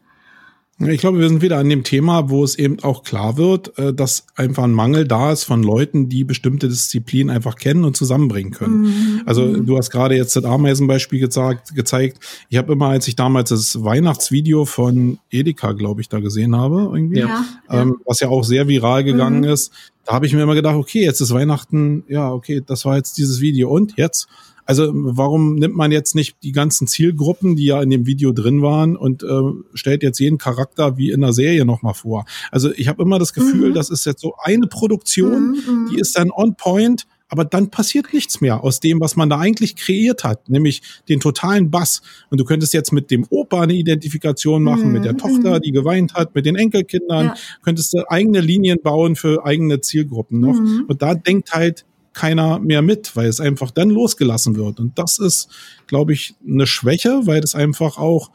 Ich 0.77 0.99
glaube, 0.99 1.19
wir 1.19 1.29
sind 1.29 1.41
wieder 1.41 1.57
an 1.57 1.69
dem 1.69 1.83
Thema, 1.83 2.29
wo 2.29 2.43
es 2.43 2.59
eben 2.59 2.83
auch 2.83 3.03
klar 3.03 3.37
wird, 3.37 3.77
äh, 3.79 3.93
dass 3.93 4.25
einfach 4.35 4.63
ein 4.63 4.73
Mangel 4.73 5.07
da 5.07 5.31
ist 5.31 5.45
von 5.45 5.63
Leuten, 5.63 6.09
die 6.09 6.25
bestimmte 6.25 6.67
Disziplinen 6.67 7.33
einfach 7.33 7.55
kennen 7.55 7.85
und 7.85 7.95
zusammenbringen 7.95 8.51
können. 8.51 8.81
Mhm. 8.81 9.21
Also 9.25 9.55
du 9.55 9.77
hast 9.77 9.89
gerade 9.89 10.17
jetzt 10.17 10.35
das 10.35 10.43
Ameisenbeispiel 10.43 11.19
gezeigt. 11.19 11.73
gezeigt. 11.75 12.19
Ich 12.49 12.57
habe 12.57 12.73
immer, 12.73 12.87
als 12.87 13.07
ich 13.07 13.15
damals 13.15 13.51
das 13.51 13.85
Weihnachtsvideo 13.85 14.65
von 14.65 15.17
Edeka, 15.31 15.71
glaube 15.71 16.01
ich, 16.01 16.09
da 16.09 16.19
gesehen 16.19 16.57
habe, 16.57 16.89
irgendwie, 16.93 17.19
ja, 17.19 17.45
ähm, 17.69 17.95
was 18.05 18.19
ja 18.19 18.27
auch 18.27 18.43
sehr 18.43 18.67
viral 18.67 19.05
gegangen 19.05 19.39
mhm. 19.39 19.49
ist, 19.49 19.71
da 20.03 20.13
habe 20.13 20.25
ich 20.25 20.33
mir 20.33 20.43
immer 20.43 20.55
gedacht, 20.55 20.75
okay, 20.75 21.05
jetzt 21.05 21.21
ist 21.21 21.33
Weihnachten, 21.33 22.03
ja, 22.09 22.33
okay, 22.33 22.61
das 22.65 22.83
war 22.83 22.97
jetzt 22.97 23.17
dieses 23.17 23.39
Video 23.39 23.69
und 23.69 23.93
jetzt 23.95 24.27
also 24.65 24.91
warum 24.93 25.55
nimmt 25.55 25.75
man 25.75 25.91
jetzt 25.91 26.15
nicht 26.15 26.37
die 26.43 26.51
ganzen 26.51 26.87
Zielgruppen, 26.87 27.55
die 27.55 27.65
ja 27.65 27.81
in 27.81 27.89
dem 27.89 28.05
Video 28.05 28.31
drin 28.31 28.61
waren 28.61 28.95
und 28.95 29.23
äh, 29.23 29.27
stellt 29.73 30.03
jetzt 30.03 30.19
jeden 30.19 30.37
Charakter 30.37 30.97
wie 30.97 31.11
in 31.11 31.21
der 31.21 31.33
Serie 31.33 31.65
nochmal 31.65 31.93
vor? 31.93 32.25
Also 32.51 32.71
ich 32.73 32.87
habe 32.87 33.03
immer 33.03 33.19
das 33.19 33.33
Gefühl, 33.33 33.69
mhm. 33.69 33.73
das 33.73 33.89
ist 33.89 34.05
jetzt 34.05 34.21
so 34.21 34.35
eine 34.41 34.67
Produktion, 34.67 35.49
mhm, 35.49 35.55
mhm. 35.55 35.89
die 35.91 35.99
ist 35.99 36.17
dann 36.17 36.31
on 36.31 36.55
point, 36.55 37.05
aber 37.27 37.45
dann 37.45 37.69
passiert 37.69 38.13
nichts 38.13 38.41
mehr 38.41 38.63
aus 38.63 38.79
dem, 38.79 38.99
was 38.99 39.15
man 39.15 39.29
da 39.29 39.39
eigentlich 39.39 39.75
kreiert 39.75 40.23
hat, 40.23 40.49
nämlich 40.49 40.81
den 41.09 41.19
totalen 41.19 41.71
Bass. 41.71 42.01
Und 42.29 42.39
du 42.39 42.45
könntest 42.45 42.73
jetzt 42.73 42.91
mit 42.91 43.09
dem 43.09 43.25
Opa 43.29 43.61
eine 43.61 43.73
Identifikation 43.73 44.63
machen, 44.63 44.87
mhm. 44.87 44.93
mit 44.93 45.05
der 45.05 45.13
mhm, 45.13 45.17
Tochter, 45.17 45.55
mhm. 45.55 45.61
die 45.61 45.71
geweint 45.71 46.13
hat, 46.13 46.35
mit 46.35 46.45
den 46.45 46.55
Enkelkindern, 46.55 47.27
ja. 47.27 47.35
könntest 47.63 47.93
du 47.93 48.09
eigene 48.09 48.41
Linien 48.41 48.79
bauen 48.81 49.15
für 49.15 49.45
eigene 49.45 49.81
Zielgruppen 49.81 50.39
noch. 50.39 50.57
Und 50.87 51.01
da 51.01 51.15
denkt 51.15 51.53
halt 51.53 51.85
keiner 52.15 52.59
mehr 52.59 52.81
mit, 52.81 53.15
weil 53.15 53.27
es 53.27 53.39
einfach 53.39 53.69
dann 53.69 53.89
losgelassen 53.89 54.55
wird. 54.55 54.79
Und 54.79 54.97
das 54.97 55.19
ist, 55.19 55.49
glaube 55.85 56.13
ich, 56.13 56.33
eine 56.47 56.65
Schwäche, 56.65 57.21
weil 57.25 57.43
es 57.43 57.53
einfach 57.53 57.97
auch 57.97 58.31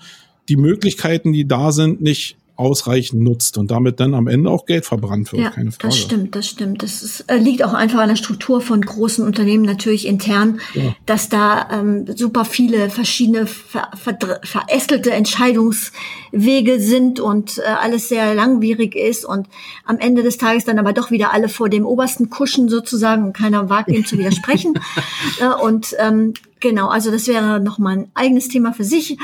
die 0.49 0.57
Möglichkeiten, 0.57 1.33
die 1.33 1.49
da 1.49 1.73
sind, 1.73 2.01
nicht 2.01 2.37
ausreichend 2.61 3.23
nutzt 3.23 3.57
und 3.59 3.71
damit 3.71 4.01
dann 4.01 4.15
am 4.15 4.29
Ende 4.29 4.51
auch 4.51 4.67
Geld 4.67 4.85
verbrannt 4.85 5.33
wird. 5.33 5.43
Ja, 5.43 5.51
keine 5.51 5.73
Frage. 5.73 5.89
Das 5.89 5.97
stimmt, 5.97 6.37
das 6.37 6.47
stimmt. 6.47 6.83
Das 6.83 7.03
ist, 7.03 7.25
äh, 7.29 7.39
liegt 7.39 7.65
auch 7.65 7.73
einfach 7.73 8.01
an 8.01 8.11
der 8.11 8.17
Struktur 8.17 8.61
von 8.61 8.83
großen 8.83 9.25
Unternehmen 9.25 9.65
natürlich 9.65 10.07
intern, 10.07 10.61
ja. 10.75 10.95
dass 11.07 11.31
da 11.31 11.69
ähm, 11.73 12.05
super 12.15 12.45
viele 12.45 12.91
verschiedene 12.91 13.47
ver, 13.47 13.91
ver, 13.97 14.41
verästelte 14.43 15.11
Entscheidungswege 15.11 16.81
sind 16.81 17.19
und 17.19 17.59
äh, 17.59 17.63
alles 17.63 18.09
sehr 18.09 18.35
langwierig 18.35 18.95
ist 18.95 19.25
und 19.25 19.49
am 19.87 19.99
Ende 19.99 20.23
des 20.23 20.37
Tages 20.37 20.67
dann 20.67 20.79
aber 20.79 20.93
doch 20.93 21.11
wieder 21.11 21.33
alle 21.33 21.49
vor 21.49 21.71
dem 21.71 21.87
obersten 21.87 22.29
Kuschen 22.29 22.69
sozusagen 22.69 23.25
und 23.25 23.33
keiner 23.33 23.71
wagt 23.71 23.89
ihm 23.89 24.05
zu 24.05 24.19
widersprechen. 24.19 24.75
äh, 25.41 25.65
und 25.65 25.97
ähm, 25.99 26.35
Genau, 26.61 26.89
also 26.89 27.11
das 27.11 27.27
wäre 27.27 27.59
nochmal 27.59 27.99
ein 27.99 28.11
eigenes 28.15 28.49
Thema 28.49 28.73
für 28.73 28.85
sich. 28.85 29.17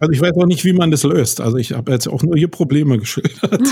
Also 0.00 0.12
ich 0.12 0.20
weiß 0.20 0.36
auch 0.36 0.46
nicht, 0.46 0.64
wie 0.64 0.74
man 0.74 0.90
das 0.90 1.02
löst. 1.02 1.40
Also 1.40 1.56
ich 1.56 1.72
habe 1.72 1.92
jetzt 1.92 2.06
auch 2.06 2.22
nur 2.22 2.36
hier 2.36 2.48
Probleme 2.48 2.98
geschildert. 2.98 3.62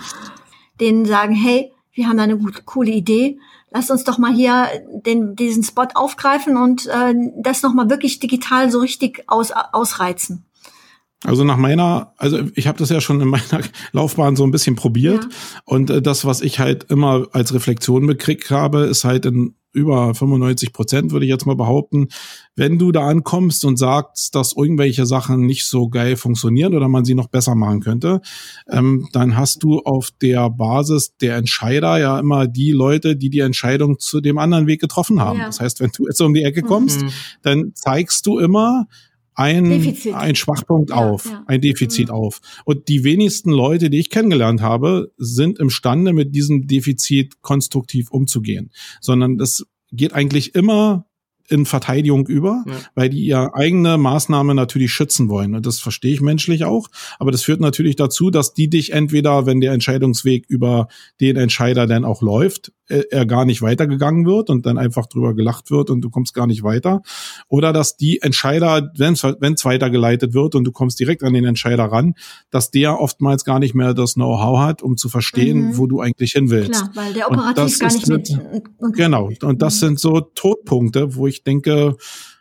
Denen 0.80 1.06
sagen, 1.06 1.34
hey, 1.34 1.72
wir 1.92 2.08
haben 2.08 2.16
da 2.16 2.24
eine 2.24 2.38
gute, 2.38 2.62
coole 2.64 2.90
Idee. 2.90 3.38
Lass 3.70 3.90
uns 3.90 4.04
doch 4.04 4.18
mal 4.18 4.34
hier 4.34 4.66
den, 5.06 5.36
diesen 5.36 5.62
Spot 5.62 5.86
aufgreifen 5.94 6.56
und 6.56 6.86
äh, 6.86 7.14
das 7.42 7.62
nochmal 7.62 7.88
wirklich 7.88 8.18
digital 8.18 8.70
so 8.70 8.80
richtig 8.80 9.24
aus, 9.28 9.52
ausreizen. 9.52 10.44
Also 11.24 11.44
nach 11.44 11.56
meiner, 11.56 12.12
also 12.16 12.40
ich 12.54 12.66
habe 12.66 12.78
das 12.78 12.90
ja 12.90 13.00
schon 13.00 13.20
in 13.20 13.28
meiner 13.28 13.60
Laufbahn 13.92 14.34
so 14.34 14.44
ein 14.44 14.50
bisschen 14.50 14.74
probiert 14.74 15.24
ja. 15.24 15.30
und 15.64 15.90
äh, 15.90 16.02
das, 16.02 16.24
was 16.24 16.40
ich 16.40 16.58
halt 16.58 16.84
immer 16.90 17.28
als 17.32 17.54
Reflexion 17.54 18.06
bekriegt 18.06 18.50
habe, 18.50 18.80
ist 18.80 19.04
halt 19.04 19.24
in 19.26 19.54
über 19.72 20.14
95 20.14 20.72
Prozent, 20.72 21.12
würde 21.12 21.24
ich 21.24 21.30
jetzt 21.30 21.46
mal 21.46 21.56
behaupten, 21.56 22.08
wenn 22.56 22.78
du 22.78 22.92
da 22.92 23.06
ankommst 23.06 23.64
und 23.64 23.78
sagst, 23.78 24.34
dass 24.34 24.54
irgendwelche 24.56 25.06
Sachen 25.06 25.46
nicht 25.46 25.64
so 25.64 25.88
geil 25.88 26.16
funktionieren 26.16 26.74
oder 26.74 26.88
man 26.88 27.04
sie 27.04 27.14
noch 27.14 27.28
besser 27.28 27.54
machen 27.54 27.80
könnte, 27.80 28.20
ähm, 28.70 29.08
dann 29.12 29.36
hast 29.36 29.62
du 29.62 29.80
auf 29.80 30.10
der 30.20 30.50
Basis 30.50 31.16
der 31.16 31.36
Entscheider 31.36 31.98
ja 31.98 32.18
immer 32.18 32.46
die 32.46 32.72
Leute, 32.72 33.16
die 33.16 33.30
die 33.30 33.40
Entscheidung 33.40 33.98
zu 33.98 34.20
dem 34.20 34.38
anderen 34.38 34.66
Weg 34.66 34.80
getroffen 34.80 35.20
haben. 35.20 35.38
Ja. 35.38 35.46
Das 35.46 35.60
heißt, 35.60 35.80
wenn 35.80 35.90
du 35.96 36.06
jetzt 36.06 36.20
um 36.20 36.34
die 36.34 36.42
Ecke 36.42 36.62
kommst, 36.62 37.02
mhm. 37.02 37.10
dann 37.42 37.72
zeigst 37.74 38.26
du 38.26 38.38
immer, 38.38 38.86
ein, 39.34 39.96
ein 40.14 40.34
Schwachpunkt 40.34 40.90
ja, 40.90 40.96
auf, 40.96 41.26
ja. 41.26 41.44
ein 41.46 41.60
Defizit 41.60 42.08
mhm. 42.08 42.14
auf. 42.14 42.40
Und 42.64 42.88
die 42.88 43.04
wenigsten 43.04 43.50
Leute, 43.50 43.90
die 43.90 43.98
ich 43.98 44.10
kennengelernt 44.10 44.60
habe, 44.60 45.12
sind 45.16 45.58
imstande, 45.58 46.12
mit 46.12 46.34
diesem 46.34 46.66
Defizit 46.66 47.40
konstruktiv 47.42 48.10
umzugehen. 48.10 48.70
Sondern 49.00 49.38
das 49.38 49.66
geht 49.90 50.12
eigentlich 50.12 50.54
immer 50.54 51.06
in 51.48 51.66
Verteidigung 51.66 52.26
über, 52.26 52.64
ja. 52.66 52.74
weil 52.94 53.08
die 53.08 53.24
ihre 53.24 53.54
eigene 53.54 53.98
Maßnahme 53.98 54.54
natürlich 54.54 54.92
schützen 54.92 55.28
wollen. 55.28 55.54
Und 55.54 55.66
das 55.66 55.80
verstehe 55.80 56.14
ich 56.14 56.20
menschlich 56.20 56.64
auch. 56.64 56.88
Aber 57.18 57.30
das 57.30 57.42
führt 57.42 57.60
natürlich 57.60 57.96
dazu, 57.96 58.30
dass 58.30 58.54
die 58.54 58.68
dich 58.68 58.92
entweder, 58.92 59.46
wenn 59.46 59.60
der 59.60 59.72
Entscheidungsweg 59.72 60.46
über 60.48 60.88
den 61.20 61.36
Entscheider 61.36 61.86
dann 61.86 62.04
auch 62.04 62.22
läuft, 62.22 62.72
äh, 62.92 63.04
er 63.10 63.26
gar 63.26 63.44
nicht 63.44 63.62
weitergegangen 63.62 64.26
wird 64.26 64.50
und 64.50 64.66
dann 64.66 64.76
einfach 64.76 65.06
drüber 65.06 65.34
gelacht 65.34 65.70
wird 65.70 65.88
und 65.88 66.02
du 66.02 66.10
kommst 66.10 66.34
gar 66.34 66.46
nicht 66.46 66.62
weiter. 66.62 67.02
Oder 67.48 67.72
dass 67.72 67.96
die 67.96 68.20
Entscheider, 68.20 68.92
wenn 68.96 69.14
es 69.14 69.64
weitergeleitet 69.64 70.34
wird 70.34 70.54
und 70.54 70.64
du 70.64 70.72
kommst 70.72 71.00
direkt 71.00 71.22
an 71.22 71.32
den 71.32 71.44
Entscheider 71.44 71.84
ran, 71.84 72.14
dass 72.50 72.70
der 72.70 73.00
oftmals 73.00 73.44
gar 73.44 73.60
nicht 73.60 73.74
mehr 73.74 73.94
das 73.94 74.14
Know-how 74.14 74.58
hat, 74.58 74.82
um 74.82 74.96
zu 74.96 75.08
verstehen, 75.08 75.68
mhm. 75.68 75.78
wo 75.78 75.86
du 75.86 76.00
eigentlich 76.00 76.32
hin 76.32 76.50
willst. 76.50 76.92
Klar, 76.92 77.06
weil 77.06 77.12
der 77.14 77.30
operativ 77.30 77.78
gar 77.78 77.92
nicht 77.92 78.08
mit. 78.08 78.30
Und, 78.78 78.96
genau. 78.96 79.30
Und 79.42 79.62
das 79.62 79.76
mhm. 79.76 79.86
sind 79.86 80.00
so 80.00 80.20
Todpunkte, 80.20 81.16
wo 81.16 81.26
ich 81.26 81.31
denke, 81.44 81.96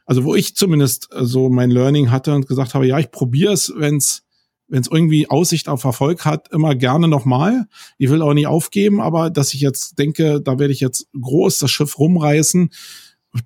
also 0.05 0.23
wo 0.23 0.35
ich 0.35 0.55
zumindest 0.55 1.09
so 1.13 1.49
mein 1.49 1.71
Learning 1.71 2.11
hatte 2.11 2.33
und 2.35 2.47
gesagt 2.47 2.73
habe, 2.73 2.87
ja, 2.87 2.99
ich 2.99 3.11
probiere 3.11 3.53
es, 3.53 3.71
wenn 3.75 3.97
es 3.97 4.23
wenn 4.71 4.81
es 4.81 4.87
irgendwie 4.89 5.29
Aussicht 5.29 5.67
auf 5.67 5.83
Erfolg 5.83 6.23
hat, 6.23 6.47
immer 6.53 6.75
gerne 6.75 7.09
nochmal. 7.09 7.67
Ich 7.97 8.09
will 8.09 8.21
auch 8.21 8.33
nicht 8.33 8.47
aufgeben, 8.47 9.01
aber 9.01 9.29
dass 9.29 9.53
ich 9.53 9.59
jetzt 9.59 9.99
denke, 9.99 10.41
da 10.41 10.59
werde 10.59 10.71
ich 10.71 10.79
jetzt 10.79 11.07
groß 11.19 11.59
das 11.59 11.71
Schiff 11.71 11.99
rumreißen, 11.99 12.69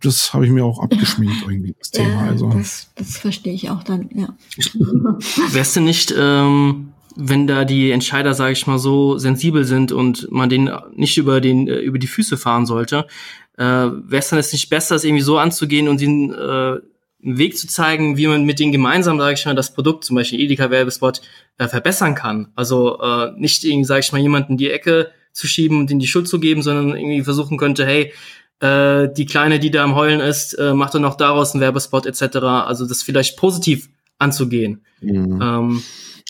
das 0.02 0.34
habe 0.34 0.46
ich 0.46 0.52
mir 0.52 0.64
auch 0.66 0.80
abgeschminkt 0.80 1.38
irgendwie, 1.48 1.76
das 1.78 1.92
Thema. 1.92 2.22
Also. 2.22 2.50
das, 2.50 2.92
das 2.96 3.18
verstehe 3.18 3.54
ich 3.54 3.70
auch 3.70 3.84
dann, 3.84 4.10
ja. 4.14 4.36
Wärst 5.52 5.76
du 5.76 5.82
nicht, 5.82 6.14
ähm, 6.18 6.94
wenn 7.16 7.48
da 7.48 7.66
die 7.66 7.92
Entscheider, 7.92 8.34
sage 8.34 8.54
ich 8.54 8.68
mal, 8.68 8.80
so 8.80 9.18
sensibel 9.18 9.64
sind 9.64 9.92
und 9.92 10.28
man 10.32 10.50
den 10.50 10.70
nicht 10.96 11.18
über 11.18 11.40
den 11.40 11.68
äh, 11.68 11.80
über 11.80 11.98
die 11.98 12.08
Füße 12.08 12.38
fahren 12.38 12.66
sollte, 12.66 13.08
äh, 13.58 13.64
wäre 13.64 14.20
es 14.20 14.30
dann 14.30 14.40
jetzt 14.40 14.54
nicht 14.54 14.70
besser, 14.70 14.96
es 14.96 15.04
irgendwie 15.04 15.24
so 15.24 15.38
anzugehen 15.38 15.88
und 15.88 16.02
ihn 16.02 16.34
äh, 16.34 16.36
einen 17.26 17.38
Weg 17.38 17.58
zu 17.58 17.68
zeigen, 17.68 18.18
wie 18.18 18.28
man 18.28 18.46
mit 18.46 18.60
denen 18.60 18.72
gemeinsam, 18.72 19.18
sage 19.18 19.34
ich 19.34 19.46
mal, 19.46 19.56
das 19.56 19.74
Produkt, 19.74 20.04
zum 20.04 20.16
Beispiel 20.16 20.40
Edeka-Werbespot, 20.40 21.22
äh, 21.58 21.68
verbessern 21.68 22.16
kann. 22.16 22.50
Also 22.56 23.00
äh, 23.02 23.32
nicht 23.38 23.64
irgendwie, 23.64 23.86
sage 23.86 24.02
ich 24.02 24.12
mal, 24.12 24.22
jemanden 24.22 24.54
in 24.54 24.58
die 24.58 24.70
Ecke 24.70 25.12
zu 25.32 25.48
schieben 25.48 25.80
und 25.80 25.92
in 25.92 26.00
die 26.00 26.08
Schuld 26.08 26.28
zu 26.28 26.40
geben, 26.40 26.62
sondern 26.62 26.96
irgendwie 26.96 27.24
versuchen 27.24 27.58
könnte, 27.58 27.86
hey, 27.86 28.14
äh, 28.60 29.10
die 29.12 29.26
Kleine, 29.26 29.60
die 29.60 29.72
da 29.72 29.84
am 29.84 29.96
Heulen 29.96 30.20
ist, 30.20 30.54
äh, 30.54 30.74
macht 30.74 30.94
dann 30.94 31.02
noch 31.02 31.16
daraus 31.16 31.54
einen 31.54 31.62
Werbespot 31.62 32.06
etc. 32.06 32.38
Also 32.38 32.88
das 32.88 33.04
vielleicht 33.04 33.38
positiv 33.38 33.90
anzugehen. 34.18 34.86
Mhm. 35.02 35.40
Ähm, 35.42 35.84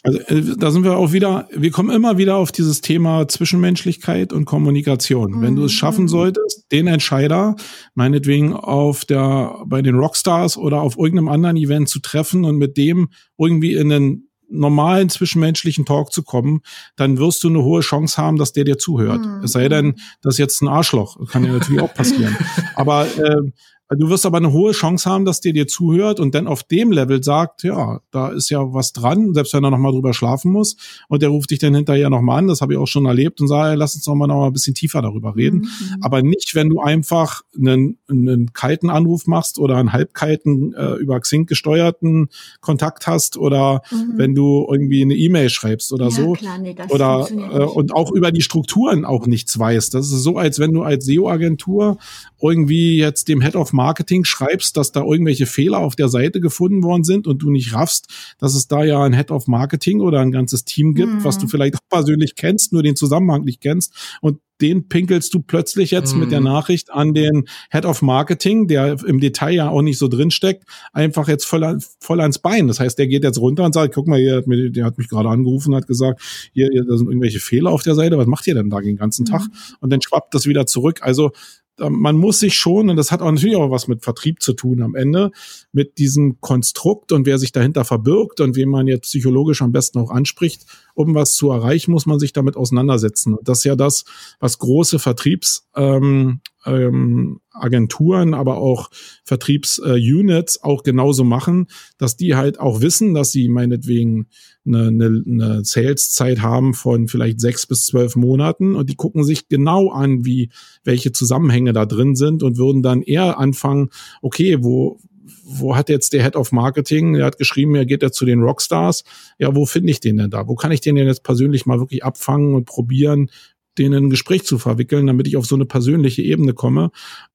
also 0.04 0.20
äh, 0.20 0.56
da 0.58 0.72
sind 0.72 0.84
wir 0.84 0.98
auch 0.98 1.14
wieder, 1.14 1.48
wir 1.52 1.72
kommen 1.72 1.90
immer 1.90 2.18
wieder 2.18 2.38
auf 2.38 2.52
dieses 2.52 2.82
Thema 2.82 3.28
Zwischenmenschlichkeit 3.28 4.34
und 4.34 4.46
Kommunikation. 4.46 5.32
Mhm. 5.32 5.42
Wenn 5.42 5.56
du 5.56 5.64
es 5.66 5.72
mhm. 5.72 5.78
schaffen 5.78 6.08
solltest, 6.08 6.72
den 6.72 6.88
Entscheider, 6.88 7.56
meinetwegen 7.94 8.54
auf 8.54 9.06
der, 9.06 9.64
bei 9.66 9.82
den 9.82 9.96
Rockstars 9.96 10.58
oder 10.58 10.82
auf 10.82 10.98
irgendeinem 10.98 11.30
anderen 11.30 11.58
Event 11.58 11.90
zu 11.90 12.00
treffen 12.00 12.46
und 12.46 12.58
mit 12.58 12.78
dem 12.78 13.10
irgendwie 13.38 13.74
in 13.74 13.92
einen 13.92 14.30
normalen 14.48 15.10
zwischenmenschlichen 15.10 15.86
Talk 15.86 16.12
zu 16.12 16.24
kommen, 16.24 16.62
dann 16.96 17.18
wirst 17.18 17.44
du 17.44 17.50
eine 17.50 17.64
hohe 17.64 17.82
Chance 17.82 18.22
haben, 18.22 18.38
dass 18.38 18.54
der 18.54 18.64
dir 18.64 18.78
zuhört. 18.78 19.26
Mhm. 19.26 19.44
Es 19.44 19.54
sei 19.54 19.70
denn, 19.70 19.96
das 20.22 20.36
ist 20.36 20.40
jetzt 20.40 20.62
ein 20.62 20.68
Arschloch. 20.68 21.18
Kann 21.30 21.44
ja 21.44 21.52
natürlich 21.52 21.82
auch 21.82 21.94
passieren. 21.94 22.36
Aber 22.76 23.08
äh, 23.18 23.42
Du 23.90 24.10
wirst 24.10 24.26
aber 24.26 24.38
eine 24.38 24.52
hohe 24.52 24.72
Chance 24.72 25.08
haben, 25.08 25.26
dass 25.26 25.42
der 25.42 25.54
dir 25.54 25.68
zuhört 25.68 26.20
und 26.20 26.34
dann 26.34 26.48
auf 26.48 26.64
dem 26.64 26.92
Level 26.92 27.24
sagt, 27.24 27.62
ja, 27.62 28.00
da 28.10 28.30
ist 28.30 28.50
ja 28.50 28.74
was 28.74 28.94
dran, 28.94 29.36
selbst 29.36 29.54
wenn 29.54 29.64
er 29.64 29.70
nochmal 29.70 29.92
drüber 29.92 30.12
schlafen 30.12 30.52
muss. 30.52 30.76
Und 31.08 31.22
der 31.22 31.30
ruft 31.30 31.52
dich 31.52 31.60
dann 31.60 31.76
hinterher 31.76 32.10
nochmal 32.10 32.40
an, 32.40 32.48
das 32.48 32.62
habe 32.62 32.74
ich 32.74 32.80
auch 32.80 32.88
schon 32.88 33.06
erlebt, 33.06 33.42
und 33.42 33.48
sagt, 33.48 33.78
lass 33.78 33.94
uns 33.94 34.08
nochmal 34.08 34.28
noch 34.28 34.38
mal 34.38 34.48
ein 34.48 34.54
bisschen 34.54 34.74
tiefer 34.74 35.04
darüber 35.04 35.36
reden. 35.36 35.60
Mhm. 35.60 35.98
Aber 36.02 36.24
nicht, 36.24 36.56
wenn 36.56 36.70
du 36.70 36.80
einfach 36.80 37.42
einen, 37.56 38.00
einen 38.10 38.54
kalten 38.54 38.90
Anruf 38.90 39.28
machst 39.28 39.60
oder 39.60 39.78
einen 39.78 39.94
halbkalten, 39.94 40.74
äh, 40.74 40.94
über 40.96 41.20
Xing 41.20 41.46
gesteuerten 41.46 42.30
Kontakt 42.62 43.06
hast 43.06 43.38
oder 43.38 43.84
mhm. 43.92 44.14
wenn 44.16 44.34
du 44.34 44.66
irgendwie 44.68 45.04
eine 45.04 45.16
E-Mail 45.16 45.50
schreibst 45.50 45.94
oder 45.94 46.06
ja, 46.06 46.12
so. 46.12 46.34
Klar, 46.34 46.58
nee, 46.58 46.76
oder 46.90 47.28
äh, 47.30 47.64
und 47.64 47.94
auch 47.94 48.12
über 48.12 48.32
die 48.32 48.42
Strukturen 48.42 49.06
auch 49.06 49.28
nichts 49.28 49.60
weißt. 49.60 49.94
Das 49.94 50.08
ist 50.12 50.24
so, 50.24 50.38
als 50.38 50.58
wenn 50.58 50.74
du 50.74 50.82
als 50.82 51.06
SEO-Agentur 51.06 52.00
irgendwie 52.42 52.98
jetzt 52.98 53.28
dem 53.28 53.42
Head 53.42 53.56
of 53.56 53.75
Marketing 53.76 54.26
schreibst, 54.26 54.78
dass 54.78 54.92
da 54.92 55.04
irgendwelche 55.04 55.46
Fehler 55.46 55.80
auf 55.80 55.96
der 55.96 56.10
Seite 56.10 56.40
gefunden 56.40 56.84
worden 56.84 57.04
sind 57.04 57.28
und 57.28 57.40
du 57.40 57.52
nicht 57.52 57.74
raffst, 57.74 58.08
dass 58.40 58.56
es 58.56 58.68
da 58.68 58.84
ja 58.84 59.04
ein 59.04 59.14
Head 59.14 59.32
of 59.32 59.48
Marketing 59.48 60.02
oder 60.02 60.20
ein 60.20 60.32
ganzes 60.32 60.66
Team 60.66 60.96
gibt, 60.96 61.14
mhm. 61.14 61.24
was 61.24 61.38
du 61.38 61.48
vielleicht 61.48 61.76
auch 61.76 61.90
persönlich 61.90 62.36
kennst, 62.36 62.74
nur 62.74 62.82
den 62.82 62.96
Zusammenhang 62.96 63.44
nicht 63.44 63.62
kennst 63.62 63.94
und 64.22 64.40
den 64.62 64.88
pinkelst 64.88 65.34
du 65.34 65.42
plötzlich 65.42 65.92
jetzt 65.92 66.14
mhm. 66.14 66.22
mit 66.22 66.32
der 66.32 66.40
mhm. 66.40 66.46
Nachricht 66.46 66.92
an 66.92 67.14
den 67.14 67.46
Head 67.72 67.86
of 67.86 68.02
Marketing, 68.02 68.68
der 68.68 69.04
im 69.06 69.20
Detail 69.20 69.54
ja 69.54 69.70
auch 69.70 69.82
nicht 69.82 69.98
so 69.98 70.08
drin 70.08 70.32
steckt, 70.32 70.64
einfach 70.94 71.28
jetzt 71.28 71.46
voll, 71.46 71.78
voll 72.00 72.22
ans 72.22 72.40
Bein. 72.40 72.68
Das 72.68 72.80
heißt, 72.80 72.98
der 72.98 73.08
geht 73.08 73.24
jetzt 73.24 73.40
runter 73.40 73.66
und 73.66 73.74
sagt, 73.74 73.94
guck 73.94 74.08
mal, 74.08 74.20
hier, 74.20 74.44
der 74.46 74.86
hat 74.86 74.98
mich 74.98 75.10
gerade 75.10 75.30
angerufen 75.30 75.74
und 75.74 75.78
hat 75.78 75.88
gesagt, 75.88 76.22
hier, 76.54 76.70
hier, 76.72 76.86
da 76.86 76.98
sind 76.98 77.08
irgendwelche 77.08 77.40
Fehler 77.40 77.72
auf 77.72 77.84
der 77.84 77.96
Seite, 77.96 78.18
was 78.18 78.28
macht 78.28 78.48
ihr 78.48 78.56
denn 78.56 78.70
da 78.70 78.80
den 78.80 78.96
ganzen 78.96 79.24
mhm. 79.24 79.32
Tag? 79.32 79.42
Und 79.82 79.92
dann 79.92 80.02
schwappt 80.02 80.34
das 80.34 80.46
wieder 80.46 80.66
zurück. 80.66 81.00
Also 81.02 81.32
man 81.78 82.16
muss 82.16 82.40
sich 82.40 82.56
schon, 82.56 82.90
und 82.90 82.96
das 82.96 83.12
hat 83.12 83.22
auch 83.22 83.32
natürlich 83.32 83.56
auch 83.56 83.72
was 83.72 83.88
mit 83.88 84.04
Vertrieb 84.04 84.42
zu 84.42 84.54
tun 84.54 84.82
am 84.82 84.96
Ende, 84.96 85.32
mit 85.72 85.98
diesem 85.98 86.40
Konstrukt 86.40 87.12
und 87.12 87.26
wer 87.26 87.38
sich 87.38 87.52
dahinter 87.52 87.86
verbirgt 87.86 88.40
und 88.40 88.56
wen 88.56 88.70
man 88.70 88.88
jetzt 88.88 89.04
psychologisch 89.04 89.62
am 89.62 89.72
besten 89.72 90.00
auch 90.00 90.10
anspricht, 90.10 90.66
um 90.94 91.16
was 91.16 91.34
zu 91.36 91.52
erreichen, 91.52 91.92
muss 91.92 92.06
man 92.06 92.20
sich 92.20 92.34
damit 92.34 92.56
auseinandersetzen. 92.56 93.38
Das 93.44 93.60
ist 93.60 93.64
ja 93.66 93.76
das, 93.76 94.06
was 94.40 94.60
große 94.60 95.00
Vertriebs 95.00 95.68
ähm, 95.76 96.40
ähm, 96.66 97.40
Agenturen, 97.52 98.34
aber 98.34 98.58
auch 98.58 98.90
Vertriebsunits 99.24 100.58
äh, 100.58 100.60
auch 100.62 100.84
genauso 100.84 101.24
machen, 101.24 101.68
dass 101.98 102.18
die 102.18 102.36
halt 102.36 102.60
auch 102.60 102.82
wissen, 102.82 103.14
dass 103.14 103.32
sie 103.32 103.50
meinetwegen 103.50 104.28
eine, 104.66 104.88
eine, 104.88 105.24
eine 105.26 105.66
Sales-Zeit 105.66 106.42
haben 106.42 106.74
von 106.74 107.08
vielleicht 107.08 107.40
sechs 107.40 107.66
bis 107.66 107.86
zwölf 107.86 108.16
Monaten 108.16 108.76
und 108.76 108.90
die 108.90 108.96
gucken 108.96 109.24
sich 109.24 109.48
genau 109.48 109.92
an, 109.92 110.26
wie 110.26 110.50
welche 110.84 111.12
Zusammenhänge 111.12 111.74
da 111.74 111.86
drin 111.86 112.16
sind 112.16 112.44
und 112.44 112.58
würden 112.58 112.82
dann 112.82 113.02
eher 113.02 113.38
anfangen, 113.40 113.90
okay, 114.22 114.58
wo 114.62 115.00
wo 115.44 115.76
hat 115.76 115.90
jetzt 115.90 116.14
der 116.14 116.24
Head 116.24 116.36
of 116.36 116.52
Marketing, 116.52 117.14
der 117.14 117.26
hat 117.26 117.38
geschrieben, 117.38 117.76
er 117.76 117.86
geht 117.86 118.04
ja 118.04 118.12
zu 118.12 118.26
den 118.26 118.42
Rockstars. 118.42 119.04
Ja, 119.38 119.56
wo 119.56 119.66
finde 119.66 119.92
ich 119.92 120.00
den 120.00 120.18
denn 120.18 120.30
da? 120.30 120.48
Wo 120.48 120.56
kann 120.56 120.72
ich 120.72 120.82
den 120.82 120.96
denn 120.96 121.08
jetzt 121.08 121.24
persönlich 121.24 121.66
mal 121.66 121.80
wirklich 121.80 122.04
abfangen 122.04 122.56
und 122.56 122.66
probieren, 122.66 123.30
denen 123.78 124.06
ein 124.06 124.10
Gespräch 124.10 124.44
zu 124.46 124.58
verwickeln, 124.58 125.08
damit 125.08 125.28
ich 125.28 125.38
auf 125.38 125.46
so 125.46 125.56
eine 125.56 125.66
persönliche 125.66 126.22
Ebene 126.22 126.54
komme. 126.54 126.92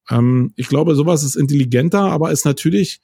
Ähm, 0.08 0.52
ich 0.56 0.68
glaube, 0.68 0.94
sowas 0.94 1.22
ist 1.22 1.36
intelligenter, 1.36 2.02
aber 2.02 2.32
ist 2.32 2.44
natürlich 2.44 3.00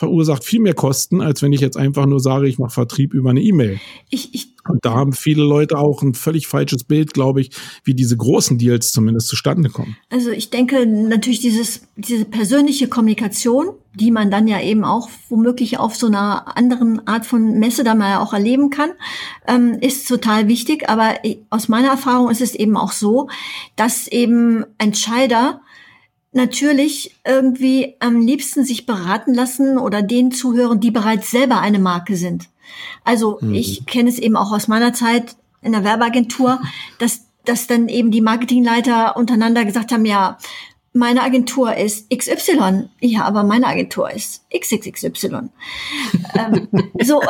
verursacht 0.00 0.44
viel 0.44 0.60
mehr 0.60 0.72
Kosten, 0.72 1.20
als 1.20 1.42
wenn 1.42 1.52
ich 1.52 1.60
jetzt 1.60 1.76
einfach 1.76 2.06
nur 2.06 2.20
sage, 2.20 2.48
ich 2.48 2.58
mache 2.58 2.70
Vertrieb 2.70 3.12
über 3.12 3.28
eine 3.28 3.42
E-Mail. 3.42 3.78
Ich, 4.08 4.34
ich, 4.34 4.54
und 4.66 4.82
da 4.82 4.94
haben 4.94 5.12
viele 5.12 5.42
Leute 5.42 5.76
auch 5.76 6.00
ein 6.00 6.14
völlig 6.14 6.46
falsches 6.46 6.84
Bild, 6.84 7.12
glaube 7.12 7.42
ich, 7.42 7.50
wie 7.84 7.92
diese 7.92 8.16
großen 8.16 8.56
Deals 8.56 8.92
zumindest 8.92 9.28
zustande 9.28 9.68
kommen. 9.68 9.98
Also 10.08 10.30
ich 10.30 10.48
denke 10.48 10.86
natürlich 10.86 11.40
dieses, 11.40 11.82
diese 11.96 12.24
persönliche 12.24 12.88
Kommunikation, 12.88 13.74
die 13.92 14.10
man 14.10 14.30
dann 14.30 14.48
ja 14.48 14.58
eben 14.62 14.84
auch 14.84 15.10
womöglich 15.28 15.78
auf 15.78 15.94
so 15.94 16.06
einer 16.06 16.56
anderen 16.56 17.06
Art 17.06 17.26
von 17.26 17.58
Messe 17.58 17.84
dann 17.84 17.98
mal 17.98 18.20
auch 18.20 18.32
erleben 18.32 18.70
kann, 18.70 18.92
ähm, 19.46 19.76
ist 19.82 20.08
total 20.08 20.48
wichtig. 20.48 20.88
Aber 20.88 21.16
aus 21.50 21.68
meiner 21.68 21.88
Erfahrung 21.88 22.30
ist 22.30 22.40
es 22.40 22.54
eben 22.54 22.78
auch 22.78 22.92
so, 22.92 23.28
dass 23.76 24.08
eben 24.08 24.64
Entscheider 24.78 25.60
natürlich 26.32 27.16
irgendwie 27.26 27.96
am 27.98 28.20
liebsten 28.20 28.64
sich 28.64 28.86
beraten 28.86 29.34
lassen 29.34 29.78
oder 29.78 30.02
denen 30.02 30.32
zuhören, 30.32 30.80
die 30.80 30.90
bereits 30.90 31.30
selber 31.30 31.60
eine 31.60 31.78
Marke 31.78 32.16
sind. 32.16 32.48
Also 33.04 33.38
mhm. 33.40 33.54
ich 33.54 33.86
kenne 33.86 34.08
es 34.08 34.18
eben 34.18 34.36
auch 34.36 34.52
aus 34.52 34.68
meiner 34.68 34.92
Zeit 34.92 35.36
in 35.62 35.72
der 35.72 35.84
Werbeagentur, 35.84 36.60
dass, 36.98 37.26
dass 37.44 37.66
dann 37.66 37.88
eben 37.88 38.10
die 38.10 38.20
Marketingleiter 38.20 39.16
untereinander 39.16 39.64
gesagt 39.64 39.92
haben, 39.92 40.04
ja, 40.04 40.38
meine 40.92 41.22
Agentur 41.22 41.76
ist 41.76 42.10
XY. 42.10 42.88
Ja, 43.00 43.24
aber 43.24 43.44
meine 43.44 43.66
Agentur 43.66 44.10
ist 44.10 44.42
XXXY. 44.52 45.50
ähm, 46.34 46.68
so, 47.02 47.22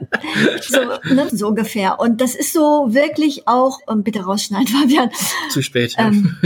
so, 0.60 0.78
ne, 1.14 1.28
so 1.30 1.48
ungefähr. 1.48 2.00
Und 2.00 2.20
das 2.20 2.34
ist 2.34 2.52
so 2.52 2.86
wirklich 2.88 3.46
auch, 3.46 3.78
um, 3.86 4.02
bitte 4.02 4.24
rausschneiden, 4.24 4.66
Fabian. 4.80 5.10
Zu 5.50 5.62
spät. 5.62 5.94
Ähm, 5.98 6.36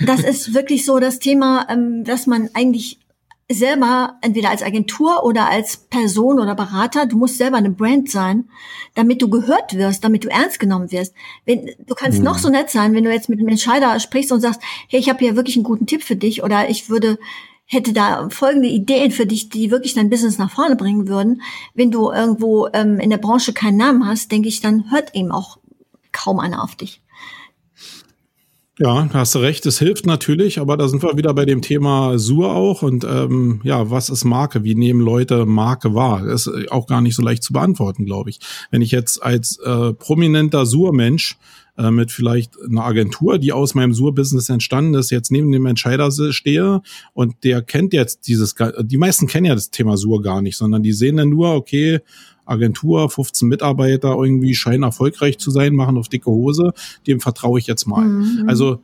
das 0.00 0.20
ist 0.24 0.54
wirklich 0.54 0.84
so 0.84 0.98
das 0.98 1.20
Thema, 1.20 1.66
ähm, 1.70 2.04
dass 2.04 2.26
man 2.26 2.50
eigentlich 2.54 2.98
selber 3.50 4.16
entweder 4.20 4.50
als 4.50 4.62
Agentur 4.62 5.24
oder 5.24 5.48
als 5.48 5.76
Person 5.76 6.38
oder 6.38 6.54
Berater, 6.54 7.06
du 7.06 7.16
musst 7.16 7.36
selber 7.36 7.56
eine 7.56 7.70
Brand 7.70 8.10
sein, 8.10 8.48
damit 8.94 9.20
du 9.20 9.28
gehört 9.28 9.74
wirst, 9.74 10.04
damit 10.04 10.24
du 10.24 10.28
ernst 10.28 10.60
genommen 10.60 10.92
wirst. 10.92 11.14
Wenn, 11.44 11.70
du 11.86 11.94
kannst 11.94 12.18
mhm. 12.18 12.24
noch 12.24 12.38
so 12.38 12.48
nett 12.48 12.70
sein, 12.70 12.94
wenn 12.94 13.04
du 13.04 13.12
jetzt 13.12 13.28
mit 13.28 13.38
einem 13.38 13.48
Entscheider 13.48 13.98
sprichst 13.98 14.32
und 14.32 14.40
sagst, 14.40 14.60
hey, 14.88 15.00
ich 15.00 15.08
habe 15.08 15.18
hier 15.18 15.36
wirklich 15.36 15.56
einen 15.56 15.64
guten 15.64 15.86
Tipp 15.86 16.02
für 16.02 16.16
dich 16.16 16.42
oder 16.42 16.70
ich 16.70 16.88
würde 16.88 17.18
hätte 17.66 17.92
da 17.92 18.28
folgende 18.30 18.68
Ideen 18.68 19.12
für 19.12 19.26
dich, 19.26 19.48
die 19.48 19.70
wirklich 19.70 19.94
dein 19.94 20.10
Business 20.10 20.38
nach 20.38 20.50
vorne 20.50 20.74
bringen 20.74 21.06
würden. 21.06 21.42
Wenn 21.72 21.92
du 21.92 22.10
irgendwo 22.10 22.68
ähm, 22.72 22.98
in 22.98 23.10
der 23.10 23.18
Branche 23.18 23.52
keinen 23.52 23.76
Namen 23.76 24.06
hast, 24.06 24.32
denke 24.32 24.48
ich, 24.48 24.60
dann 24.60 24.90
hört 24.90 25.14
eben 25.14 25.30
auch 25.30 25.58
kaum 26.10 26.40
einer 26.40 26.64
auf 26.64 26.74
dich. 26.74 27.00
Ja, 28.82 29.10
hast 29.12 29.34
du 29.34 29.40
recht, 29.40 29.66
es 29.66 29.78
hilft 29.78 30.06
natürlich, 30.06 30.58
aber 30.58 30.78
da 30.78 30.88
sind 30.88 31.02
wir 31.02 31.14
wieder 31.18 31.34
bei 31.34 31.44
dem 31.44 31.60
Thema 31.60 32.18
Sur 32.18 32.56
auch 32.56 32.80
und 32.80 33.04
ähm, 33.04 33.60
ja, 33.62 33.90
was 33.90 34.08
ist 34.08 34.24
Marke? 34.24 34.64
Wie 34.64 34.74
nehmen 34.74 35.02
Leute 35.02 35.44
Marke 35.44 35.94
wahr? 35.94 36.24
Das 36.24 36.46
ist 36.46 36.72
auch 36.72 36.86
gar 36.86 37.02
nicht 37.02 37.14
so 37.14 37.20
leicht 37.20 37.42
zu 37.42 37.52
beantworten, 37.52 38.06
glaube 38.06 38.30
ich. 38.30 38.40
Wenn 38.70 38.80
ich 38.80 38.90
jetzt 38.90 39.22
als 39.22 39.58
äh, 39.58 39.92
prominenter 39.92 40.64
Sur-Mensch 40.64 41.36
äh, 41.76 41.90
mit 41.90 42.10
vielleicht 42.10 42.54
einer 42.58 42.86
Agentur, 42.86 43.36
die 43.38 43.52
aus 43.52 43.74
meinem 43.74 43.92
Sur-Business 43.92 44.48
entstanden 44.48 44.94
ist, 44.94 45.10
jetzt 45.10 45.30
neben 45.30 45.52
dem 45.52 45.66
Entscheider 45.66 46.10
stehe 46.32 46.80
und 47.12 47.44
der 47.44 47.60
kennt 47.60 47.92
jetzt 47.92 48.28
dieses, 48.28 48.54
die 48.80 48.96
meisten 48.96 49.26
kennen 49.26 49.44
ja 49.44 49.54
das 49.54 49.70
Thema 49.70 49.98
Sur 49.98 50.22
gar 50.22 50.40
nicht, 50.40 50.56
sondern 50.56 50.82
die 50.82 50.94
sehen 50.94 51.18
dann 51.18 51.28
nur, 51.28 51.54
okay, 51.54 52.00
Agentur, 52.50 53.08
15 53.08 53.48
Mitarbeiter 53.48 54.16
irgendwie 54.16 54.54
scheinen 54.54 54.82
erfolgreich 54.82 55.38
zu 55.38 55.50
sein, 55.50 55.74
machen 55.74 55.96
auf 55.96 56.08
dicke 56.08 56.30
Hose, 56.30 56.72
dem 57.06 57.20
vertraue 57.20 57.58
ich 57.58 57.66
jetzt 57.66 57.86
mal. 57.86 58.04
Mhm. 58.04 58.44
Also 58.48 58.80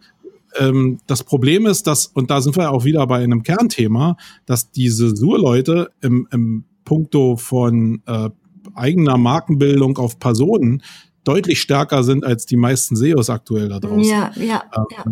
ähm, 0.59 0.99
das 1.07 1.25
Problem 1.25 1.67
ist, 1.67 1.87
dass, 1.87 2.07
und 2.07 2.31
da 2.31 2.41
sind 2.41 2.57
wir 2.57 2.71
auch 2.71 2.85
wieder 2.85 3.07
bei 3.07 3.23
einem 3.23 3.43
Kernthema, 3.43 4.17
dass 4.47 4.71
diese 4.71 5.15
Sur-Leute 5.15 5.91
im, 6.01 6.29
im 6.31 6.65
Punkto 6.85 7.37
von 7.37 8.03
äh, 8.07 8.31
eigener 8.75 9.17
Markenbildung 9.17 9.99
auf 9.99 10.19
Personen 10.19 10.83
deutlich 11.25 11.61
stärker 11.61 12.05
sind 12.05 12.25
als 12.25 12.47
die 12.47 12.57
meisten 12.57 12.97
SEOs 12.97 13.31
aktuell 13.31 13.69
da 13.69 13.81
draußen. 13.81 14.05
Ja, 14.05 14.31
ja, 14.37 14.63
ähm, 14.77 14.85
ja. 14.91 15.05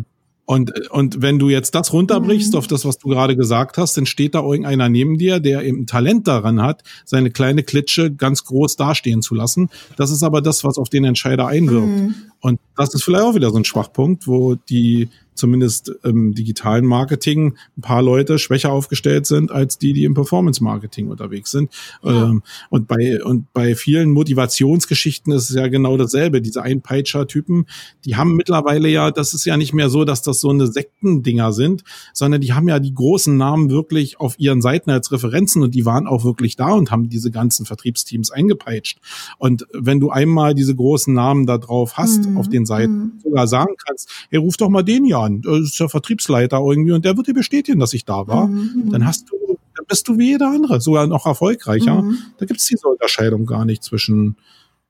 Und, 0.47 0.91
und 0.91 1.23
wenn 1.23 1.39
du 1.39 1.49
jetzt 1.49 1.75
das 1.75 1.93
runterbrichst 1.93 2.53
mhm. 2.53 2.59
auf 2.59 2.67
das, 2.67 2.85
was 2.85 2.99
du 2.99 3.09
gerade 3.09 3.35
gesagt 3.35 3.79
hast, 3.79 3.97
dann 3.97 4.05
steht 4.05 4.35
da 4.35 4.43
irgendeiner 4.43 4.89
neben 4.89 5.17
dir, 5.17 5.41
der 5.41 5.65
eben 5.65 5.87
Talent 5.87 6.29
daran 6.29 6.61
hat, 6.61 6.83
seine 7.05 7.31
kleine 7.31 7.63
Klitsche 7.63 8.13
ganz 8.13 8.45
groß 8.45 8.77
dastehen 8.77 9.23
zu 9.23 9.35
lassen. 9.35 9.71
Das 9.97 10.11
ist 10.11 10.23
aber 10.23 10.43
das, 10.43 10.63
was 10.63 10.77
auf 10.77 10.91
den 10.91 11.05
Entscheider 11.05 11.47
einwirkt. 11.47 11.87
Mhm. 11.87 12.15
Und 12.45 12.61
das 12.77 12.93
ist 12.93 13.05
vielleicht 13.05 13.25
auch 13.25 13.35
wieder 13.35 13.49
so 13.49 13.57
ein 13.57 13.65
Schwachpunkt, 13.65 14.27
wo 14.27 14.55
die 14.55 15.09
zumindest 15.35 15.91
im 16.05 16.35
digitalen 16.35 16.87
Marketing 16.87 17.57
ein 17.77 17.81
paar 17.81 18.03
Leute 18.03 18.39
schwächer 18.39 18.71
aufgestellt 18.71 19.27
sind 19.27 19.51
als 19.51 19.79
die, 19.79 19.93
die 19.93 20.05
im 20.05 20.15
Performance 20.15 20.63
Marketing 20.63 21.09
unterwegs 21.09 21.51
sind. 21.51 21.73
Ja. 22.03 22.27
Ähm, 22.27 22.43
und 22.71 22.87
bei 22.87 23.23
und 23.25 23.53
bei 23.53 23.75
vielen 23.75 24.11
Motivationsgeschichten 24.11 25.33
ist 25.33 25.51
es 25.51 25.57
ja 25.57 25.67
genau 25.69 25.97
dasselbe. 25.97 26.41
Diese 26.41 26.63
Einpeitscher-Typen, 26.63 27.67
die 28.05 28.17
haben 28.17 28.37
mittlerweile 28.37 28.89
ja, 28.89 29.11
das 29.11 29.35
ist 29.35 29.45
ja 29.45 29.57
nicht 29.57 29.73
mehr 29.73 29.91
so, 29.91 30.05
dass 30.05 30.23
das 30.23 30.41
so 30.41 30.51
eine 30.51 30.67
Sektendinger 30.67 31.53
sind, 31.53 31.83
sondern 32.13 32.41
die 32.41 32.53
haben 32.53 32.69
ja 32.69 32.79
die 32.79 32.95
großen 32.95 33.37
Namen 33.37 33.71
wirklich 33.71 34.21
auf 34.21 34.39
ihren 34.39 34.63
Seiten 34.63 34.91
als 34.91 35.11
Referenzen 35.11 35.63
und 35.63 35.75
die 35.75 35.85
waren 35.85 36.07
auch 36.07 36.25
wirklich 36.25 36.57
da 36.57 36.73
und 36.73 36.91
haben 36.91 37.09
diese 37.09 37.31
ganzen 37.31 37.67
Vertriebsteams 37.67 38.31
eingepeitscht. 38.31 39.01
Und 39.39 39.67
wenn 39.73 39.99
du 39.99 40.11
einmal 40.11 40.55
diese 40.55 40.75
großen 40.75 41.13
Namen 41.13 41.47
da 41.47 41.59
drauf 41.59 41.97
hast 41.97 42.27
mhm. 42.27 42.34
Auf 42.37 42.49
den 42.49 42.66
Seiten, 42.66 42.93
mhm. 42.93 43.12
sogar 43.22 43.47
sagen 43.47 43.74
kannst, 43.87 44.11
hey, 44.30 44.39
ruf 44.39 44.57
doch 44.57 44.68
mal 44.68 44.82
den 44.82 45.05
ja 45.05 45.20
an, 45.20 45.43
das 45.43 45.61
ist 45.61 45.80
der 45.80 45.89
Vertriebsleiter 45.89 46.59
irgendwie 46.59 46.93
und 46.93 47.05
der 47.05 47.16
wird 47.16 47.26
dir 47.26 47.35
bestätigen, 47.35 47.78
dass 47.78 47.93
ich 47.95 48.05
da 48.05 48.26
war. 48.26 48.49
Mhm. 48.49 48.91
Dann 48.91 49.07
hast 49.07 49.30
du, 49.30 49.59
dann 49.76 49.87
bist 49.87 50.09
du 50.09 50.18
wie 50.18 50.30
jeder 50.30 50.49
andere, 50.49 50.80
sogar 50.80 51.07
noch 51.07 51.26
erfolgreicher. 51.26 52.03
Mhm. 52.03 52.18
Da 52.39 52.47
gibt 52.47 52.61
es 52.61 52.66
diese 52.66 52.89
Unterscheidung 52.89 53.47
gar 53.47 53.64
nicht 53.64 53.82
zwischen 53.82 54.37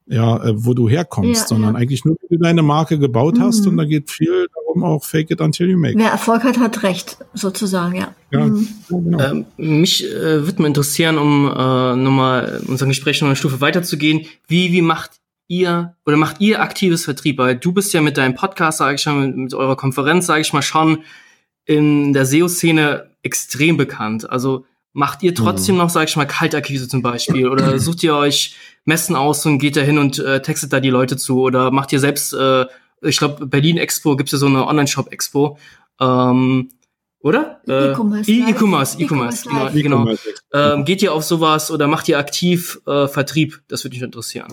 ja, 0.07 0.37
äh, 0.45 0.53
wo 0.55 0.75
du 0.75 0.89
herkommst, 0.89 1.43
ja, 1.43 1.47
sondern 1.47 1.75
ja. 1.75 1.81
eigentlich 1.81 2.05
nur, 2.05 2.17
wie 2.21 2.37
du 2.37 2.43
deine 2.43 2.63
Marke 2.63 2.99
gebaut 2.99 3.39
hast 3.41 3.63
mhm. 3.63 3.71
und 3.71 3.77
da 3.79 3.85
geht 3.85 4.11
viel 4.11 4.49
darum 4.55 4.85
auch 4.85 5.05
fake 5.05 5.31
it 5.31 5.41
until 5.41 5.71
you 5.71 5.79
make. 5.79 5.97
Wer 5.97 6.11
Erfolg 6.11 6.45
hat, 6.45 6.59
hat 6.59 6.83
recht, 6.83 7.19
sozusagen, 7.33 7.97
ja. 7.97 8.15
Ja, 8.31 8.47
mhm. 8.47 8.69
genau. 8.89 9.19
Ähm, 9.21 9.47
mich 9.57 10.05
äh, 10.05 10.45
würde 10.45 10.61
mal 10.61 10.69
interessieren, 10.69 11.17
um 11.17 11.47
äh, 11.47 11.97
nochmal 11.97 12.63
unser 12.67 12.87
Gespräch 12.87 13.21
noch 13.21 13.29
eine 13.29 13.37
Stufe 13.37 13.61
weiterzugehen, 13.61 14.27
wie, 14.47 14.73
wie 14.73 14.83
macht 14.83 15.13
ihr 15.49 15.97
oder 16.07 16.17
macht 16.17 16.41
ihr 16.41 16.61
aktives 16.61 17.05
Vertrieb? 17.05 17.39
Weil 17.39 17.57
du 17.57 17.73
bist 17.73 17.93
ja 17.93 18.01
mit 18.01 18.17
deinem 18.17 18.35
Podcast, 18.35 18.79
sage 18.79 18.97
ich 18.97 19.07
mal, 19.07 19.27
mit, 19.27 19.37
mit 19.37 19.55
eurer 19.55 19.77
Konferenz, 19.77 20.27
sage 20.27 20.41
ich 20.41 20.53
mal, 20.53 20.63
schon 20.63 21.05
in 21.65 22.13
der 22.13 22.27
SEO-Szene 22.27 23.11
extrem 23.23 23.77
bekannt. 23.77 24.29
Also 24.29 24.67
macht 24.93 25.23
ihr 25.23 25.35
trotzdem 25.35 25.75
mhm. 25.75 25.83
noch, 25.83 25.91
sage 25.91 26.07
ich 26.09 26.17
mal, 26.17 26.27
Kaltakquise 26.27 26.89
zum 26.89 27.03
Beispiel? 27.03 27.49
Oder 27.49 27.79
sucht 27.81 28.03
ihr 28.03 28.15
euch 28.15 28.57
Messen 28.85 29.17
aus 29.17 29.45
und 29.47 29.59
geht 29.59 29.77
da 29.77 29.81
hin 29.81 29.99
und 29.99 30.19
äh, 30.19 30.41
textet 30.43 30.73
da 30.73 30.81
die 30.81 30.91
Leute 30.91 31.17
zu? 31.17 31.41
Oder 31.41 31.71
macht 31.71 31.93
ihr 31.93 32.01
selbst, 32.01 32.33
äh, 32.33 32.67
ich 33.03 33.19
glaube, 33.19 33.47
Berlin 33.47 33.77
Expo 33.77 34.17
gibt's 34.17 34.33
ja 34.33 34.39
so 34.39 34.47
eine 34.47 34.67
Online-Shop-Expo. 34.67 35.59
Ähm, 36.01 36.71
oder? 37.21 37.61
E-Commerce. 37.67 38.31
Äh, 38.31 38.51
E-Commerce, 38.51 39.01
E-Commerce, 39.01 39.49
genau. 39.49 40.05
genau. 40.05 40.15
Ähm, 40.53 40.85
geht 40.85 41.01
ihr 41.01 41.13
auf 41.15 41.25
sowas 41.25 41.71
oder 41.71 41.87
macht 41.87 42.07
ihr 42.09 42.19
aktiv 42.19 42.81
äh, 42.87 43.09
Vertrieb? 43.09 43.63
Das 43.69 43.83
würde 43.83 43.97
mich 43.97 44.03
interessieren. 44.03 44.53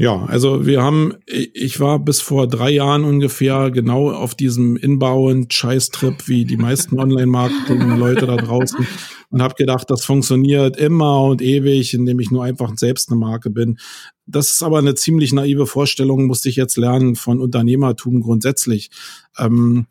Ja, 0.00 0.26
also 0.26 0.64
wir 0.64 0.80
haben, 0.80 1.14
ich 1.26 1.80
war 1.80 1.98
bis 1.98 2.20
vor 2.20 2.46
drei 2.46 2.70
Jahren 2.70 3.02
ungefähr 3.02 3.72
genau 3.72 4.12
auf 4.12 4.36
diesem 4.36 4.76
inbound 4.76 5.52
Scheißtrip 5.52 6.28
wie 6.28 6.44
die 6.44 6.56
meisten 6.56 6.96
Online-Marketing-Leute 7.00 8.26
da 8.26 8.36
draußen 8.36 8.86
und 9.30 9.42
habe 9.42 9.56
gedacht, 9.56 9.90
das 9.90 10.04
funktioniert 10.04 10.76
immer 10.76 11.24
und 11.24 11.42
ewig, 11.42 11.94
indem 11.94 12.20
ich 12.20 12.30
nur 12.30 12.44
einfach 12.44 12.72
selbst 12.76 13.10
eine 13.10 13.18
Marke 13.18 13.50
bin. 13.50 13.80
Das 14.24 14.52
ist 14.52 14.62
aber 14.62 14.78
eine 14.78 14.94
ziemlich 14.94 15.32
naive 15.32 15.66
Vorstellung, 15.66 16.26
musste 16.26 16.48
ich 16.48 16.54
jetzt 16.54 16.76
lernen 16.76 17.16
von 17.16 17.40
Unternehmertum 17.40 18.20
grundsätzlich. 18.20 18.90
Ähm, 19.36 19.86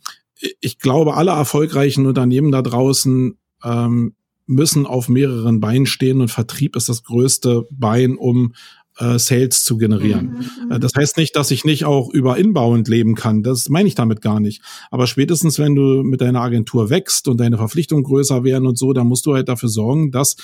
ich 0.61 0.79
glaube, 0.79 1.15
alle 1.15 1.31
erfolgreichen 1.31 2.05
Unternehmen 2.05 2.53
da 2.53 2.61
draußen 2.61 3.37
ähm, 3.61 4.13
müssen 4.45 4.85
auf 4.85 5.09
mehreren 5.09 5.59
Beinen 5.59 5.85
stehen 5.85 6.21
und 6.21 6.29
Vertrieb 6.29 6.77
ist 6.77 6.87
das 6.87 7.03
größte 7.03 7.67
Bein, 7.69 8.15
um 8.15 8.53
äh, 8.99 9.19
Sales 9.19 9.63
zu 9.63 9.77
generieren. 9.77 10.45
Mhm. 10.65 10.71
Äh, 10.71 10.79
das 10.79 10.91
heißt 10.95 11.17
nicht, 11.17 11.35
dass 11.35 11.51
ich 11.51 11.65
nicht 11.65 11.85
auch 11.85 12.09
über 12.11 12.37
Inbound 12.37 12.87
leben 12.87 13.15
kann. 13.15 13.43
Das 13.43 13.69
meine 13.69 13.87
ich 13.87 13.95
damit 13.95 14.21
gar 14.21 14.39
nicht. 14.39 14.61
Aber 14.91 15.07
spätestens, 15.07 15.59
wenn 15.59 15.75
du 15.75 16.03
mit 16.03 16.21
deiner 16.21 16.41
Agentur 16.41 16.89
wächst 16.89 17.27
und 17.27 17.39
deine 17.39 17.57
Verpflichtungen 17.57 18.03
größer 18.03 18.43
werden 18.43 18.67
und 18.67 18.77
so, 18.77 18.93
dann 18.93 19.07
musst 19.07 19.25
du 19.25 19.33
halt 19.33 19.49
dafür 19.49 19.69
sorgen, 19.69 20.11
dass 20.11 20.35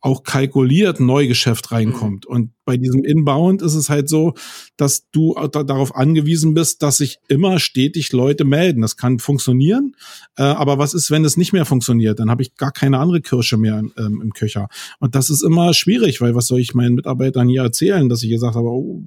auch 0.00 0.22
kalkuliert 0.22 1.00
Neugeschäft 1.00 1.72
reinkommt. 1.72 2.26
Mhm. 2.28 2.34
Und 2.34 2.52
bei 2.70 2.76
diesem 2.76 3.02
Inbound 3.02 3.62
ist 3.62 3.74
es 3.74 3.90
halt 3.90 4.08
so, 4.08 4.34
dass 4.76 5.10
du 5.10 5.34
darauf 5.34 5.96
angewiesen 5.96 6.54
bist, 6.54 6.84
dass 6.84 6.98
sich 6.98 7.18
immer 7.26 7.58
stetig 7.58 8.12
Leute 8.12 8.44
melden. 8.44 8.80
Das 8.80 8.96
kann 8.96 9.18
funktionieren, 9.18 9.96
äh, 10.36 10.44
aber 10.44 10.78
was 10.78 10.94
ist, 10.94 11.10
wenn 11.10 11.24
es 11.24 11.36
nicht 11.36 11.52
mehr 11.52 11.64
funktioniert? 11.64 12.20
Dann 12.20 12.30
habe 12.30 12.42
ich 12.42 12.54
gar 12.54 12.70
keine 12.70 13.00
andere 13.00 13.22
Kirsche 13.22 13.56
mehr 13.56 13.80
im, 13.80 13.92
ähm, 13.98 14.20
im 14.22 14.32
Köcher. 14.34 14.68
Und 15.00 15.16
das 15.16 15.30
ist 15.30 15.42
immer 15.42 15.74
schwierig, 15.74 16.20
weil 16.20 16.36
was 16.36 16.46
soll 16.46 16.60
ich 16.60 16.72
meinen 16.72 16.94
Mitarbeitern 16.94 17.48
hier 17.48 17.62
erzählen, 17.62 18.08
dass 18.08 18.22
ich 18.22 18.30
gesagt 18.30 18.54
habe, 18.54 18.68
oh, 18.68 19.02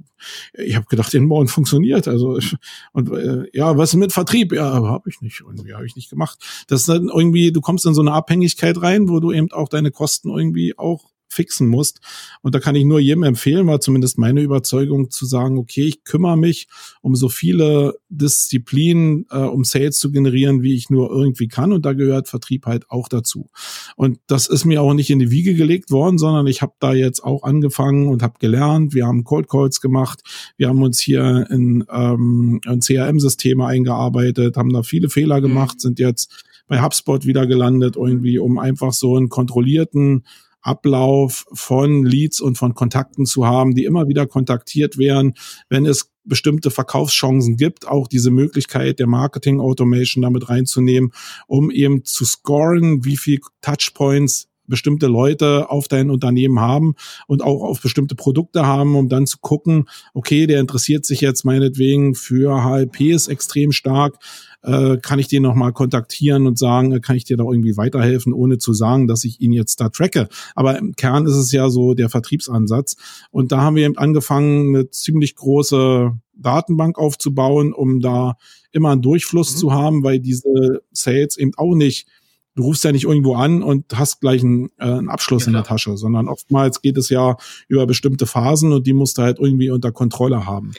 ich 0.55 0.75
habe 0.75 0.85
gedacht, 0.87 1.13
Inbound 1.13 1.49
funktioniert. 1.49 2.09
Also 2.09 2.37
und 2.91 3.13
äh, 3.13 3.45
ja, 3.53 3.77
was 3.77 3.95
mit 3.95 4.11
Vertrieb? 4.11 4.51
Ja, 4.51 4.73
habe 4.73 5.09
ich 5.09 5.21
nicht. 5.21 5.39
Irgendwie 5.39 5.73
habe 5.73 5.85
ich 5.85 5.95
nicht 5.95 6.09
gemacht. 6.09 6.37
Das 6.67 6.81
ist 6.81 6.89
dann 6.89 7.07
irgendwie, 7.07 7.53
du 7.53 7.61
kommst 7.61 7.85
in 7.85 7.93
so 7.93 8.01
eine 8.01 8.11
Abhängigkeit 8.11 8.81
rein, 8.81 9.07
wo 9.07 9.21
du 9.21 9.31
eben 9.31 9.53
auch 9.53 9.69
deine 9.69 9.91
Kosten 9.91 10.29
irgendwie 10.29 10.77
auch 10.77 11.12
fixen 11.33 11.67
musst. 11.67 11.99
Und 12.41 12.55
da 12.55 12.59
kann 12.59 12.75
ich 12.75 12.85
nur 12.85 12.99
jedem 12.99 13.23
empfehlen, 13.23 13.67
war 13.67 13.81
zumindest 13.81 14.17
meine 14.17 14.41
Überzeugung 14.41 15.09
zu 15.09 15.25
sagen, 15.25 15.57
okay, 15.57 15.83
ich 15.83 16.03
kümmere 16.03 16.37
mich 16.37 16.67
um 17.01 17.15
so 17.15 17.29
viele 17.29 17.95
Disziplinen, 18.09 19.25
äh, 19.29 19.39
um 19.39 19.63
Sales 19.63 19.97
zu 19.97 20.11
generieren, 20.11 20.61
wie 20.61 20.75
ich 20.75 20.89
nur 20.89 21.11
irgendwie 21.11 21.47
kann. 21.47 21.73
Und 21.73 21.85
da 21.85 21.93
gehört 21.93 22.27
Vertrieb 22.27 22.65
halt 22.65 22.89
auch 22.89 23.07
dazu. 23.07 23.49
Und 23.95 24.19
das 24.27 24.47
ist 24.47 24.65
mir 24.65 24.81
auch 24.81 24.93
nicht 24.93 25.09
in 25.09 25.19
die 25.19 25.31
Wiege 25.31 25.55
gelegt 25.55 25.91
worden, 25.91 26.17
sondern 26.17 26.47
ich 26.47 26.61
habe 26.61 26.73
da 26.79 26.93
jetzt 26.93 27.23
auch 27.23 27.43
angefangen 27.43 28.07
und 28.07 28.21
habe 28.21 28.39
gelernt. 28.39 28.93
Wir 28.93 29.05
haben 29.05 29.23
Cold 29.23 29.49
Calls 29.49 29.81
gemacht. 29.81 30.21
Wir 30.57 30.69
haben 30.69 30.81
uns 30.81 30.99
hier 31.01 31.47
in, 31.49 31.83
ähm, 31.91 32.61
in 32.65 32.79
CRM-Systeme 32.79 33.65
eingearbeitet, 33.65 34.57
haben 34.57 34.71
da 34.71 34.83
viele 34.83 35.09
Fehler 35.09 35.39
mhm. 35.39 35.43
gemacht, 35.43 35.81
sind 35.81 35.99
jetzt 35.99 36.45
bei 36.67 36.81
HubSpot 36.81 37.25
wieder 37.25 37.45
gelandet, 37.45 37.95
irgendwie, 37.95 38.39
um 38.39 38.57
einfach 38.57 38.93
so 38.93 39.17
einen 39.17 39.29
kontrollierten 39.29 40.23
Ablauf 40.63 41.45
von 41.53 42.03
Leads 42.03 42.41
und 42.41 42.57
von 42.57 42.73
Kontakten 42.73 43.25
zu 43.25 43.45
haben, 43.45 43.75
die 43.75 43.85
immer 43.85 44.07
wieder 44.07 44.25
kontaktiert 44.25 44.97
werden, 44.97 45.35
wenn 45.69 45.85
es 45.85 46.09
bestimmte 46.23 46.71
Verkaufschancen 46.71 47.57
gibt, 47.57 47.87
auch 47.87 48.07
diese 48.07 48.31
Möglichkeit 48.31 48.99
der 48.99 49.07
Marketing 49.07 49.59
Automation 49.59 50.21
damit 50.21 50.49
reinzunehmen, 50.49 51.11
um 51.47 51.69
eben 51.69 52.05
zu 52.05 52.25
scoren, 52.25 53.03
wie 53.03 53.17
viel 53.17 53.41
Touchpoints 53.61 54.47
bestimmte 54.67 55.07
Leute 55.07 55.69
auf 55.69 55.87
dein 55.87 56.09
Unternehmen 56.09 56.59
haben 56.59 56.95
und 57.27 57.43
auch 57.43 57.61
auf 57.63 57.81
bestimmte 57.81 58.15
Produkte 58.15 58.65
haben, 58.65 58.95
um 58.95 59.09
dann 59.09 59.27
zu 59.27 59.37
gucken, 59.39 59.85
okay, 60.13 60.47
der 60.47 60.59
interessiert 60.59 61.05
sich 61.05 61.21
jetzt 61.21 61.43
meinetwegen 61.45 62.15
für 62.15 62.63
HLPs 62.63 63.27
extrem 63.27 63.71
stark, 63.71 64.17
äh, 64.63 64.97
kann 64.97 65.19
ich 65.19 65.27
den 65.27 65.43
nochmal 65.43 65.73
kontaktieren 65.73 66.47
und 66.47 66.57
sagen, 66.57 66.93
äh, 66.93 66.99
kann 66.99 67.15
ich 67.15 67.25
dir 67.25 67.37
da 67.37 67.43
irgendwie 67.43 67.77
weiterhelfen, 67.77 68.33
ohne 68.33 68.57
zu 68.57 68.73
sagen, 68.73 69.07
dass 69.07 69.23
ich 69.25 69.41
ihn 69.41 69.51
jetzt 69.51 69.81
da 69.81 69.89
tracke. 69.89 70.29
Aber 70.55 70.77
im 70.77 70.95
Kern 70.95 71.25
ist 71.25 71.35
es 71.35 71.51
ja 71.51 71.69
so 71.69 71.93
der 71.93 72.09
Vertriebsansatz. 72.09 72.95
Und 73.31 73.51
da 73.51 73.61
haben 73.61 73.75
wir 73.75 73.85
eben 73.85 73.97
angefangen, 73.97 74.75
eine 74.75 74.89
ziemlich 74.89 75.35
große 75.35 76.13
Datenbank 76.35 76.97
aufzubauen, 76.97 77.73
um 77.73 77.99
da 77.99 78.37
immer 78.71 78.91
einen 78.91 79.01
Durchfluss 79.01 79.53
mhm. 79.55 79.59
zu 79.59 79.73
haben, 79.73 80.03
weil 80.03 80.19
diese 80.19 80.81
Sales 80.91 81.37
eben 81.37 81.51
auch 81.57 81.75
nicht 81.75 82.07
du 82.55 82.63
rufst 82.63 82.83
ja 82.83 82.91
nicht 82.91 83.05
irgendwo 83.05 83.35
an 83.35 83.63
und 83.63 83.85
hast 83.97 84.21
gleich 84.21 84.43
einen, 84.43 84.69
äh, 84.77 84.85
einen 84.85 85.09
Abschluss 85.09 85.43
ja, 85.43 85.47
in 85.47 85.53
der 85.53 85.63
Tasche, 85.63 85.97
sondern 85.97 86.27
oftmals 86.27 86.81
geht 86.81 86.97
es 86.97 87.09
ja 87.09 87.37
über 87.67 87.85
bestimmte 87.85 88.25
Phasen 88.25 88.71
und 88.71 88.85
die 88.87 88.93
musst 88.93 89.17
du 89.17 89.23
halt 89.23 89.39
irgendwie 89.39 89.69
unter 89.69 89.91
Kontrolle 89.91 90.45
haben. 90.45 90.73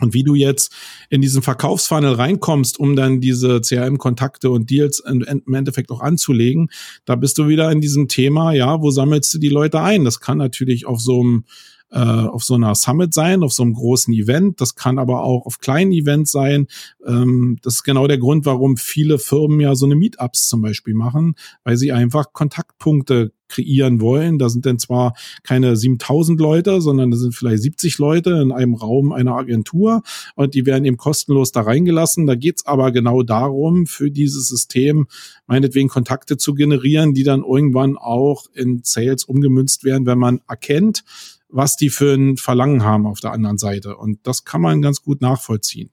Und 0.00 0.14
wie 0.14 0.22
du 0.22 0.34
jetzt 0.34 0.72
in 1.10 1.20
diesen 1.20 1.42
Verkaufsfunnel 1.42 2.14
reinkommst, 2.14 2.78
um 2.80 2.96
dann 2.96 3.20
diese 3.20 3.60
CRM-Kontakte 3.60 4.50
und 4.50 4.70
Deals 4.70 5.00
im 5.00 5.54
Endeffekt 5.54 5.90
auch 5.90 6.00
anzulegen, 6.00 6.70
da 7.04 7.16
bist 7.16 7.36
du 7.38 7.48
wieder 7.48 7.70
in 7.70 7.80
diesem 7.80 8.08
Thema, 8.08 8.52
ja, 8.52 8.80
wo 8.80 8.90
sammelst 8.90 9.34
du 9.34 9.38
die 9.38 9.48
Leute 9.48 9.80
ein? 9.80 10.04
Das 10.04 10.20
kann 10.20 10.38
natürlich 10.38 10.86
auf 10.86 11.00
so 11.00 11.20
einem 11.20 11.44
äh, 11.92 11.98
auf 11.98 12.44
so 12.44 12.54
einer 12.54 12.74
Summit 12.74 13.12
sein, 13.14 13.42
auf 13.42 13.52
so 13.52 13.62
einem 13.62 13.74
großen 13.74 14.12
Event. 14.14 14.60
Das 14.60 14.74
kann 14.74 14.98
aber 14.98 15.22
auch 15.22 15.46
auf 15.46 15.58
kleinen 15.58 15.92
Events 15.92 16.32
sein. 16.32 16.66
Ähm, 17.06 17.58
das 17.62 17.76
ist 17.76 17.82
genau 17.82 18.06
der 18.06 18.18
Grund, 18.18 18.46
warum 18.46 18.76
viele 18.76 19.18
Firmen 19.18 19.60
ja 19.60 19.74
so 19.74 19.86
eine 19.86 19.96
Meetups 19.96 20.48
zum 20.48 20.62
Beispiel 20.62 20.94
machen, 20.94 21.34
weil 21.64 21.76
sie 21.76 21.92
einfach 21.92 22.32
Kontaktpunkte 22.32 23.32
kreieren 23.50 24.00
wollen. 24.00 24.38
Da 24.38 24.48
sind 24.48 24.64
dann 24.64 24.78
zwar 24.78 25.14
keine 25.42 25.76
7000 25.76 26.40
Leute, 26.40 26.80
sondern 26.80 27.10
da 27.10 27.16
sind 27.16 27.34
vielleicht 27.34 27.62
70 27.62 27.98
Leute 27.98 28.30
in 28.42 28.52
einem 28.52 28.74
Raum 28.74 29.12
einer 29.12 29.36
Agentur 29.36 30.02
und 30.36 30.54
die 30.54 30.64
werden 30.64 30.84
eben 30.84 30.96
kostenlos 30.96 31.52
da 31.52 31.62
reingelassen. 31.62 32.26
Da 32.26 32.36
geht's 32.36 32.64
aber 32.64 32.92
genau 32.92 33.22
darum, 33.22 33.86
für 33.86 34.10
dieses 34.10 34.48
System 34.48 35.08
meinetwegen 35.46 35.88
Kontakte 35.88 36.36
zu 36.36 36.54
generieren, 36.54 37.12
die 37.12 37.24
dann 37.24 37.42
irgendwann 37.42 37.98
auch 37.98 38.46
in 38.54 38.80
Sales 38.84 39.24
umgemünzt 39.24 39.84
werden, 39.84 40.06
wenn 40.06 40.18
man 40.18 40.40
erkennt, 40.48 41.04
was 41.52 41.76
die 41.76 41.90
für 41.90 42.14
ein 42.14 42.36
Verlangen 42.36 42.84
haben 42.84 43.06
auf 43.06 43.20
der 43.20 43.32
anderen 43.32 43.58
Seite. 43.58 43.96
Und 43.96 44.18
das 44.24 44.44
kann 44.44 44.60
man 44.60 44.82
ganz 44.82 45.02
gut 45.02 45.20
nachvollziehen. 45.20 45.90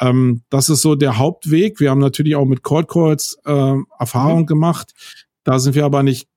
Ähm, 0.00 0.42
das 0.50 0.68
ist 0.68 0.82
so 0.82 0.94
der 0.94 1.18
Hauptweg. 1.18 1.80
Wir 1.80 1.90
haben 1.90 2.00
natürlich 2.00 2.36
auch 2.36 2.46
mit 2.46 2.62
Cold 2.62 2.88
Calls 2.88 3.38
äh, 3.44 3.74
Erfahrung 3.98 4.42
mhm. 4.42 4.46
gemacht. 4.46 4.92
Da 5.44 5.58
sind 5.58 5.74
wir 5.74 5.84
aber 5.84 6.02
nicht 6.02 6.28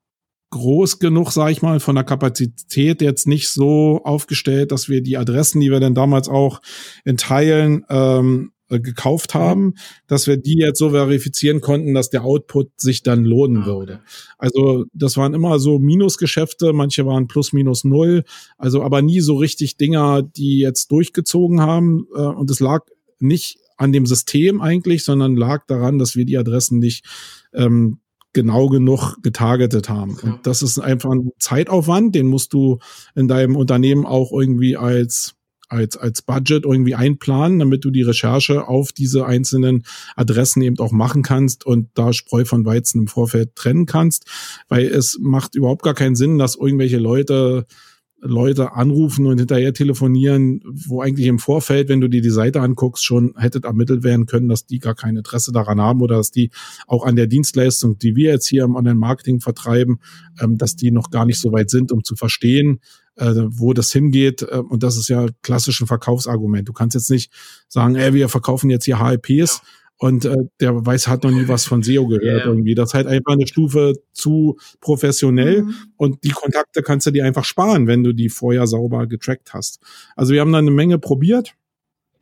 groß 0.49 0.99
genug, 0.99 1.31
sage 1.31 1.51
ich 1.51 1.61
mal, 1.61 1.79
von 1.79 1.95
der 1.95 2.03
Kapazität 2.03 3.01
jetzt 3.01 3.27
nicht 3.27 3.49
so 3.49 4.01
aufgestellt, 4.03 4.71
dass 4.71 4.87
wir 4.87 5.01
die 5.01 5.17
Adressen, 5.17 5.59
die 5.59 5.71
wir 5.71 5.79
dann 5.79 5.95
damals 5.95 6.29
auch 6.29 6.61
in 7.03 7.17
Teilen 7.17 7.85
ähm, 7.89 8.51
äh, 8.69 8.79
gekauft 8.79 9.33
mhm. 9.33 9.39
haben, 9.39 9.73
dass 10.07 10.27
wir 10.27 10.37
die 10.37 10.57
jetzt 10.57 10.79
so 10.79 10.91
verifizieren 10.91 11.61
konnten, 11.61 11.93
dass 11.93 12.09
der 12.09 12.23
Output 12.23 12.69
sich 12.77 13.03
dann 13.03 13.23
lohnen 13.23 13.63
ah, 13.63 13.65
würde. 13.65 14.01
Also 14.37 14.85
das 14.93 15.17
waren 15.17 15.33
immer 15.33 15.59
so 15.59 15.79
Minusgeschäfte, 15.79 16.73
manche 16.73 17.05
waren 17.05 17.27
plus 17.27 17.53
minus 17.53 17.83
null, 17.83 18.23
also 18.57 18.83
aber 18.83 19.01
nie 19.01 19.21
so 19.21 19.35
richtig 19.35 19.77
Dinger, 19.77 20.21
die 20.21 20.59
jetzt 20.59 20.91
durchgezogen 20.91 21.61
haben 21.61 22.07
äh, 22.15 22.19
und 22.19 22.49
es 22.51 22.59
lag 22.59 22.85
nicht 23.19 23.59
an 23.77 23.91
dem 23.91 24.05
System 24.05 24.59
eigentlich, 24.59 25.03
sondern 25.03 25.35
lag 25.35 25.65
daran, 25.67 25.99
dass 25.99 26.15
wir 26.15 26.25
die 26.25 26.37
Adressen 26.37 26.79
nicht 26.79 27.05
ähm, 27.53 27.99
genau 28.33 28.67
genug 28.67 29.17
getargetet 29.23 29.89
haben. 29.89 30.17
Und 30.21 30.45
das 30.45 30.61
ist 30.61 30.77
einfach 30.77 31.11
ein 31.11 31.31
Zeitaufwand, 31.39 32.13
den 32.13 32.27
musst 32.27 32.53
du 32.53 32.79
in 33.15 33.27
deinem 33.27 33.55
Unternehmen 33.55 34.05
auch 34.05 34.31
irgendwie 34.31 34.77
als 34.77 35.36
als, 35.67 35.97
als 35.97 36.21
Budget 36.21 36.65
irgendwie 36.65 36.95
einplanen, 36.95 37.59
damit 37.59 37.83
du 37.83 37.91
die 37.91 38.01
Recherche 38.01 38.67
auf 38.67 38.91
diese 38.91 39.25
einzelnen 39.25 39.83
Adressen 40.15 40.61
eben 40.61 40.79
auch 40.79 40.91
machen 40.91 41.23
kannst 41.23 41.65
und 41.65 41.89
da 41.93 42.13
Spreu 42.13 42.45
von 42.45 42.65
Weizen 42.65 43.01
im 43.01 43.07
Vorfeld 43.07 43.55
trennen 43.55 43.85
kannst, 43.85 44.25
weil 44.67 44.85
es 44.85 45.17
macht 45.21 45.55
überhaupt 45.55 45.83
gar 45.83 45.93
keinen 45.93 46.15
Sinn, 46.15 46.37
dass 46.37 46.55
irgendwelche 46.55 46.97
Leute 46.97 47.65
Leute 48.19 48.73
anrufen 48.73 49.27
und 49.27 49.37
hinterher 49.37 49.73
telefonieren, 49.73 50.61
wo 50.65 51.01
eigentlich 51.01 51.27
im 51.27 51.37
Vorfeld, 51.37 51.87
wenn 51.87 52.01
du 52.01 52.07
dir 52.07 52.21
die 52.21 52.31
Seite 52.31 52.61
anguckst, 52.61 53.05
schon 53.05 53.35
hättet 53.37 53.65
ermittelt 53.65 54.03
werden 54.03 54.25
können, 54.25 54.49
dass 54.49 54.65
die 54.65 54.79
gar 54.79 54.95
kein 54.95 55.17
Interesse 55.17 55.51
daran 55.51 55.79
haben 55.79 56.01
oder 56.01 56.17
dass 56.17 56.31
die 56.31 56.49
auch 56.87 57.05
an 57.05 57.15
der 57.15 57.27
Dienstleistung, 57.27 57.99
die 57.99 58.15
wir 58.15 58.31
jetzt 58.31 58.47
hier 58.47 58.63
im 58.63 58.75
Online-Marketing 58.75 59.39
vertreiben, 59.39 59.99
ähm, 60.41 60.57
dass 60.57 60.75
die 60.75 60.89
noch 60.89 61.11
gar 61.11 61.25
nicht 61.25 61.39
so 61.39 61.51
weit 61.51 61.69
sind, 61.69 61.91
um 61.91 62.03
zu 62.03 62.15
verstehen, 62.15 62.79
äh, 63.17 63.33
wo 63.47 63.73
das 63.73 63.91
hingeht. 63.91 64.41
Äh, 64.43 64.57
und 64.57 64.83
das 64.83 64.97
ist 64.97 65.09
ja 65.09 65.27
klassisch 65.41 65.81
ein 65.81 65.87
Verkaufsargument. 65.87 66.67
Du 66.67 66.73
kannst 66.73 66.95
jetzt 66.95 67.09
nicht 67.09 67.31
sagen, 67.67 67.95
ey, 67.95 68.13
wir 68.13 68.29
verkaufen 68.29 68.69
jetzt 68.69 68.85
hier 68.85 68.99
HLPs. 68.99 69.61
Ja 69.61 69.67
und 69.99 70.25
äh, 70.25 70.35
der 70.59 70.85
weiß, 70.85 71.07
hat 71.07 71.23
noch 71.23 71.31
nie 71.31 71.47
was 71.47 71.65
von 71.65 71.81
SEO 71.81 72.07
gehört 72.07 72.23
yeah. 72.23 72.45
irgendwie. 72.45 72.75
Das 72.75 72.89
ist 72.89 72.93
halt 72.93 73.07
einfach 73.07 73.33
eine 73.33 73.47
Stufe 73.47 73.93
zu 74.13 74.57
professionell 74.79 75.63
mhm. 75.63 75.75
und 75.97 76.23
die 76.23 76.29
Kontakte 76.29 76.83
kannst 76.83 77.07
du 77.07 77.11
dir 77.11 77.25
einfach 77.25 77.45
sparen, 77.45 77.87
wenn 77.87 78.03
du 78.03 78.13
die 78.13 78.29
vorher 78.29 78.67
sauber 78.67 79.07
getrackt 79.07 79.53
hast. 79.53 79.79
Also 80.15 80.33
wir 80.33 80.41
haben 80.41 80.51
da 80.51 80.59
eine 80.59 80.71
Menge 80.71 80.99
probiert 80.99 81.55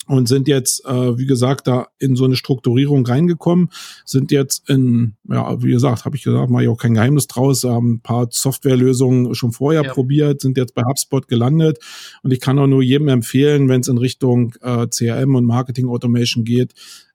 und 0.07 0.27
sind 0.27 0.48
jetzt, 0.48 0.86
äh, 0.86 1.18
wie 1.18 1.26
gesagt, 1.26 1.68
da 1.68 1.88
in 1.99 2.15
so 2.15 2.26
eine 2.26 2.36
Strukturierung 2.36 3.06
reingekommen, 3.06 3.69
sind 4.06 4.32
jetzt 4.32 4.69
in, 4.69 5.15
ja, 5.30 5.61
wie 5.61 5.72
gesagt, 5.72 6.06
habe 6.06 6.15
ich 6.15 6.23
gesagt, 6.23 6.49
mache 6.49 6.64
ich 6.64 6.69
auch 6.69 6.77
kein 6.77 6.94
Geheimnis 6.94 7.27
draus, 7.27 7.64
haben 7.64 7.94
ein 7.94 8.02
paar 8.02 8.27
Softwarelösungen 8.30 9.34
schon 9.36 9.52
vorher 9.52 9.84
ja. 9.84 9.94
probiert, 9.94 10.41
sind 10.41 10.57
jetzt 10.57 10.76
bei 10.76 10.84
HubSpot 10.84 11.27
gelandet 11.27 11.80
und 12.23 12.32
ich 12.32 12.40
kann 12.40 12.60
auch 12.60 12.68
nur 12.68 12.84
jedem 12.84 13.07
empfehlen, 13.07 13.69
wenn 13.69 13.82
es 13.82 13.88
in 13.88 13.98
Richtung 13.98 14.53
äh, 14.61 14.88
CRM 14.88 15.36
und 15.36 15.45
Marketing 15.45 15.88
Automation 15.88 16.44
geht, 16.44 16.73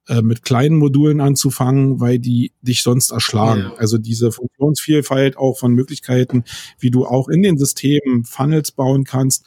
äh, 0.08 0.22
mit 0.22 0.42
kleinen 0.42 0.76
Modulen 0.76 1.20
anzufangen, 1.20 2.00
weil 2.00 2.18
die 2.18 2.52
dich 2.62 2.82
sonst 2.82 3.12
erschlagen. 3.12 3.60
Ja. 3.60 3.74
Also 3.76 3.96
diese 3.96 4.32
Funktionsvielfalt 4.32 5.36
auch 5.36 5.58
von 5.58 5.72
Möglichkeiten, 5.72 6.42
wie 6.80 6.90
du 6.90 7.06
auch 7.06 7.28
in 7.28 7.42
den 7.42 7.58
Systemen 7.58 8.24
Funnels 8.24 8.72
bauen 8.72 9.04
kannst, 9.04 9.46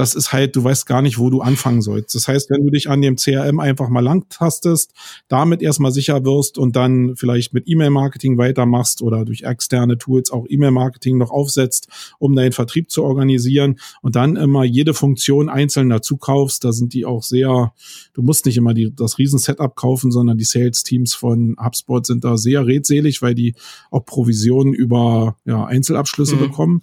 das 0.00 0.14
ist 0.14 0.32
halt, 0.32 0.56
du 0.56 0.64
weißt 0.64 0.86
gar 0.86 1.02
nicht, 1.02 1.18
wo 1.18 1.28
du 1.28 1.42
anfangen 1.42 1.82
sollst. 1.82 2.14
Das 2.14 2.26
heißt, 2.26 2.48
wenn 2.48 2.64
du 2.64 2.70
dich 2.70 2.88
an 2.88 3.02
dem 3.02 3.16
CRM 3.16 3.60
einfach 3.60 3.90
mal 3.90 4.00
langtastest, 4.00 4.94
damit 5.28 5.60
erstmal 5.60 5.92
sicher 5.92 6.24
wirst 6.24 6.56
und 6.56 6.74
dann 6.74 7.16
vielleicht 7.16 7.52
mit 7.52 7.68
E-Mail-Marketing 7.68 8.38
weitermachst 8.38 9.02
oder 9.02 9.26
durch 9.26 9.42
externe 9.42 9.98
Tools 9.98 10.30
auch 10.30 10.46
E-Mail-Marketing 10.48 11.18
noch 11.18 11.30
aufsetzt, 11.30 11.88
um 12.18 12.34
deinen 12.34 12.52
Vertrieb 12.52 12.90
zu 12.90 13.04
organisieren 13.04 13.78
und 14.00 14.16
dann 14.16 14.36
immer 14.36 14.64
jede 14.64 14.94
Funktion 14.94 15.50
einzeln 15.50 15.90
dazu 15.90 16.16
kaufst, 16.16 16.64
da 16.64 16.72
sind 16.72 16.94
die 16.94 17.04
auch 17.04 17.22
sehr, 17.22 17.74
du 18.14 18.22
musst 18.22 18.46
nicht 18.46 18.56
immer 18.56 18.72
die, 18.72 18.94
das 18.96 19.18
Riesen-Setup 19.18 19.76
kaufen, 19.76 20.12
sondern 20.12 20.38
die 20.38 20.44
Sales-Teams 20.44 21.12
von 21.12 21.56
HubSpot 21.62 22.06
sind 22.06 22.24
da 22.24 22.38
sehr 22.38 22.64
redselig, 22.64 23.20
weil 23.20 23.34
die 23.34 23.54
auch 23.90 24.06
Provisionen 24.06 24.72
über 24.72 25.36
ja, 25.44 25.66
Einzelabschlüsse 25.66 26.36
mhm. 26.36 26.40
bekommen. 26.40 26.82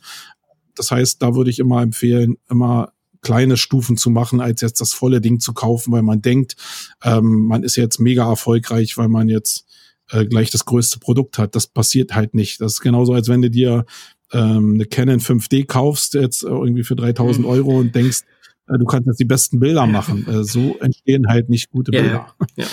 Das 0.76 0.92
heißt, 0.92 1.20
da 1.24 1.34
würde 1.34 1.50
ich 1.50 1.58
immer 1.58 1.82
empfehlen, 1.82 2.38
immer 2.48 2.92
kleine 3.22 3.58
Stufen 3.58 3.98
zu 3.98 4.10
machen, 4.10 4.42
als 4.42 4.62
jetzt 4.62 4.82
das 4.82 4.94
volle 4.94 5.22
Ding 5.22 5.40
zu 5.40 5.54
kaufen, 5.54 5.92
weil 5.92 6.04
man 6.04 6.22
denkt, 6.22 6.56
ähm, 7.04 7.46
man 7.46 7.64
ist 7.64 7.76
jetzt 7.76 8.00
mega 8.00 8.28
erfolgreich, 8.28 8.98
weil 8.98 9.10
man 9.10 9.30
jetzt 9.30 9.66
äh, 10.12 10.26
gleich 10.26 10.52
das 10.52 10.66
größte 10.66 11.00
Produkt 11.00 11.38
hat. 11.38 11.56
Das 11.56 11.68
passiert 11.68 12.16
halt 12.16 12.34
nicht. 12.34 12.62
Das 12.62 12.74
ist 12.74 12.82
genauso, 12.82 13.14
als 13.14 13.30
wenn 13.30 13.42
du 13.42 13.50
dir 13.50 13.86
ähm, 14.32 14.74
eine 14.76 14.86
Canon 14.86 15.20
5D 15.20 15.66
kaufst, 15.66 16.14
jetzt 16.14 16.44
irgendwie 16.44 16.84
für 16.84 16.96
3000 16.96 17.46
mhm. 17.46 17.52
Euro 17.52 17.80
und 17.80 17.96
denkst, 17.96 18.22
äh, 18.68 18.78
du 18.78 18.86
kannst 18.86 19.08
jetzt 19.08 19.20
die 19.20 19.26
besten 19.26 19.60
Bilder 19.60 19.86
machen. 19.86 20.28
Äh, 20.28 20.44
so 20.44 20.78
entstehen 20.80 21.28
halt 21.28 21.50
nicht 21.50 21.72
gute 21.72 21.92
Bilder. 21.92 22.34
Ja, 22.56 22.66
ja. 22.66 22.68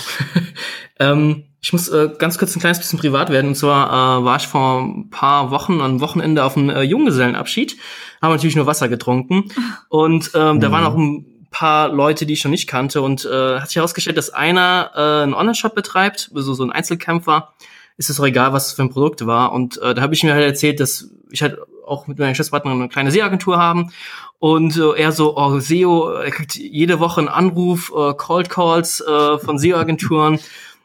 ähm, 1.12 1.44
ich 1.64 1.72
muss 1.72 1.88
äh, 1.88 2.10
ganz 2.18 2.36
kurz 2.36 2.54
ein 2.54 2.60
kleines 2.60 2.78
bisschen 2.78 2.98
privat 2.98 3.30
werden. 3.30 3.48
Und 3.48 3.54
zwar 3.54 3.88
äh, 3.88 4.24
war 4.24 4.36
ich 4.36 4.46
vor 4.46 4.82
ein 4.82 5.08
paar 5.08 5.50
Wochen 5.50 5.80
am 5.80 6.02
Wochenende 6.02 6.44
auf 6.44 6.58
einem 6.58 6.68
äh, 6.68 6.82
Junggesellenabschied, 6.82 7.78
haben 8.20 8.32
natürlich 8.32 8.54
nur 8.54 8.66
Wasser 8.66 8.90
getrunken. 8.90 9.44
Und 9.88 10.32
ähm, 10.34 10.56
mhm. 10.56 10.60
da 10.60 10.70
waren 10.70 10.84
auch 10.84 10.94
ein 10.94 11.48
paar 11.50 11.88
Leute, 11.88 12.26
die 12.26 12.34
ich 12.34 12.44
noch 12.44 12.50
nicht 12.50 12.66
kannte. 12.66 13.00
Und 13.00 13.24
äh, 13.24 13.60
hat 13.60 13.68
sich 13.68 13.76
herausgestellt, 13.76 14.18
dass 14.18 14.28
einer 14.28 14.90
äh, 14.94 15.22
einen 15.22 15.32
Online-Shop 15.32 15.74
betreibt, 15.74 16.30
also 16.34 16.52
so 16.52 16.64
ein 16.64 16.70
Einzelkämpfer. 16.70 17.54
Ist 17.96 18.10
es 18.10 18.20
auch 18.20 18.26
egal, 18.26 18.52
was 18.52 18.66
es 18.66 18.72
für 18.74 18.82
ein 18.82 18.90
Produkt 18.90 19.24
war. 19.24 19.52
Und 19.52 19.80
äh, 19.80 19.94
da 19.94 20.02
habe 20.02 20.12
ich 20.12 20.22
mir 20.22 20.34
halt 20.34 20.44
erzählt, 20.44 20.80
dass 20.80 21.08
ich 21.30 21.40
halt 21.40 21.56
auch 21.86 22.06
mit 22.06 22.18
meiner 22.18 22.32
Geschäftspartner 22.32 22.72
eine 22.72 22.90
kleine 22.90 23.10
SEO-Agentur 23.10 23.56
haben. 23.56 23.90
Und 24.38 24.76
äh, 24.76 25.00
er 25.00 25.12
so, 25.12 25.38
oh, 25.38 25.58
SEO, 25.60 26.10
er 26.10 26.30
kriegt 26.30 26.56
jede 26.56 27.00
Woche 27.00 27.20
einen 27.20 27.28
Anruf, 27.28 27.90
äh, 27.96 28.12
Cold 28.12 28.50
Calls 28.50 29.00
äh, 29.00 29.38
von 29.38 29.58
SEO-Agenturen. 29.58 30.38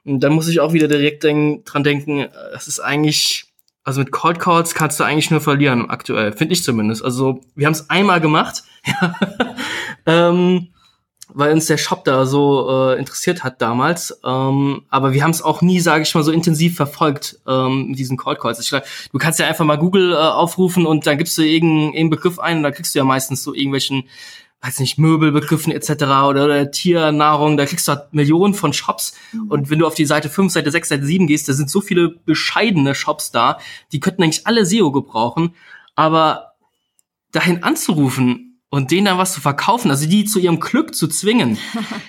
Und 0.05 0.21
dann 0.21 0.33
muss 0.33 0.47
ich 0.47 0.59
auch 0.59 0.73
wieder 0.73 0.87
direkt 0.87 1.23
denk, 1.23 1.65
dran 1.65 1.83
denken, 1.83 2.27
es 2.53 2.67
ist 2.67 2.79
eigentlich, 2.79 3.45
also 3.83 3.99
mit 3.99 4.11
Cold 4.11 4.39
Calls 4.39 4.73
kannst 4.73 4.99
du 4.99 5.03
eigentlich 5.03 5.31
nur 5.31 5.41
verlieren, 5.41 5.89
aktuell, 5.89 6.31
finde 6.31 6.53
ich 6.53 6.63
zumindest. 6.63 7.03
Also 7.03 7.41
wir 7.55 7.65
haben 7.65 7.73
es 7.73 7.89
einmal 7.89 8.21
gemacht, 8.21 8.63
ähm, 10.05 10.69
weil 11.31 11.53
uns 11.53 11.67
der 11.67 11.77
Shop 11.77 12.03
da 12.05 12.25
so 12.25 12.91
äh, 12.91 12.97
interessiert 12.97 13.43
hat 13.43 13.61
damals. 13.61 14.19
Ähm, 14.25 14.83
aber 14.89 15.13
wir 15.13 15.23
haben 15.23 15.31
es 15.31 15.41
auch 15.41 15.61
nie, 15.61 15.79
sage 15.79 16.03
ich 16.03 16.15
mal, 16.15 16.23
so 16.23 16.31
intensiv 16.31 16.75
verfolgt 16.75 17.39
ähm, 17.47 17.89
mit 17.89 17.99
diesen 17.99 18.17
Cold 18.17 18.39
Calls. 18.39 18.59
Ich, 18.59 18.69
du 18.69 19.17
kannst 19.19 19.39
ja 19.39 19.47
einfach 19.47 19.65
mal 19.65 19.77
Google 19.77 20.13
äh, 20.13 20.15
aufrufen 20.15 20.85
und 20.85 21.05
dann 21.05 21.17
gibst 21.17 21.37
du 21.37 21.43
irgendeinen, 21.43 22.09
Begriff 22.09 22.39
ein 22.39 22.57
und 22.57 22.63
da 22.63 22.71
kriegst 22.71 22.95
du 22.95 22.99
ja 22.99 23.05
meistens 23.05 23.43
so 23.43 23.53
irgendwelchen 23.53 24.05
weiß 24.61 24.79
nicht, 24.79 24.97
Möbelbegriffen 24.97 25.71
etc. 25.71 25.89
Oder, 25.91 26.45
oder 26.45 26.71
Tiernahrung, 26.71 27.55
da 27.57 27.65
kriegst 27.65 27.87
du 27.87 27.93
halt 27.93 28.13
Millionen 28.13 28.53
von 28.53 28.73
Shops. 28.73 29.13
Mhm. 29.31 29.47
Und 29.47 29.69
wenn 29.69 29.79
du 29.79 29.87
auf 29.87 29.95
die 29.95 30.05
Seite 30.05 30.29
5, 30.29 30.51
Seite 30.51 30.71
6, 30.71 30.89
Seite 30.89 31.05
7 31.05 31.27
gehst, 31.27 31.47
da 31.47 31.53
sind 31.53 31.69
so 31.69 31.81
viele 31.81 32.09
bescheidene 32.09 32.93
Shops 32.93 33.31
da, 33.31 33.59
die 33.91 33.99
könnten 33.99 34.23
eigentlich 34.23 34.47
alle 34.47 34.65
SEO 34.65 34.91
gebrauchen. 34.91 35.55
Aber 35.95 36.53
dahin 37.31 37.63
anzurufen 37.63 38.59
und 38.69 38.91
denen 38.91 39.05
dann 39.05 39.17
was 39.17 39.33
zu 39.33 39.41
verkaufen, 39.41 39.91
also 39.91 40.07
die 40.07 40.25
zu 40.25 40.39
ihrem 40.39 40.59
Glück 40.59 40.93
zu 40.93 41.07
zwingen, 41.07 41.57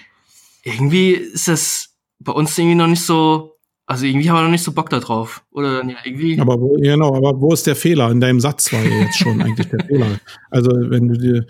irgendwie 0.64 1.12
ist 1.12 1.48
das 1.48 1.94
bei 2.18 2.32
uns 2.32 2.56
irgendwie 2.58 2.76
noch 2.76 2.86
nicht 2.86 3.02
so, 3.02 3.56
also 3.86 4.06
irgendwie 4.06 4.28
haben 4.28 4.36
wir 4.36 4.42
noch 4.42 4.50
nicht 4.50 4.62
so 4.62 4.72
Bock 4.72 4.90
da 4.90 5.00
drauf. 5.00 5.42
Oder 5.50 5.84
ja, 5.84 5.96
irgendwie. 6.04 6.38
Aber 6.38 6.60
wo, 6.60 6.76
genau, 6.76 7.14
aber 7.14 7.40
wo 7.40 7.52
ist 7.52 7.66
der 7.66 7.76
Fehler? 7.76 8.10
In 8.10 8.20
deinem 8.20 8.40
Satz 8.40 8.72
war 8.72 8.82
jetzt 8.84 9.18
schon 9.18 9.40
eigentlich 9.40 9.68
der 9.68 9.84
Fehler. 9.84 10.20
Also 10.50 10.70
wenn 10.72 11.08
du 11.08 11.18
dir 11.18 11.46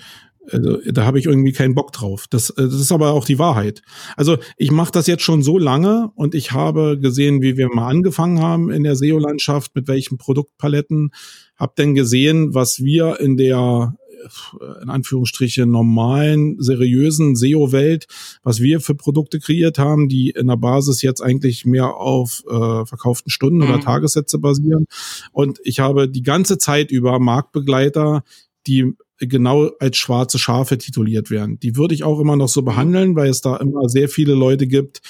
also, 0.48 0.78
da 0.90 1.04
habe 1.04 1.18
ich 1.18 1.26
irgendwie 1.26 1.52
keinen 1.52 1.74
Bock 1.74 1.92
drauf. 1.92 2.26
Das, 2.28 2.50
äh, 2.50 2.64
das 2.64 2.74
ist 2.74 2.92
aber 2.92 3.12
auch 3.12 3.24
die 3.24 3.38
Wahrheit. 3.38 3.82
Also 4.16 4.38
ich 4.56 4.70
mache 4.70 4.92
das 4.92 5.06
jetzt 5.06 5.22
schon 5.22 5.42
so 5.42 5.58
lange 5.58 6.10
und 6.14 6.34
ich 6.34 6.52
habe 6.52 6.98
gesehen, 6.98 7.42
wie 7.42 7.56
wir 7.56 7.68
mal 7.68 7.88
angefangen 7.88 8.40
haben 8.40 8.70
in 8.70 8.82
der 8.82 8.96
SEO-Landschaft, 8.96 9.74
mit 9.74 9.88
welchen 9.88 10.18
Produktpaletten. 10.18 11.10
Hab 11.56 11.76
denn 11.76 11.94
gesehen, 11.94 12.54
was 12.54 12.82
wir 12.82 13.20
in 13.20 13.36
der 13.36 13.94
äh, 14.20 14.82
in 14.82 14.90
Anführungsstrichen 14.90 15.70
normalen, 15.70 16.56
seriösen 16.60 17.36
SEO-Welt, 17.36 18.06
was 18.42 18.60
wir 18.60 18.80
für 18.80 18.94
Produkte 18.94 19.40
kreiert 19.40 19.78
haben, 19.78 20.08
die 20.08 20.30
in 20.30 20.46
der 20.46 20.56
Basis 20.56 21.02
jetzt 21.02 21.20
eigentlich 21.20 21.64
mehr 21.64 21.94
auf 21.96 22.42
äh, 22.48 22.86
verkauften 22.86 23.30
Stunden 23.30 23.58
mhm. 23.58 23.64
oder 23.64 23.80
Tagessätze 23.80 24.38
basieren. 24.38 24.86
Und 25.32 25.60
ich 25.64 25.80
habe 25.80 26.08
die 26.08 26.22
ganze 26.22 26.58
Zeit 26.58 26.90
über 26.90 27.18
Marktbegleiter, 27.18 28.24
die 28.66 28.94
genau 29.20 29.70
als 29.78 29.96
schwarze 29.96 30.38
Schafe 30.38 30.78
tituliert 30.78 31.30
werden. 31.30 31.60
Die 31.60 31.76
würde 31.76 31.94
ich 31.94 32.04
auch 32.04 32.20
immer 32.20 32.36
noch 32.36 32.48
so 32.48 32.62
behandeln, 32.62 33.16
weil 33.16 33.30
es 33.30 33.40
da 33.40 33.56
immer 33.56 33.88
sehr 33.88 34.08
viele 34.08 34.34
Leute 34.34 34.66
gibt, 34.66 35.02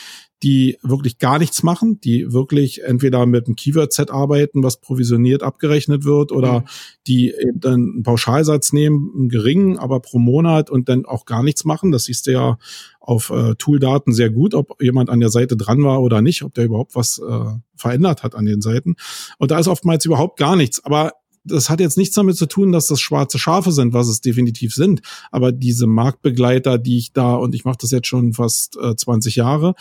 die 0.42 0.78
wirklich 0.82 1.18
gar 1.18 1.38
nichts 1.38 1.62
machen, 1.62 2.00
die 2.00 2.32
wirklich 2.32 2.82
entweder 2.82 3.26
mit 3.26 3.46
einem 3.46 3.56
Keyword-Set 3.56 4.10
arbeiten, 4.10 4.62
was 4.62 4.80
provisioniert 4.80 5.42
abgerechnet 5.42 6.04
wird, 6.04 6.32
oder 6.32 6.60
mhm. 6.60 6.64
die 7.06 7.30
eben 7.30 7.60
dann 7.60 7.74
einen 7.74 8.02
Pauschalsatz 8.02 8.72
nehmen, 8.72 9.12
einen 9.14 9.28
geringen, 9.28 9.78
aber 9.78 10.00
pro 10.00 10.18
Monat 10.18 10.70
und 10.70 10.88
dann 10.88 11.04
auch 11.04 11.26
gar 11.26 11.42
nichts 11.42 11.64
machen. 11.64 11.92
Das 11.92 12.04
siehst 12.04 12.26
du 12.26 12.32
ja 12.32 12.58
auf 13.00 13.30
äh, 13.30 13.54
Tooldaten 13.56 14.14
sehr 14.14 14.30
gut, 14.30 14.54
ob 14.54 14.80
jemand 14.82 15.10
an 15.10 15.20
der 15.20 15.30
Seite 15.30 15.56
dran 15.56 15.82
war 15.82 16.00
oder 16.00 16.22
nicht, 16.22 16.42
ob 16.42 16.54
der 16.54 16.64
überhaupt 16.64 16.94
was 16.94 17.18
äh, 17.18 17.58
verändert 17.76 18.22
hat 18.22 18.34
an 18.34 18.46
den 18.46 18.62
Seiten. 18.62 18.96
Und 19.38 19.50
da 19.50 19.58
ist 19.58 19.68
oftmals 19.68 20.04
überhaupt 20.06 20.38
gar 20.38 20.56
nichts. 20.56 20.82
Aber 20.84 21.12
das 21.44 21.70
hat 21.70 21.80
jetzt 21.80 21.96
nichts 21.96 22.14
damit 22.14 22.36
zu 22.36 22.46
tun, 22.46 22.72
dass 22.72 22.86
das 22.86 23.00
schwarze 23.00 23.38
Schafe 23.38 23.72
sind, 23.72 23.92
was 23.92 24.08
es 24.08 24.20
definitiv 24.20 24.74
sind. 24.74 25.00
Aber 25.30 25.52
diese 25.52 25.86
Marktbegleiter, 25.86 26.78
die 26.78 26.98
ich 26.98 27.12
da, 27.12 27.34
und 27.34 27.54
ich 27.54 27.64
mache 27.64 27.78
das 27.80 27.90
jetzt 27.90 28.06
schon 28.06 28.32
fast 28.32 28.76
äh, 28.76 28.94
20 28.94 29.36
Jahre, 29.36 29.74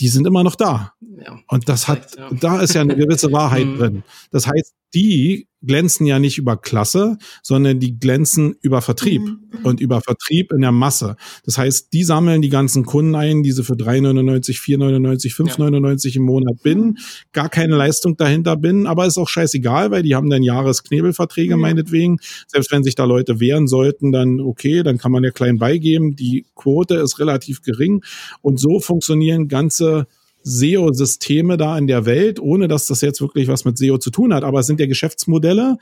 die 0.00 0.08
sind 0.08 0.26
immer 0.26 0.42
noch 0.42 0.56
da. 0.56 0.92
Ja, 1.24 1.38
und 1.48 1.68
das 1.68 1.86
hat, 1.86 2.16
ja. 2.16 2.28
da 2.32 2.60
ist 2.60 2.74
ja 2.74 2.80
eine 2.80 2.96
gewisse 2.96 3.30
Wahrheit 3.32 3.66
mhm. 3.66 3.78
drin. 3.78 4.02
Das 4.30 4.46
heißt, 4.46 4.74
die 4.94 5.46
glänzen 5.66 6.06
ja 6.06 6.18
nicht 6.18 6.38
über 6.38 6.56
Klasse, 6.56 7.18
sondern 7.42 7.80
die 7.80 7.98
glänzen 7.98 8.56
über 8.60 8.82
Vertrieb 8.82 9.22
mhm. 9.22 9.38
und 9.62 9.80
über 9.80 10.00
Vertrieb 10.00 10.52
in 10.52 10.60
der 10.60 10.72
Masse. 10.72 11.16
Das 11.44 11.58
heißt, 11.58 11.92
die 11.92 12.04
sammeln 12.04 12.42
die 12.42 12.48
ganzen 12.48 12.84
Kunden 12.84 13.14
ein, 13.14 13.42
diese 13.42 13.64
für 13.64 13.74
3,99, 13.74 14.60
4,99, 14.60 15.34
5,99 15.34 16.08
ja. 16.08 16.16
im 16.16 16.22
Monat 16.22 16.62
bin, 16.62 16.98
gar 17.32 17.48
keine 17.48 17.76
Leistung 17.76 18.16
dahinter 18.16 18.56
bin, 18.56 18.86
aber 18.86 19.06
ist 19.06 19.18
auch 19.18 19.28
scheißegal, 19.28 19.90
weil 19.90 20.02
die 20.02 20.14
haben 20.14 20.30
dann 20.30 20.42
Jahresknebelverträge 20.42 21.56
mhm. 21.56 21.62
meinetwegen. 21.62 22.18
Selbst 22.46 22.72
wenn 22.72 22.84
sich 22.84 22.94
da 22.94 23.04
Leute 23.04 23.40
wehren 23.40 23.66
sollten, 23.66 24.12
dann 24.12 24.40
okay, 24.40 24.82
dann 24.82 24.98
kann 24.98 25.12
man 25.12 25.24
ja 25.24 25.30
klein 25.30 25.58
beigeben. 25.58 26.16
Die 26.16 26.46
Quote 26.54 26.96
ist 26.96 27.18
relativ 27.18 27.62
gering 27.62 28.02
und 28.42 28.58
so 28.60 28.80
funktionieren 28.80 29.48
ganze 29.48 30.06
SEO-Systeme 30.44 31.56
da 31.56 31.76
in 31.76 31.86
der 31.86 32.06
Welt, 32.06 32.38
ohne 32.38 32.68
dass 32.68 32.86
das 32.86 33.00
jetzt 33.00 33.20
wirklich 33.20 33.48
was 33.48 33.64
mit 33.64 33.76
SEO 33.78 33.98
zu 33.98 34.10
tun 34.10 34.32
hat. 34.32 34.44
Aber 34.44 34.60
es 34.60 34.66
sind 34.66 34.78
ja 34.78 34.86
Geschäftsmodelle, 34.86 35.78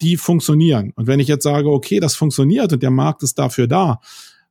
die 0.00 0.16
funktionieren. 0.16 0.92
Und 0.96 1.06
wenn 1.06 1.20
ich 1.20 1.28
jetzt 1.28 1.44
sage, 1.44 1.70
okay, 1.70 2.00
das 2.00 2.16
funktioniert 2.16 2.72
und 2.72 2.82
der 2.82 2.90
Markt 2.90 3.22
ist 3.22 3.38
dafür 3.38 3.66
da, 3.66 4.00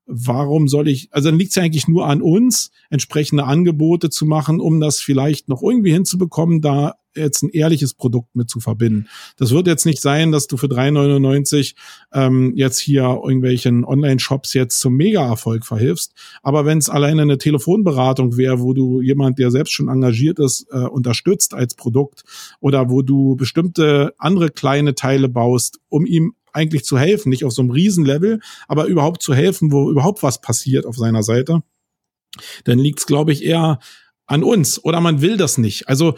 warum 0.06 0.68
soll 0.68 0.88
ich, 0.88 1.10
also 1.12 1.30
dann 1.30 1.38
liegt 1.38 1.50
es 1.50 1.56
ja 1.56 1.64
eigentlich 1.64 1.88
nur 1.88 2.08
an 2.08 2.22
uns, 2.22 2.72
entsprechende 2.90 3.44
Angebote 3.44 4.10
zu 4.10 4.26
machen, 4.26 4.60
um 4.60 4.80
das 4.80 5.00
vielleicht 5.00 5.50
noch 5.50 5.62
irgendwie 5.62 5.92
hinzubekommen, 5.92 6.62
da 6.62 6.96
jetzt 7.18 7.44
ein 7.44 7.50
ehrliches 7.50 7.94
Produkt 7.94 8.36
mit 8.36 8.50
zu 8.50 8.60
verbinden. 8.60 9.08
Das 9.38 9.52
wird 9.52 9.68
jetzt 9.68 9.86
nicht 9.86 10.02
sein, 10.02 10.32
dass 10.32 10.48
du 10.48 10.58
für 10.58 10.68
3,99 10.68 11.76
ähm, 12.14 12.54
jetzt 12.56 12.80
hier 12.80 13.04
irgendwelchen 13.04 13.86
Online-Shops 13.86 14.54
jetzt 14.54 14.80
zum 14.80 14.96
Mega-Erfolg 14.96 15.66
verhilfst. 15.66 16.14
Aber 16.42 16.66
wenn 16.66 16.78
es 16.78 16.90
alleine 16.90 17.24
eine 17.24 17.38
Telefonberatung 17.38 18.38
wäre, 18.38 18.62
wo 18.62 18.74
du 18.74 19.02
jemand, 19.02 19.40
der 19.40 19.52
selbst 19.52 19.74
schon 19.74 19.90
engagiert 19.90 20.40
ist, 20.40 20.68
äh, 20.72 20.78
unterstützt 20.78 21.54
als 21.54 21.76
Produkt 21.76 22.24
oder 22.60 22.90
wo 22.90 23.02
du 23.02 23.36
bestimmte 23.36 24.14
andere 24.18 24.50
kleine 24.50 24.96
Teile 24.96 25.30
baust, 25.30 25.80
um 25.90 26.06
ihm 26.06 26.34
eigentlich 26.54 26.84
zu 26.84 26.98
helfen, 26.98 27.30
nicht 27.30 27.46
auf 27.46 27.54
so 27.54 27.62
einem 27.62 27.72
Riesenlevel, 27.72 28.40
aber 28.68 28.86
überhaupt 28.86 29.22
zu 29.22 29.34
helfen, 29.34 29.72
wo 29.72 29.92
überhaupt 29.92 30.24
was 30.24 30.42
passiert 30.42 30.86
auf 30.86 30.98
seiner 30.98 31.24
Seite, 31.24 31.62
dann 32.64 32.80
liegt 32.80 33.00
es, 33.00 33.06
glaube 33.06 33.32
ich, 33.32 33.44
eher 33.44 33.80
an 34.26 34.44
uns 34.44 34.84
oder 34.84 35.00
man 35.00 35.22
will 35.22 35.38
das 35.38 35.58
nicht. 35.58 35.88
Also 35.88 36.16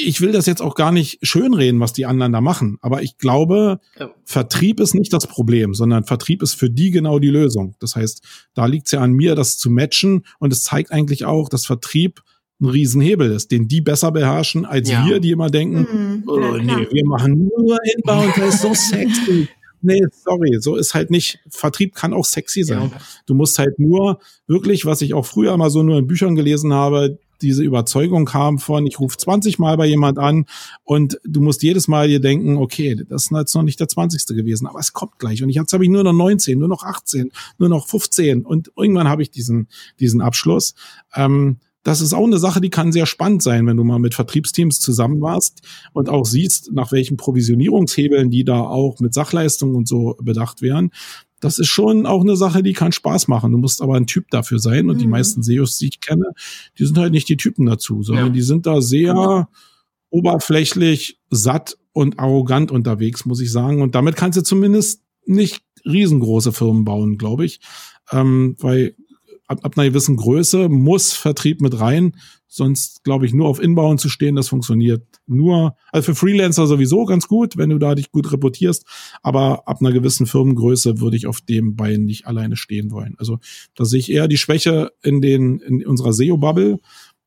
ich 0.00 0.20
will 0.20 0.30
das 0.30 0.46
jetzt 0.46 0.62
auch 0.62 0.76
gar 0.76 0.92
nicht 0.92 1.18
schönreden, 1.22 1.80
was 1.80 1.92
die 1.92 2.06
anderen 2.06 2.32
da 2.32 2.40
machen, 2.40 2.78
aber 2.80 3.02
ich 3.02 3.18
glaube, 3.18 3.80
ja. 3.98 4.10
Vertrieb 4.24 4.78
ist 4.78 4.94
nicht 4.94 5.12
das 5.12 5.26
Problem, 5.26 5.74
sondern 5.74 6.04
Vertrieb 6.04 6.40
ist 6.40 6.54
für 6.54 6.70
die 6.70 6.92
genau 6.92 7.18
die 7.18 7.30
Lösung. 7.30 7.74
Das 7.80 7.96
heißt, 7.96 8.22
da 8.54 8.66
liegt 8.66 8.86
es 8.86 8.92
ja 8.92 9.00
an 9.00 9.12
mir, 9.12 9.34
das 9.34 9.58
zu 9.58 9.70
matchen 9.70 10.24
und 10.38 10.52
es 10.52 10.62
zeigt 10.62 10.92
eigentlich 10.92 11.24
auch, 11.24 11.48
dass 11.48 11.66
Vertrieb 11.66 12.22
ein 12.60 12.66
Riesenhebel 12.66 13.32
ist, 13.32 13.50
den 13.50 13.66
die 13.66 13.80
besser 13.80 14.12
beherrschen 14.12 14.64
als 14.64 14.88
ja. 14.88 15.04
wir, 15.04 15.18
die 15.18 15.32
immer 15.32 15.50
denken, 15.50 15.80
mhm, 15.80 16.24
oh 16.28 16.56
nee, 16.58 16.86
wir 16.90 17.04
machen 17.04 17.50
nur 17.56 17.78
Inbound, 17.96 18.36
das 18.36 18.54
ist 18.54 18.62
so 18.62 18.74
sexy. 18.74 19.48
Nee, 19.80 20.00
sorry, 20.10 20.58
so 20.58 20.74
ist 20.74 20.94
halt 20.94 21.08
nicht. 21.08 21.38
Vertrieb 21.48 21.94
kann 21.94 22.12
auch 22.12 22.24
sexy 22.24 22.64
sein. 22.64 22.90
Ja. 22.92 23.00
Du 23.26 23.34
musst 23.34 23.60
halt 23.60 23.78
nur 23.78 24.18
wirklich, 24.48 24.86
was 24.86 25.02
ich 25.02 25.14
auch 25.14 25.24
früher 25.24 25.56
mal 25.56 25.70
so 25.70 25.84
nur 25.84 25.98
in 25.98 26.08
Büchern 26.08 26.34
gelesen 26.34 26.72
habe, 26.72 27.20
diese 27.42 27.62
Überzeugung 27.62 28.32
haben 28.32 28.58
von, 28.58 28.86
ich 28.86 28.98
rufe 29.00 29.16
20 29.16 29.58
Mal 29.58 29.76
bei 29.76 29.86
jemand 29.86 30.18
an 30.18 30.46
und 30.84 31.20
du 31.24 31.40
musst 31.40 31.62
jedes 31.62 31.88
Mal 31.88 32.08
dir 32.08 32.20
denken, 32.20 32.56
okay, 32.56 32.96
das 33.08 33.24
ist 33.24 33.30
jetzt 33.30 33.54
noch 33.54 33.62
nicht 33.62 33.80
der 33.80 33.88
20. 33.88 34.36
gewesen, 34.36 34.66
aber 34.66 34.78
es 34.78 34.92
kommt 34.92 35.18
gleich. 35.18 35.42
Und 35.42 35.50
jetzt 35.50 35.72
habe 35.72 35.84
ich 35.84 35.90
nur 35.90 36.04
noch 36.04 36.12
19, 36.12 36.58
nur 36.58 36.68
noch 36.68 36.82
18, 36.82 37.30
nur 37.58 37.68
noch 37.68 37.86
15 37.86 38.44
und 38.44 38.72
irgendwann 38.76 39.08
habe 39.08 39.22
ich 39.22 39.30
diesen, 39.30 39.68
diesen 40.00 40.20
Abschluss. 40.20 40.74
Ähm, 41.14 41.58
das 41.88 42.02
ist 42.02 42.12
auch 42.12 42.24
eine 42.24 42.38
Sache, 42.38 42.60
die 42.60 42.70
kann 42.70 42.92
sehr 42.92 43.06
spannend 43.06 43.42
sein, 43.42 43.66
wenn 43.66 43.76
du 43.78 43.84
mal 43.84 43.98
mit 43.98 44.14
Vertriebsteams 44.14 44.80
zusammen 44.80 45.22
warst 45.22 45.62
und 45.94 46.10
auch 46.10 46.26
siehst, 46.26 46.70
nach 46.72 46.92
welchen 46.92 47.16
Provisionierungshebeln 47.16 48.30
die 48.30 48.44
da 48.44 48.60
auch 48.60 49.00
mit 49.00 49.14
Sachleistungen 49.14 49.74
und 49.74 49.88
so 49.88 50.16
bedacht 50.20 50.60
werden. 50.60 50.90
Das 51.40 51.58
ist 51.58 51.68
schon 51.68 52.06
auch 52.06 52.22
eine 52.22 52.36
Sache, 52.36 52.62
die 52.62 52.72
kann 52.72 52.92
Spaß 52.92 53.28
machen. 53.28 53.52
Du 53.52 53.58
musst 53.58 53.82
aber 53.82 53.96
ein 53.96 54.06
Typ 54.06 54.30
dafür 54.30 54.58
sein 54.58 54.88
und 54.90 54.96
mhm. 54.96 55.00
die 55.00 55.06
meisten 55.06 55.42
SEOs, 55.42 55.78
die 55.78 55.88
ich 55.88 56.00
kenne, 56.00 56.32
die 56.78 56.86
sind 56.86 56.98
halt 56.98 57.12
nicht 57.12 57.28
die 57.28 57.36
Typen 57.36 57.66
dazu, 57.66 58.02
sondern 58.02 58.26
ja. 58.26 58.32
die 58.32 58.42
sind 58.42 58.66
da 58.66 58.80
sehr 58.80 59.14
ja. 59.14 59.48
oberflächlich, 60.10 61.20
satt 61.30 61.78
und 61.92 62.18
arrogant 62.18 62.70
unterwegs, 62.70 63.24
muss 63.24 63.40
ich 63.40 63.52
sagen. 63.52 63.82
Und 63.82 63.94
damit 63.94 64.16
kannst 64.16 64.38
du 64.38 64.42
zumindest 64.42 65.02
nicht 65.24 65.62
riesengroße 65.84 66.52
Firmen 66.52 66.84
bauen, 66.84 67.18
glaube 67.18 67.44
ich. 67.44 67.60
Ähm, 68.10 68.56
weil 68.58 68.94
ab, 69.46 69.60
ab 69.62 69.76
einer 69.76 69.88
gewissen 69.88 70.16
Größe 70.16 70.68
muss 70.68 71.12
Vertrieb 71.12 71.60
mit 71.60 71.80
rein. 71.80 72.16
Sonst 72.50 73.04
glaube 73.04 73.26
ich, 73.26 73.34
nur 73.34 73.46
auf 73.46 73.60
Inbauen 73.60 73.98
zu 73.98 74.08
stehen, 74.08 74.34
das 74.34 74.48
funktioniert 74.48 75.02
nur, 75.26 75.76
also 75.92 76.06
für 76.06 76.14
Freelancer 76.14 76.66
sowieso 76.66 77.04
ganz 77.04 77.28
gut, 77.28 77.58
wenn 77.58 77.68
du 77.68 77.78
da 77.78 77.94
dich 77.94 78.10
gut 78.10 78.32
reportierst. 78.32 78.86
Aber 79.22 79.68
ab 79.68 79.78
einer 79.80 79.92
gewissen 79.92 80.26
Firmengröße 80.26 80.98
würde 80.98 81.16
ich 81.16 81.26
auf 81.26 81.42
dem 81.42 81.76
Bein 81.76 82.04
nicht 82.04 82.26
alleine 82.26 82.56
stehen 82.56 82.90
wollen. 82.90 83.14
Also 83.18 83.38
da 83.74 83.84
sehe 83.84 84.00
ich 84.00 84.10
eher 84.10 84.28
die 84.28 84.38
Schwäche 84.38 84.92
in 85.02 85.20
den, 85.20 85.60
in 85.60 85.86
unserer 85.86 86.14
SEO-Bubble 86.14 86.78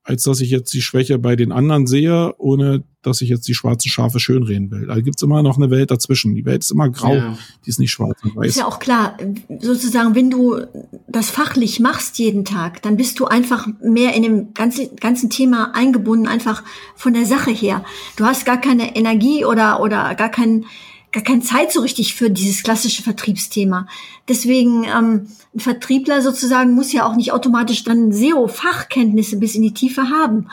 als 0.03 0.23
dass 0.23 0.41
ich 0.41 0.49
jetzt 0.49 0.73
die 0.73 0.81
Schwäche 0.81 1.19
bei 1.19 1.35
den 1.35 1.51
anderen 1.51 1.85
sehe, 1.85 2.33
ohne 2.39 2.83
dass 3.03 3.21
ich 3.21 3.29
jetzt 3.29 3.47
die 3.47 3.53
schwarzen 3.53 3.89
Schafe 3.89 4.19
schönreden 4.19 4.69
will. 4.71 4.87
Da 4.87 4.99
gibt's 4.99 5.21
immer 5.21 5.41
noch 5.43 5.57
eine 5.57 5.69
Welt 5.69 5.91
dazwischen. 5.91 6.35
Die 6.35 6.45
Welt 6.45 6.63
ist 6.63 6.71
immer 6.71 6.89
grau, 6.89 7.15
ja. 7.15 7.37
die 7.65 7.69
ist 7.69 7.79
nicht 7.79 7.91
schwarz 7.91 8.19
und 8.23 8.35
weiß. 8.35 8.47
Ist 8.47 8.57
ja 8.57 8.67
auch 8.67 8.79
klar, 8.79 9.17
sozusagen, 9.59 10.15
wenn 10.15 10.29
du 10.29 10.59
das 11.07 11.29
fachlich 11.29 11.79
machst 11.79 12.19
jeden 12.19 12.45
Tag, 12.45 12.81
dann 12.81 12.97
bist 12.97 13.19
du 13.19 13.25
einfach 13.25 13.67
mehr 13.83 14.13
in 14.13 14.23
dem 14.23 14.53
ganzen, 14.53 14.95
ganzen 14.95 15.29
Thema 15.29 15.75
eingebunden, 15.75 16.27
einfach 16.27 16.63
von 16.95 17.13
der 17.13 17.25
Sache 17.25 17.51
her. 17.51 17.83
Du 18.17 18.25
hast 18.25 18.45
gar 18.45 18.59
keine 18.59 18.95
Energie 18.95 19.45
oder, 19.45 19.81
oder 19.81 20.15
gar 20.15 20.29
keinen 20.29 20.65
gar 21.11 21.23
keine 21.23 21.41
Zeit 21.41 21.71
so 21.71 21.81
richtig 21.81 22.15
für 22.15 22.29
dieses 22.29 22.63
klassische 22.63 23.03
Vertriebsthema. 23.03 23.88
Deswegen 24.29 24.85
ähm, 24.85 25.27
ein 25.53 25.59
Vertriebler 25.59 26.21
sozusagen 26.21 26.71
muss 26.73 26.93
ja 26.93 27.05
auch 27.05 27.15
nicht 27.15 27.33
automatisch 27.33 27.83
dann 27.83 28.11
SEO-Fachkenntnisse 28.11 29.38
bis 29.38 29.55
in 29.55 29.61
die 29.61 29.73
Tiefe 29.73 30.09
haben. 30.09 30.47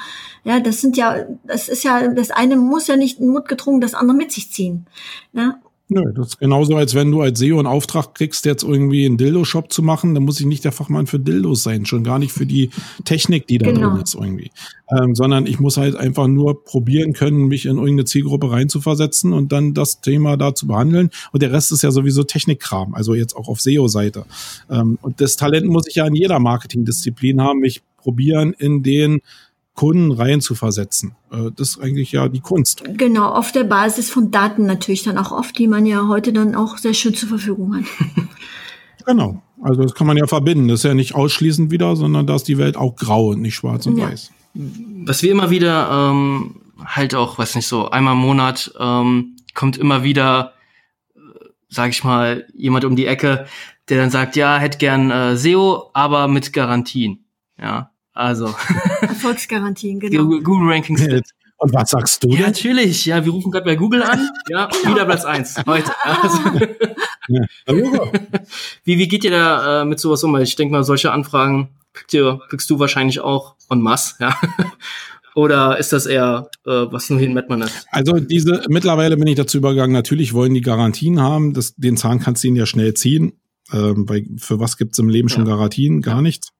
Ja, 0.44 0.60
das 0.60 0.80
sind 0.80 0.96
ja, 0.96 1.26
das 1.44 1.68
ist 1.68 1.84
ja, 1.84 2.08
das 2.08 2.30
eine 2.30 2.56
muss 2.56 2.88
ja 2.88 2.96
nicht 2.96 3.20
notgedrungen 3.20 3.80
das 3.80 3.94
andere 3.94 4.16
mit 4.16 4.32
sich 4.32 4.50
ziehen. 4.50 4.86
Ja, 5.32 5.60
Nö, 5.90 6.02
das 6.14 6.28
ist 6.28 6.38
genauso, 6.38 6.76
als 6.76 6.94
wenn 6.94 7.10
du 7.10 7.22
als 7.22 7.38
SEO 7.38 7.58
einen 7.58 7.66
Auftrag 7.66 8.14
kriegst, 8.14 8.44
jetzt 8.44 8.62
irgendwie 8.62 9.06
einen 9.06 9.16
Dildo-Shop 9.16 9.72
zu 9.72 9.82
machen, 9.82 10.14
dann 10.14 10.24
muss 10.24 10.38
ich 10.38 10.44
nicht 10.44 10.62
der 10.64 10.72
Fachmann 10.72 11.06
für 11.06 11.18
Dildos 11.18 11.62
sein, 11.62 11.86
schon 11.86 12.04
gar 12.04 12.18
nicht 12.18 12.32
für 12.32 12.44
die 12.44 12.68
Technik, 13.06 13.46
die 13.46 13.56
da 13.56 13.70
genau. 13.70 13.94
drin 13.94 14.02
ist 14.02 14.14
irgendwie. 14.14 14.50
Ähm, 14.90 15.14
sondern 15.14 15.46
ich 15.46 15.60
muss 15.60 15.78
halt 15.78 15.96
einfach 15.96 16.26
nur 16.26 16.62
probieren 16.62 17.14
können, 17.14 17.48
mich 17.48 17.64
in 17.64 17.76
irgendeine 17.76 18.04
Zielgruppe 18.04 18.50
reinzuversetzen 18.50 19.32
und 19.32 19.50
dann 19.50 19.72
das 19.72 20.02
Thema 20.02 20.36
da 20.36 20.54
zu 20.54 20.66
behandeln. 20.66 21.08
Und 21.32 21.40
der 21.40 21.52
Rest 21.52 21.72
ist 21.72 21.82
ja 21.82 21.90
sowieso 21.90 22.22
Technikkram, 22.22 22.94
also 22.94 23.14
jetzt 23.14 23.34
auch 23.34 23.48
auf 23.48 23.62
SEO-Seite. 23.62 24.26
Ähm, 24.70 24.98
und 25.00 25.22
das 25.22 25.36
Talent 25.36 25.68
muss 25.68 25.86
ich 25.88 25.94
ja 25.94 26.06
in 26.06 26.14
jeder 26.14 26.38
Marketingdisziplin 26.38 27.40
haben, 27.40 27.60
mich 27.60 27.80
probieren 27.96 28.54
in 28.58 28.82
den 28.82 29.20
Kunden 29.78 30.10
rein 30.10 30.40
zu 30.40 30.56
versetzen. 30.56 31.14
Äh, 31.30 31.52
das 31.54 31.68
ist 31.68 31.80
eigentlich 31.80 32.10
ja 32.10 32.28
die 32.28 32.40
Kunst. 32.40 32.82
Genau, 32.96 33.28
auf 33.28 33.52
der 33.52 33.62
Basis 33.62 34.10
von 34.10 34.32
Daten 34.32 34.66
natürlich 34.66 35.04
dann 35.04 35.16
auch 35.16 35.30
oft, 35.30 35.56
die 35.56 35.68
man 35.68 35.86
ja 35.86 36.08
heute 36.08 36.32
dann 36.32 36.56
auch 36.56 36.78
sehr 36.78 36.94
schön 36.94 37.14
zur 37.14 37.28
Verfügung 37.28 37.76
hat. 37.76 37.84
genau. 39.06 39.40
Also 39.62 39.82
das 39.82 39.94
kann 39.94 40.08
man 40.08 40.16
ja 40.16 40.26
verbinden. 40.26 40.66
Das 40.66 40.80
ist 40.80 40.84
ja 40.84 40.94
nicht 40.94 41.14
ausschließend 41.14 41.70
wieder, 41.70 41.94
sondern 41.94 42.26
da 42.26 42.34
ist 42.34 42.48
die 42.48 42.58
Welt 42.58 42.76
auch 42.76 42.96
grau 42.96 43.28
und 43.28 43.40
nicht 43.40 43.54
schwarz 43.54 43.86
und 43.86 43.98
ja. 43.98 44.10
weiß. 44.10 44.32
Was 45.04 45.22
wir 45.22 45.30
immer 45.30 45.50
wieder 45.50 46.10
ähm, 46.10 46.56
halt 46.84 47.14
auch, 47.14 47.38
weiß 47.38 47.54
nicht 47.54 47.68
so, 47.68 47.88
einmal 47.88 48.14
im 48.14 48.20
Monat 48.20 48.72
ähm, 48.80 49.36
kommt 49.54 49.76
immer 49.76 50.02
wieder, 50.02 50.54
äh, 51.14 51.20
sag 51.68 51.90
ich 51.90 52.02
mal, 52.02 52.48
jemand 52.52 52.84
um 52.84 52.96
die 52.96 53.06
Ecke, 53.06 53.46
der 53.88 53.98
dann 53.98 54.10
sagt, 54.10 54.34
ja, 54.34 54.58
hätte 54.58 54.78
gern 54.78 55.12
äh, 55.12 55.36
SEO, 55.36 55.90
aber 55.92 56.26
mit 56.26 56.52
Garantien. 56.52 57.26
Ja, 57.60 57.92
also. 58.18 58.46
Erfolgsgarantien, 59.00 60.00
genau. 60.00 60.24
Google 60.24 60.72
Rankings. 60.72 61.06
Und 61.60 61.74
was 61.74 61.90
sagst 61.90 62.22
du? 62.22 62.30
Ja, 62.30 62.46
natürlich. 62.46 63.06
Ja, 63.06 63.24
wir 63.24 63.32
rufen 63.32 63.50
gerade 63.50 63.64
bei 63.64 63.76
Google 63.76 64.02
an. 64.02 64.28
Ja, 64.48 64.68
genau. 64.82 64.94
wieder 64.94 65.04
Platz 65.04 65.24
eins 65.24 65.56
heute. 65.66 65.92
Also. 66.22 66.38
Ja, 67.28 67.42
wie, 68.84 68.98
wie 68.98 69.06
geht 69.06 69.22
ihr 69.22 69.30
da 69.30 69.82
äh, 69.82 69.84
mit 69.84 70.00
sowas 70.00 70.24
um? 70.24 70.34
Ich 70.36 70.56
denke 70.56 70.72
mal, 70.72 70.82
solche 70.82 71.12
Anfragen 71.12 71.68
kriegst, 71.92 72.14
ihr, 72.14 72.40
kriegst 72.48 72.70
du 72.70 72.78
wahrscheinlich 72.78 73.20
auch 73.20 73.54
en 73.68 73.82
masse, 73.82 74.14
ja. 74.20 74.34
Oder 75.34 75.78
ist 75.78 75.92
das 75.92 76.06
eher, 76.06 76.48
äh, 76.64 76.70
was 76.70 77.10
nur 77.10 77.18
hin 77.18 77.34
man 77.48 77.60
ist? 77.60 77.86
Also 77.90 78.18
diese, 78.18 78.64
mittlerweile 78.68 79.18
bin 79.18 79.26
ich 79.26 79.36
dazu 79.36 79.58
übergegangen, 79.58 79.92
natürlich 79.92 80.32
wollen 80.32 80.54
die 80.54 80.62
Garantien 80.62 81.20
haben. 81.20 81.52
Das, 81.52 81.74
den 81.76 81.98
Zahn 81.98 82.18
kannst 82.18 82.42
du 82.42 82.48
ihnen 82.48 82.56
ja 82.56 82.66
schnell 82.66 82.94
ziehen. 82.94 83.34
Ähm, 83.70 84.08
weil 84.08 84.24
für 84.38 84.58
was 84.58 84.78
gibt's 84.78 84.98
im 84.98 85.10
Leben 85.10 85.28
schon 85.28 85.44
ja. 85.44 85.52
Garantien? 85.54 86.00
Gar 86.00 86.22
nichts. 86.22 86.52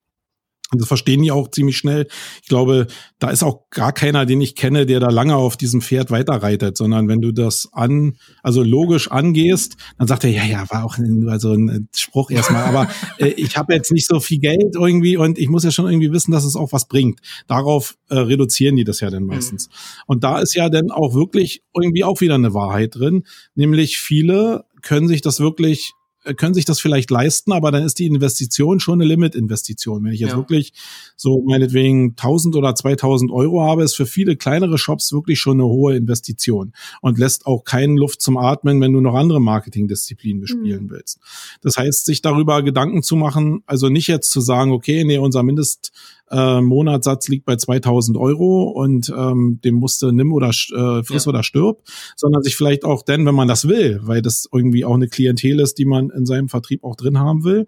Und 0.71 0.81
das 0.83 0.89
verstehen 0.89 1.23
die 1.23 1.31
auch 1.31 1.51
ziemlich 1.51 1.79
schnell. 1.79 2.07
Ich 2.43 2.49
glaube, 2.49 2.89
da 3.19 3.31
ist 3.31 3.43
auch 3.43 3.71
gar 3.71 3.93
keiner, 3.93 4.27
den 4.27 4.41
ich 4.41 4.55
kenne, 4.55 4.85
der 4.85 5.01
da 5.01 5.09
lange 5.09 5.35
auf 5.35 5.57
diesem 5.57 5.81
Pferd 5.81 6.11
weiterreitet, 6.11 6.77
sondern 6.77 7.09
wenn 7.09 7.23
du 7.23 7.33
das 7.33 7.71
an, 7.73 8.17
also 8.43 8.63
logisch 8.63 9.11
angehst, 9.11 9.77
dann 9.99 10.07
sagt 10.07 10.25
er, 10.25 10.31
ja, 10.31 10.45
ja, 10.45 10.69
war 10.69 10.85
auch 10.85 10.99
nur 10.99 11.41
so 11.41 11.55
ein 11.55 11.89
Spruch 11.95 12.31
erstmal, 12.31 12.65
aber 12.65 12.89
äh, 13.19 13.29
ich 13.29 13.57
habe 13.57 13.75
jetzt 13.75 13.93
nicht 13.93 14.07
so 14.07 14.21
viel 14.21 14.41
Geld 14.41 14.75
irgendwie 14.75 15.17
und 15.17 15.39
ich 15.39 15.49
muss 15.49 15.65
ja 15.65 15.71
schon 15.71 15.91
irgendwie 15.91 16.13
wissen, 16.13 16.33
dass 16.33 16.45
es 16.45 16.55
auch 16.55 16.73
was 16.73 16.87
bringt. 16.87 17.21
Darauf 17.47 17.97
äh, 18.11 18.19
reduzieren 18.19 18.77
die 18.77 18.85
das 18.85 19.01
ja 19.01 19.09
dann 19.09 19.25
meistens. 19.25 19.69
Mhm. 19.69 19.73
Und 20.07 20.25
da 20.25 20.39
ist 20.41 20.55
ja 20.55 20.69
dann 20.69 20.91
auch 20.91 21.15
wirklich 21.15 21.63
irgendwie 21.75 22.05
auch 22.05 22.21
wieder 22.21 22.35
eine 22.35 22.53
Wahrheit 22.53 22.95
drin, 22.95 23.25
nämlich 23.55 23.99
viele 23.99 24.65
können 24.83 25.09
sich 25.09 25.23
das 25.23 25.41
wirklich 25.41 25.93
können 26.37 26.55
sich 26.55 26.65
das 26.65 26.81
vielleicht 26.81 27.11
leisten, 27.11 27.53
aber 27.53 27.71
dann 27.71 27.83
ist 27.83 27.99
die 27.99 28.07
Investition 28.07 28.81
schon 28.81 29.01
eine 29.01 29.09
Limit-Investition. 29.09 30.05
Wenn 30.05 30.13
ich 30.13 30.21
jetzt 30.21 30.33
ja. 30.33 30.37
wirklich 30.37 30.73
so 31.17 31.43
meinetwegen 31.43 32.11
1000 32.11 32.57
oder 32.57 32.75
2000 32.75 33.31
Euro 33.31 33.63
habe, 33.63 33.83
ist 33.83 33.95
für 33.95 34.07
viele 34.07 34.37
kleinere 34.37 34.79
Shops 34.79 35.13
wirklich 35.13 35.39
schon 35.39 35.59
eine 35.59 35.69
hohe 35.69 35.97
Investition 35.97 36.73
und 37.01 37.19
lässt 37.19 37.47
auch 37.47 37.65
keinen 37.65 37.97
Luft 37.97 38.21
zum 38.21 38.37
Atmen, 38.37 38.81
wenn 38.81 38.93
du 38.93 39.01
noch 39.01 39.15
andere 39.15 39.41
Marketingdisziplinen 39.41 40.41
bespielen 40.41 40.85
mhm. 40.85 40.91
willst. 40.91 41.19
Das 41.63 41.77
heißt, 41.77 42.07
sich 42.07 42.23
darüber 42.23 42.63
Gedanken 42.63 43.03
zu 43.03 43.17
machen, 43.17 43.63
also 43.67 43.89
nicht 43.89 44.09
jetzt 44.09 44.31
zu 44.31 44.41
sagen, 44.41 44.73
okay, 44.73 45.05
nee, 45.05 45.19
unser 45.19 45.43
Mindest 45.43 45.93
äh, 46.31 46.61
Monatssatz 46.61 47.29
liegt 47.29 47.45
bei 47.45 47.57
2000 47.57 48.17
Euro 48.17 48.65
und 48.65 49.13
ähm, 49.17 49.61
dem 49.65 49.75
musste 49.75 50.13
nimm 50.13 50.33
oder 50.33 50.49
äh, 50.49 51.03
friss 51.03 51.25
ja. 51.25 51.29
oder 51.29 51.43
stirb, 51.43 51.83
sondern 52.17 52.43
sich 52.43 52.57
vielleicht 52.57 52.85
auch 52.85 53.03
denn, 53.03 53.27
wenn 53.27 53.35
man 53.35 53.49
das 53.49 53.69
will, 53.69 54.01
weil 54.03 54.23
das 54.23 54.49
irgendwie 54.53 54.85
auch 54.85 54.95
eine 54.95 55.09
Klientel 55.09 55.61
ist, 55.61 55.79
die 55.79 55.85
man 55.85 56.11
in 56.11 56.27
seinem 56.27 56.49
Vertrieb 56.49 56.85
auch 56.85 56.97
drin 56.97 57.19
haben 57.19 57.45
will, 57.45 57.67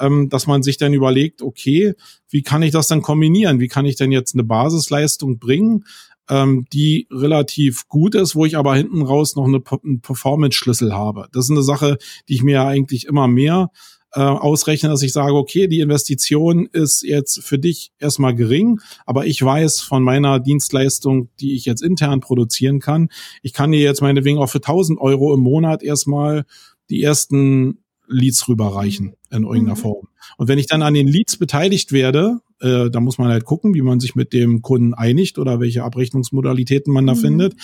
ähm, 0.00 0.28
dass 0.28 0.46
man 0.46 0.62
sich 0.62 0.76
dann 0.76 0.92
überlegt, 0.94 1.42
okay, 1.42 1.94
wie 2.28 2.42
kann 2.42 2.62
ich 2.62 2.72
das 2.72 2.88
dann 2.88 3.02
kombinieren? 3.02 3.60
Wie 3.60 3.68
kann 3.68 3.84
ich 3.84 3.96
denn 3.96 4.12
jetzt 4.12 4.34
eine 4.34 4.44
Basisleistung 4.44 5.38
bringen, 5.38 5.84
ähm, 6.28 6.66
die 6.72 7.08
relativ 7.10 7.88
gut 7.88 8.14
ist, 8.14 8.34
wo 8.34 8.46
ich 8.46 8.56
aber 8.56 8.74
hinten 8.74 9.02
raus 9.02 9.36
noch 9.36 9.44
eine, 9.44 9.62
einen 9.84 10.00
Performance-Schlüssel 10.00 10.94
habe. 10.94 11.28
Das 11.32 11.46
ist 11.46 11.50
eine 11.50 11.62
Sache, 11.62 11.98
die 12.28 12.34
ich 12.34 12.42
mir 12.42 12.62
eigentlich 12.64 13.06
immer 13.06 13.28
mehr 13.28 13.70
äh, 14.14 14.20
ausrechne, 14.20 14.88
dass 14.88 15.02
ich 15.02 15.12
sage, 15.12 15.34
okay, 15.34 15.68
die 15.68 15.80
Investition 15.80 16.68
ist 16.70 17.02
jetzt 17.02 17.42
für 17.42 17.58
dich 17.58 17.92
erstmal 17.98 18.34
gering, 18.34 18.80
aber 19.06 19.26
ich 19.26 19.42
weiß 19.42 19.80
von 19.80 20.02
meiner 20.02 20.40
Dienstleistung, 20.40 21.30
die 21.40 21.54
ich 21.54 21.64
jetzt 21.64 21.82
intern 21.82 22.20
produzieren 22.20 22.80
kann, 22.80 23.08
ich 23.42 23.52
kann 23.52 23.72
dir 23.72 23.80
jetzt 23.80 24.02
meinetwegen 24.02 24.38
auch 24.38 24.50
für 24.50 24.58
1000 24.58 25.00
Euro 25.00 25.34
im 25.34 25.40
Monat 25.40 25.82
erstmal 25.82 26.44
die 26.90 27.02
ersten 27.02 27.78
Leads 28.06 28.48
rüberreichen 28.48 29.14
in 29.30 29.44
irgendeiner 29.44 29.76
mhm. 29.76 29.80
Form. 29.80 30.08
Und 30.36 30.48
wenn 30.48 30.58
ich 30.58 30.66
dann 30.66 30.82
an 30.82 30.94
den 30.94 31.08
Leads 31.08 31.38
beteiligt 31.38 31.92
werde, 31.92 32.40
äh, 32.60 32.90
da 32.90 33.00
muss 33.00 33.18
man 33.18 33.28
halt 33.28 33.44
gucken, 33.44 33.74
wie 33.74 33.82
man 33.82 34.00
sich 34.00 34.14
mit 34.14 34.32
dem 34.32 34.60
Kunden 34.60 34.92
einigt 34.92 35.38
oder 35.38 35.60
welche 35.60 35.84
Abrechnungsmodalitäten 35.84 36.92
man 36.92 37.06
da 37.06 37.14
mhm. 37.14 37.18
findet 37.18 37.54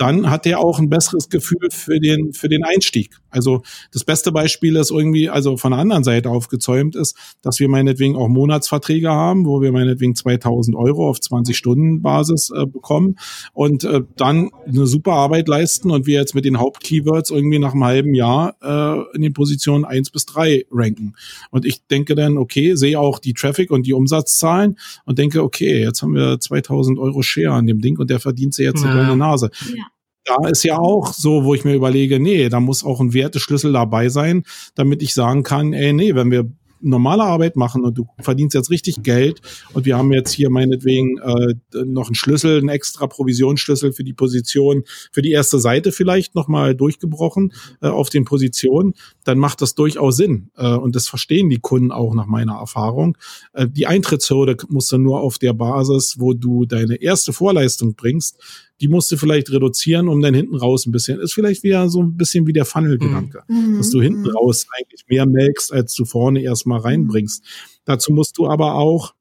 dann 0.00 0.30
hat 0.30 0.46
er 0.46 0.60
auch 0.60 0.78
ein 0.78 0.88
besseres 0.88 1.28
Gefühl 1.28 1.68
für 1.70 2.00
den, 2.00 2.32
für 2.32 2.48
den 2.48 2.64
Einstieg. 2.64 3.20
Also 3.28 3.60
das 3.92 4.02
beste 4.02 4.32
Beispiel 4.32 4.76
ist 4.76 4.90
irgendwie, 4.90 5.28
also 5.28 5.58
von 5.58 5.72
der 5.72 5.80
anderen 5.80 6.04
Seite 6.04 6.30
aufgezäumt 6.30 6.96
ist, 6.96 7.16
dass 7.42 7.60
wir 7.60 7.68
meinetwegen 7.68 8.16
auch 8.16 8.28
Monatsverträge 8.28 9.10
haben, 9.10 9.44
wo 9.44 9.60
wir 9.60 9.72
meinetwegen 9.72 10.14
2000 10.14 10.74
Euro 10.74 11.06
auf 11.06 11.20
20 11.20 11.54
Stunden 11.54 12.00
Basis 12.00 12.50
äh, 12.50 12.64
bekommen 12.64 13.16
und 13.52 13.84
äh, 13.84 14.00
dann 14.16 14.50
eine 14.66 14.86
super 14.86 15.12
Arbeit 15.12 15.48
leisten 15.48 15.90
und 15.90 16.06
wir 16.06 16.18
jetzt 16.18 16.34
mit 16.34 16.46
den 16.46 16.58
Hauptkeywords 16.58 17.28
irgendwie 17.28 17.58
nach 17.58 17.74
einem 17.74 17.84
halben 17.84 18.14
Jahr 18.14 18.56
äh, 18.62 19.16
in 19.16 19.20
den 19.20 19.34
Positionen 19.34 19.84
eins 19.84 20.08
bis 20.08 20.24
drei 20.24 20.64
ranken. 20.70 21.14
Und 21.50 21.66
ich 21.66 21.86
denke 21.88 22.14
dann, 22.14 22.38
okay, 22.38 22.74
sehe 22.74 22.98
auch 22.98 23.18
die 23.18 23.34
Traffic 23.34 23.70
und 23.70 23.86
die 23.86 23.92
Umsatzzahlen 23.92 24.78
und 25.04 25.18
denke, 25.18 25.42
okay, 25.42 25.82
jetzt 25.82 26.00
haben 26.00 26.14
wir 26.14 26.40
2000 26.40 26.98
Euro 26.98 27.20
Share 27.20 27.52
an 27.52 27.66
dem 27.66 27.82
Ding 27.82 27.98
und 27.98 28.08
der 28.08 28.18
verdient 28.18 28.54
sich 28.54 28.64
jetzt 28.64 28.82
eine 28.82 28.92
ja. 28.92 28.96
goldene 28.96 29.18
Nase. 29.18 29.50
Ja 29.76 29.89
da 30.36 30.48
ist 30.48 30.62
ja 30.62 30.78
auch 30.78 31.12
so, 31.12 31.44
wo 31.44 31.54
ich 31.54 31.64
mir 31.64 31.74
überlege, 31.74 32.20
nee, 32.20 32.48
da 32.48 32.60
muss 32.60 32.84
auch 32.84 33.00
ein 33.00 33.14
Werteschlüssel 33.14 33.72
dabei 33.72 34.08
sein, 34.08 34.44
damit 34.74 35.02
ich 35.02 35.14
sagen 35.14 35.42
kann, 35.42 35.72
ey, 35.72 35.92
nee, 35.92 36.14
wenn 36.14 36.30
wir 36.30 36.50
normale 36.82 37.24
Arbeit 37.24 37.56
machen 37.56 37.84
und 37.84 37.98
du 37.98 38.06
verdienst 38.20 38.54
jetzt 38.54 38.70
richtig 38.70 39.02
Geld 39.02 39.40
und 39.74 39.84
wir 39.84 39.98
haben 39.98 40.12
jetzt 40.12 40.32
hier 40.32 40.50
meinetwegen 40.50 41.18
äh, 41.18 41.54
noch 41.84 42.06
einen 42.06 42.14
Schlüssel, 42.14 42.58
einen 42.58 42.68
extra 42.68 43.06
Provisionsschlüssel 43.06 43.92
für 43.92 44.04
die 44.04 44.14
Position, 44.14 44.84
für 45.12 45.20
die 45.20 45.32
erste 45.32 45.58
Seite 45.58 45.92
vielleicht 45.92 46.34
nochmal 46.34 46.74
durchgebrochen 46.74 47.52
äh, 47.82 47.88
auf 47.88 48.08
den 48.08 48.24
Positionen, 48.24 48.94
dann 49.24 49.38
macht 49.38 49.60
das 49.60 49.74
durchaus 49.74 50.16
Sinn. 50.16 50.50
Äh, 50.56 50.72
und 50.72 50.96
das 50.96 51.06
verstehen 51.06 51.50
die 51.50 51.60
Kunden 51.60 51.92
auch 51.92 52.14
nach 52.14 52.26
meiner 52.26 52.54
Erfahrung. 52.54 53.16
Äh, 53.52 53.68
die 53.68 53.86
Eintrittshürde 53.86 54.56
musst 54.68 54.90
du 54.92 54.98
nur 54.98 55.20
auf 55.20 55.38
der 55.38 55.52
Basis, 55.52 56.16
wo 56.18 56.32
du 56.32 56.64
deine 56.64 56.96
erste 56.96 57.32
Vorleistung 57.32 57.94
bringst, 57.94 58.38
die 58.80 58.88
musst 58.88 59.12
du 59.12 59.16
vielleicht 59.16 59.50
reduzieren, 59.50 60.08
um 60.08 60.20
dann 60.20 60.34
hinten 60.34 60.56
raus 60.56 60.86
ein 60.86 60.92
bisschen, 60.92 61.20
ist 61.20 61.34
vielleicht 61.34 61.62
wieder 61.62 61.88
so 61.88 62.02
ein 62.02 62.16
bisschen 62.16 62.46
wie 62.46 62.52
der 62.52 62.64
Funnel-Gedanke, 62.64 63.42
mhm. 63.48 63.78
dass 63.78 63.90
du 63.90 64.00
hinten 64.00 64.22
mhm. 64.22 64.30
raus 64.30 64.66
eigentlich 64.78 65.04
mehr 65.08 65.26
melkst, 65.26 65.72
als 65.72 65.94
du 65.94 66.04
vorne 66.04 66.42
erstmal 66.42 66.80
reinbringst. 66.80 67.44
Dazu 67.84 68.12
musst 68.12 68.38
du 68.38 68.48
aber 68.48 68.74
auch 68.74 69.14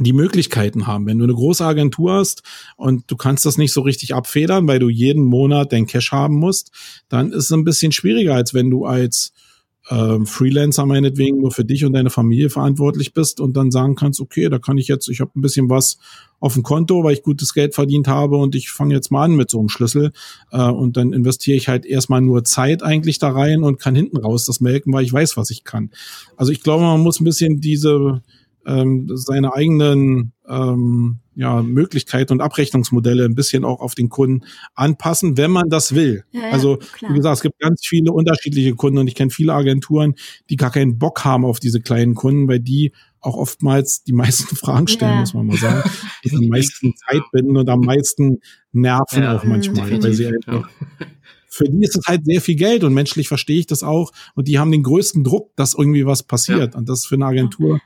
die 0.00 0.12
Möglichkeiten 0.12 0.86
haben. 0.86 1.06
Wenn 1.06 1.18
du 1.18 1.24
eine 1.24 1.34
große 1.34 1.64
Agentur 1.64 2.14
hast 2.14 2.42
und 2.76 3.04
du 3.06 3.16
kannst 3.16 3.46
das 3.46 3.58
nicht 3.58 3.72
so 3.72 3.80
richtig 3.80 4.14
abfedern, 4.14 4.66
weil 4.66 4.80
du 4.80 4.88
jeden 4.88 5.24
Monat 5.24 5.72
dein 5.72 5.86
Cash 5.86 6.10
haben 6.10 6.36
musst, 6.36 6.72
dann 7.08 7.30
ist 7.30 7.44
es 7.44 7.52
ein 7.52 7.64
bisschen 7.64 7.92
schwieriger, 7.92 8.34
als 8.34 8.54
wenn 8.54 8.70
du 8.70 8.84
als 8.86 9.32
äh, 9.88 10.24
Freelancer 10.24 10.86
meinetwegen 10.86 11.40
nur 11.40 11.50
für 11.50 11.64
dich 11.64 11.84
und 11.84 11.92
deine 11.92 12.10
Familie 12.10 12.50
verantwortlich 12.50 13.12
bist 13.12 13.40
und 13.40 13.56
dann 13.56 13.70
sagen 13.70 13.94
kannst, 13.94 14.20
okay, 14.20 14.48
da 14.48 14.58
kann 14.58 14.78
ich 14.78 14.88
jetzt, 14.88 15.08
ich 15.08 15.20
habe 15.20 15.32
ein 15.36 15.42
bisschen 15.42 15.68
was 15.68 15.98
auf 16.40 16.54
dem 16.54 16.62
Konto, 16.62 17.02
weil 17.04 17.14
ich 17.14 17.22
gutes 17.22 17.54
Geld 17.54 17.74
verdient 17.74 18.08
habe 18.08 18.36
und 18.36 18.54
ich 18.54 18.70
fange 18.70 18.94
jetzt 18.94 19.10
mal 19.10 19.24
an 19.24 19.36
mit 19.36 19.50
so 19.50 19.58
einem 19.58 19.68
Schlüssel 19.68 20.12
äh, 20.50 20.62
und 20.62 20.96
dann 20.96 21.12
investiere 21.12 21.56
ich 21.56 21.68
halt 21.68 21.86
erstmal 21.86 22.20
nur 22.20 22.44
Zeit 22.44 22.82
eigentlich 22.82 23.18
da 23.18 23.30
rein 23.30 23.62
und 23.62 23.78
kann 23.78 23.94
hinten 23.94 24.16
raus 24.16 24.44
das 24.44 24.60
melken, 24.60 24.92
weil 24.92 25.04
ich 25.04 25.12
weiß, 25.12 25.36
was 25.36 25.50
ich 25.50 25.64
kann. 25.64 25.90
Also 26.36 26.52
ich 26.52 26.62
glaube, 26.62 26.84
man 26.84 27.00
muss 27.00 27.20
ein 27.20 27.24
bisschen 27.24 27.60
diese 27.60 28.22
ähm, 28.66 29.08
seine 29.14 29.54
eigenen 29.54 30.32
ähm, 30.48 31.20
ja, 31.36 31.62
Möglichkeiten 31.62 32.32
und 32.32 32.40
Abrechnungsmodelle 32.40 33.24
ein 33.24 33.34
bisschen 33.34 33.64
auch 33.64 33.80
auf 33.80 33.94
den 33.94 34.08
Kunden 34.08 34.44
anpassen, 34.74 35.36
wenn 35.36 35.50
man 35.50 35.68
das 35.68 35.94
will. 35.94 36.24
Ja, 36.30 36.42
ja, 36.42 36.50
also 36.50 36.76
klar. 36.76 37.12
wie 37.12 37.16
gesagt, 37.16 37.36
es 37.36 37.42
gibt 37.42 37.58
ganz 37.58 37.84
viele 37.86 38.12
unterschiedliche 38.12 38.74
Kunden 38.74 38.98
und 38.98 39.08
ich 39.08 39.14
kenne 39.14 39.30
viele 39.30 39.54
Agenturen, 39.54 40.14
die 40.50 40.56
gar 40.56 40.70
keinen 40.70 40.98
Bock 40.98 41.24
haben 41.24 41.44
auf 41.44 41.60
diese 41.60 41.80
kleinen 41.80 42.14
Kunden, 42.14 42.46
weil 42.48 42.60
die 42.60 42.92
auch 43.20 43.36
oftmals 43.36 44.04
die 44.04 44.12
meisten 44.14 44.54
Fragen 44.54 44.86
stellen, 44.86 45.12
ja. 45.12 45.20
muss 45.20 45.34
man 45.34 45.46
mal 45.46 45.56
sagen, 45.56 45.90
die 46.24 46.32
am 46.32 46.48
meisten 46.48 46.94
Zeit 47.08 47.22
binden 47.32 47.56
und 47.56 47.68
am 47.68 47.80
meisten 47.80 48.40
nerven 48.72 49.26
auch 49.26 49.44
manchmal, 49.44 50.02
weil 50.02 50.12
sie 50.12 50.26
einfach 50.26 50.68
für 51.54 51.64
die 51.64 51.84
ist 51.84 51.96
es 51.96 52.06
halt 52.06 52.24
sehr 52.24 52.40
viel 52.40 52.56
Geld 52.56 52.82
und 52.82 52.94
menschlich 52.94 53.28
verstehe 53.28 53.60
ich 53.60 53.66
das 53.66 53.84
auch 53.84 54.10
und 54.34 54.48
die 54.48 54.58
haben 54.58 54.72
den 54.72 54.82
größten 54.82 55.22
Druck, 55.22 55.54
dass 55.54 55.74
irgendwie 55.74 56.04
was 56.04 56.24
passiert 56.24 56.74
und 56.74 56.88
das 56.88 57.00
ist 57.00 57.06
für 57.06 57.14
eine 57.14 57.26
Agentur 57.26 57.80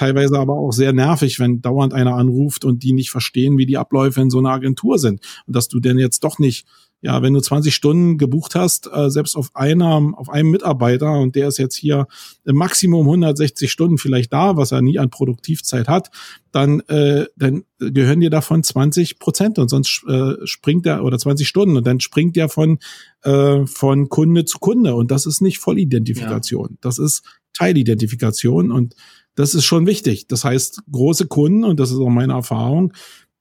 teilweise 0.00 0.38
aber 0.38 0.54
auch 0.54 0.72
sehr 0.72 0.94
nervig, 0.94 1.38
wenn 1.40 1.60
dauernd 1.60 1.92
einer 1.92 2.16
anruft 2.16 2.64
und 2.64 2.82
die 2.82 2.94
nicht 2.94 3.10
verstehen, 3.10 3.58
wie 3.58 3.66
die 3.66 3.76
Abläufe 3.76 4.22
in 4.22 4.30
so 4.30 4.38
einer 4.38 4.48
Agentur 4.48 4.98
sind. 4.98 5.20
Und 5.46 5.54
dass 5.54 5.68
du 5.68 5.78
denn 5.78 5.98
jetzt 5.98 6.24
doch 6.24 6.38
nicht, 6.38 6.66
ja, 7.02 7.20
wenn 7.20 7.34
du 7.34 7.40
20 7.40 7.74
Stunden 7.74 8.16
gebucht 8.16 8.54
hast, 8.54 8.88
äh, 8.90 9.10
selbst 9.10 9.36
auf 9.36 9.50
einer, 9.52 10.12
auf 10.14 10.30
einem 10.30 10.52
Mitarbeiter 10.52 11.18
und 11.18 11.36
der 11.36 11.48
ist 11.48 11.58
jetzt 11.58 11.76
hier 11.76 12.06
im 12.46 12.56
Maximum 12.56 13.06
160 13.06 13.70
Stunden 13.70 13.98
vielleicht 13.98 14.32
da, 14.32 14.56
was 14.56 14.72
er 14.72 14.80
nie 14.80 14.98
an 14.98 15.10
Produktivzeit 15.10 15.86
hat, 15.86 16.10
dann, 16.50 16.80
äh, 16.88 17.26
dann 17.36 17.64
gehören 17.78 18.20
dir 18.20 18.30
davon 18.30 18.62
20 18.62 19.18
Prozent 19.18 19.58
und 19.58 19.68
sonst 19.68 20.02
äh, 20.08 20.34
springt 20.44 20.86
er 20.86 21.04
oder 21.04 21.18
20 21.18 21.46
Stunden 21.46 21.76
und 21.76 21.86
dann 21.86 22.00
springt 22.00 22.36
der 22.36 22.48
von 22.48 22.78
äh, 23.22 23.66
von 23.66 24.08
Kunde 24.08 24.46
zu 24.46 24.58
Kunde 24.60 24.94
und 24.94 25.10
das 25.10 25.26
ist 25.26 25.42
nicht 25.42 25.58
Vollidentifikation, 25.58 26.68
ja. 26.70 26.78
das 26.80 26.98
ist 26.98 27.22
Teilidentifikation 27.52 28.70
und 28.70 28.94
das 29.34 29.54
ist 29.54 29.64
schon 29.64 29.86
wichtig. 29.86 30.26
Das 30.28 30.44
heißt, 30.44 30.82
große 30.90 31.26
Kunden, 31.26 31.64
und 31.64 31.80
das 31.80 31.90
ist 31.90 31.98
auch 31.98 32.08
meine 32.08 32.34
Erfahrung, 32.34 32.92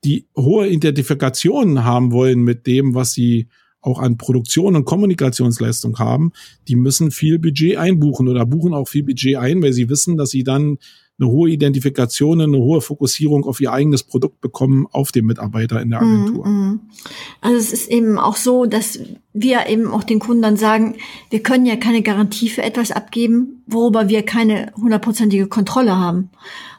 die 0.04 0.28
hohe 0.38 0.68
Identifikationen 0.68 1.84
haben 1.84 2.12
wollen 2.12 2.42
mit 2.42 2.68
dem, 2.68 2.96
was 2.96 3.14
sie 3.14 3.50
auch 3.82 4.00
an 4.00 4.18
Produktion 4.18 4.76
und 4.76 4.86
Kommunikationsleistung 4.86 6.00
haben, 6.00 6.32
die 6.68 6.76
müssen 6.76 7.12
viel 7.12 7.40
Budget 7.40 7.78
einbuchen 7.78 8.28
oder 8.28 8.46
buchen 8.46 8.74
auch 8.74 8.88
viel 8.88 9.04
Budget 9.04 9.38
ein, 9.38 9.62
weil 9.62 9.74
sie 9.74 9.90
wissen, 9.90 10.18
dass 10.18 10.32
sie 10.32 10.44
dann 10.44 10.78
eine 11.20 11.30
hohe 11.30 11.50
Identifikation, 11.50 12.42
eine 12.42 12.58
hohe 12.58 12.82
Fokussierung 12.82 13.46
auf 13.46 13.60
ihr 13.60 13.72
eigenes 13.72 14.04
Produkt 14.04 14.42
bekommen 14.42 14.88
auf 14.92 15.12
den 15.12 15.26
Mitarbeiter 15.26 15.82
in 15.82 15.90
der 15.90 16.02
mhm, 16.02 16.22
Agentur. 16.22 16.48
Mhm. 16.48 16.80
Also 17.42 17.58
es 17.58 17.74
ist 17.74 17.90
eben 17.90 18.18
auch 18.18 18.36
so, 18.36 18.66
dass 18.66 19.00
wir 19.34 19.68
eben 19.68 19.88
auch 19.92 20.04
den 20.04 20.20
Kunden 20.20 20.42
dann 20.42 20.58
sagen, 20.58 20.96
wir 21.30 21.44
können 21.44 21.66
ja 21.66 21.76
keine 21.76 22.02
Garantie 22.02 22.50
für 22.50 22.64
etwas 22.64 22.92
abgeben, 22.92 23.64
worüber 23.68 24.10
wir 24.10 24.24
keine 24.24 24.72
hundertprozentige 24.76 25.48
Kontrolle 25.48 25.98
haben. 25.98 26.30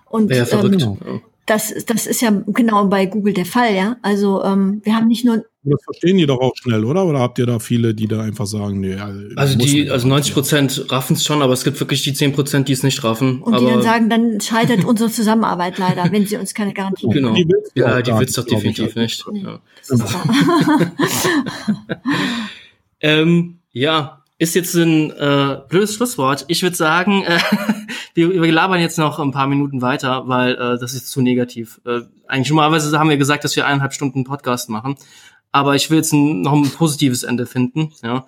Und 0.07 0.31
ja, 0.31 0.45
verrückt. 0.45 0.83
Ähm, 0.83 1.21
das, 1.51 1.75
das 1.85 2.07
ist 2.07 2.23
ja 2.23 2.31
genau 2.47 2.87
bei 2.87 3.07
Google 3.07 3.35
der 3.35 3.45
Fall, 3.45 3.75
ja. 3.75 3.97
Also 4.03 4.45
ähm, 4.45 4.81
wir 4.85 4.95
haben 4.95 5.09
nicht 5.09 5.25
nur. 5.25 5.45
Das 5.65 5.83
verstehen 5.83 6.17
die 6.17 6.25
doch 6.25 6.39
auch 6.39 6.53
schnell, 6.55 6.85
oder? 6.85 7.05
Oder 7.05 7.19
habt 7.19 7.41
ihr 7.41 7.47
da 7.47 7.59
viele, 7.59 7.93
die 7.93 8.07
da 8.07 8.23
einfach 8.23 8.47
sagen, 8.47 8.79
nee, 8.79 8.95
also 8.95 9.59
die, 9.59 9.91
also 9.91 10.07
90 10.07 10.33
Prozent 10.33 10.87
raffen 10.91 11.17
es 11.17 11.25
schon, 11.25 11.43
aber 11.43 11.53
es 11.53 11.65
gibt 11.65 11.79
wirklich 11.81 12.03
die 12.03 12.15
10 12.15 12.33
Prozent, 12.33 12.69
die 12.69 12.73
es 12.73 12.85
nicht 12.85 13.03
raffen. 13.03 13.43
Und 13.43 13.59
die 13.59 13.67
dann 13.67 13.83
sagen, 13.83 14.09
dann 14.09 14.41
scheitert 14.41 14.85
unsere 14.85 15.11
Zusammenarbeit 15.11 15.77
leider, 15.77 16.11
wenn 16.13 16.25
sie 16.25 16.37
uns 16.37 16.55
keine 16.55 16.73
Garantie 16.73 17.09
geben. 17.09 17.35
Genau. 17.35 17.35
Die 17.35 17.47
ja, 17.75 18.01
die 18.01 18.13
willst 18.13 18.39
doch 18.39 18.47
definitiv 18.47 18.95
nicht. 18.95 19.25
Nee, 19.33 19.43
ja. 19.43 19.61
ähm, 23.01 23.59
ja, 23.73 24.20
ist 24.41 24.55
jetzt 24.55 24.75
ein 24.75 25.11
äh, 25.11 25.59
blödes 25.69 25.95
Schlusswort. 25.95 26.47
Ich 26.49 26.63
würde 26.63 26.75
sagen, 26.75 27.25
äh, 27.25 27.39
wir, 28.15 28.43
wir 28.43 28.53
labern 28.53 28.81
jetzt 28.81 28.99
noch 28.99 29.19
ein 29.19 29.33
paar 29.33 29.47
Minuten 29.47 29.83
weiter, 29.83 30.29
weil 30.29 30.55
äh, 30.55 30.79
das 30.79 30.95
ist 30.95 31.11
zu 31.11 31.21
negativ. 31.21 31.79
Äh, 31.85 32.01
eigentlich 32.27 32.49
normalerweise 32.49 32.99
haben 32.99 33.11
wir 33.11 33.19
gesagt, 33.19 33.45
dass 33.45 33.55
wir 33.55 33.67
eineinhalb 33.67 33.93
Stunden 33.93 34.25
Podcast 34.25 34.71
machen, 34.71 34.97
aber 35.53 35.75
ich 35.75 35.91
will 35.91 35.99
jetzt 35.99 36.15
ein, 36.15 36.41
noch 36.41 36.55
ein 36.55 36.71
positives 36.71 37.23
Ende 37.23 37.45
finden. 37.45 37.93
Ja. 38.03 38.27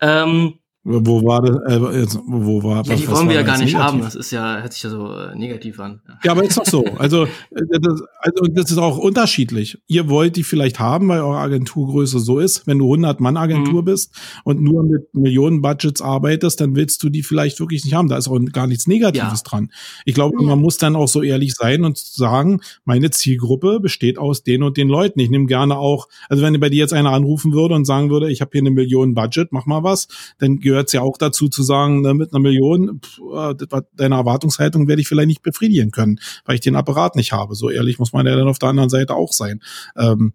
Ähm, 0.00 0.58
Wo 0.88 1.24
war 1.24 1.42
das? 1.42 1.56
Äh, 1.66 1.80
wo 2.26 2.62
war? 2.62 2.86
Ja, 2.86 2.94
die 2.94 3.08
wollen 3.08 3.28
wir 3.28 3.34
ja 3.34 3.42
gar 3.42 3.58
nicht 3.58 3.72
negativ? 3.72 3.92
haben. 3.92 4.00
Das 4.02 4.14
ist 4.14 4.30
ja, 4.30 4.60
hört 4.60 4.72
sich 4.72 4.84
ja 4.84 4.90
so 4.90 5.12
äh, 5.12 5.34
negativ 5.34 5.80
an. 5.80 6.00
Ja. 6.24 6.32
aber 6.32 6.44
ist 6.44 6.56
doch 6.56 6.64
so. 6.64 6.84
Also 6.98 7.24
äh, 7.24 7.78
das, 7.80 8.02
also 8.20 8.44
das 8.50 8.70
ist 8.70 8.78
auch 8.78 8.96
unterschiedlich. 8.96 9.78
Ihr 9.86 10.08
wollt 10.08 10.36
die 10.36 10.44
vielleicht 10.44 10.78
haben, 10.78 11.08
weil 11.08 11.20
eure 11.20 11.38
Agenturgröße 11.38 12.20
so 12.20 12.38
ist. 12.38 12.66
Wenn 12.66 12.78
du 12.78 12.86
100 12.86 13.20
Mann 13.20 13.36
Agentur 13.36 13.82
mhm. 13.82 13.84
bist 13.84 14.14
und 14.44 14.62
nur 14.62 14.82
mit 14.82 15.12
Millionen 15.12 15.60
Budgets 15.60 16.00
arbeitest, 16.00 16.60
dann 16.60 16.74
willst 16.74 17.02
du 17.02 17.10
die 17.10 17.22
vielleicht 17.22 17.60
wirklich 17.60 17.84
nicht 17.84 17.94
haben. 17.94 18.08
Da 18.08 18.16
ist 18.16 18.28
auch 18.28 18.38
gar 18.52 18.66
nichts 18.66 18.86
Negatives 18.86 19.42
ja. 19.44 19.50
dran. 19.50 19.70
Ich 20.04 20.14
glaube, 20.14 20.42
man 20.42 20.60
muss 20.60 20.78
dann 20.78 20.96
auch 20.96 21.08
so 21.08 21.22
ehrlich 21.22 21.54
sein 21.54 21.84
und 21.84 21.98
sagen, 21.98 22.60
meine 22.84 23.10
Zielgruppe 23.10 23.80
besteht 23.80 24.18
aus 24.18 24.42
den 24.42 24.62
und 24.62 24.76
den 24.76 24.88
Leuten. 24.88 25.20
Ich 25.20 25.30
nehme 25.30 25.46
gerne 25.46 25.76
auch, 25.76 26.08
also 26.28 26.42
wenn 26.42 26.58
bei 26.60 26.70
dir 26.70 26.78
jetzt 26.78 26.94
einer 26.94 27.12
anrufen 27.12 27.52
würde 27.52 27.74
und 27.74 27.84
sagen 27.84 28.10
würde, 28.10 28.30
ich 28.30 28.40
habe 28.40 28.50
hier 28.52 28.62
eine 28.62 28.70
Million 28.70 29.14
Budget, 29.14 29.52
mach 29.52 29.66
mal 29.66 29.82
was, 29.82 30.08
dann 30.38 30.60
gehört 30.60 30.75
gehört 30.76 30.88
es 30.88 30.92
ja 30.92 31.00
auch 31.00 31.16
dazu 31.16 31.48
zu 31.48 31.62
sagen, 31.62 32.02
ne, 32.02 32.12
mit 32.12 32.34
einer 32.34 32.40
Million, 32.40 33.00
pff, 33.00 33.18
äh, 33.34 33.80
deine 33.94 34.16
Erwartungshaltung 34.16 34.88
werde 34.88 35.00
ich 35.00 35.08
vielleicht 35.08 35.28
nicht 35.28 35.42
befriedigen 35.42 35.90
können, 35.90 36.20
weil 36.44 36.56
ich 36.56 36.60
den 36.60 36.76
Apparat 36.76 37.16
nicht 37.16 37.32
habe. 37.32 37.54
So 37.54 37.70
ehrlich 37.70 37.98
muss 37.98 38.12
man 38.12 38.26
ja 38.26 38.36
dann 38.36 38.46
auf 38.46 38.58
der 38.58 38.68
anderen 38.68 38.90
Seite 38.90 39.14
auch 39.14 39.32
sein. 39.32 39.62
Ähm, 39.96 40.34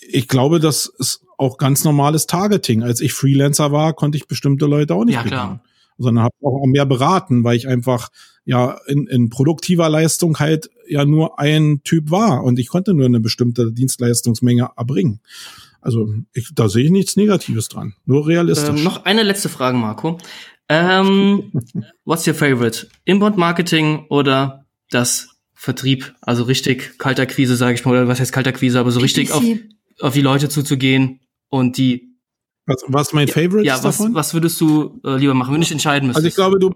ich 0.00 0.28
glaube, 0.28 0.60
das 0.60 0.86
ist 0.98 1.24
auch 1.38 1.58
ganz 1.58 1.82
normales 1.82 2.26
Targeting. 2.28 2.84
Als 2.84 3.00
ich 3.00 3.12
Freelancer 3.12 3.72
war, 3.72 3.92
konnte 3.92 4.16
ich 4.16 4.28
bestimmte 4.28 4.66
Leute 4.66 4.94
auch 4.94 5.04
nicht 5.04 5.14
ja, 5.16 5.22
bedienen. 5.24 5.60
Sondern 5.98 6.24
habe 6.24 6.34
auch 6.42 6.64
mehr 6.66 6.86
beraten, 6.86 7.42
weil 7.42 7.56
ich 7.56 7.66
einfach 7.66 8.10
ja 8.44 8.78
in, 8.86 9.08
in 9.08 9.28
produktiver 9.28 9.88
Leistung 9.88 10.38
halt 10.38 10.70
ja 10.88 11.04
nur 11.04 11.40
ein 11.40 11.80
Typ 11.82 12.12
war 12.12 12.44
und 12.44 12.60
ich 12.60 12.68
konnte 12.68 12.94
nur 12.94 13.06
eine 13.06 13.20
bestimmte 13.20 13.72
Dienstleistungsmenge 13.72 14.70
erbringen. 14.76 15.20
Also 15.80 16.12
ich, 16.32 16.50
da 16.54 16.68
sehe 16.68 16.84
ich 16.84 16.90
nichts 16.90 17.16
Negatives 17.16 17.68
dran, 17.68 17.94
nur 18.04 18.26
realistisch. 18.26 18.68
Ähm, 18.68 18.84
noch 18.84 19.04
eine 19.04 19.22
letzte 19.22 19.48
Frage, 19.48 19.76
Marco. 19.76 20.18
Ähm, 20.68 21.52
what's 22.04 22.26
your 22.26 22.34
favorite? 22.34 22.88
Inbound 23.04 23.36
Marketing 23.36 24.06
oder 24.08 24.66
das 24.90 25.28
Vertrieb? 25.54 26.14
Also 26.20 26.44
richtig 26.44 26.98
kalter 26.98 27.26
Quise, 27.26 27.56
sage 27.56 27.74
ich 27.74 27.84
mal, 27.84 27.92
oder 27.92 28.08
was 28.08 28.20
heißt 28.20 28.32
kalter 28.32 28.52
Quise, 28.52 28.78
aber 28.78 28.90
so 28.90 29.00
richtig 29.00 29.32
auf, 29.32 29.44
auf 30.00 30.14
die 30.14 30.22
Leute 30.22 30.48
zuzugehen 30.48 31.20
und 31.48 31.76
die 31.76 32.10
was, 32.66 32.84
was 32.86 33.12
mein 33.12 33.26
Favorite 33.26 33.66
ja, 33.66 33.74
was, 33.74 33.98
davon? 33.98 34.14
was 34.14 34.32
würdest 34.32 34.60
du 34.60 35.00
äh, 35.04 35.16
lieber 35.16 35.34
machen, 35.34 35.54
wenn 35.54 35.62
ich 35.62 35.72
entscheiden 35.72 36.06
müsste? 36.06 36.18
Also 36.18 36.28
ich 36.28 36.34
glaube, 36.34 36.58
du 36.58 36.70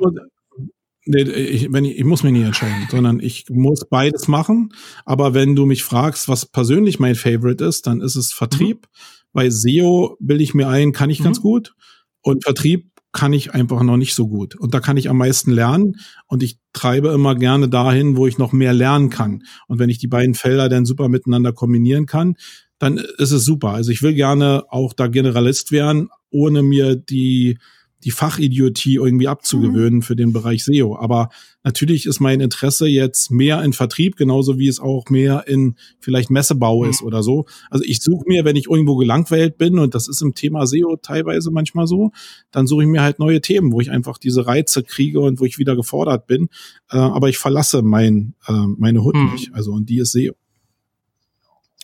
Nee, 1.06 1.22
ich, 1.22 1.72
wenn 1.72 1.84
ich, 1.84 1.98
ich 1.98 2.04
muss 2.04 2.22
mich 2.22 2.32
nicht 2.32 2.44
entscheiden, 2.44 2.86
sondern 2.90 3.20
ich 3.20 3.46
muss 3.50 3.86
beides 3.88 4.28
machen. 4.28 4.72
Aber 5.04 5.34
wenn 5.34 5.54
du 5.54 5.66
mich 5.66 5.84
fragst, 5.84 6.28
was 6.28 6.46
persönlich 6.46 6.98
mein 6.98 7.14
Favorite 7.14 7.64
ist, 7.64 7.86
dann 7.86 8.00
ist 8.00 8.16
es 8.16 8.32
Vertrieb. 8.32 8.82
Mhm. 8.82 9.28
Bei 9.32 9.50
SEO 9.50 10.16
bilde 10.20 10.44
ich 10.44 10.54
mir 10.54 10.68
ein, 10.68 10.92
kann 10.92 11.10
ich 11.10 11.20
mhm. 11.20 11.24
ganz 11.24 11.40
gut. 11.40 11.74
Und 12.22 12.44
Vertrieb 12.44 12.90
kann 13.12 13.32
ich 13.32 13.54
einfach 13.54 13.82
noch 13.82 13.96
nicht 13.96 14.14
so 14.14 14.28
gut. 14.28 14.56
Und 14.56 14.74
da 14.74 14.80
kann 14.80 14.96
ich 14.96 15.08
am 15.08 15.18
meisten 15.18 15.52
lernen. 15.52 15.96
Und 16.26 16.42
ich 16.42 16.58
treibe 16.72 17.08
immer 17.08 17.34
gerne 17.36 17.68
dahin, 17.68 18.16
wo 18.16 18.26
ich 18.26 18.38
noch 18.38 18.52
mehr 18.52 18.74
lernen 18.74 19.08
kann. 19.08 19.44
Und 19.68 19.78
wenn 19.78 19.88
ich 19.88 19.98
die 19.98 20.08
beiden 20.08 20.34
Felder 20.34 20.68
dann 20.68 20.84
super 20.84 21.08
miteinander 21.08 21.52
kombinieren 21.52 22.06
kann, 22.06 22.34
dann 22.78 22.98
ist 22.98 23.30
es 23.30 23.44
super. 23.44 23.70
Also 23.70 23.92
ich 23.92 24.02
will 24.02 24.14
gerne 24.14 24.64
auch 24.68 24.92
da 24.92 25.06
Generalist 25.06 25.70
werden, 25.70 26.08
ohne 26.30 26.62
mir 26.62 26.96
die 26.96 27.58
die 28.04 28.10
Fachidiotie 28.10 28.96
irgendwie 28.96 29.28
abzugewöhnen 29.28 29.96
mhm. 29.96 30.02
für 30.02 30.14
den 30.14 30.32
Bereich 30.32 30.64
SEO. 30.64 30.96
Aber 30.96 31.30
natürlich 31.62 32.06
ist 32.06 32.20
mein 32.20 32.40
Interesse 32.40 32.86
jetzt 32.86 33.30
mehr 33.30 33.62
in 33.62 33.72
Vertrieb, 33.72 34.16
genauso 34.16 34.58
wie 34.58 34.68
es 34.68 34.78
auch 34.78 35.08
mehr 35.08 35.44
in 35.48 35.76
vielleicht 36.00 36.30
Messebau 36.30 36.84
mhm. 36.84 36.90
ist 36.90 37.02
oder 37.02 37.22
so. 37.22 37.46
Also 37.70 37.84
ich 37.84 38.02
suche 38.02 38.24
mir, 38.26 38.44
wenn 38.44 38.56
ich 38.56 38.68
irgendwo 38.68 38.96
gelangweilt 38.96 39.56
bin, 39.56 39.78
und 39.78 39.94
das 39.94 40.06
ist 40.06 40.20
im 40.20 40.34
Thema 40.34 40.66
SEO 40.66 40.96
teilweise 40.96 41.50
manchmal 41.50 41.86
so, 41.86 42.12
dann 42.50 42.66
suche 42.66 42.82
ich 42.82 42.88
mir 42.88 43.02
halt 43.02 43.18
neue 43.18 43.40
Themen, 43.40 43.72
wo 43.72 43.80
ich 43.80 43.90
einfach 43.90 44.18
diese 44.18 44.46
Reize 44.46 44.82
kriege 44.82 45.20
und 45.20 45.40
wo 45.40 45.44
ich 45.44 45.58
wieder 45.58 45.74
gefordert 45.74 46.26
bin. 46.26 46.48
Äh, 46.90 46.98
aber 46.98 47.30
ich 47.30 47.38
verlasse 47.38 47.82
mein, 47.82 48.34
äh, 48.46 48.52
meine 48.52 49.02
Hut 49.02 49.16
mhm. 49.16 49.32
nicht. 49.32 49.54
Also 49.54 49.72
und 49.72 49.88
die 49.88 49.98
ist 49.98 50.12
SEO. 50.12 50.34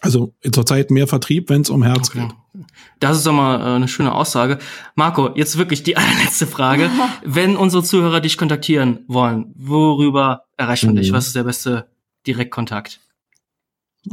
Also 0.00 0.34
zurzeit 0.50 0.90
mehr 0.90 1.06
Vertrieb, 1.06 1.50
wenn 1.50 1.60
es 1.60 1.70
um 1.70 1.82
Herz 1.82 2.08
okay. 2.08 2.28
geht. 2.54 2.64
Das 3.00 3.18
ist 3.18 3.26
doch 3.26 3.32
mal 3.32 3.60
äh, 3.60 3.76
eine 3.76 3.86
schöne 3.86 4.14
Aussage. 4.14 4.58
Marco, 4.94 5.30
jetzt 5.34 5.58
wirklich 5.58 5.82
die 5.82 5.96
allerletzte 5.98 6.46
Frage. 6.46 6.90
wenn 7.24 7.56
unsere 7.56 7.82
Zuhörer 7.82 8.20
dich 8.20 8.38
kontaktieren 8.38 9.04
wollen, 9.08 9.52
worüber 9.56 10.44
erreicht 10.56 10.84
man 10.84 10.94
mhm. 10.94 10.98
dich? 10.98 11.12
Was 11.12 11.26
ist 11.26 11.36
der 11.36 11.44
beste 11.44 11.86
Direktkontakt? 12.26 13.00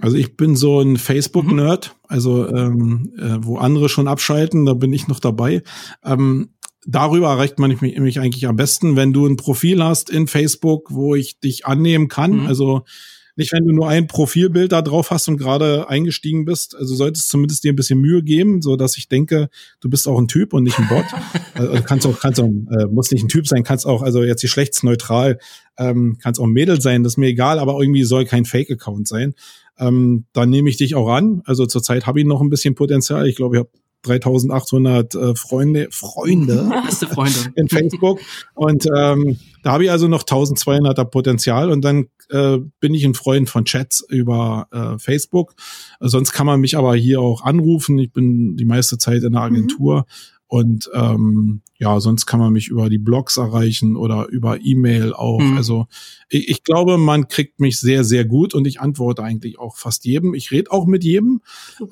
Also 0.02 0.18
ich 0.18 0.36
bin 0.36 0.58
so 0.58 0.82
ein 0.82 0.98
Facebook-Nerd, 0.98 1.96
mhm. 1.96 2.06
also 2.10 2.48
ähm, 2.50 3.14
äh, 3.18 3.38
wo 3.40 3.58
andere 3.58 3.88
schon 3.88 4.10
abschalten, 4.10 4.66
da 4.66 4.74
bin 4.74 4.92
ich 4.92 5.08
noch 5.08 5.22
dabei. 5.22 5.64
Ähm, 6.04 6.50
darüber 6.86 7.30
erreicht 7.30 7.60
man 7.60 7.70
mich, 7.70 7.82
mich 7.82 8.20
eigentlich 8.20 8.48
am 8.48 8.58
besten, 8.58 8.98
wenn 8.98 9.14
du 9.14 9.26
ein 9.26 9.38
Profil 9.38 9.82
hast 9.82 10.10
in 10.10 10.28
Facebook, 10.28 10.92
wo 10.92 11.16
ich 11.16 11.40
dich 11.40 11.66
annehmen 11.66 12.10
kann. 12.10 12.42
Mhm. 12.42 12.48
Also 12.48 12.84
nicht, 13.38 13.54
wenn 13.54 13.66
du 13.66 13.74
nur 13.74 13.88
ein 13.88 14.08
Profilbild 14.08 14.72
da 14.72 14.82
drauf 14.82 15.12
hast 15.12 15.28
und 15.28 15.38
gerade 15.38 15.90
eingestiegen 15.90 16.46
bist. 16.46 16.76
Also 16.76 16.96
solltest 16.96 17.30
zumindest 17.30 17.64
dir 17.64 17.74
ein 17.74 17.76
bisschen 17.76 18.00
Mühe 18.00 18.24
geben, 18.24 18.62
so 18.62 18.76
dass 18.76 18.98
ich 18.98 19.08
denke, 19.08 19.50
du 19.80 19.90
bist 19.90 20.08
auch 20.08 20.20
ein 20.20 20.28
Typ 20.28 20.54
und 20.54 20.64
nicht 20.64 20.80
ein 20.80 20.88
Bot. 20.88 21.06
also 21.54 21.82
kannst 21.84 22.08
auch, 22.08 22.20
kannst 22.20 22.40
auch, 22.40 22.46
äh, 22.46 22.86
muss 22.92 23.12
nicht 23.12 23.24
ein 23.24 23.30
Typ 23.30 23.48
sein, 23.48 23.64
kannst 23.64 23.86
auch, 23.86 24.02
also 24.02 24.24
jetzt 24.24 24.42
geschlechtsneutral, 24.42 25.40
ähm, 25.78 26.18
kannst 26.22 26.40
auch 26.40 26.46
ein 26.46 26.52
Mädel 26.52 26.82
sein, 26.82 27.04
das 27.04 27.14
ist 27.14 27.18
mir 27.18 27.28
egal, 27.28 27.60
aber 27.60 27.80
irgendwie 27.80 28.04
soll 28.04 28.26
kein 28.26 28.46
Fake-Account 28.46 29.08
sein. 29.08 29.36
Ähm, 29.80 30.26
dann 30.34 30.50
nehme 30.50 30.70
ich 30.70 30.78
dich 30.78 30.96
auch 30.96 31.10
an. 31.10 31.44
Also 31.46 31.66
zurzeit 31.66 32.08
habe 32.08 32.20
ich 32.20 32.26
noch 32.26 32.42
ein 32.42 32.50
bisschen 32.50 32.76
Potenzial. 32.76 33.28
Ich 33.28 33.36
glaube, 33.36 33.56
ich 33.56 33.60
habe 33.60 33.70
3800 34.04 35.16
äh, 35.16 35.36
Freunde, 35.36 35.88
Freunde, 35.92 36.70
Freunde 37.12 37.40
in 37.56 37.68
Facebook. 37.68 38.20
Und 38.54 38.86
ähm, 38.96 39.40
da 39.64 39.74
habe 39.74 39.86
ich 39.86 39.92
also 39.92 40.08
noch 40.08 40.24
1200er 40.24 41.06
Potenzial 41.06 41.70
und 41.72 41.84
dann 41.84 42.08
äh, 42.30 42.58
bin 42.80 42.94
ich 42.94 43.06
ein 43.06 43.14
Freund 43.14 43.50
von 43.50 43.66
Chats 43.66 44.06
über 44.08 44.68
äh, 44.72 45.00
Facebook. 45.00 45.56
Sonst 46.00 46.32
kann 46.32 46.46
man 46.46 46.60
mich 46.60 46.78
aber 46.78 46.96
hier 46.96 47.22
auch 47.22 47.44
anrufen. 47.44 47.98
Ich 48.00 48.12
bin 48.12 48.56
die 48.58 48.66
meiste 48.66 48.98
Zeit 48.98 49.24
in 49.24 49.34
der 49.34 49.42
mhm. 49.42 49.56
Agentur. 49.56 50.00
Mhm. 50.00 50.37
Und 50.48 50.90
ähm, 50.94 51.62
ja, 51.78 52.00
sonst 52.00 52.26
kann 52.26 52.40
man 52.40 52.54
mich 52.54 52.70
über 52.70 52.90
die 52.90 52.98
Blogs 52.98 53.38
erreichen 53.38 53.98
oder 53.98 54.28
über 54.28 54.60
E-Mail 54.62 55.14
auch. 55.14 55.40
Mhm. 55.40 55.58
Also 55.58 55.88
ich, 56.30 56.48
ich, 56.50 56.64
glaube, 56.64 56.98
man 56.98 57.28
kriegt 57.28 57.60
mich 57.60 57.80
sehr, 57.80 58.04
sehr 58.04 58.24
gut 58.26 58.54
und 58.54 58.66
ich 58.66 58.80
antworte 58.80 59.24
eigentlich 59.24 59.60
auch 59.60 59.76
fast 59.76 60.06
jedem. 60.06 60.34
Ich 60.34 60.52
rede 60.52 60.72
auch 60.72 60.88
mit 60.88 61.04
jedem, 61.04 61.42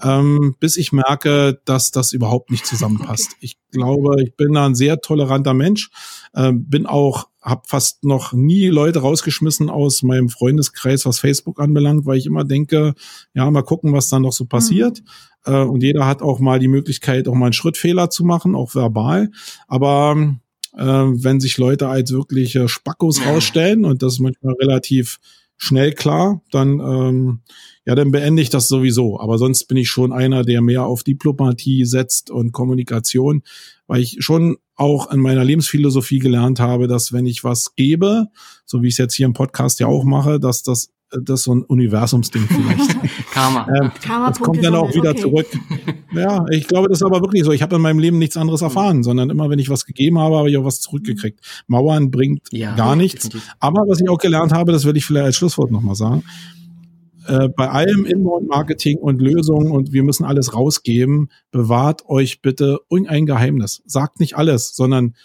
ähm, 0.02 0.56
bis 0.60 0.78
ich 0.78 0.94
merke, 0.94 1.60
dass 1.66 1.92
das 1.92 2.14
überhaupt 2.14 2.50
nicht 2.52 2.66
zusammenpasst. 2.66 3.32
Okay. 3.36 3.38
Ich 3.42 3.58
glaube, 3.76 4.22
ich 4.24 4.36
bin 4.36 4.54
da 4.54 4.66
ein 4.66 4.76
sehr 4.76 5.02
toleranter 5.02 5.54
Mensch, 5.54 5.90
äh, 6.34 6.52
bin 6.54 6.86
auch 6.86 7.28
habe 7.46 7.62
fast 7.68 8.04
noch 8.04 8.34
nie 8.34 8.68
Leute 8.68 9.00
rausgeschmissen 9.00 9.70
aus 9.70 10.02
meinem 10.02 10.30
Freundeskreis, 10.30 11.06
was 11.06 11.20
Facebook 11.20 11.60
anbelangt, 11.60 12.08
weil 12.08 12.18
ich 12.18 12.26
immer 12.26 12.44
denke, 12.44 12.96
ja, 13.36 13.50
mal 13.52 13.62
gucken, 13.62 13.94
was 13.94 14.10
da 14.10 14.20
noch 14.20 14.34
so 14.34 14.46
passiert. 14.46 15.04
Mhm. 15.46 15.54
Äh, 15.54 15.64
und 15.64 15.84
jeder 15.84 16.08
hat 16.08 16.24
auch 16.24 16.40
mal 16.40 16.58
die 16.60 16.68
Möglichkeit, 16.68 17.28
auch 17.28 17.36
mal 17.36 17.46
einen 17.46 17.54
Schrittfehler 17.54 18.10
zu 18.10 18.26
machen, 18.26 18.56
auch 18.56 18.74
verbal. 18.74 19.30
Aber 19.68 20.36
äh, 20.76 20.84
wenn 20.84 21.40
sich 21.40 21.58
Leute 21.60 21.88
als 21.88 22.12
wirkliche 22.12 22.68
Spackos 22.68 23.24
rausstellen, 23.24 23.86
und 23.86 24.02
das 24.02 24.14
ist 24.14 24.20
manchmal 24.20 24.56
relativ 24.56 25.20
schnell 25.58 25.94
klar, 25.94 26.42
dann 26.52 26.80
ähm, 26.80 27.42
ja, 27.86 27.94
dann 27.94 28.12
beende 28.12 28.42
ich 28.42 28.50
das 28.50 28.68
sowieso. 28.68 29.20
Aber 29.20 29.38
sonst 29.38 29.66
bin 29.66 29.78
ich 29.78 29.90
schon 29.90 30.12
einer, 30.12 30.44
der 30.44 30.62
mehr 30.62 30.86
auf 30.86 31.04
Diplomatie 31.04 31.86
setzt 31.86 32.32
und 32.32 32.52
Kommunikation, 32.52 33.44
weil 33.88 34.02
ich 34.02 34.18
schon 34.20 34.58
auch 34.76 35.12
in 35.12 35.20
meiner 35.20 35.44
Lebensphilosophie 35.44 36.20
gelernt 36.20 36.60
habe, 36.60 36.88
dass 36.88 37.14
wenn 37.14 37.26
ich 37.26 37.44
was 37.44 37.76
gebe, 37.76 38.28
so 38.66 38.82
wie 38.82 38.88
ich 38.88 38.96
es 38.96 38.98
jetzt 38.98 39.16
hier 39.16 39.28
im 39.28 39.34
Podcast 39.34 39.80
ja 39.80 39.88
auch 39.88 40.04
mache, 40.04 40.40
dass 40.40 40.64
das 40.64 40.90
das 41.22 41.44
so 41.44 41.54
ein 41.54 41.64
Universumsding 41.64 42.48
vielleicht. 42.48 42.98
Karma. 43.32 43.68
Ähm, 43.68 43.92
Karma 44.02 44.30
das 44.30 44.40
kommt 44.40 44.64
dann 44.64 44.76
auch 44.76 44.94
wieder 44.94 45.12
okay. 45.12 45.22
zurück. 45.22 45.48
Ja, 46.14 46.46
ich 46.50 46.68
glaube, 46.68 46.90
das 46.90 47.00
ist 47.00 47.04
aber 47.04 47.22
wirklich 47.22 47.44
so. 47.44 47.52
Ich 47.52 47.62
habe 47.62 47.76
in 47.76 47.82
meinem 47.82 48.00
Leben 48.00 48.18
nichts 48.18 48.38
anderes 48.38 48.62
erfahren, 48.62 49.04
sondern 49.04 49.30
immer, 49.30 49.50
wenn 49.50 49.60
ich 49.60 49.70
was 49.70 49.86
gegeben 49.86 50.20
habe, 50.20 50.38
habe 50.38 50.50
ich 50.50 50.58
auch 50.58 50.66
was 50.66 50.82
zurückgekriegt. 50.82 51.40
Mauern 51.68 52.12
bringt 52.12 52.48
ja, 52.52 52.76
gar 52.76 52.96
nichts. 52.96 53.30
Aber 53.60 53.84
was 53.88 54.02
ich 54.02 54.10
auch 54.10 54.18
gelernt 54.18 54.54
habe, 54.54 54.72
das 54.72 54.86
will 54.86 54.98
ich 54.98 55.06
vielleicht 55.06 55.26
als 55.26 55.36
Schlusswort 55.36 55.72
nochmal 55.72 55.96
sagen. 55.96 56.24
Äh, 57.28 57.50
bei 57.50 57.70
allem 57.70 58.06
Inbound-Marketing 58.06 58.98
und 59.00 59.22
Lösungen 59.22 59.72
und 59.72 59.94
wir 59.94 60.04
müssen 60.04 60.26
alles 60.26 60.54
rausgeben, 60.54 61.30
bewahrt 61.52 62.08
euch 62.08 62.42
bitte 62.42 62.80
irgendein 62.90 63.26
Geheimnis. 63.26 63.82
Sagt 63.86 64.20
nicht 64.20 64.38
alles, 64.38 64.76
sondern 64.76 65.16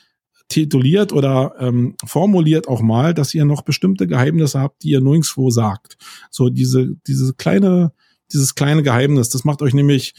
tituliert 0.51 1.12
oder 1.12 1.55
ähm, 1.59 1.94
formuliert 2.05 2.68
auch 2.68 2.82
mal, 2.82 3.14
dass 3.14 3.32
ihr 3.32 3.47
noch 3.47 3.62
bestimmte 3.62 4.06
Geheimnisse 4.06 4.60
habt, 4.60 4.82
die 4.82 4.90
ihr 4.90 5.01
nirgendwo 5.01 5.51
sagt. 5.51 5.97
So 6.31 6.51
diese, 6.51 6.97
diese 7.06 7.32
kleine, 7.35 7.93
dieses 8.32 8.55
kleine 8.55 8.82
Geheimnis, 8.82 9.31
das 9.31 9.44
macht 9.44 9.62
euch 9.62 9.72
nämlich 9.72 10.12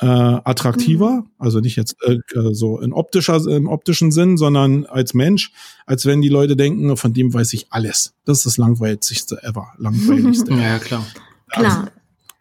äh, 0.00 0.06
attraktiver, 0.06 1.10
mhm. 1.10 1.30
also 1.38 1.60
nicht 1.60 1.76
jetzt 1.76 1.94
äh, 2.02 2.18
so 2.52 2.80
in 2.80 2.94
optischer, 2.94 3.36
im 3.46 3.68
optischen 3.68 4.10
Sinn, 4.12 4.38
sondern 4.38 4.86
als 4.86 5.12
Mensch, 5.12 5.52
als 5.84 6.06
wenn 6.06 6.22
die 6.22 6.30
Leute 6.30 6.56
denken, 6.56 6.96
von 6.96 7.12
dem 7.12 7.32
weiß 7.34 7.52
ich 7.52 7.66
alles. 7.70 8.14
Das 8.24 8.38
ist 8.38 8.46
das 8.46 8.56
langweiligste 8.56 9.42
ever, 9.42 9.68
langweiligste. 9.76 10.54
ja, 10.54 10.78
klar. 10.78 11.06
Also, 11.48 11.70
klar. 11.70 11.90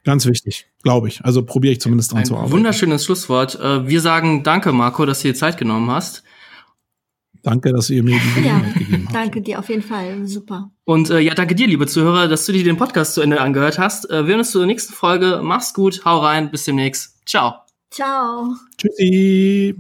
Ganz 0.06 0.26
wichtig, 0.26 0.68
glaube 0.82 1.10
ich. 1.10 1.24
Also 1.26 1.44
probiere 1.44 1.74
ich 1.74 1.82
zumindest 1.82 2.14
dran 2.14 2.20
Ein 2.20 2.26
zu 2.26 2.36
arbeiten. 2.38 2.54
Wunderschönes 2.54 3.04
Schlusswort. 3.04 3.60
Äh, 3.60 3.88
wir 3.90 4.00
sagen 4.00 4.44
danke, 4.44 4.72
Marco, 4.72 5.06
dass 5.06 5.22
du 5.22 5.28
dir 5.28 5.36
Zeit 5.36 5.58
genommen 5.58 5.92
hast. 5.92 6.24
Danke, 7.44 7.72
dass 7.74 7.90
ihr 7.90 8.04
mir 8.04 8.20
die 8.20 8.42
Ja, 8.46 8.60
Gelegenheit 8.60 8.74
gegeben 8.76 9.04
habt. 9.06 9.16
danke 9.16 9.42
dir 9.42 9.60
auf 9.60 9.70
jeden 9.70 9.82
Fall. 9.82 10.26
Super. 10.28 10.72
Und 10.86 11.10
äh, 11.10 11.20
ja, 11.20 11.34
danke 11.34 11.56
dir, 11.56 11.68
liebe 11.68 11.88
Zuhörer, 11.88 12.28
dass 12.28 12.46
du 12.46 12.52
dir 12.52 12.64
den 12.64 12.78
Podcast 12.78 13.14
zu 13.14 13.22
Ende 13.22 13.40
angehört 13.42 13.80
hast. 13.80 14.10
Äh, 14.10 14.24
wir 14.26 14.32
hören 14.32 14.40
uns 14.40 14.52
zur 14.52 14.66
nächsten 14.66 14.94
Folge. 14.94 15.40
Mach's 15.44 15.74
gut, 15.74 16.04
hau 16.06 16.20
rein, 16.20 16.52
bis 16.52 16.66
demnächst. 16.66 17.16
Ciao. 17.28 17.54
Ciao. 17.92 18.56
Tschüssi. 18.78 19.76